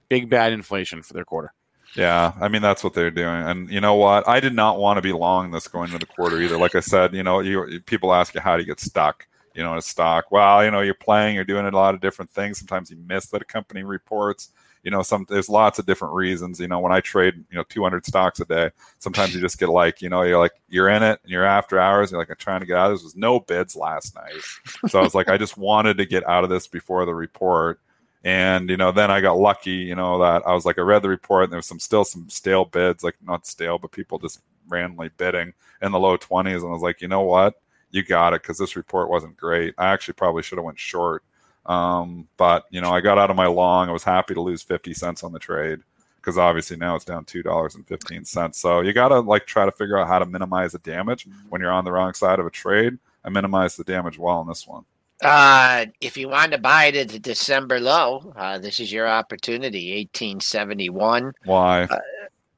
big 0.09 0.29
bad 0.29 0.53
inflation 0.53 1.03
for 1.03 1.15
their 1.15 1.25
quarter. 1.25 1.53
Yeah, 1.95 2.33
I 2.41 2.49
mean 2.49 2.63
that's 2.63 2.83
what 2.83 2.95
they're 2.95 3.11
doing, 3.11 3.29
and 3.29 3.71
you 3.71 3.81
know 3.81 3.95
what? 3.95 4.27
I 4.27 4.41
did 4.41 4.55
not 4.55 4.79
want 4.79 4.97
to 4.97 5.03
be 5.03 5.13
long 5.13 5.51
this 5.51 5.69
going 5.69 5.93
into 5.93 5.99
the 5.99 6.07
quarter 6.07 6.41
either. 6.41 6.57
Like 6.57 6.75
I 6.75 6.81
said, 6.81 7.15
you 7.15 7.23
know, 7.23 7.41
you 7.41 7.81
people 7.85 8.15
ask 8.15 8.35
you 8.35 8.41
how 8.41 8.57
do 8.57 8.63
you 8.63 8.67
get 8.67 8.81
stuck, 8.81 9.27
you 9.55 9.63
know, 9.63 9.73
in 9.73 9.79
a 9.79 9.83
stock. 9.83 10.33
Well, 10.33 10.65
you 10.65 10.71
know, 10.71 10.81
you're 10.81 10.95
playing, 10.95 11.35
you're 11.35 11.45
doing 11.45 11.67
a 11.67 11.71
lot 11.71 11.95
of 11.95 12.01
different 12.01 12.31
things. 12.31 12.59
Sometimes 12.59 12.91
you 12.91 12.97
miss 13.07 13.27
that 13.27 13.43
a 13.43 13.45
company 13.45 13.83
reports. 13.83 14.49
You 14.83 14.91
know, 14.91 15.03
some 15.03 15.27
there's 15.29 15.49
lots 15.49 15.79
of 15.79 15.87
different 15.87 16.15
reasons. 16.15 16.59
You 16.59 16.69
know, 16.69 16.81
when 16.81 16.93
I 16.93 17.01
trade, 17.01 17.35
you 17.51 17.57
know, 17.57 17.65
200 17.69 18.05
stocks 18.05 18.41
a 18.41 18.45
day, 18.45 18.71
sometimes 18.99 19.35
you 19.35 19.41
just 19.41 19.59
get 19.59 19.69
like, 19.69 20.03
you 20.03 20.09
know, 20.09 20.23
you're 20.23 20.39
like 20.39 20.53
you're 20.69 20.89
in 20.89 21.03
it, 21.03 21.21
and 21.23 21.31
you're 21.31 21.45
after 21.45 21.79
hours. 21.79 22.11
You're 22.11 22.21
like, 22.21 22.31
I'm 22.31 22.37
trying 22.37 22.61
to 22.61 22.67
get 22.67 22.77
out. 22.77 22.89
There 22.89 22.93
was 22.95 23.17
no 23.17 23.41
bids 23.41 23.77
last 23.77 24.15
night, 24.15 24.43
so 24.89 24.99
I 24.99 25.03
was 25.03 25.15
like, 25.15 25.29
I 25.29 25.37
just 25.37 25.57
wanted 25.57 25.99
to 25.99 26.07
get 26.07 26.29
out 26.29 26.45
of 26.45 26.51
this 26.51 26.67
before 26.67 27.05
the 27.05 27.15
report 27.15 27.81
and 28.25 28.71
you 28.71 28.77
know, 28.77 28.93
then 28.93 29.11
I 29.11 29.21
got 29.21 29.39
lucky. 29.39 29.71
You 29.71 29.95
know 29.95 30.19
that 30.21 30.47
I 30.47 30.55
was 30.55 30.65
like, 30.65 30.79
I 30.79 30.83
read 30.83 31.03
the 31.03 31.09
report, 31.09 31.45
and 31.45 31.53
there 31.53 31.59
was 31.59 31.67
some 31.67 31.81
still 31.81 32.05
some 32.05 32.29
stale 32.29 32.65
bids, 32.65 33.03
like 33.03 33.17
not 33.27 33.47
stale, 33.47 33.79
but 33.79 33.91
people 33.91 34.19
just 34.19 34.41
randomly 34.69 35.11
bidding 35.17 35.53
in 35.81 35.93
the 35.93 35.99
low 35.99 36.17
twenties. 36.17 36.63
And 36.63 36.71
I 36.71 36.73
was 36.73 36.83
like, 36.83 37.01
you 37.01 37.09
know 37.09 37.23
what, 37.23 37.55
you 37.91 38.05
got 38.05 38.33
it 38.33 38.43
because 38.43 38.59
this 38.59 38.77
report 38.77 39.11
wasn't 39.11 39.37
great. 39.37 39.75
I 39.77 39.87
actually 39.93 40.15
probably 40.15 40.43
should 40.43 40.59
have 40.59 40.65
went 40.65 40.79
short, 40.79 41.25
um, 41.67 42.29
but 42.37 42.65
you 42.71 42.81
know, 42.81 42.91
I 42.91 43.01
got 43.01 43.19
out 43.19 43.31
of 43.31 43.37
my 43.37 43.47
long. 43.47 43.89
I 43.89 43.93
was 43.93 44.05
happy 44.05 44.35
to 44.35 44.41
lose 44.41 44.63
fifty 44.63 44.95
cents 44.95 45.23
on 45.23 45.33
the 45.33 45.39
trade 45.39 45.81
because 46.17 46.39
obviously 46.39 46.77
now 46.77 46.97
it's 46.97 47.05
down 47.05 47.25
two 47.25 47.43
dollars 47.43 47.75
and 47.75 47.87
fifteen 47.87 48.25
cents. 48.25 48.59
So 48.59 48.81
you 48.81 48.93
got 48.93 49.09
to 49.09 49.21
like 49.21 49.47
try 49.47 49.65
to 49.65 49.73
figure 49.73 49.99
out 49.99 50.09
how 50.09 50.19
to 50.19 50.27
minimize 50.27 50.73
the 50.73 50.79
damage 50.79 51.27
when 51.49 51.61
you're 51.61 51.73
on 51.73 51.85
the 51.85 51.93
wrong 51.93 52.15
side 52.15 52.39
of 52.39 52.47
a 52.47 52.51
trade. 52.51 52.99
I 53.25 53.31
minimized 53.31 53.79
the 53.79 53.85
damage 53.85 54.19
well 54.19 54.41
in 54.41 54.49
this 54.49 54.67
one. 54.67 54.85
Uh, 55.23 55.87
if 56.01 56.17
you 56.17 56.29
want 56.29 56.51
to 56.51 56.59
buy 56.59 56.87
it 56.87 56.97
at 56.97 57.09
the 57.11 57.19
December 57.19 57.79
low, 57.79 58.33
uh, 58.37 58.59
this 58.59 58.81
is 58.81 58.93
your 58.93 59.09
opportunity. 59.09 59.93
Eighteen 59.93 60.41
seventy 60.41 60.91
one. 60.91 61.33
Why? 61.45 61.85
Uh, 61.85 61.99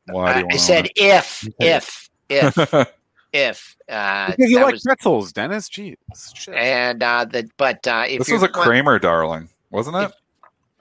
Why? 0.07 0.33
I, 0.33 0.45
I 0.51 0.57
said 0.57 0.89
if, 0.97 1.47
if, 1.59 2.09
if, 2.31 2.57
if. 3.35 3.77
Uh, 3.89 4.31
because 4.31 4.51
you 4.51 4.61
like 4.61 4.73
was- 4.73 4.83
pretzels, 4.83 5.33
Dennis. 5.33 5.69
Jeez. 5.69 5.97
Shit. 6.35 6.55
and 6.55 7.03
uh, 7.03 7.25
the 7.27 7.49
but 7.59 7.87
uh, 7.87 8.05
if 8.09 8.21
this 8.21 8.31
was 8.31 8.43
a 8.43 8.47
want- 8.47 8.55
Cramer 8.55 8.99
darling, 8.99 9.49
wasn't 9.71 9.97
it? 9.97 10.13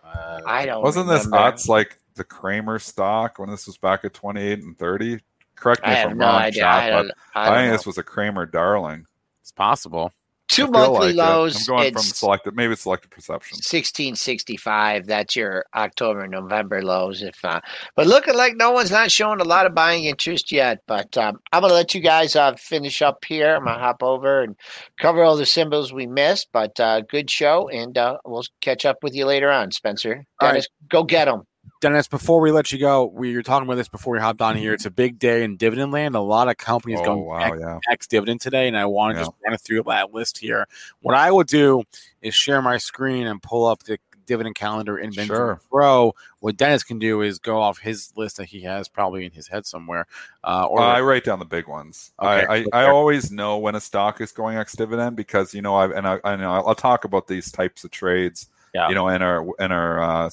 Uh, 0.06 0.40
I 0.46 0.66
don't. 0.66 0.84
Wasn't 0.84 1.08
this 1.08 1.26
remember. 1.26 1.58
Utz 1.58 1.68
like 1.68 1.98
the 2.16 2.24
Cramer 2.24 2.78
stock 2.80 3.40
when 3.40 3.50
this 3.50 3.66
was 3.66 3.78
back 3.78 4.06
at 4.06 4.14
28 4.14 4.60
and 4.60 4.78
30? 4.78 5.20
Correct 5.56 5.82
me 5.86 5.90
I 5.94 6.04
if 6.04 6.10
I'm 6.12 6.18
no 6.18 6.26
wrong, 6.28 6.36
idea. 6.36 6.62
Chop, 6.62 6.76
I 6.84 6.90
but 6.92 6.96
don't, 7.02 7.12
I 7.36 7.42
I, 7.42 7.46
don't 7.46 7.58
think 7.58 7.68
know. 7.68 7.72
this 7.78 7.86
was 7.88 7.98
a 7.98 8.04
Cramer 8.04 8.46
darling. 8.46 9.06
it's 9.42 9.52
possible. 9.52 10.12
Two 10.54 10.68
monthly 10.68 11.08
like 11.08 11.10
it. 11.10 11.16
lows. 11.16 11.70
I'm 11.70 11.76
going 11.76 11.94
from 11.94 12.02
selected, 12.04 12.56
maybe 12.56 12.74
it's 12.74 12.84
selected 12.84 13.12
perception. 13.12 13.58
sixteen 13.62 14.16
sixty 14.16 14.58
five. 14.58 15.06
That's 15.06 15.36
your 15.36 15.66
October 15.76 16.28
November 16.28 16.82
lows. 16.84 17.22
If 17.22 17.44
uh, 17.44 17.62
but 17.96 18.08
looking 18.08 18.36
like 18.36 18.56
no 18.56 18.72
one's 18.72 18.92
not 18.92 19.12
showing 19.12 19.42
a 19.42 19.46
lot 19.46 19.66
of 19.66 19.76
buying 19.76 20.06
interest 20.06 20.52
yet. 20.52 20.80
But 20.88 21.18
um, 21.18 21.40
I'm 21.52 21.62
gonna 21.62 21.74
let 21.74 21.94
you 21.94 22.02
guys 22.02 22.36
uh, 22.36 22.54
finish 22.56 23.02
up 23.02 23.24
here. 23.26 23.56
I'm 23.56 23.66
gonna 23.66 23.80
hop 23.80 24.04
over 24.04 24.42
and 24.42 24.56
cover 25.00 25.24
all 25.24 25.38
the 25.38 25.46
symbols 25.46 25.94
we 25.94 26.08
missed. 26.08 26.50
But 26.52 26.80
uh, 26.80 27.02
good 27.02 27.30
show, 27.30 27.70
and 27.70 27.98
uh, 27.98 28.18
we'll 28.26 28.46
catch 28.62 28.86
up 28.86 28.98
with 29.04 29.16
you 29.16 29.26
later 29.26 29.52
on, 29.52 29.72
Spencer. 29.72 30.26
All 30.40 30.48
right. 30.48 30.54
Dennis, 30.54 30.68
go 30.90 31.04
get 31.04 31.26
them. 31.26 31.44
Dennis, 31.82 32.08
before 32.08 32.40
we 32.40 32.52
let 32.52 32.72
you 32.72 32.80
go, 32.80 33.06
we 33.06 33.36
were 33.36 33.44
talking 33.44 33.68
about 33.68 33.76
this 33.76 33.90
before 33.90 34.14
we 34.14 34.20
hopped 34.20 34.42
on 34.42 34.56
here. 34.56 34.74
It's 34.74 34.86
a 34.86 34.92
big 34.92 35.20
day 35.20 35.44
in 35.44 35.58
dividend 35.58 35.92
land. 35.92 36.16
A 36.16 36.22
lot 36.22 36.48
of 36.48 36.58
companies 36.58 37.00
Oh, 37.02 37.06
going 37.06 37.26
wow, 37.26 37.54
yeah. 37.54 37.80
ex 37.92 38.08
dividend 38.08 38.40
today, 38.42 38.68
and 38.68 38.78
I 38.78 38.86
want 38.86 39.14
to 39.14 39.20
Yeah. 39.20 39.26
just 39.26 39.32
run 39.46 39.58
through 39.58 39.84
that 39.88 40.14
list 40.14 40.38
here. 40.38 40.66
What 41.02 41.16
I 41.16 41.32
will 41.32 41.44
do 41.44 41.84
is 42.22 42.34
share 42.34 42.62
my 42.62 42.78
screen 42.78 43.28
and 43.28 43.42
pull 43.42 43.66
up 43.66 43.84
the 43.84 43.98
dividend 44.26 44.56
calendar 44.56 44.98
in 44.98 45.12
Benzinga 45.12 45.26
Sure. 45.28 45.62
Pro. 45.70 46.16
What 46.40 46.56
Dennis 46.56 46.84
can 46.84 47.00
do 47.00 47.22
is 47.22 47.40
go 47.40 47.60
off 47.62 47.80
his 47.80 48.14
list 48.16 48.38
that 48.38 48.46
he 48.46 48.62
has 48.62 48.88
probably 48.88 49.26
in 49.26 49.32
his 49.34 49.50
head 49.50 49.66
somewhere. 49.66 50.08
Uh, 50.46 50.66
or 50.70 50.78
Well, 50.80 50.88
I 50.90 51.02
write 51.02 51.26
down 51.26 51.40
the 51.40 51.46
big 51.46 51.68
ones. 51.68 52.14
Okay, 52.22 52.46
I, 52.46 52.66
I, 52.74 52.86
I 52.86 52.90
always 52.90 53.30
know 53.32 53.58
when 53.58 53.76
a 53.76 53.82
stock 53.82 54.22
is 54.22 54.32
going 54.32 54.56
ex 54.58 54.74
dividend 54.74 55.18
because 55.18 55.54
you 55.54 55.62
know 55.62 55.76
I've 55.76 55.92
and 55.92 56.08
I, 56.08 56.20
I 56.24 56.38
know 56.38 56.54
I'll 56.54 56.76
talk 56.76 57.04
about 57.04 57.28
these 57.28 57.52
types 57.52 57.84
of 57.84 57.92
trades. 57.92 58.48
Yeah. 58.74 58.88
You 58.88 58.96
know, 58.96 59.10
in 59.10 59.22
our 59.22 59.46
in 59.60 59.74
our 59.74 60.02
uh, 60.02 60.30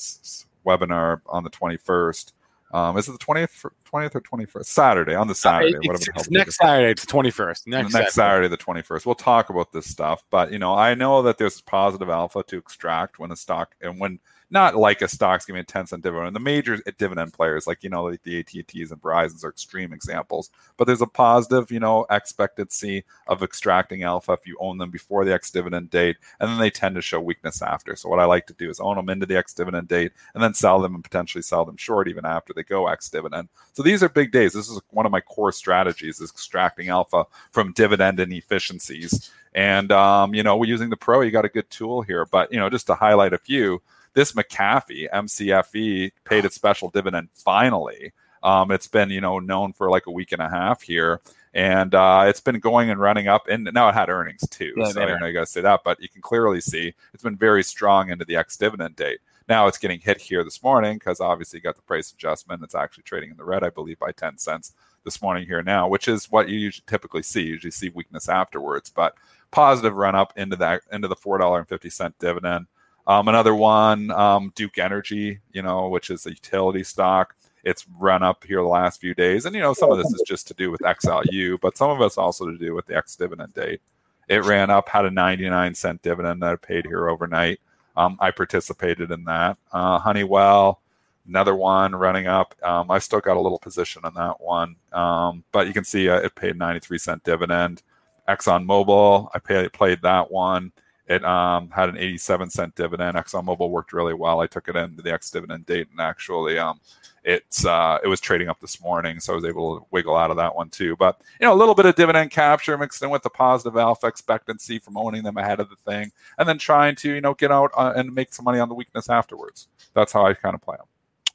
webinar 0.67 1.21
on 1.27 1.45
the 1.45 1.51
twenty 1.51 1.77
first. 1.77 2.35
Um, 2.73 2.97
is 2.97 3.09
it 3.09 3.13
the 3.13 3.19
twentieth, 3.19 3.65
twentieth 3.85 4.15
or 4.15 4.21
twenty 4.21 4.47
first? 4.47 4.71
Saturday 4.71 5.15
on 5.15 5.27
the 5.27 5.35
Saturday, 5.35 5.77
Uh, 5.77 5.93
it's, 5.93 6.09
it's 6.09 6.31
next 6.31 6.57
Saturday. 6.57 6.91
It's 6.91 7.05
the 7.05 7.11
twenty 7.11 7.31
first. 7.31 7.67
Next, 7.67 7.93
next, 7.93 8.15
Saturday, 8.15 8.49
the 8.49 8.57
21st. 8.57 9.07
We'll 9.07 9.17
talk 9.17 9.51
about 9.51 9.73
this 9.73 9.87
stuff, 9.87 10.23
but 10.31 10.53
you 10.53 10.59
know, 10.59 10.75
I 10.75 10.95
know 10.95 11.23
that 11.23 11.37
there's 11.37 11.61
positive 11.61 12.09
alpha 12.09 12.45
to 12.45 12.59
extract 12.59 13.19
when 13.19 13.33
a 13.33 13.37
stock 13.37 13.75
and 13.81 13.99
when 13.99 14.21
not 14.51 14.77
like 14.77 15.01
a 15.01 15.09
stock's 15.09 15.45
giving 15.45 15.61
a 15.61 15.65
10 15.65 15.87
cent 15.87 16.03
dividend. 16.03 16.35
The 16.35 16.41
major 16.41 16.79
dividend 16.99 17.33
players, 17.33 17.67
like 17.67 17.83
you 17.83 17.91
know, 17.91 18.05
like 18.05 18.23
the 18.23 18.41
AT&Ts 18.41 18.91
and 18.91 19.01
Verizon's 19.01 19.45
are 19.45 19.51
extreme 19.51 19.93
examples. 19.93 20.51
But 20.77 20.87
there's 20.87 21.01
a 21.01 21.07
positive, 21.07 21.71
you 21.71 21.81
know, 21.81 22.07
expectancy 22.11 23.05
of 23.27 23.43
extracting 23.43 24.03
alpha 24.03 24.33
if 24.33 24.47
you 24.47 24.57
own 24.61 24.79
them 24.79 24.91
before 24.91 25.25
the 25.25 25.33
ex 25.33 25.51
dividend 25.51 25.91
date, 25.91 26.17
and 26.41 26.51
then 26.51 26.59
they 26.59 26.71
tend 26.71 26.97
to 26.97 27.03
show 27.03 27.21
weakness 27.21 27.63
after. 27.63 27.95
So 27.95 28.09
what 28.09 28.19
I 28.19 28.25
like 28.25 28.47
to 28.49 28.55
do 28.55 28.69
is 28.69 28.81
own 28.81 28.97
them 28.97 29.09
into 29.09 29.27
the 29.27 29.37
ex 29.37 29.55
dividend 29.55 29.89
date, 29.89 30.13
and 30.35 30.43
then 30.43 30.55
sell 30.55 30.81
them 30.81 30.95
and 30.95 31.05
potentially 31.05 31.43
sell 31.43 31.65
them 31.65 31.77
short 31.77 32.09
even 32.09 32.25
after 32.25 32.53
they 32.53 32.65
go 32.65 32.89
ex 32.89 33.09
dividend. 33.09 33.49
So 33.73 33.83
these 33.83 34.03
are 34.03 34.09
big 34.09 34.33
days. 34.33 34.53
This 34.53 34.69
is 34.69 34.81
one 34.91 35.07
of 35.07 35.13
my 35.13 35.21
core 35.21 35.53
strategies: 35.53 36.21
is 36.21 36.31
extracting 36.31 36.89
alpha 36.89 37.25
from 37.53 37.73
dividend 37.73 38.19
inefficiencies. 38.19 39.31
And 39.55 39.91
um, 39.93 40.35
you 40.35 40.43
know, 40.43 40.57
we're 40.57 40.67
using 40.67 40.91
the 40.91 40.97
pro. 40.97 41.21
You 41.21 41.31
got 41.31 41.45
a 41.45 41.49
good 41.49 41.71
tool 41.71 42.03
here, 42.03 42.27
but 42.27 42.53
you 42.53 42.59
know, 42.59 42.71
just 42.71 42.87
to 42.87 42.95
highlight 42.95 43.33
a 43.33 43.39
few, 43.39 43.83
this 44.15 44.33
McAfee 44.33 45.09
MCFE 45.11 46.13
paid 46.25 46.45
its 46.45 46.55
special 46.55 46.91
dividend 46.91 47.29
finally. 47.33 48.13
Um, 48.43 48.71
it's 48.71 48.89
been 48.89 49.11
you 49.11 49.21
know 49.21 49.39
known 49.39 49.73
for 49.73 49.91
like 49.91 50.07
a 50.07 50.11
week 50.11 50.33
and 50.33 50.41
a 50.41 50.49
half 50.49 50.83
here, 50.83 51.21
and 51.53 51.95
uh, 51.95 52.25
it's 52.27 52.41
been 52.41 52.59
going 52.59 52.91
and 52.91 53.01
running 53.01 53.29
up. 53.29 53.49
And 53.49 53.69
now 53.75 53.89
it 53.89 53.95
had 53.95 54.09
earnings 54.09 54.49
too, 54.49 54.73
Yeah, 54.77 54.89
so 54.89 55.03
I 55.03 55.19
know 55.19 55.27
you 55.27 55.39
to 55.39 55.47
say 55.47 55.61
that, 55.61 55.81
but 55.85 56.01
you 56.01 56.09
can 56.09 56.23
clearly 56.23 56.61
see 56.61 56.95
it's 57.13 57.23
been 57.23 57.37
very 57.37 57.63
strong 57.63 58.11
into 58.11 58.25
the 58.25 58.37
ex 58.37 58.57
dividend 58.57 58.97
date. 58.97 59.21
Now 59.49 59.67
it's 59.67 59.79
getting 59.79 60.01
hit 60.01 60.19
here 60.19 60.45
this 60.45 60.63
morning 60.63 60.95
because 60.95 61.21
obviously 61.21 61.59
you 61.59 61.63
got 61.63 61.77
the 61.77 61.83
price 61.83 62.13
adjustment. 62.13 62.63
It's 62.63 62.75
actually 62.75 63.03
trading 63.03 63.31
in 63.31 63.37
the 63.37 63.45
red, 63.45 63.65
I 63.65 63.71
believe, 63.71 63.99
by 63.99 64.13
10 64.13 64.39
cents 64.39 64.73
this 65.05 65.21
morning 65.21 65.47
here 65.47 65.63
now, 65.63 65.89
which 65.89 66.09
is 66.09 66.31
what 66.31 66.49
you 66.49 66.59
usually 66.59 66.85
typically 66.87 67.23
see. 67.23 67.43
You 67.43 67.53
usually 67.53 67.71
see 67.71 67.89
weakness 67.91 68.29
afterwards, 68.29 68.91
but 68.91 69.17
positive 69.51 69.97
run 69.97 70.15
up 70.15 70.33
into 70.37 70.57
that 70.57 70.83
into 70.93 71.09
the 71.09 71.17
four 71.17 71.39
dollar 71.39 71.59
and 71.59 71.69
fifty 71.69 71.91
cent 71.91 72.19
dividend. 72.19 72.67
Um, 73.07 73.29
another 73.29 73.55
one, 73.55 74.11
um, 74.11 74.53
Duke 74.55 74.79
Energy, 74.79 75.41
you 75.53 75.63
know, 75.63 75.89
which 75.89 76.11
is 76.11 76.27
a 76.27 76.31
utility 76.31 76.85
stock. 76.85 77.35
It's 77.65 77.87
run 77.99 78.23
up 78.23 78.45
here 78.45 78.63
the 78.63 78.69
last 78.69 79.01
few 79.01 79.15
days, 79.15 79.45
and 79.45 79.55
you 79.55 79.61
know 79.61 79.75
some 79.75 79.91
of 79.91 79.99
this 79.99 80.13
is 80.13 80.23
just 80.27 80.49
to 80.49 80.55
do 80.55 80.71
with 80.71 80.81
XLU, 80.81 81.61
but 81.61 81.77
some 81.77 81.91
of 81.91 82.01
it's 82.01 82.17
also 82.17 82.47
to 82.47 82.57
do 82.57 82.75
with 82.75 82.87
the 82.87 82.97
ex 82.97 83.17
dividend 83.17 83.53
date. 83.55 83.83
It 84.29 84.45
ran 84.45 84.71
up, 84.71 84.89
had 84.89 85.05
a 85.05 85.11
99 85.11 85.75
cent 85.75 86.03
dividend 86.03 86.43
that 86.43 86.55
it 86.55 86.63
paid 86.63 86.87
here 86.87 87.09
overnight. 87.09 87.61
Um, 87.97 88.17
I 88.21 88.31
participated 88.31 89.11
in 89.11 89.25
that. 89.25 89.59
Uh, 89.73 89.99
Honeywell, 89.99 90.81
another 91.27 91.55
one 91.55 91.95
running 91.95 92.29
up. 92.29 92.55
Um, 92.63 92.91
I've 92.91 93.03
still 93.03 93.21
got 93.21 93.37
a 93.37 93.41
little 93.41 93.59
position 93.59 94.03
on 94.05 94.15
that 94.15 94.41
one, 94.41 94.77
um, 94.93 95.45
but 95.53 95.67
you 95.67 95.73
can 95.73 95.85
see 95.85 96.09
uh, 96.09 96.17
it 96.17 96.35
paid 96.35 96.57
93 96.57 96.99
cent 96.99 97.25
dividend. 97.25 97.83
ExxonMobil, 98.29 99.29
I 99.35 99.39
pay, 99.39 99.69
played 99.69 100.03
that 100.03 100.31
one. 100.31 100.73
It 101.11 101.25
um, 101.25 101.71
had 101.71 101.89
an 101.89 101.99
87 101.99 102.51
cent 102.51 102.77
dividend. 102.77 103.17
ExxonMobil 103.17 103.69
worked 103.69 103.93
really 103.93 104.15
well. 104.15 104.39
I 104.39 104.47
took 104.47 104.69
it 104.69 104.77
into 104.77 105.03
the 105.03 105.13
ex 105.13 105.29
dividend 105.29 105.67
date, 105.67 105.89
and 105.91 106.01
actually, 106.01 106.57
um, 106.57 106.79
it's 107.25 107.65
uh, 107.65 107.99
it 108.05 108.07
was 108.07 108.21
trading 108.21 108.49
up 108.49 108.61
this 108.61 108.81
morning, 108.81 109.19
so 109.19 109.33
I 109.33 109.35
was 109.35 109.45
able 109.45 109.81
to 109.81 109.87
wiggle 109.91 110.17
out 110.17 110.31
of 110.31 110.37
that 110.37 110.55
one 110.55 110.71
too. 110.71 110.95
But 110.95 111.21
you 111.41 111.47
know, 111.49 111.53
a 111.53 111.59
little 111.59 111.75
bit 111.75 111.85
of 111.85 111.97
dividend 111.97 112.31
capture 112.31 112.79
mixed 112.79 113.03
in 113.03 113.11
with 113.11 113.25
the 113.25 113.31
positive 113.31 113.77
alpha 113.77 114.07
expectancy 114.07 114.79
from 114.79 114.97
owning 114.97 115.25
them 115.25 115.37
ahead 115.37 115.59
of 115.59 115.69
the 115.69 115.75
thing, 115.85 116.13
and 116.39 116.49
then 116.49 116.59
trying 116.59 116.95
to 116.95 117.13
you 117.13 117.21
know 117.21 117.35
get 117.35 117.51
out 117.51 117.73
uh, 117.77 117.93
and 117.97 118.15
make 118.15 118.33
some 118.33 118.45
money 118.45 118.61
on 118.61 118.69
the 118.69 118.75
weakness 118.77 119.11
afterwards. 119.11 119.67
That's 119.95 120.13
how 120.13 120.25
I 120.25 120.35
kind 120.35 120.55
of 120.55 120.63
play 120.63 120.77
them. 120.77 120.87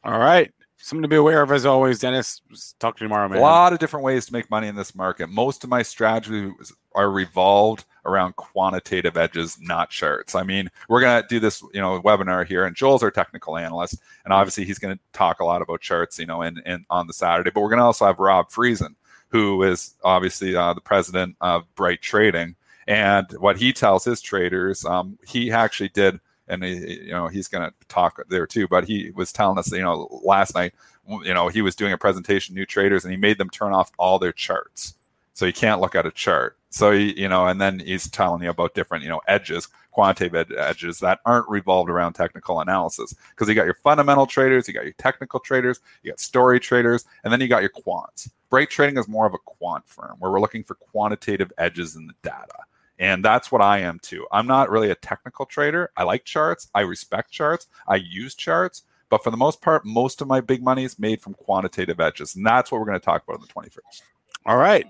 All 0.06 0.20
right. 0.20 0.54
Something 0.78 1.02
to 1.02 1.10
be 1.10 1.18
aware 1.18 1.42
of 1.42 1.52
as 1.52 1.66
always, 1.66 2.00
Dennis. 2.00 2.42
Talk 2.80 2.96
to 2.98 3.04
you 3.04 3.10
tomorrow, 3.10 3.28
man. 3.28 3.40
A 3.40 3.42
lot 3.42 3.74
of 3.74 3.80
different 3.80 4.06
ways 4.06 4.26
to 4.28 4.34
make 4.34 4.50
money 4.50 4.68
in 4.68 4.76
this 4.76 4.96
market. 4.96 5.28
Most 5.28 5.66
of 5.66 5.70
my 5.70 5.82
strategies 5.82 6.72
are 6.94 7.10
revolved 7.10 7.84
around 8.06 8.36
quantitative 8.36 9.18
edges, 9.18 9.58
not 9.60 9.90
charts. 9.90 10.36
I 10.36 10.44
mean, 10.44 10.70
we're 10.90 11.02
gonna 11.02 11.26
do 11.28 11.40
this, 11.40 11.62
you 11.74 11.82
know, 11.82 12.02
webinar 12.02 12.46
here, 12.46 12.66
and 12.66 12.76
Joel's 12.76 13.04
our 13.04 13.12
technical 13.12 13.58
analyst, 13.58 13.98
and 14.24 14.34
obviously 14.34 14.66
he's 14.66 14.80
gonna 14.80 15.00
talk 15.14 15.40
a 15.40 15.46
lot 15.46 15.62
about 15.62 15.82
charts, 15.82 16.20
you 16.20 16.26
know, 16.26 16.42
in, 16.42 16.60
in 16.66 16.86
on 16.90 17.08
the 17.08 17.14
Saturday. 17.14 17.52
But 17.52 17.62
we're 17.62 17.70
gonna 17.70 17.86
also 17.86 18.06
have 18.06 18.20
Rob 18.20 18.50
Friesen, 18.50 18.96
who 19.30 19.64
is 19.64 19.94
obviously 20.04 20.56
uh, 20.56 20.74
the 20.74 20.82
president 20.82 21.36
of 21.42 21.64
Bright 21.76 22.02
Trading, 22.02 22.56
and 22.88 23.26
what 23.40 23.58
he 23.58 23.74
tells 23.74 24.06
his 24.06 24.22
traders, 24.22 24.86
um, 24.86 25.18
he 25.26 25.52
actually 25.52 25.90
did 25.90 26.20
and 26.48 26.64
he, 26.64 27.06
you 27.06 27.12
know 27.12 27.28
he's 27.28 27.48
going 27.48 27.68
to 27.68 27.74
talk 27.88 28.22
there 28.30 28.48
too. 28.48 28.68
But 28.68 28.86
he 28.86 29.12
was 29.16 29.32
telling 29.32 29.58
us, 29.58 29.72
you 29.72 29.82
know, 29.82 30.08
last 30.24 30.56
night, 30.56 30.74
you 31.08 31.34
know, 31.34 31.48
he 31.48 31.62
was 31.62 31.76
doing 31.76 31.94
a 31.94 31.98
presentation 31.98 32.54
to 32.54 32.60
new 32.60 32.66
traders, 32.66 33.04
and 33.04 33.12
he 33.12 33.18
made 33.18 33.38
them 33.38 33.50
turn 33.50 33.74
off 33.74 33.92
all 33.98 34.20
their 34.20 34.34
charts, 34.34 34.96
so 35.34 35.46
you 35.46 35.54
can't 35.54 35.82
look 35.82 35.96
at 35.96 36.06
a 36.06 36.12
chart. 36.12 36.58
So 36.76 36.92
you 36.92 37.30
know, 37.30 37.48
and 37.48 37.62
then 37.62 37.80
he's 37.80 38.10
telling 38.10 38.44
you 38.44 38.50
about 38.50 38.74
different, 38.74 39.02
you 39.02 39.10
know, 39.10 39.22
edges, 39.30 39.70
quantitative 39.92 40.36
ed- 40.36 40.58
edges 40.58 41.00
that 41.00 41.22
aren't 41.26 41.48
revolved 41.48 41.90
around 41.90 42.14
technical 42.14 42.60
analysis 42.60 43.16
because 43.30 43.48
you 43.48 43.56
got 43.56 43.64
your 43.64 43.76
fundamental 43.76 44.26
traders, 44.26 44.68
you 44.68 44.74
got 44.74 44.84
your 44.84 44.92
technical 44.98 45.40
traders, 45.40 45.80
you 46.04 46.12
got 46.12 46.20
story 46.20 46.60
traders, 46.60 47.06
and 47.24 47.32
then 47.32 47.40
you 47.40 47.48
got 47.48 47.62
your 47.62 47.72
quants. 47.72 48.30
Bright 48.50 48.70
Trading 48.70 48.98
is 48.98 49.08
more 49.08 49.26
of 49.26 49.34
a 49.34 49.38
quant 49.38 49.88
firm 49.88 50.18
where 50.20 50.30
we're 50.30 50.42
looking 50.42 50.66
for 50.66 50.76
quantitative 50.76 51.50
edges 51.58 51.96
in 51.96 52.08
the 52.08 52.14
data. 52.24 52.66
And 53.00 53.24
that's 53.24 53.54
what 53.54 53.62
I 53.62 53.80
am 53.80 53.98
too. 54.00 54.28
I'm 54.30 54.46
not 54.46 54.70
really 54.70 54.92
a 54.92 54.96
technical 54.96 55.46
trader. 55.46 55.92
I 55.96 56.04
like 56.04 56.26
charts. 56.26 56.68
I 56.76 56.82
respect 56.82 57.32
charts. 57.32 57.68
I 57.88 57.96
use 57.96 58.36
charts. 58.36 58.84
But 59.10 59.24
for 59.24 59.32
the 59.32 59.38
most 59.38 59.62
part, 59.62 59.86
most 59.86 60.20
of 60.20 60.28
my 60.28 60.42
big 60.42 60.62
money 60.62 60.84
is 60.84 61.00
made 61.00 61.22
from 61.22 61.36
quantitative 61.36 62.02
edges. 62.02 62.36
And 62.36 62.46
that's 62.46 62.70
what 62.70 62.80
we're 62.80 62.88
going 62.88 63.00
to 63.00 63.06
talk 63.06 63.24
about 63.24 63.40
on 63.40 63.48
the 63.48 63.70
21st. 63.70 64.02
All 64.46 64.58
right. 64.58 64.86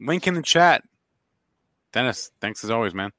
Link 0.00 0.26
in 0.26 0.32
the 0.32 0.42
chat. 0.42 0.84
Dennis, 1.98 2.30
thanks 2.40 2.62
as 2.62 2.70
always, 2.70 2.94
man. 2.94 3.10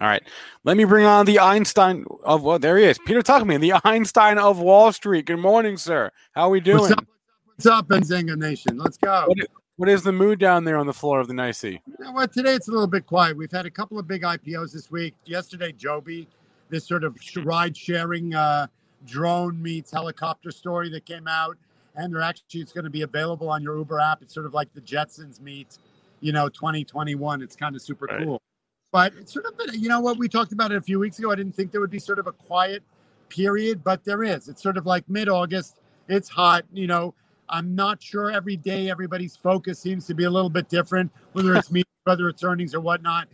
All 0.00 0.08
right. 0.08 0.24
Let 0.64 0.76
me 0.76 0.82
bring 0.82 1.06
on 1.06 1.24
the 1.24 1.38
Einstein 1.38 2.04
of 2.24 2.42
well, 2.42 2.58
there 2.58 2.76
he 2.76 2.84
is. 2.84 2.98
Peter 3.06 3.22
Tuchman, 3.22 3.60
the 3.60 3.74
Einstein 3.84 4.38
of 4.38 4.58
Wall 4.58 4.90
Street. 4.90 5.24
Good 5.24 5.38
morning, 5.38 5.76
sir. 5.76 6.10
How 6.32 6.48
are 6.48 6.50
we 6.50 6.58
doing? 6.58 6.80
What's 6.80 6.92
up, 6.94 7.06
what's 7.44 7.66
up 7.66 7.86
Benzinga 7.86 8.36
Nation? 8.36 8.76
Let's 8.76 8.96
go. 8.96 9.26
What, 9.28 9.38
what 9.76 9.88
is 9.88 10.02
the 10.02 10.10
mood 10.10 10.40
down 10.40 10.64
there 10.64 10.78
on 10.78 10.88
the 10.88 10.92
floor 10.92 11.20
of 11.20 11.28
the 11.28 11.34
NYSE? 11.34 11.74
You 11.74 11.80
know 12.00 12.10
what? 12.10 12.32
Today 12.32 12.54
it's 12.54 12.66
a 12.66 12.72
little 12.72 12.88
bit 12.88 13.06
quiet. 13.06 13.36
We've 13.36 13.52
had 13.52 13.66
a 13.66 13.70
couple 13.70 14.00
of 14.00 14.08
big 14.08 14.22
IPOs 14.22 14.72
this 14.72 14.90
week. 14.90 15.14
Yesterday, 15.24 15.70
Joby, 15.70 16.26
this 16.70 16.88
sort 16.88 17.04
of 17.04 17.16
ride 17.44 17.76
sharing 17.76 18.34
uh, 18.34 18.66
drone 19.06 19.62
meets 19.62 19.92
helicopter 19.92 20.50
story 20.50 20.90
that 20.90 21.06
came 21.06 21.28
out. 21.28 21.56
And 21.94 22.12
they're 22.12 22.22
actually, 22.22 22.62
it's 22.62 22.72
going 22.72 22.82
to 22.82 22.90
be 22.90 23.02
available 23.02 23.48
on 23.48 23.62
your 23.62 23.78
Uber 23.78 24.00
app. 24.00 24.22
It's 24.22 24.34
sort 24.34 24.46
of 24.46 24.54
like 24.54 24.74
the 24.74 24.80
Jetsons 24.80 25.40
meet, 25.40 25.78
you 26.20 26.32
know, 26.32 26.48
2021. 26.48 27.42
It's 27.42 27.56
kind 27.56 27.74
of 27.76 27.82
super 27.82 28.06
Right. 28.06 28.24
cool. 28.24 28.42
But 28.90 29.12
it's 29.18 29.32
sort 29.32 29.44
of 29.44 29.56
been, 29.58 29.80
you 29.80 29.88
know 29.88 30.00
what, 30.00 30.16
we 30.16 30.28
talked 30.28 30.52
about 30.52 30.72
it 30.72 30.76
a 30.76 30.80
few 30.80 30.98
weeks 30.98 31.18
ago. 31.18 31.30
I 31.30 31.34
didn't 31.34 31.54
think 31.54 31.72
there 31.72 31.80
would 31.80 31.90
be 31.90 31.98
sort 31.98 32.18
of 32.18 32.26
a 32.26 32.32
quiet 32.32 32.82
period, 33.28 33.84
but 33.84 34.02
there 34.04 34.22
is. 34.22 34.48
It's 34.48 34.62
sort 34.62 34.78
of 34.78 34.86
like 34.86 35.08
mid 35.08 35.28
August. 35.28 35.80
It's 36.08 36.28
hot, 36.28 36.64
you 36.72 36.86
know. 36.86 37.14
I'm 37.50 37.74
not 37.74 38.02
sure 38.02 38.30
every 38.30 38.56
day 38.56 38.90
everybody's 38.90 39.36
focus 39.36 39.78
seems 39.78 40.06
to 40.06 40.14
be 40.14 40.24
a 40.24 40.30
little 40.30 40.50
bit 40.50 40.68
different, 40.68 41.10
whether 41.32 41.54
it's 41.54 41.70
me, 41.72 41.82
whether 42.04 42.28
it's 42.28 42.42
earnings 42.42 42.74
or 42.74 42.80
whatnot. 42.80 43.28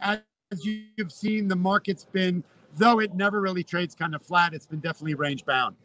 As 0.00 0.20
you've 0.62 1.12
seen, 1.12 1.48
the 1.48 1.56
market's 1.56 2.04
been, 2.04 2.42
though 2.76 3.00
it 3.00 3.14
never 3.14 3.40
really 3.40 3.62
trades 3.62 3.94
kind 3.94 4.14
of 4.14 4.22
flat, 4.22 4.54
it's 4.54 4.66
been 4.66 4.80
definitely 4.80 5.14
range 5.14 5.44
bound. 5.44 5.76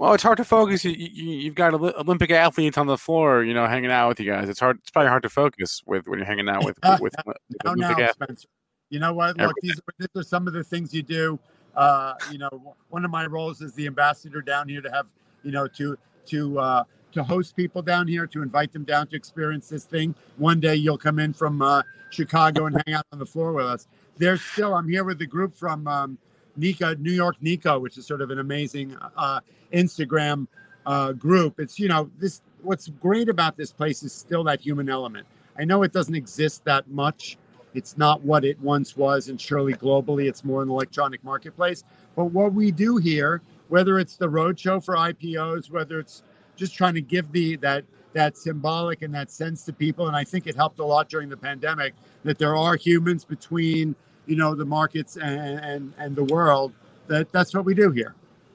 Well, 0.00 0.14
it's 0.14 0.22
hard 0.22 0.38
to 0.38 0.46
focus. 0.46 0.82
You, 0.82 0.92
you, 0.92 1.24
you've 1.24 1.54
got 1.54 1.74
Olympic 1.74 2.30
athletes 2.30 2.78
on 2.78 2.86
the 2.86 2.96
floor, 2.96 3.44
you 3.44 3.52
know, 3.52 3.66
hanging 3.66 3.90
out 3.90 4.08
with 4.08 4.18
you 4.18 4.24
guys. 4.32 4.48
It's 4.48 4.58
hard. 4.58 4.78
It's 4.78 4.90
probably 4.90 5.10
hard 5.10 5.22
to 5.24 5.28
focus 5.28 5.82
with 5.84 6.08
when 6.08 6.18
you're 6.18 6.26
hanging 6.26 6.48
out 6.48 6.64
with 6.64 6.78
with, 6.82 7.00
with, 7.02 7.14
No, 7.26 7.72
Olympic 7.72 7.98
now, 7.98 8.04
athletes. 8.04 8.12
Spencer. 8.14 8.48
You 8.88 8.98
know 8.98 9.12
what? 9.12 9.36
Look, 9.36 9.52
these 9.60 9.78
are, 9.78 9.92
these 9.98 10.08
are 10.16 10.22
some 10.22 10.46
of 10.46 10.54
the 10.54 10.64
things 10.64 10.94
you 10.94 11.02
do. 11.02 11.38
Uh, 11.76 12.14
you 12.32 12.38
know, 12.38 12.74
one 12.88 13.04
of 13.04 13.10
my 13.10 13.26
roles 13.26 13.60
is 13.60 13.74
the 13.74 13.86
ambassador 13.86 14.40
down 14.40 14.70
here 14.70 14.80
to 14.80 14.90
have, 14.90 15.04
you 15.42 15.52
know, 15.52 15.68
to 15.68 15.98
to 16.28 16.58
uh, 16.58 16.84
to 17.12 17.22
host 17.22 17.54
people 17.54 17.82
down 17.82 18.08
here, 18.08 18.26
to 18.26 18.40
invite 18.40 18.72
them 18.72 18.84
down 18.84 19.06
to 19.08 19.16
experience 19.16 19.68
this 19.68 19.84
thing. 19.84 20.14
One 20.38 20.60
day 20.60 20.76
you'll 20.76 20.96
come 20.96 21.18
in 21.18 21.34
from 21.34 21.60
uh, 21.60 21.82
Chicago 22.08 22.64
and 22.64 22.82
hang 22.86 22.94
out 22.94 23.04
on 23.12 23.18
the 23.18 23.26
floor 23.26 23.52
with 23.52 23.66
us. 23.66 23.86
There's 24.16 24.40
still, 24.40 24.74
I'm 24.74 24.88
here 24.88 25.04
with 25.04 25.18
the 25.18 25.26
group 25.26 25.54
from 25.54 25.86
um, 25.86 26.18
Nico, 26.60 26.94
New 26.94 27.12
York 27.12 27.36
Nico, 27.40 27.78
which 27.78 27.98
is 27.98 28.06
sort 28.06 28.20
of 28.20 28.30
an 28.30 28.38
amazing 28.38 28.96
uh, 29.16 29.40
Instagram 29.72 30.46
uh, 30.86 31.12
group. 31.12 31.58
It's, 31.58 31.78
you 31.78 31.88
know, 31.88 32.10
this, 32.18 32.42
what's 32.62 32.88
great 32.88 33.28
about 33.28 33.56
this 33.56 33.72
place 33.72 34.02
is 34.02 34.12
still 34.12 34.44
that 34.44 34.60
human 34.60 34.88
element. 34.88 35.26
I 35.58 35.64
know 35.64 35.82
it 35.82 35.92
doesn't 35.92 36.14
exist 36.14 36.64
that 36.64 36.88
much. 36.88 37.38
It's 37.74 37.96
not 37.96 38.22
what 38.22 38.44
it 38.44 38.58
once 38.60 38.96
was, 38.96 39.28
and 39.28 39.40
surely 39.40 39.74
globally 39.74 40.28
it's 40.28 40.44
more 40.44 40.62
an 40.62 40.70
electronic 40.70 41.22
marketplace. 41.24 41.84
But 42.16 42.26
what 42.26 42.52
we 42.52 42.70
do 42.70 42.96
here, 42.96 43.42
whether 43.68 43.98
it's 43.98 44.16
the 44.16 44.28
roadshow 44.28 44.84
for 44.84 44.96
IPOs, 44.96 45.70
whether 45.70 46.00
it's 46.00 46.22
just 46.56 46.74
trying 46.74 46.94
to 46.94 47.00
give 47.00 47.30
the 47.32 47.56
that 47.56 47.84
that 48.12 48.36
symbolic 48.36 49.02
and 49.02 49.14
that 49.14 49.30
sense 49.30 49.64
to 49.64 49.72
people, 49.72 50.08
and 50.08 50.16
I 50.16 50.24
think 50.24 50.48
it 50.48 50.56
helped 50.56 50.80
a 50.80 50.84
lot 50.84 51.08
during 51.08 51.28
the 51.28 51.36
pandemic 51.36 51.94
that 52.24 52.38
there 52.38 52.56
are 52.56 52.74
humans 52.74 53.24
between 53.24 53.94
you 54.26 54.36
know 54.36 54.54
the 54.54 54.64
markets 54.64 55.16
and 55.16 55.60
and, 55.60 55.94
and 55.98 56.16
the 56.16 56.24
world. 56.24 56.72
That 57.06 57.32
that's 57.32 57.54
what 57.54 57.64
we 57.64 57.74
do 57.74 57.90
here. 57.90 58.14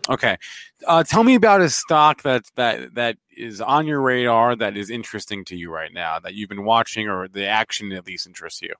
Okay, 0.09 0.37
uh, 0.87 1.03
tell 1.03 1.23
me 1.23 1.35
about 1.35 1.61
a 1.61 1.69
stock 1.69 2.21
that 2.23 2.45
that 2.55 2.93
that 2.95 3.17
is 3.35 3.59
on 3.59 3.87
your 3.87 4.01
radar 4.01 4.55
that 4.55 4.77
is 4.77 4.89
interesting 4.89 5.43
to 5.45 5.57
you 5.57 5.71
right 5.71 5.93
now 5.93 6.19
that 6.19 6.35
you've 6.35 6.49
been 6.49 6.63
watching, 6.63 7.09
or 7.09 7.27
the 7.27 7.45
action 7.45 7.91
at 7.91 8.05
least 8.05 8.27
interests 8.27 8.61
you. 8.61 8.73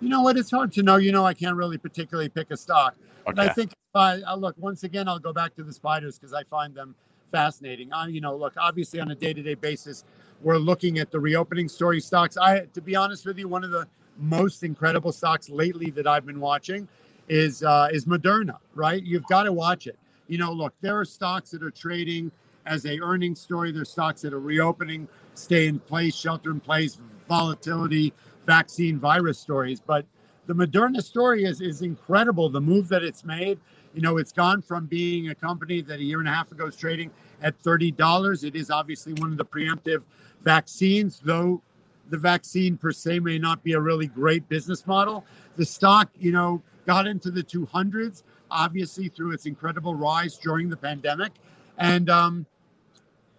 You 0.00 0.08
know 0.08 0.22
what? 0.22 0.36
It's 0.36 0.50
hard 0.50 0.72
to 0.74 0.82
know. 0.82 0.96
You 0.96 1.12
know, 1.12 1.24
I 1.24 1.34
can't 1.34 1.56
really 1.56 1.78
particularly 1.78 2.28
pick 2.28 2.50
a 2.50 2.56
stock. 2.56 2.94
But 3.24 3.38
Okay. 3.38 3.48
I 3.48 3.52
think 3.52 3.72
uh, 3.94 4.18
I 4.26 4.34
look 4.34 4.54
once 4.58 4.84
again. 4.84 5.08
I'll 5.08 5.18
go 5.18 5.32
back 5.32 5.54
to 5.56 5.62
the 5.62 5.72
spiders 5.72 6.18
because 6.18 6.32
I 6.32 6.44
find 6.44 6.74
them 6.74 6.94
fascinating. 7.30 7.92
I, 7.92 8.06
you 8.08 8.20
know, 8.20 8.36
look 8.36 8.54
obviously 8.56 9.00
on 9.00 9.10
a 9.10 9.14
day-to-day 9.14 9.54
basis, 9.54 10.04
we're 10.40 10.56
looking 10.58 10.98
at 10.98 11.10
the 11.10 11.20
reopening 11.20 11.68
story 11.68 12.00
stocks. 12.00 12.36
I, 12.36 12.60
to 12.72 12.80
be 12.80 12.96
honest 12.96 13.26
with 13.26 13.38
you, 13.38 13.48
one 13.48 13.64
of 13.64 13.70
the 13.70 13.86
most 14.18 14.62
incredible 14.62 15.12
stocks 15.12 15.48
lately 15.48 15.90
that 15.90 16.06
I've 16.06 16.26
been 16.26 16.40
watching 16.40 16.88
is 17.28 17.62
uh, 17.62 17.88
is 17.92 18.04
Moderna. 18.04 18.56
Right? 18.74 19.02
You've 19.02 19.26
got 19.26 19.44
to 19.44 19.52
watch 19.52 19.86
it. 19.86 19.98
You 20.26 20.38
know, 20.38 20.52
look, 20.52 20.74
there 20.80 20.98
are 20.98 21.04
stocks 21.04 21.50
that 21.50 21.62
are 21.62 21.70
trading 21.70 22.30
as 22.66 22.84
a 22.84 23.00
earnings 23.00 23.40
story. 23.40 23.72
There's 23.72 23.90
stocks 23.90 24.22
that 24.22 24.34
are 24.34 24.40
reopening, 24.40 25.08
stay 25.34 25.66
in 25.66 25.78
place, 25.78 26.14
shelter 26.14 26.50
in 26.50 26.60
place, 26.60 26.98
volatility, 27.28 28.12
vaccine, 28.46 28.98
virus 28.98 29.38
stories, 29.38 29.80
but 29.80 30.04
the 30.48 30.54
Moderna 30.54 31.02
story 31.02 31.44
is 31.44 31.60
is 31.60 31.82
incredible. 31.82 32.48
The 32.48 32.60
move 32.60 32.88
that 32.88 33.02
it's 33.02 33.22
made, 33.22 33.60
you 33.94 34.00
know, 34.00 34.16
it's 34.16 34.32
gone 34.32 34.62
from 34.62 34.86
being 34.86 35.28
a 35.28 35.34
company 35.34 35.82
that 35.82 36.00
a 36.00 36.02
year 36.02 36.20
and 36.20 36.28
a 36.28 36.32
half 36.32 36.50
ago 36.50 36.64
was 36.64 36.74
trading 36.74 37.10
at 37.42 37.54
thirty 37.60 37.90
dollars. 37.90 38.44
It 38.44 38.56
is 38.56 38.70
obviously 38.70 39.12
one 39.12 39.30
of 39.30 39.36
the 39.36 39.44
preemptive 39.44 40.02
vaccines, 40.42 41.20
though 41.22 41.62
the 42.10 42.18
vaccine 42.18 42.76
per 42.76 42.92
se 42.92 43.20
may 43.20 43.38
not 43.38 43.62
be 43.62 43.72
a 43.72 43.80
really 43.80 44.06
great 44.06 44.48
business 44.48 44.86
model. 44.86 45.24
The 45.56 45.64
stock, 45.64 46.10
you 46.18 46.32
know, 46.32 46.62
got 46.86 47.06
into 47.06 47.30
the 47.30 47.42
two 47.42 47.66
hundreds, 47.66 48.24
obviously 48.50 49.08
through 49.08 49.32
its 49.32 49.46
incredible 49.46 49.94
rise 49.94 50.36
during 50.36 50.68
the 50.68 50.76
pandemic, 50.76 51.32
and 51.78 52.08
um, 52.08 52.46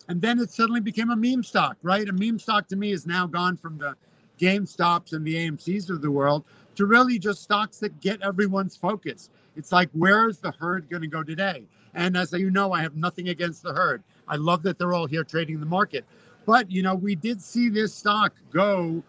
and 0.07 0.21
then 0.21 0.39
it 0.39 0.49
suddenly 0.49 0.81
became 0.81 1.11
a 1.11 1.15
meme 1.15 1.43
stock, 1.43 1.77
right? 1.83 2.07
A 2.07 2.13
meme 2.13 2.39
stock 2.39 2.67
to 2.69 2.75
me 2.75 2.91
has 2.91 3.05
now 3.05 3.27
gone 3.27 3.55
from 3.57 3.77
the 3.77 3.95
GameStops 4.39 5.13
and 5.13 5.25
the 5.25 5.35
AMCs 5.35 5.89
of 5.89 6.01
the 6.01 6.09
world 6.09 6.45
to 6.75 6.85
really 6.85 7.19
just 7.19 7.43
stocks 7.43 7.77
that 7.79 7.99
get 7.99 8.21
everyone's 8.21 8.75
focus. 8.75 9.29
It's 9.55 9.71
like, 9.71 9.89
where 9.91 10.27
is 10.27 10.39
the 10.39 10.51
herd 10.51 10.89
going 10.89 11.01
to 11.01 11.07
go 11.07 11.21
today? 11.23 11.65
And 11.93 12.15
as 12.15 12.31
you 12.31 12.49
know, 12.49 12.71
I 12.71 12.81
have 12.81 12.95
nothing 12.95 13.29
against 13.29 13.63
the 13.63 13.73
herd. 13.73 14.01
I 14.27 14.37
love 14.37 14.63
that 14.63 14.77
they're 14.77 14.93
all 14.93 15.07
here 15.07 15.23
trading 15.23 15.59
the 15.59 15.65
market. 15.65 16.05
But, 16.45 16.71
you 16.71 16.81
know, 16.81 16.95
we 16.95 17.15
did 17.15 17.41
see 17.41 17.69
this 17.69 17.93
stock 17.93 18.33
go, 18.51 19.03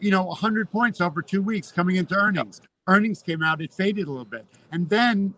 you 0.00 0.10
know, 0.10 0.24
100 0.24 0.70
points 0.70 1.00
over 1.00 1.22
two 1.22 1.42
weeks 1.42 1.70
coming 1.70 1.96
into 1.96 2.14
earnings. 2.14 2.60
Earnings 2.86 3.22
came 3.22 3.42
out, 3.42 3.60
it 3.60 3.72
faded 3.72 4.08
a 4.08 4.10
little 4.10 4.24
bit. 4.24 4.44
And 4.72 4.88
then 4.88 5.34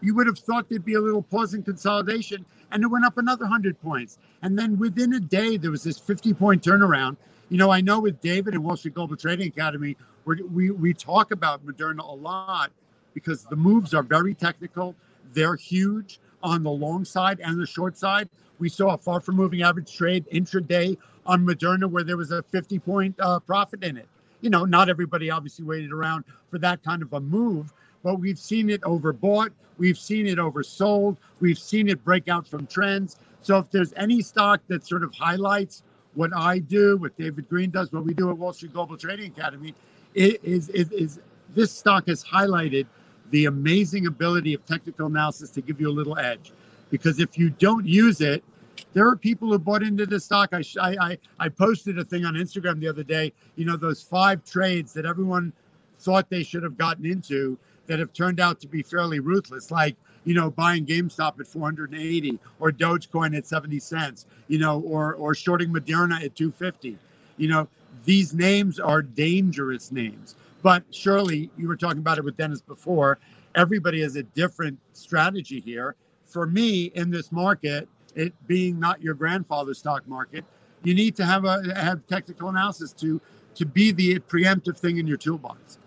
you 0.00 0.14
would 0.14 0.26
have 0.26 0.38
thought 0.38 0.68
there'd 0.68 0.84
be 0.84 0.94
a 0.94 1.00
little 1.00 1.22
pause 1.22 1.54
in 1.54 1.62
consolidation, 1.62 2.44
and 2.70 2.82
it 2.82 2.86
went 2.86 3.04
up 3.04 3.16
another 3.18 3.44
100 3.44 3.80
points. 3.80 4.18
And 4.42 4.58
then 4.58 4.78
within 4.78 5.14
a 5.14 5.20
day, 5.20 5.56
there 5.56 5.70
was 5.70 5.82
this 5.82 5.98
50 5.98 6.34
point 6.34 6.62
turnaround. 6.62 7.16
You 7.48 7.58
know, 7.58 7.70
I 7.70 7.80
know 7.80 8.00
with 8.00 8.20
David 8.20 8.54
and 8.54 8.62
Wall 8.62 8.76
Street 8.76 8.94
Global 8.94 9.16
Trading 9.16 9.48
Academy, 9.48 9.96
we 10.26 10.70
we 10.70 10.94
talk 10.94 11.30
about 11.30 11.64
Moderna 11.66 12.08
a 12.08 12.14
lot 12.14 12.72
because 13.12 13.44
the 13.44 13.56
moves 13.56 13.94
are 13.94 14.02
very 14.02 14.34
technical. 14.34 14.94
They're 15.32 15.56
huge 15.56 16.18
on 16.44 16.62
the 16.62 16.70
long 16.70 17.04
side 17.04 17.40
and 17.40 17.58
the 17.58 17.66
short 17.66 17.96
side. 17.98 18.28
We 18.60 18.68
saw 18.68 18.94
a 18.94 18.98
far 18.98 19.20
from 19.20 19.34
moving 19.34 19.62
average 19.62 19.96
trade 19.96 20.26
intraday 20.32 20.96
on 21.26 21.44
Moderna 21.44 21.90
where 21.90 22.04
there 22.04 22.16
was 22.16 22.30
a 22.30 22.42
50 22.44 22.78
point 22.78 23.16
uh, 23.18 23.40
profit 23.40 23.82
in 23.82 23.96
it. 23.96 24.06
You 24.42 24.50
know, 24.50 24.64
not 24.64 24.88
everybody 24.88 25.30
obviously 25.30 25.64
waited 25.64 25.90
around 25.90 26.24
for 26.48 26.58
that 26.58 26.84
kind 26.84 27.02
of 27.02 27.12
a 27.14 27.20
move, 27.20 27.72
but 28.02 28.20
we've 28.20 28.38
seen 28.38 28.70
it 28.70 28.82
overbought. 28.82 29.50
We've 29.78 29.98
seen 29.98 30.26
it 30.26 30.38
oversold. 30.38 31.16
We've 31.40 31.58
seen 31.58 31.88
it 31.88 32.04
break 32.04 32.28
out 32.28 32.46
from 32.46 32.66
trends. 32.66 33.16
So 33.40 33.58
if 33.58 33.70
there's 33.70 33.92
any 33.96 34.22
stock 34.22 34.60
that 34.68 34.86
sort 34.86 35.02
of 35.02 35.12
highlights 35.14 35.82
what 36.14 36.30
I 36.34 36.60
do, 36.60 36.96
what 36.98 37.16
David 37.16 37.48
Green 37.48 37.70
does, 37.70 37.92
what 37.92 38.04
we 38.04 38.14
do 38.14 38.30
at 38.30 38.36
Wall 38.36 38.52
Street 38.52 38.72
Global 38.72 38.96
Trading 38.96 39.32
Academy, 39.32 39.74
is, 40.14 40.68
is 40.68 41.20
this 41.54 41.72
stock 41.72 42.06
has 42.06 42.22
highlighted 42.22 42.86
the 43.34 43.46
amazing 43.46 44.06
ability 44.06 44.54
of 44.54 44.64
technical 44.64 45.08
analysis 45.08 45.50
to 45.50 45.60
give 45.60 45.80
you 45.80 45.88
a 45.88 45.90
little 45.90 46.16
edge. 46.16 46.52
Because 46.88 47.18
if 47.18 47.36
you 47.36 47.50
don't 47.50 47.84
use 47.84 48.20
it, 48.20 48.44
there 48.92 49.08
are 49.08 49.16
people 49.16 49.48
who 49.48 49.58
bought 49.58 49.82
into 49.82 50.06
the 50.06 50.20
stock. 50.20 50.50
I, 50.52 50.62
I, 50.80 51.18
I 51.40 51.48
posted 51.48 51.98
a 51.98 52.04
thing 52.04 52.24
on 52.24 52.34
Instagram 52.34 52.78
the 52.78 52.86
other 52.86 53.02
day. 53.02 53.32
You 53.56 53.64
know, 53.64 53.76
those 53.76 54.00
five 54.00 54.44
trades 54.44 54.92
that 54.92 55.04
everyone 55.04 55.52
thought 55.98 56.30
they 56.30 56.44
should 56.44 56.62
have 56.62 56.78
gotten 56.78 57.04
into 57.04 57.58
that 57.88 57.98
have 57.98 58.12
turned 58.12 58.38
out 58.38 58.60
to 58.60 58.68
be 58.68 58.84
fairly 58.84 59.18
ruthless, 59.18 59.72
like 59.72 59.96
you 60.24 60.34
know 60.34 60.52
buying 60.52 60.86
GameStop 60.86 61.40
at 61.40 61.48
480 61.48 62.38
or 62.60 62.70
Dogecoin 62.70 63.36
at 63.36 63.48
70 63.48 63.80
cents, 63.80 64.26
you 64.46 64.58
know, 64.60 64.78
or 64.82 65.14
or 65.14 65.34
shorting 65.34 65.70
Moderna 65.70 66.24
at 66.24 66.36
250. 66.36 66.96
You 67.36 67.48
know, 67.48 67.66
these 68.04 68.32
names 68.32 68.78
are 68.78 69.02
dangerous 69.02 69.90
names, 69.90 70.36
But 70.64 70.82
surely 70.90 71.50
you 71.58 71.68
were 71.68 71.76
talking 71.76 71.98
about 71.98 72.16
it 72.16 72.24
with 72.24 72.38
Dennis 72.38 72.62
before. 72.62 73.18
Everybody 73.54 74.00
has 74.00 74.16
a 74.16 74.22
different 74.22 74.78
strategy 74.94 75.60
here. 75.60 75.94
For 76.24 76.46
me, 76.46 76.86
in 76.94 77.10
this 77.10 77.30
market, 77.30 77.86
it 78.14 78.32
being 78.46 78.80
not 78.80 79.02
your 79.02 79.12
grandfather's 79.12 79.78
stock 79.78 80.08
market, 80.08 80.42
you 80.82 80.94
need 80.94 81.16
to 81.16 81.24
have 81.26 81.44
a 81.44 81.62
have 81.74 82.06
technical 82.06 82.48
analysis 82.48 82.94
to 82.94 83.20
to 83.56 83.66
be 83.66 83.92
the 83.92 84.18
preemptive 84.20 84.78
thing 84.78 84.96
in 84.96 85.06
your 85.06 85.18
toolbox. 85.18 85.78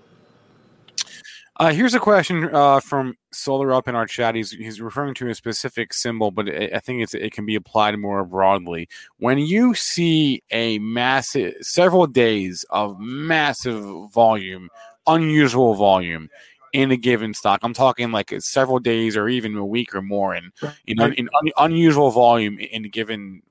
Uh, 1.59 1.71
here's 1.71 1.95
a 1.95 1.99
question 1.99 2.53
uh, 2.53 2.79
from 2.79 3.15
Solar 3.31 3.73
Up 3.73 3.87
in 3.87 3.95
our 3.95 4.05
chat. 4.05 4.35
He's, 4.35 4.51
he's 4.51 4.79
referring 4.79 5.15
to 5.15 5.29
a 5.29 5.35
specific 5.35 5.91
symbol, 5.91 6.29
but 6.29 6.47
I 6.49 6.79
think 6.79 7.01
it's 7.01 7.15
it 7.15 7.33
can 7.33 7.47
be 7.47 7.55
applied 7.55 7.97
more 7.97 8.23
broadly. 8.23 8.87
When 9.17 9.39
you 9.39 9.73
see 9.73 10.43
a 10.51 10.77
massive, 10.77 11.55
several 11.61 12.05
days 12.05 12.63
of 12.69 12.99
massive 12.99 13.83
volume, 14.11 14.69
unusual 15.07 15.73
volume 15.73 16.29
in 16.73 16.91
a 16.91 16.97
given 16.97 17.33
stock, 17.33 17.61
I'm 17.63 17.73
talking 17.73 18.11
like 18.11 18.35
several 18.39 18.77
days 18.77 19.17
or 19.17 19.27
even 19.27 19.57
a 19.57 19.65
week 19.65 19.95
or 19.95 20.03
more, 20.03 20.35
in 20.35 20.51
in, 20.85 21.01
in 21.13 21.29
un, 21.41 21.51
unusual 21.57 22.11
volume 22.11 22.59
in 22.59 22.85
a 22.85 22.89
given 22.89 23.41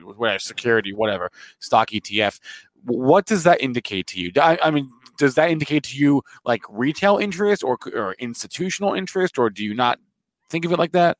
whatever 0.00 0.38
security, 0.38 0.92
whatever 0.92 1.32
stock 1.58 1.90
ETF. 1.90 2.38
What 2.84 3.26
does 3.26 3.42
that 3.42 3.60
indicate 3.60 4.06
to 4.08 4.20
you? 4.20 4.30
I, 4.40 4.56
I 4.62 4.70
mean, 4.70 4.90
does 5.20 5.34
that 5.34 5.50
indicate 5.50 5.84
to 5.84 5.96
you 5.96 6.22
like 6.46 6.62
retail 6.70 7.18
interest 7.18 7.62
or, 7.62 7.78
or 7.94 8.14
institutional 8.14 8.94
interest, 8.94 9.38
or 9.38 9.50
do 9.50 9.62
you 9.62 9.74
not 9.74 9.98
think 10.48 10.64
of 10.64 10.72
it 10.72 10.78
like 10.78 10.92
that? 10.92 11.18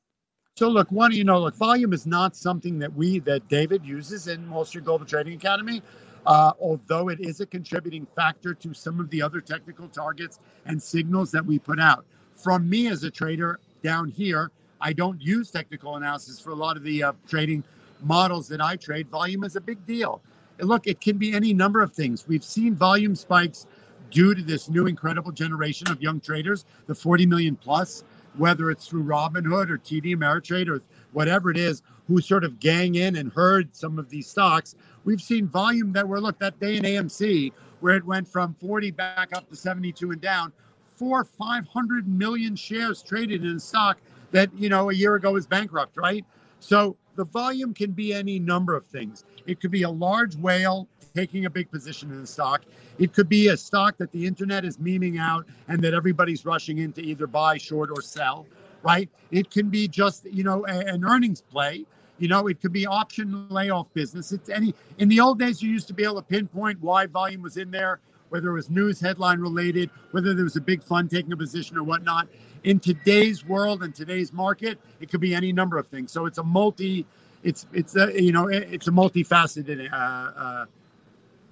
So 0.57 0.69
look, 0.69 0.91
one, 0.91 1.13
you 1.13 1.23
know, 1.23 1.39
look, 1.39 1.55
volume 1.55 1.93
is 1.93 2.07
not 2.07 2.35
something 2.35 2.79
that 2.79 2.93
we 2.95 3.19
that 3.21 3.47
David 3.49 3.85
uses 3.85 4.27
in 4.27 4.51
Wall 4.51 4.65
Street 4.65 4.85
Global 4.85 5.05
Trading 5.05 5.35
Academy. 5.35 5.83
Uh, 6.27 6.53
although 6.61 7.09
it 7.09 7.19
is 7.21 7.41
a 7.41 7.47
contributing 7.47 8.07
factor 8.15 8.53
to 8.53 8.75
some 8.75 9.01
of 9.01 9.09
the 9.09 9.23
other 9.23 9.41
technical 9.41 9.89
targets 9.89 10.39
and 10.67 10.83
signals 10.83 11.31
that 11.31 11.45
we 11.45 11.59
put 11.59 11.81
out. 11.81 12.05
From 12.35 12.69
me 12.69 12.89
as 12.89 13.05
a 13.05 13.11
trader 13.11 13.59
down 13.83 14.09
here, 14.09 14.51
I 14.83 14.93
don't 14.93 15.21
use 15.21 15.51
technical 15.51 15.97
analysis 15.97 16.39
for 16.39 16.51
a 16.51 16.55
lot 16.55 16.77
of 16.77 16.83
the 16.83 17.03
uh, 17.03 17.13
trading 17.27 17.65
models 18.03 18.49
that 18.49 18.61
I 18.61 18.77
trade. 18.77 19.09
Volume 19.09 19.45
is 19.45 19.57
a 19.57 19.63
big 19.63 19.85
deal. 19.87 20.21
And 20.59 20.69
look, 20.69 20.87
it 20.87 21.01
can 21.01 21.17
be 21.17 21.33
any 21.33 21.55
number 21.55 21.81
of 21.81 21.93
things. 21.93 22.29
We've 22.29 22.45
seen 22.45 22.75
volume 22.75 23.15
spikes 23.15 23.67
due 24.11 24.35
to 24.35 24.43
this 24.43 24.69
new 24.69 24.87
incredible 24.87 25.33
generation 25.33 25.89
of 25.91 26.03
young 26.03 26.21
traders, 26.21 26.65
the 26.87 26.95
40 26.95 27.27
million 27.27 27.57
plus, 27.57 28.05
whether 28.37 28.71
it's 28.71 28.87
through 28.87 29.05
Robinhood 29.05 29.71
or 29.71 29.79
TD 29.79 30.15
Ameritrade 30.15 30.69
or 30.69 30.83
whatever 31.13 31.51
it 31.51 31.57
is, 31.57 31.83
who 32.07 32.21
sort 32.21 32.45
of 32.45 32.59
gang 32.61 32.97
in 32.97 33.17
and 33.17 33.33
herd 33.33 33.75
some 33.75 33.99
of 33.99 34.09
these 34.09 34.27
stocks. 34.27 34.75
We've 35.05 35.21
seen 35.21 35.47
volume 35.47 35.93
that 35.93 36.07
were, 36.07 36.21
look, 36.21 36.39
that 36.41 36.59
day 36.61 36.77
in 36.77 36.83
AMC, 36.83 37.53
where 37.81 37.97
it 37.97 38.05
went 38.05 38.29
from 38.29 38.55
40 38.61 38.91
back 38.91 39.31
up 39.35 39.49
to 39.49 39.57
72 39.57 40.11
and 40.11 40.21
down, 40.21 40.53
four, 40.95 41.25
500 41.25 42.07
million 42.07 42.55
shares 42.55 43.03
traded 43.03 43.45
in 43.45 43.57
a 43.57 43.61
stock 43.61 43.99
that, 44.33 44.51
you 44.57 44.69
know, 44.69 44.91
a 44.91 44.95
year 44.95 45.15
ago 45.15 45.33
was 45.33 45.47
bankrupt, 45.47 45.97
right? 45.97 46.25
So 46.61 46.97
the 47.17 47.25
volume 47.25 47.75
can 47.75 47.93
be 47.93 48.13
any 48.13 48.39
number 48.39 48.75
of 48.75 48.87
things. 48.87 49.25
It 49.47 49.61
could 49.61 49.71
be 49.71 49.83
a 49.83 49.91
large 49.91 50.37
whale 50.37 50.89
taking 51.15 51.47
a 51.47 51.51
big 51.51 51.71
position 51.71 52.11
in 52.11 52.21
the 52.21 52.27
stock. 52.27 52.63
It 52.99 53.13
could 53.13 53.29
be 53.29 53.49
a 53.49 53.57
stock 53.57 53.97
that 53.99 54.13
the 54.13 54.27
internet 54.27 54.65
is 54.65 54.77
memeing 54.79 55.21
out 55.21 55.47
and 55.69 55.83
that 55.83 55.95
everybody's 55.95 56.45
rushing 56.45 56.79
in 56.79 56.93
to 56.93 57.03
either 57.03 57.27
buy, 57.27 57.59
short, 57.59 57.91
or 57.91 58.03
sell, 58.03 58.47
right? 58.83 59.09
It 59.31 59.51
can 59.51 59.69
be 59.69 59.89
just, 59.89 60.25
you 60.27 60.45
know, 60.45 60.65
a, 60.67 60.79
an 60.81 61.05
earnings 61.05 61.41
play. 61.41 61.85
You 62.19 62.29
know, 62.29 62.49
it 62.49 62.61
could 62.61 62.73
be 62.73 62.87
option 62.87 63.49
layoff 63.49 63.93
business. 63.95 64.31
It's 64.31 64.51
any 64.51 64.75
in 64.99 65.09
the 65.09 65.21
old 65.21 65.39
days 65.39 65.63
you 65.63 65.71
used 65.71 65.89
to 65.89 65.95
be 65.95 66.05
able 66.05 66.17
to 66.17 66.23
pinpoint 66.23 66.81
why 66.81 67.07
volume 67.07 67.43
was 67.43 67.57
in 67.57 67.71
there, 67.71 68.01
whether 68.31 68.51
it 68.51 68.55
was 68.55 68.71
news 68.71 69.01
headline 69.01 69.41
related, 69.41 69.91
whether 70.13 70.35
there 70.35 70.45
was 70.45 70.57
a 70.57 70.61
big 70.61 70.83
fund 70.83 71.11
taking 71.11 71.33
a 71.33 71.37
position 71.37 71.77
or 71.77 71.83
whatnot. 71.83 72.29
In 72.65 72.81
today's 72.81 73.45
world 73.45 73.83
and 73.83 73.95
today's 73.95 74.33
market, 74.33 74.79
it 75.01 75.11
could 75.11 75.21
be 75.21 75.35
any 75.35 75.53
number 75.53 75.79
of 75.79 75.87
things. 75.87 76.13
So 76.13 76.27
it's 76.27 76.39
a 76.39 76.43
multi, 76.43 77.07
it's 77.43 77.67
it's 77.73 77.97
a 77.97 78.21
you 78.21 78.33
know 78.33 78.49
it's 78.49 78.89
a 78.89 78.91
multifaceted 78.91 79.93
uh, 79.93 79.97
uh, 79.97 80.65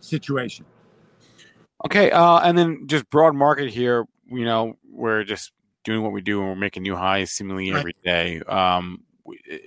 situation. 0.00 0.64
Okay, 1.84 2.10
uh, 2.10 2.40
and 2.40 2.56
then 2.58 2.86
just 2.86 3.08
broad 3.10 3.34
market 3.34 3.70
here. 3.70 4.06
You 4.30 4.44
know, 4.44 4.76
we're 4.90 5.24
just 5.24 5.52
doing 5.84 6.02
what 6.02 6.12
we 6.12 6.20
do, 6.20 6.40
and 6.40 6.48
we're 6.48 6.56
making 6.56 6.82
new 6.82 6.96
highs 6.96 7.30
seemingly 7.30 7.72
every 7.72 7.94
day. 8.04 8.40
Um, 8.42 9.02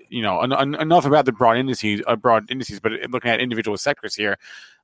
you 0.10 0.22
know, 0.22 0.42
en- 0.42 0.54
en- 0.54 0.76
enough 0.76 1.06
about 1.06 1.26
the 1.26 1.32
broad 1.32 1.58
indices, 1.58 2.02
uh, 2.06 2.16
broad 2.16 2.50
indices, 2.52 2.80
but 2.80 2.92
looking 3.10 3.32
at 3.32 3.40
individual 3.40 3.78
sectors 3.78 4.16
here. 4.16 4.38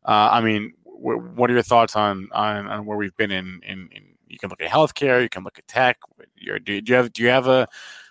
Uh, 0.06 0.30
I 0.32 0.41
mean, 0.41 0.74
what 0.99 1.49
are 1.49 1.53
your 1.53 1.61
thoughts 1.61 1.95
on, 1.95 2.30
on, 2.32 2.68
on 2.68 2.86
where 2.86 2.98
we've 2.98 3.15
been 3.18 3.32
in, 3.32 3.61
in, 3.65 3.90
in? 3.91 4.03
You 4.28 4.38
can 4.38 4.49
look 4.49 4.61
at 4.61 4.69
healthcare, 4.69 5.22
you 5.22 5.30
can 5.30 5.44
look 5.44 5.57
at 5.57 5.68
tech. 5.68 5.98
do, 6.38 6.60
do 6.60 6.82
you 6.86 6.95
have 6.95 7.14
do 7.14 7.24
you 7.24 7.30
have 7.30 7.48
a, 7.48 7.68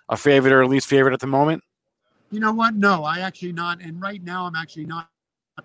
a 0.09 0.17
favorite 0.17 0.53
or 0.53 0.67
least 0.67 0.87
favorite 0.87 1.13
at 1.13 1.21
the 1.21 1.27
moment? 1.27 1.63
You 2.31 2.41
know 2.41 2.53
what? 2.53 2.75
No, 2.75 3.05
I 3.05 3.21
actually 3.21 3.53
not. 3.53 3.83
And 3.83 4.01
right 4.01 4.23
now, 4.23 4.47
I'm 4.47 4.57
actually 4.57 4.87
not 4.87 5.09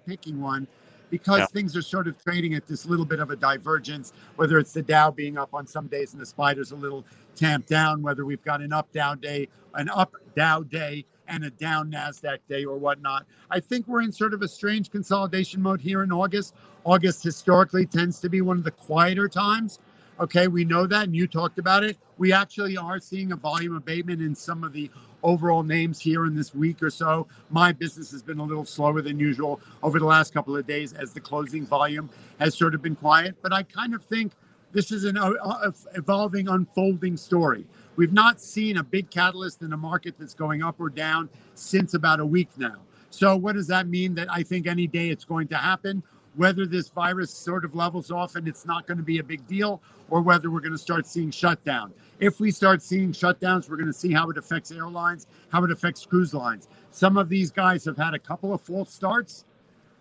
picking 0.06 0.42
one 0.42 0.68
because 1.10 1.40
yeah. 1.40 1.46
things 1.48 1.76
are 1.76 1.82
sort 1.82 2.08
of 2.08 2.22
trading 2.24 2.54
at 2.54 2.68
this 2.68 2.86
little 2.86 3.06
bit 3.06 3.20
of 3.20 3.30
a 3.32 3.36
divergence, 3.36 4.14
whether 4.36 4.58
it's 4.58 4.72
the 4.72 4.82
Dow 4.82 5.12
being 5.12 5.38
up 5.38 5.54
on 5.54 5.68
some 5.68 5.88
days 5.88 6.14
and 6.14 6.22
the 6.22 6.26
spiders 6.26 6.72
a 6.72 6.76
little 6.76 7.06
tamped 7.36 7.68
down, 7.68 8.02
whether 8.02 8.26
we've 8.26 8.44
got 8.44 8.62
an 8.62 8.74
up 8.74 8.92
down 8.92 9.20
day, 9.20 9.48
an 9.76 9.90
up 9.90 10.14
Dow 10.36 10.64
day, 10.64 11.06
and 11.32 11.46
a 11.46 11.50
down 11.50 11.90
NASDAQ 11.90 12.40
day 12.48 12.66
or 12.66 12.78
whatnot. 12.78 13.26
I 13.50 13.60
think 13.60 13.88
we're 13.88 14.02
in 14.02 14.12
sort 14.12 14.34
of 14.34 14.42
a 14.42 14.48
strange 14.48 14.92
consolidation 14.92 15.62
mode 15.62 15.82
here 15.82 16.04
in 16.04 16.12
August. 16.12 16.54
August 16.84 17.24
historically 17.24 17.86
tends 17.86 18.20
to 18.20 18.30
be 18.30 18.42
one 18.42 18.58
of 18.58 18.66
the 18.66 18.72
quieter 18.72 19.30
times. 19.30 19.80
Okay, 20.20 20.48
we 20.48 20.66
know 20.66 20.86
that, 20.86 21.06
and 21.06 21.16
you 21.16 21.26
talked 21.26 21.58
about 21.58 21.84
it. 21.84 21.98
We 22.18 22.34
actually 22.34 22.78
are 22.78 23.00
seeing 23.00 23.32
a 23.32 23.36
volume 23.36 23.76
abatement 23.76 24.22
in 24.22 24.36
some 24.36 24.64
of 24.64 24.74
the 24.74 24.92
overall 25.24 25.64
names 25.64 26.00
here 26.00 26.26
in 26.26 26.36
this 26.36 26.54
week 26.54 26.84
or 26.84 26.90
so. 26.90 27.28
My 27.50 27.72
business 27.72 28.12
has 28.12 28.22
been 28.22 28.40
a 28.40 28.44
little 28.44 28.66
slower 28.66 29.02
than 29.02 29.18
usual 29.18 29.62
over 29.82 30.00
the 30.00 30.06
last 30.06 30.34
couple 30.34 30.56
of 30.56 30.68
days 30.68 30.94
as 30.94 31.14
the 31.14 31.22
closing 31.22 31.66
volume 31.66 32.10
has 32.40 32.56
sort 32.56 32.76
of 32.76 32.82
been 32.82 32.96
quiet. 32.96 33.36
But 33.42 33.54
I 33.54 33.64
kind 33.64 33.96
of 33.96 34.04
think 34.04 34.34
this 34.74 34.92
is 34.92 35.06
an 35.06 35.18
uh, 35.18 35.32
uh, 35.42 35.72
evolving, 35.96 36.50
unfolding 36.50 37.18
story. 37.18 37.66
We've 37.96 38.14
not 38.14 38.40
seen 38.40 38.78
a 38.78 38.84
big 38.84 39.10
catalyst 39.10 39.62
in 39.62 39.74
a 39.74 39.78
market 39.78 40.16
that's 40.18 40.34
going 40.34 40.64
up 40.64 40.80
or 40.80 40.90
down 40.90 41.30
since 41.56 41.94
about 41.94 42.20
a 42.20 42.26
week 42.26 42.50
now. 42.58 42.78
So, 43.10 43.36
what 43.36 43.56
does 43.56 43.68
that 43.68 43.88
mean? 43.88 44.16
That 44.16 44.32
I 44.32 44.44
think 44.44 44.68
any 44.68 44.88
day 44.88 45.10
it's 45.10 45.26
going 45.26 45.48
to 45.50 45.58
happen 45.58 46.02
whether 46.36 46.66
this 46.66 46.90
virus 46.90 47.32
sort 47.32 47.66
of 47.66 47.76
levels 47.76 48.12
off 48.12 48.36
and 48.36 48.48
it's 48.48 48.66
not 48.66 48.88
going 48.88 48.98
to 48.98 49.04
be 49.04 49.20
a 49.20 49.24
big 49.24 49.46
deal, 49.48 49.82
or 50.10 50.22
whether 50.22 50.50
we're 50.50 50.62
going 50.62 50.72
to 50.72 50.78
start 50.78 51.06
seeing 51.06 51.32
shutdown. 51.32 51.94
If 52.20 52.40
we 52.40 52.52
start 52.52 52.82
seeing 52.82 53.12
shutdowns, 53.12 53.70
we're 53.70 53.78
going 53.78 53.88
to 53.88 53.94
see 53.94 54.12
how 54.12 54.30
it 54.30 54.38
affects 54.38 54.72
airlines, 54.72 55.28
how 55.50 55.64
it 55.64 55.72
affects 55.72 56.06
cruise 56.06 56.34
lines. 56.34 56.68
Some 56.92 57.18
of 57.18 57.30
these 57.30 57.52
guys 57.52 57.84
have 57.86 57.98
had 57.98 58.14
a 58.14 58.20
couple 58.20 58.54
of 58.54 58.62
false 58.62 58.94
starts, 58.94 59.46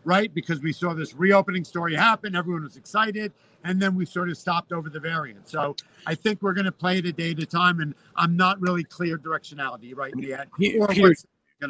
right? 0.05 0.33
Because 0.33 0.61
we 0.61 0.73
saw 0.73 0.95
this 0.95 1.15
reopening 1.15 1.65
story 1.65 1.95
happen, 1.95 2.35
everyone 2.35 2.65
was 2.65 2.77
excited, 2.77 3.33
and 3.65 3.81
then 3.81 3.95
we 3.95 4.07
sort 4.07 4.31
of 4.31 4.39
stopped 4.39 4.73
over 4.73 4.89
the 4.89 5.01
variant. 5.01 5.49
So 5.49 5.77
I 6.07 6.15
think 6.15 6.43
we're 6.43 6.55
going 6.55 6.67
to 6.67 6.73
play 6.73 6.99
it 6.99 7.07
a 7.07 7.13
day 7.13 7.33
at 7.33 7.39
a 7.39 7.47
time, 7.47 7.81
and 7.81 7.95
I'm 8.17 8.37
not 8.37 8.61
really 8.61 8.85
clear 8.85 9.19
directionality 9.19 9.97
right 9.97 10.13
yet. 10.17 10.49
Peter, 10.59 10.87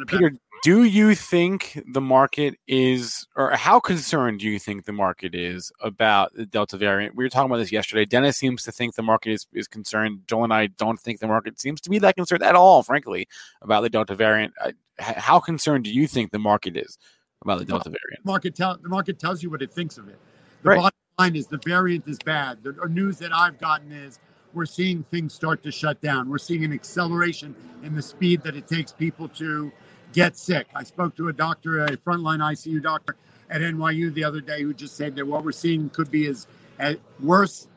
Peter 0.05 0.31
do 0.63 0.83
you 0.83 1.15
think 1.15 1.81
the 1.91 2.01
market 2.01 2.55
is, 2.67 3.27
or 3.35 3.51
how 3.51 3.79
concerned 3.79 4.39
do 4.39 4.47
you 4.47 4.59
think 4.59 4.85
the 4.85 4.93
market 4.93 5.33
is 5.33 5.71
about 5.81 6.33
the 6.35 6.45
Delta 6.45 6.77
variant? 6.77 7.15
We 7.15 7.23
were 7.23 7.29
talking 7.29 7.49
about 7.49 7.57
this 7.57 7.71
yesterday. 7.71 8.05
Dennis 8.05 8.37
seems 8.37 8.63
to 8.63 8.71
think 8.71 8.93
the 8.93 9.01
market 9.01 9.31
is, 9.31 9.47
is 9.53 9.67
concerned. 9.67 10.21
Joel 10.27 10.43
and 10.43 10.53
I 10.53 10.67
don't 10.67 10.99
think 10.99 11.19
the 11.19 11.27
market 11.27 11.59
seems 11.59 11.81
to 11.81 11.89
be 11.89 11.97
that 11.99 12.15
concerned 12.15 12.43
at 12.43 12.55
all, 12.55 12.83
frankly, 12.83 13.27
about 13.63 13.81
the 13.81 13.89
Delta 13.89 14.13
variant. 14.13 14.53
How 14.99 15.39
concerned 15.39 15.85
do 15.85 15.91
you 15.91 16.05
think 16.05 16.31
the 16.31 16.39
market 16.39 16.77
is 16.77 16.99
about 17.41 17.57
the 17.57 17.65
Delta 17.65 17.89
variant? 17.89 18.23
Market 18.23 18.55
tell, 18.55 18.77
the 18.77 18.89
market 18.89 19.17
tells 19.17 19.41
you 19.41 19.49
what 19.49 19.63
it 19.63 19.71
thinks 19.71 19.97
of 19.97 20.09
it. 20.09 20.19
The 20.61 20.69
right. 20.69 20.77
bottom 20.77 20.97
line 21.21 21.35
is 21.35 21.45
the 21.45 21.61
variant 21.63 22.07
is 22.07 22.17
bad. 22.25 22.63
The 22.63 22.73
news 22.89 23.19
that 23.19 23.31
I've 23.31 23.59
gotten 23.59 23.91
is 23.91 24.17
we're 24.53 24.65
seeing 24.65 25.03
things 25.03 25.35
start 25.35 25.61
to 25.61 25.71
shut 25.71 26.01
down. 26.01 26.27
We're 26.27 26.39
seeing 26.39 26.63
an 26.63 26.73
acceleration 26.73 27.53
in 27.83 27.93
the 27.93 28.01
speed 28.01 28.41
that 28.41 28.55
it 28.55 28.67
takes 28.67 28.91
people 28.91 29.27
to 29.29 29.71
get 30.13 30.35
sick. 30.35 30.65
I 30.73 30.83
spoke 30.83 31.15
to 31.17 31.27
a 31.27 31.33
doctor, 31.33 31.85
a 31.85 31.95
frontline 31.97 32.39
ICU 32.39 32.81
doctor 32.81 33.17
at 33.51 33.61
NYU 33.61 34.11
the 34.11 34.23
other 34.23 34.41
day, 34.41 34.63
who 34.63 34.73
just 34.73 34.95
said 34.95 35.15
that 35.15 35.27
what 35.27 35.45
we're 35.45 35.51
seeing 35.51 35.91
could 35.91 36.09
be 36.09 36.25
as, 36.25 36.47
as 36.79 36.97
worse 37.19 37.67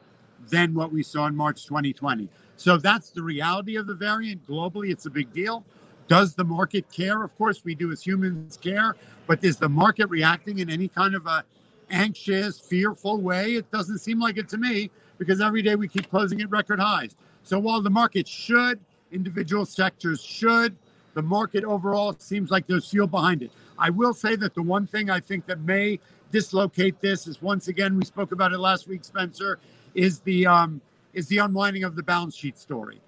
than 0.49 0.73
what 0.73 0.91
we 0.91 1.03
saw 1.03 1.27
in 1.27 1.37
March 1.37 1.67
2020. 1.67 2.31
So 2.57 2.79
that's 2.79 3.11
the 3.11 3.23
reality 3.23 3.77
of 3.77 3.87
the 3.87 3.95
variant. 3.95 4.47
Globally, 4.49 4.91
it's 4.91 5.05
a 5.05 5.11
big 5.11 5.31
deal. 5.35 5.67
Does 6.09 6.35
the 6.35 6.45
market 6.45 6.91
care? 6.91 7.23
Of 7.23 7.37
course, 7.37 7.63
we 7.63 7.75
do 7.75 7.93
as 7.93 8.03
humans 8.03 8.57
care, 8.57 8.97
but 9.27 9.45
is 9.45 9.59
the 9.59 9.69
market 9.69 10.07
reacting 10.09 10.61
in 10.61 10.71
any 10.71 10.89
kind 10.89 11.15
of 11.15 11.27
a 11.27 11.45
anxious, 11.91 12.59
fearful 12.61 13.21
way? 13.21 13.55
It 13.55 13.71
doesn't 13.71 13.99
seem 13.99 14.21
like 14.21 14.37
it 14.37 14.49
to 14.51 14.59
me 14.59 14.91
because 15.19 15.41
every 15.41 15.63
day 15.63 15.75
we 15.77 15.89
keep 15.89 16.11
closing 16.11 16.41
at 16.41 16.51
record 16.51 16.81
highs. 16.81 17.17
So 17.43 17.59
while 17.59 17.81
the 17.81 17.91
market 17.91 18.27
should, 18.27 18.81
individual 19.13 19.67
sectors 19.67 20.23
should, 20.23 20.77
the 21.15 21.23
market 21.23 21.65
overall 21.65 22.15
seems 22.19 22.51
like 22.51 22.67
there's 22.67 22.89
fuel 22.89 23.07
behind 23.07 23.43
it. 23.43 23.53
I 23.79 23.91
will 23.91 24.15
say 24.15 24.37
that 24.37 24.55
the 24.55 24.63
one 24.63 24.87
thing 24.87 25.11
I 25.11 25.21
think 25.21 25.47
that 25.47 25.61
may 25.61 26.01
dislocate 26.33 27.01
this 27.01 27.27
is 27.27 27.41
once 27.41 27.69
again, 27.69 27.97
we 27.97 28.05
spoke 28.05 28.33
about 28.33 28.53
it 28.53 28.59
last 28.59 28.89
week, 28.89 29.05
Spencer, 29.05 29.59
is 29.95 30.21
the 30.21 30.47
um, 30.47 30.81
is 31.13 31.29
the 31.29 31.39
unwinding 31.39 31.85
of 31.85 31.95
the 31.95 32.03
balance 32.03 32.35
sheet 32.37 32.59
story, 32.59 33.01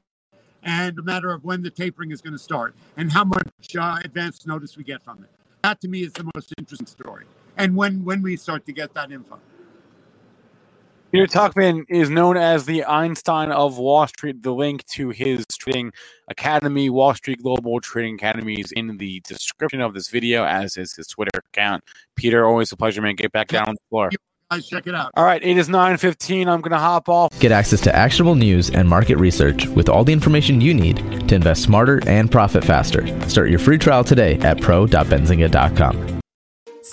and 0.62 0.96
a 0.98 1.02
matter 1.02 1.32
of 1.32 1.44
when 1.44 1.62
the 1.62 1.70
tapering 1.70 2.12
is 2.12 2.20
going 2.20 2.32
to 2.32 2.38
start 2.38 2.74
and 2.96 3.10
how 3.10 3.24
much 3.24 3.76
uh, 3.76 3.98
advance 4.04 4.46
notice 4.46 4.76
we 4.76 4.84
get 4.84 5.02
from 5.02 5.24
it. 5.24 5.30
That 5.62 5.80
to 5.80 5.88
me 5.88 6.04
is 6.04 6.12
the 6.12 6.30
most 6.34 6.54
interesting 6.58 6.86
story, 6.86 7.24
and 7.56 7.76
when 7.76 8.04
when 8.04 8.22
we 8.22 8.36
start 8.36 8.66
to 8.66 8.72
get 8.72 8.94
that 8.94 9.10
info. 9.10 9.38
Peter 11.12 11.26
Tuchman 11.26 11.84
is 11.88 12.10
known 12.10 12.36
as 12.36 12.66
the 12.66 12.84
Einstein 12.84 13.50
of 13.52 13.78
Wall 13.78 14.06
Street. 14.06 14.42
The 14.42 14.52
link 14.52 14.84
to 14.88 15.10
his 15.10 15.46
trading 15.46 15.92
academy, 16.28 16.90
Wall 16.90 17.14
Street 17.14 17.42
Global 17.42 17.80
Trading 17.80 18.16
Academy, 18.16 18.60
is 18.60 18.72
in 18.72 18.96
the 18.98 19.20
description 19.20 19.80
of 19.80 19.94
this 19.94 20.08
video, 20.08 20.44
as 20.44 20.76
is 20.76 20.94
his 20.94 21.06
Twitter 21.06 21.38
account. 21.38 21.84
Peter, 22.16 22.44
always 22.44 22.72
a 22.72 22.76
pleasure, 22.76 23.00
man. 23.00 23.14
Get 23.14 23.32
back 23.32 23.48
down 23.48 23.68
on 23.68 23.74
the 23.76 23.80
floor. 23.88 24.10
Guys, 24.50 24.68
check 24.68 24.86
it 24.86 24.94
out. 24.94 25.10
All 25.14 25.24
right, 25.24 25.42
it 25.42 25.56
is 25.56 25.68
9.15. 25.68 26.48
I'm 26.48 26.60
going 26.60 26.72
to 26.72 26.78
hop 26.78 27.08
off. 27.08 27.38
Get 27.40 27.50
access 27.50 27.80
to 27.82 27.94
actionable 27.94 28.34
news 28.34 28.70
and 28.70 28.88
market 28.88 29.16
research 29.16 29.66
with 29.68 29.88
all 29.88 30.04
the 30.04 30.12
information 30.12 30.60
you 30.60 30.74
need 30.74 31.28
to 31.28 31.34
invest 31.34 31.62
smarter 31.62 32.00
and 32.06 32.30
profit 32.30 32.64
faster. 32.64 33.06
Start 33.28 33.48
your 33.48 33.58
free 33.58 33.78
trial 33.78 34.04
today 34.04 34.38
at 34.40 34.60
pro.benzinga.com. 34.60 36.20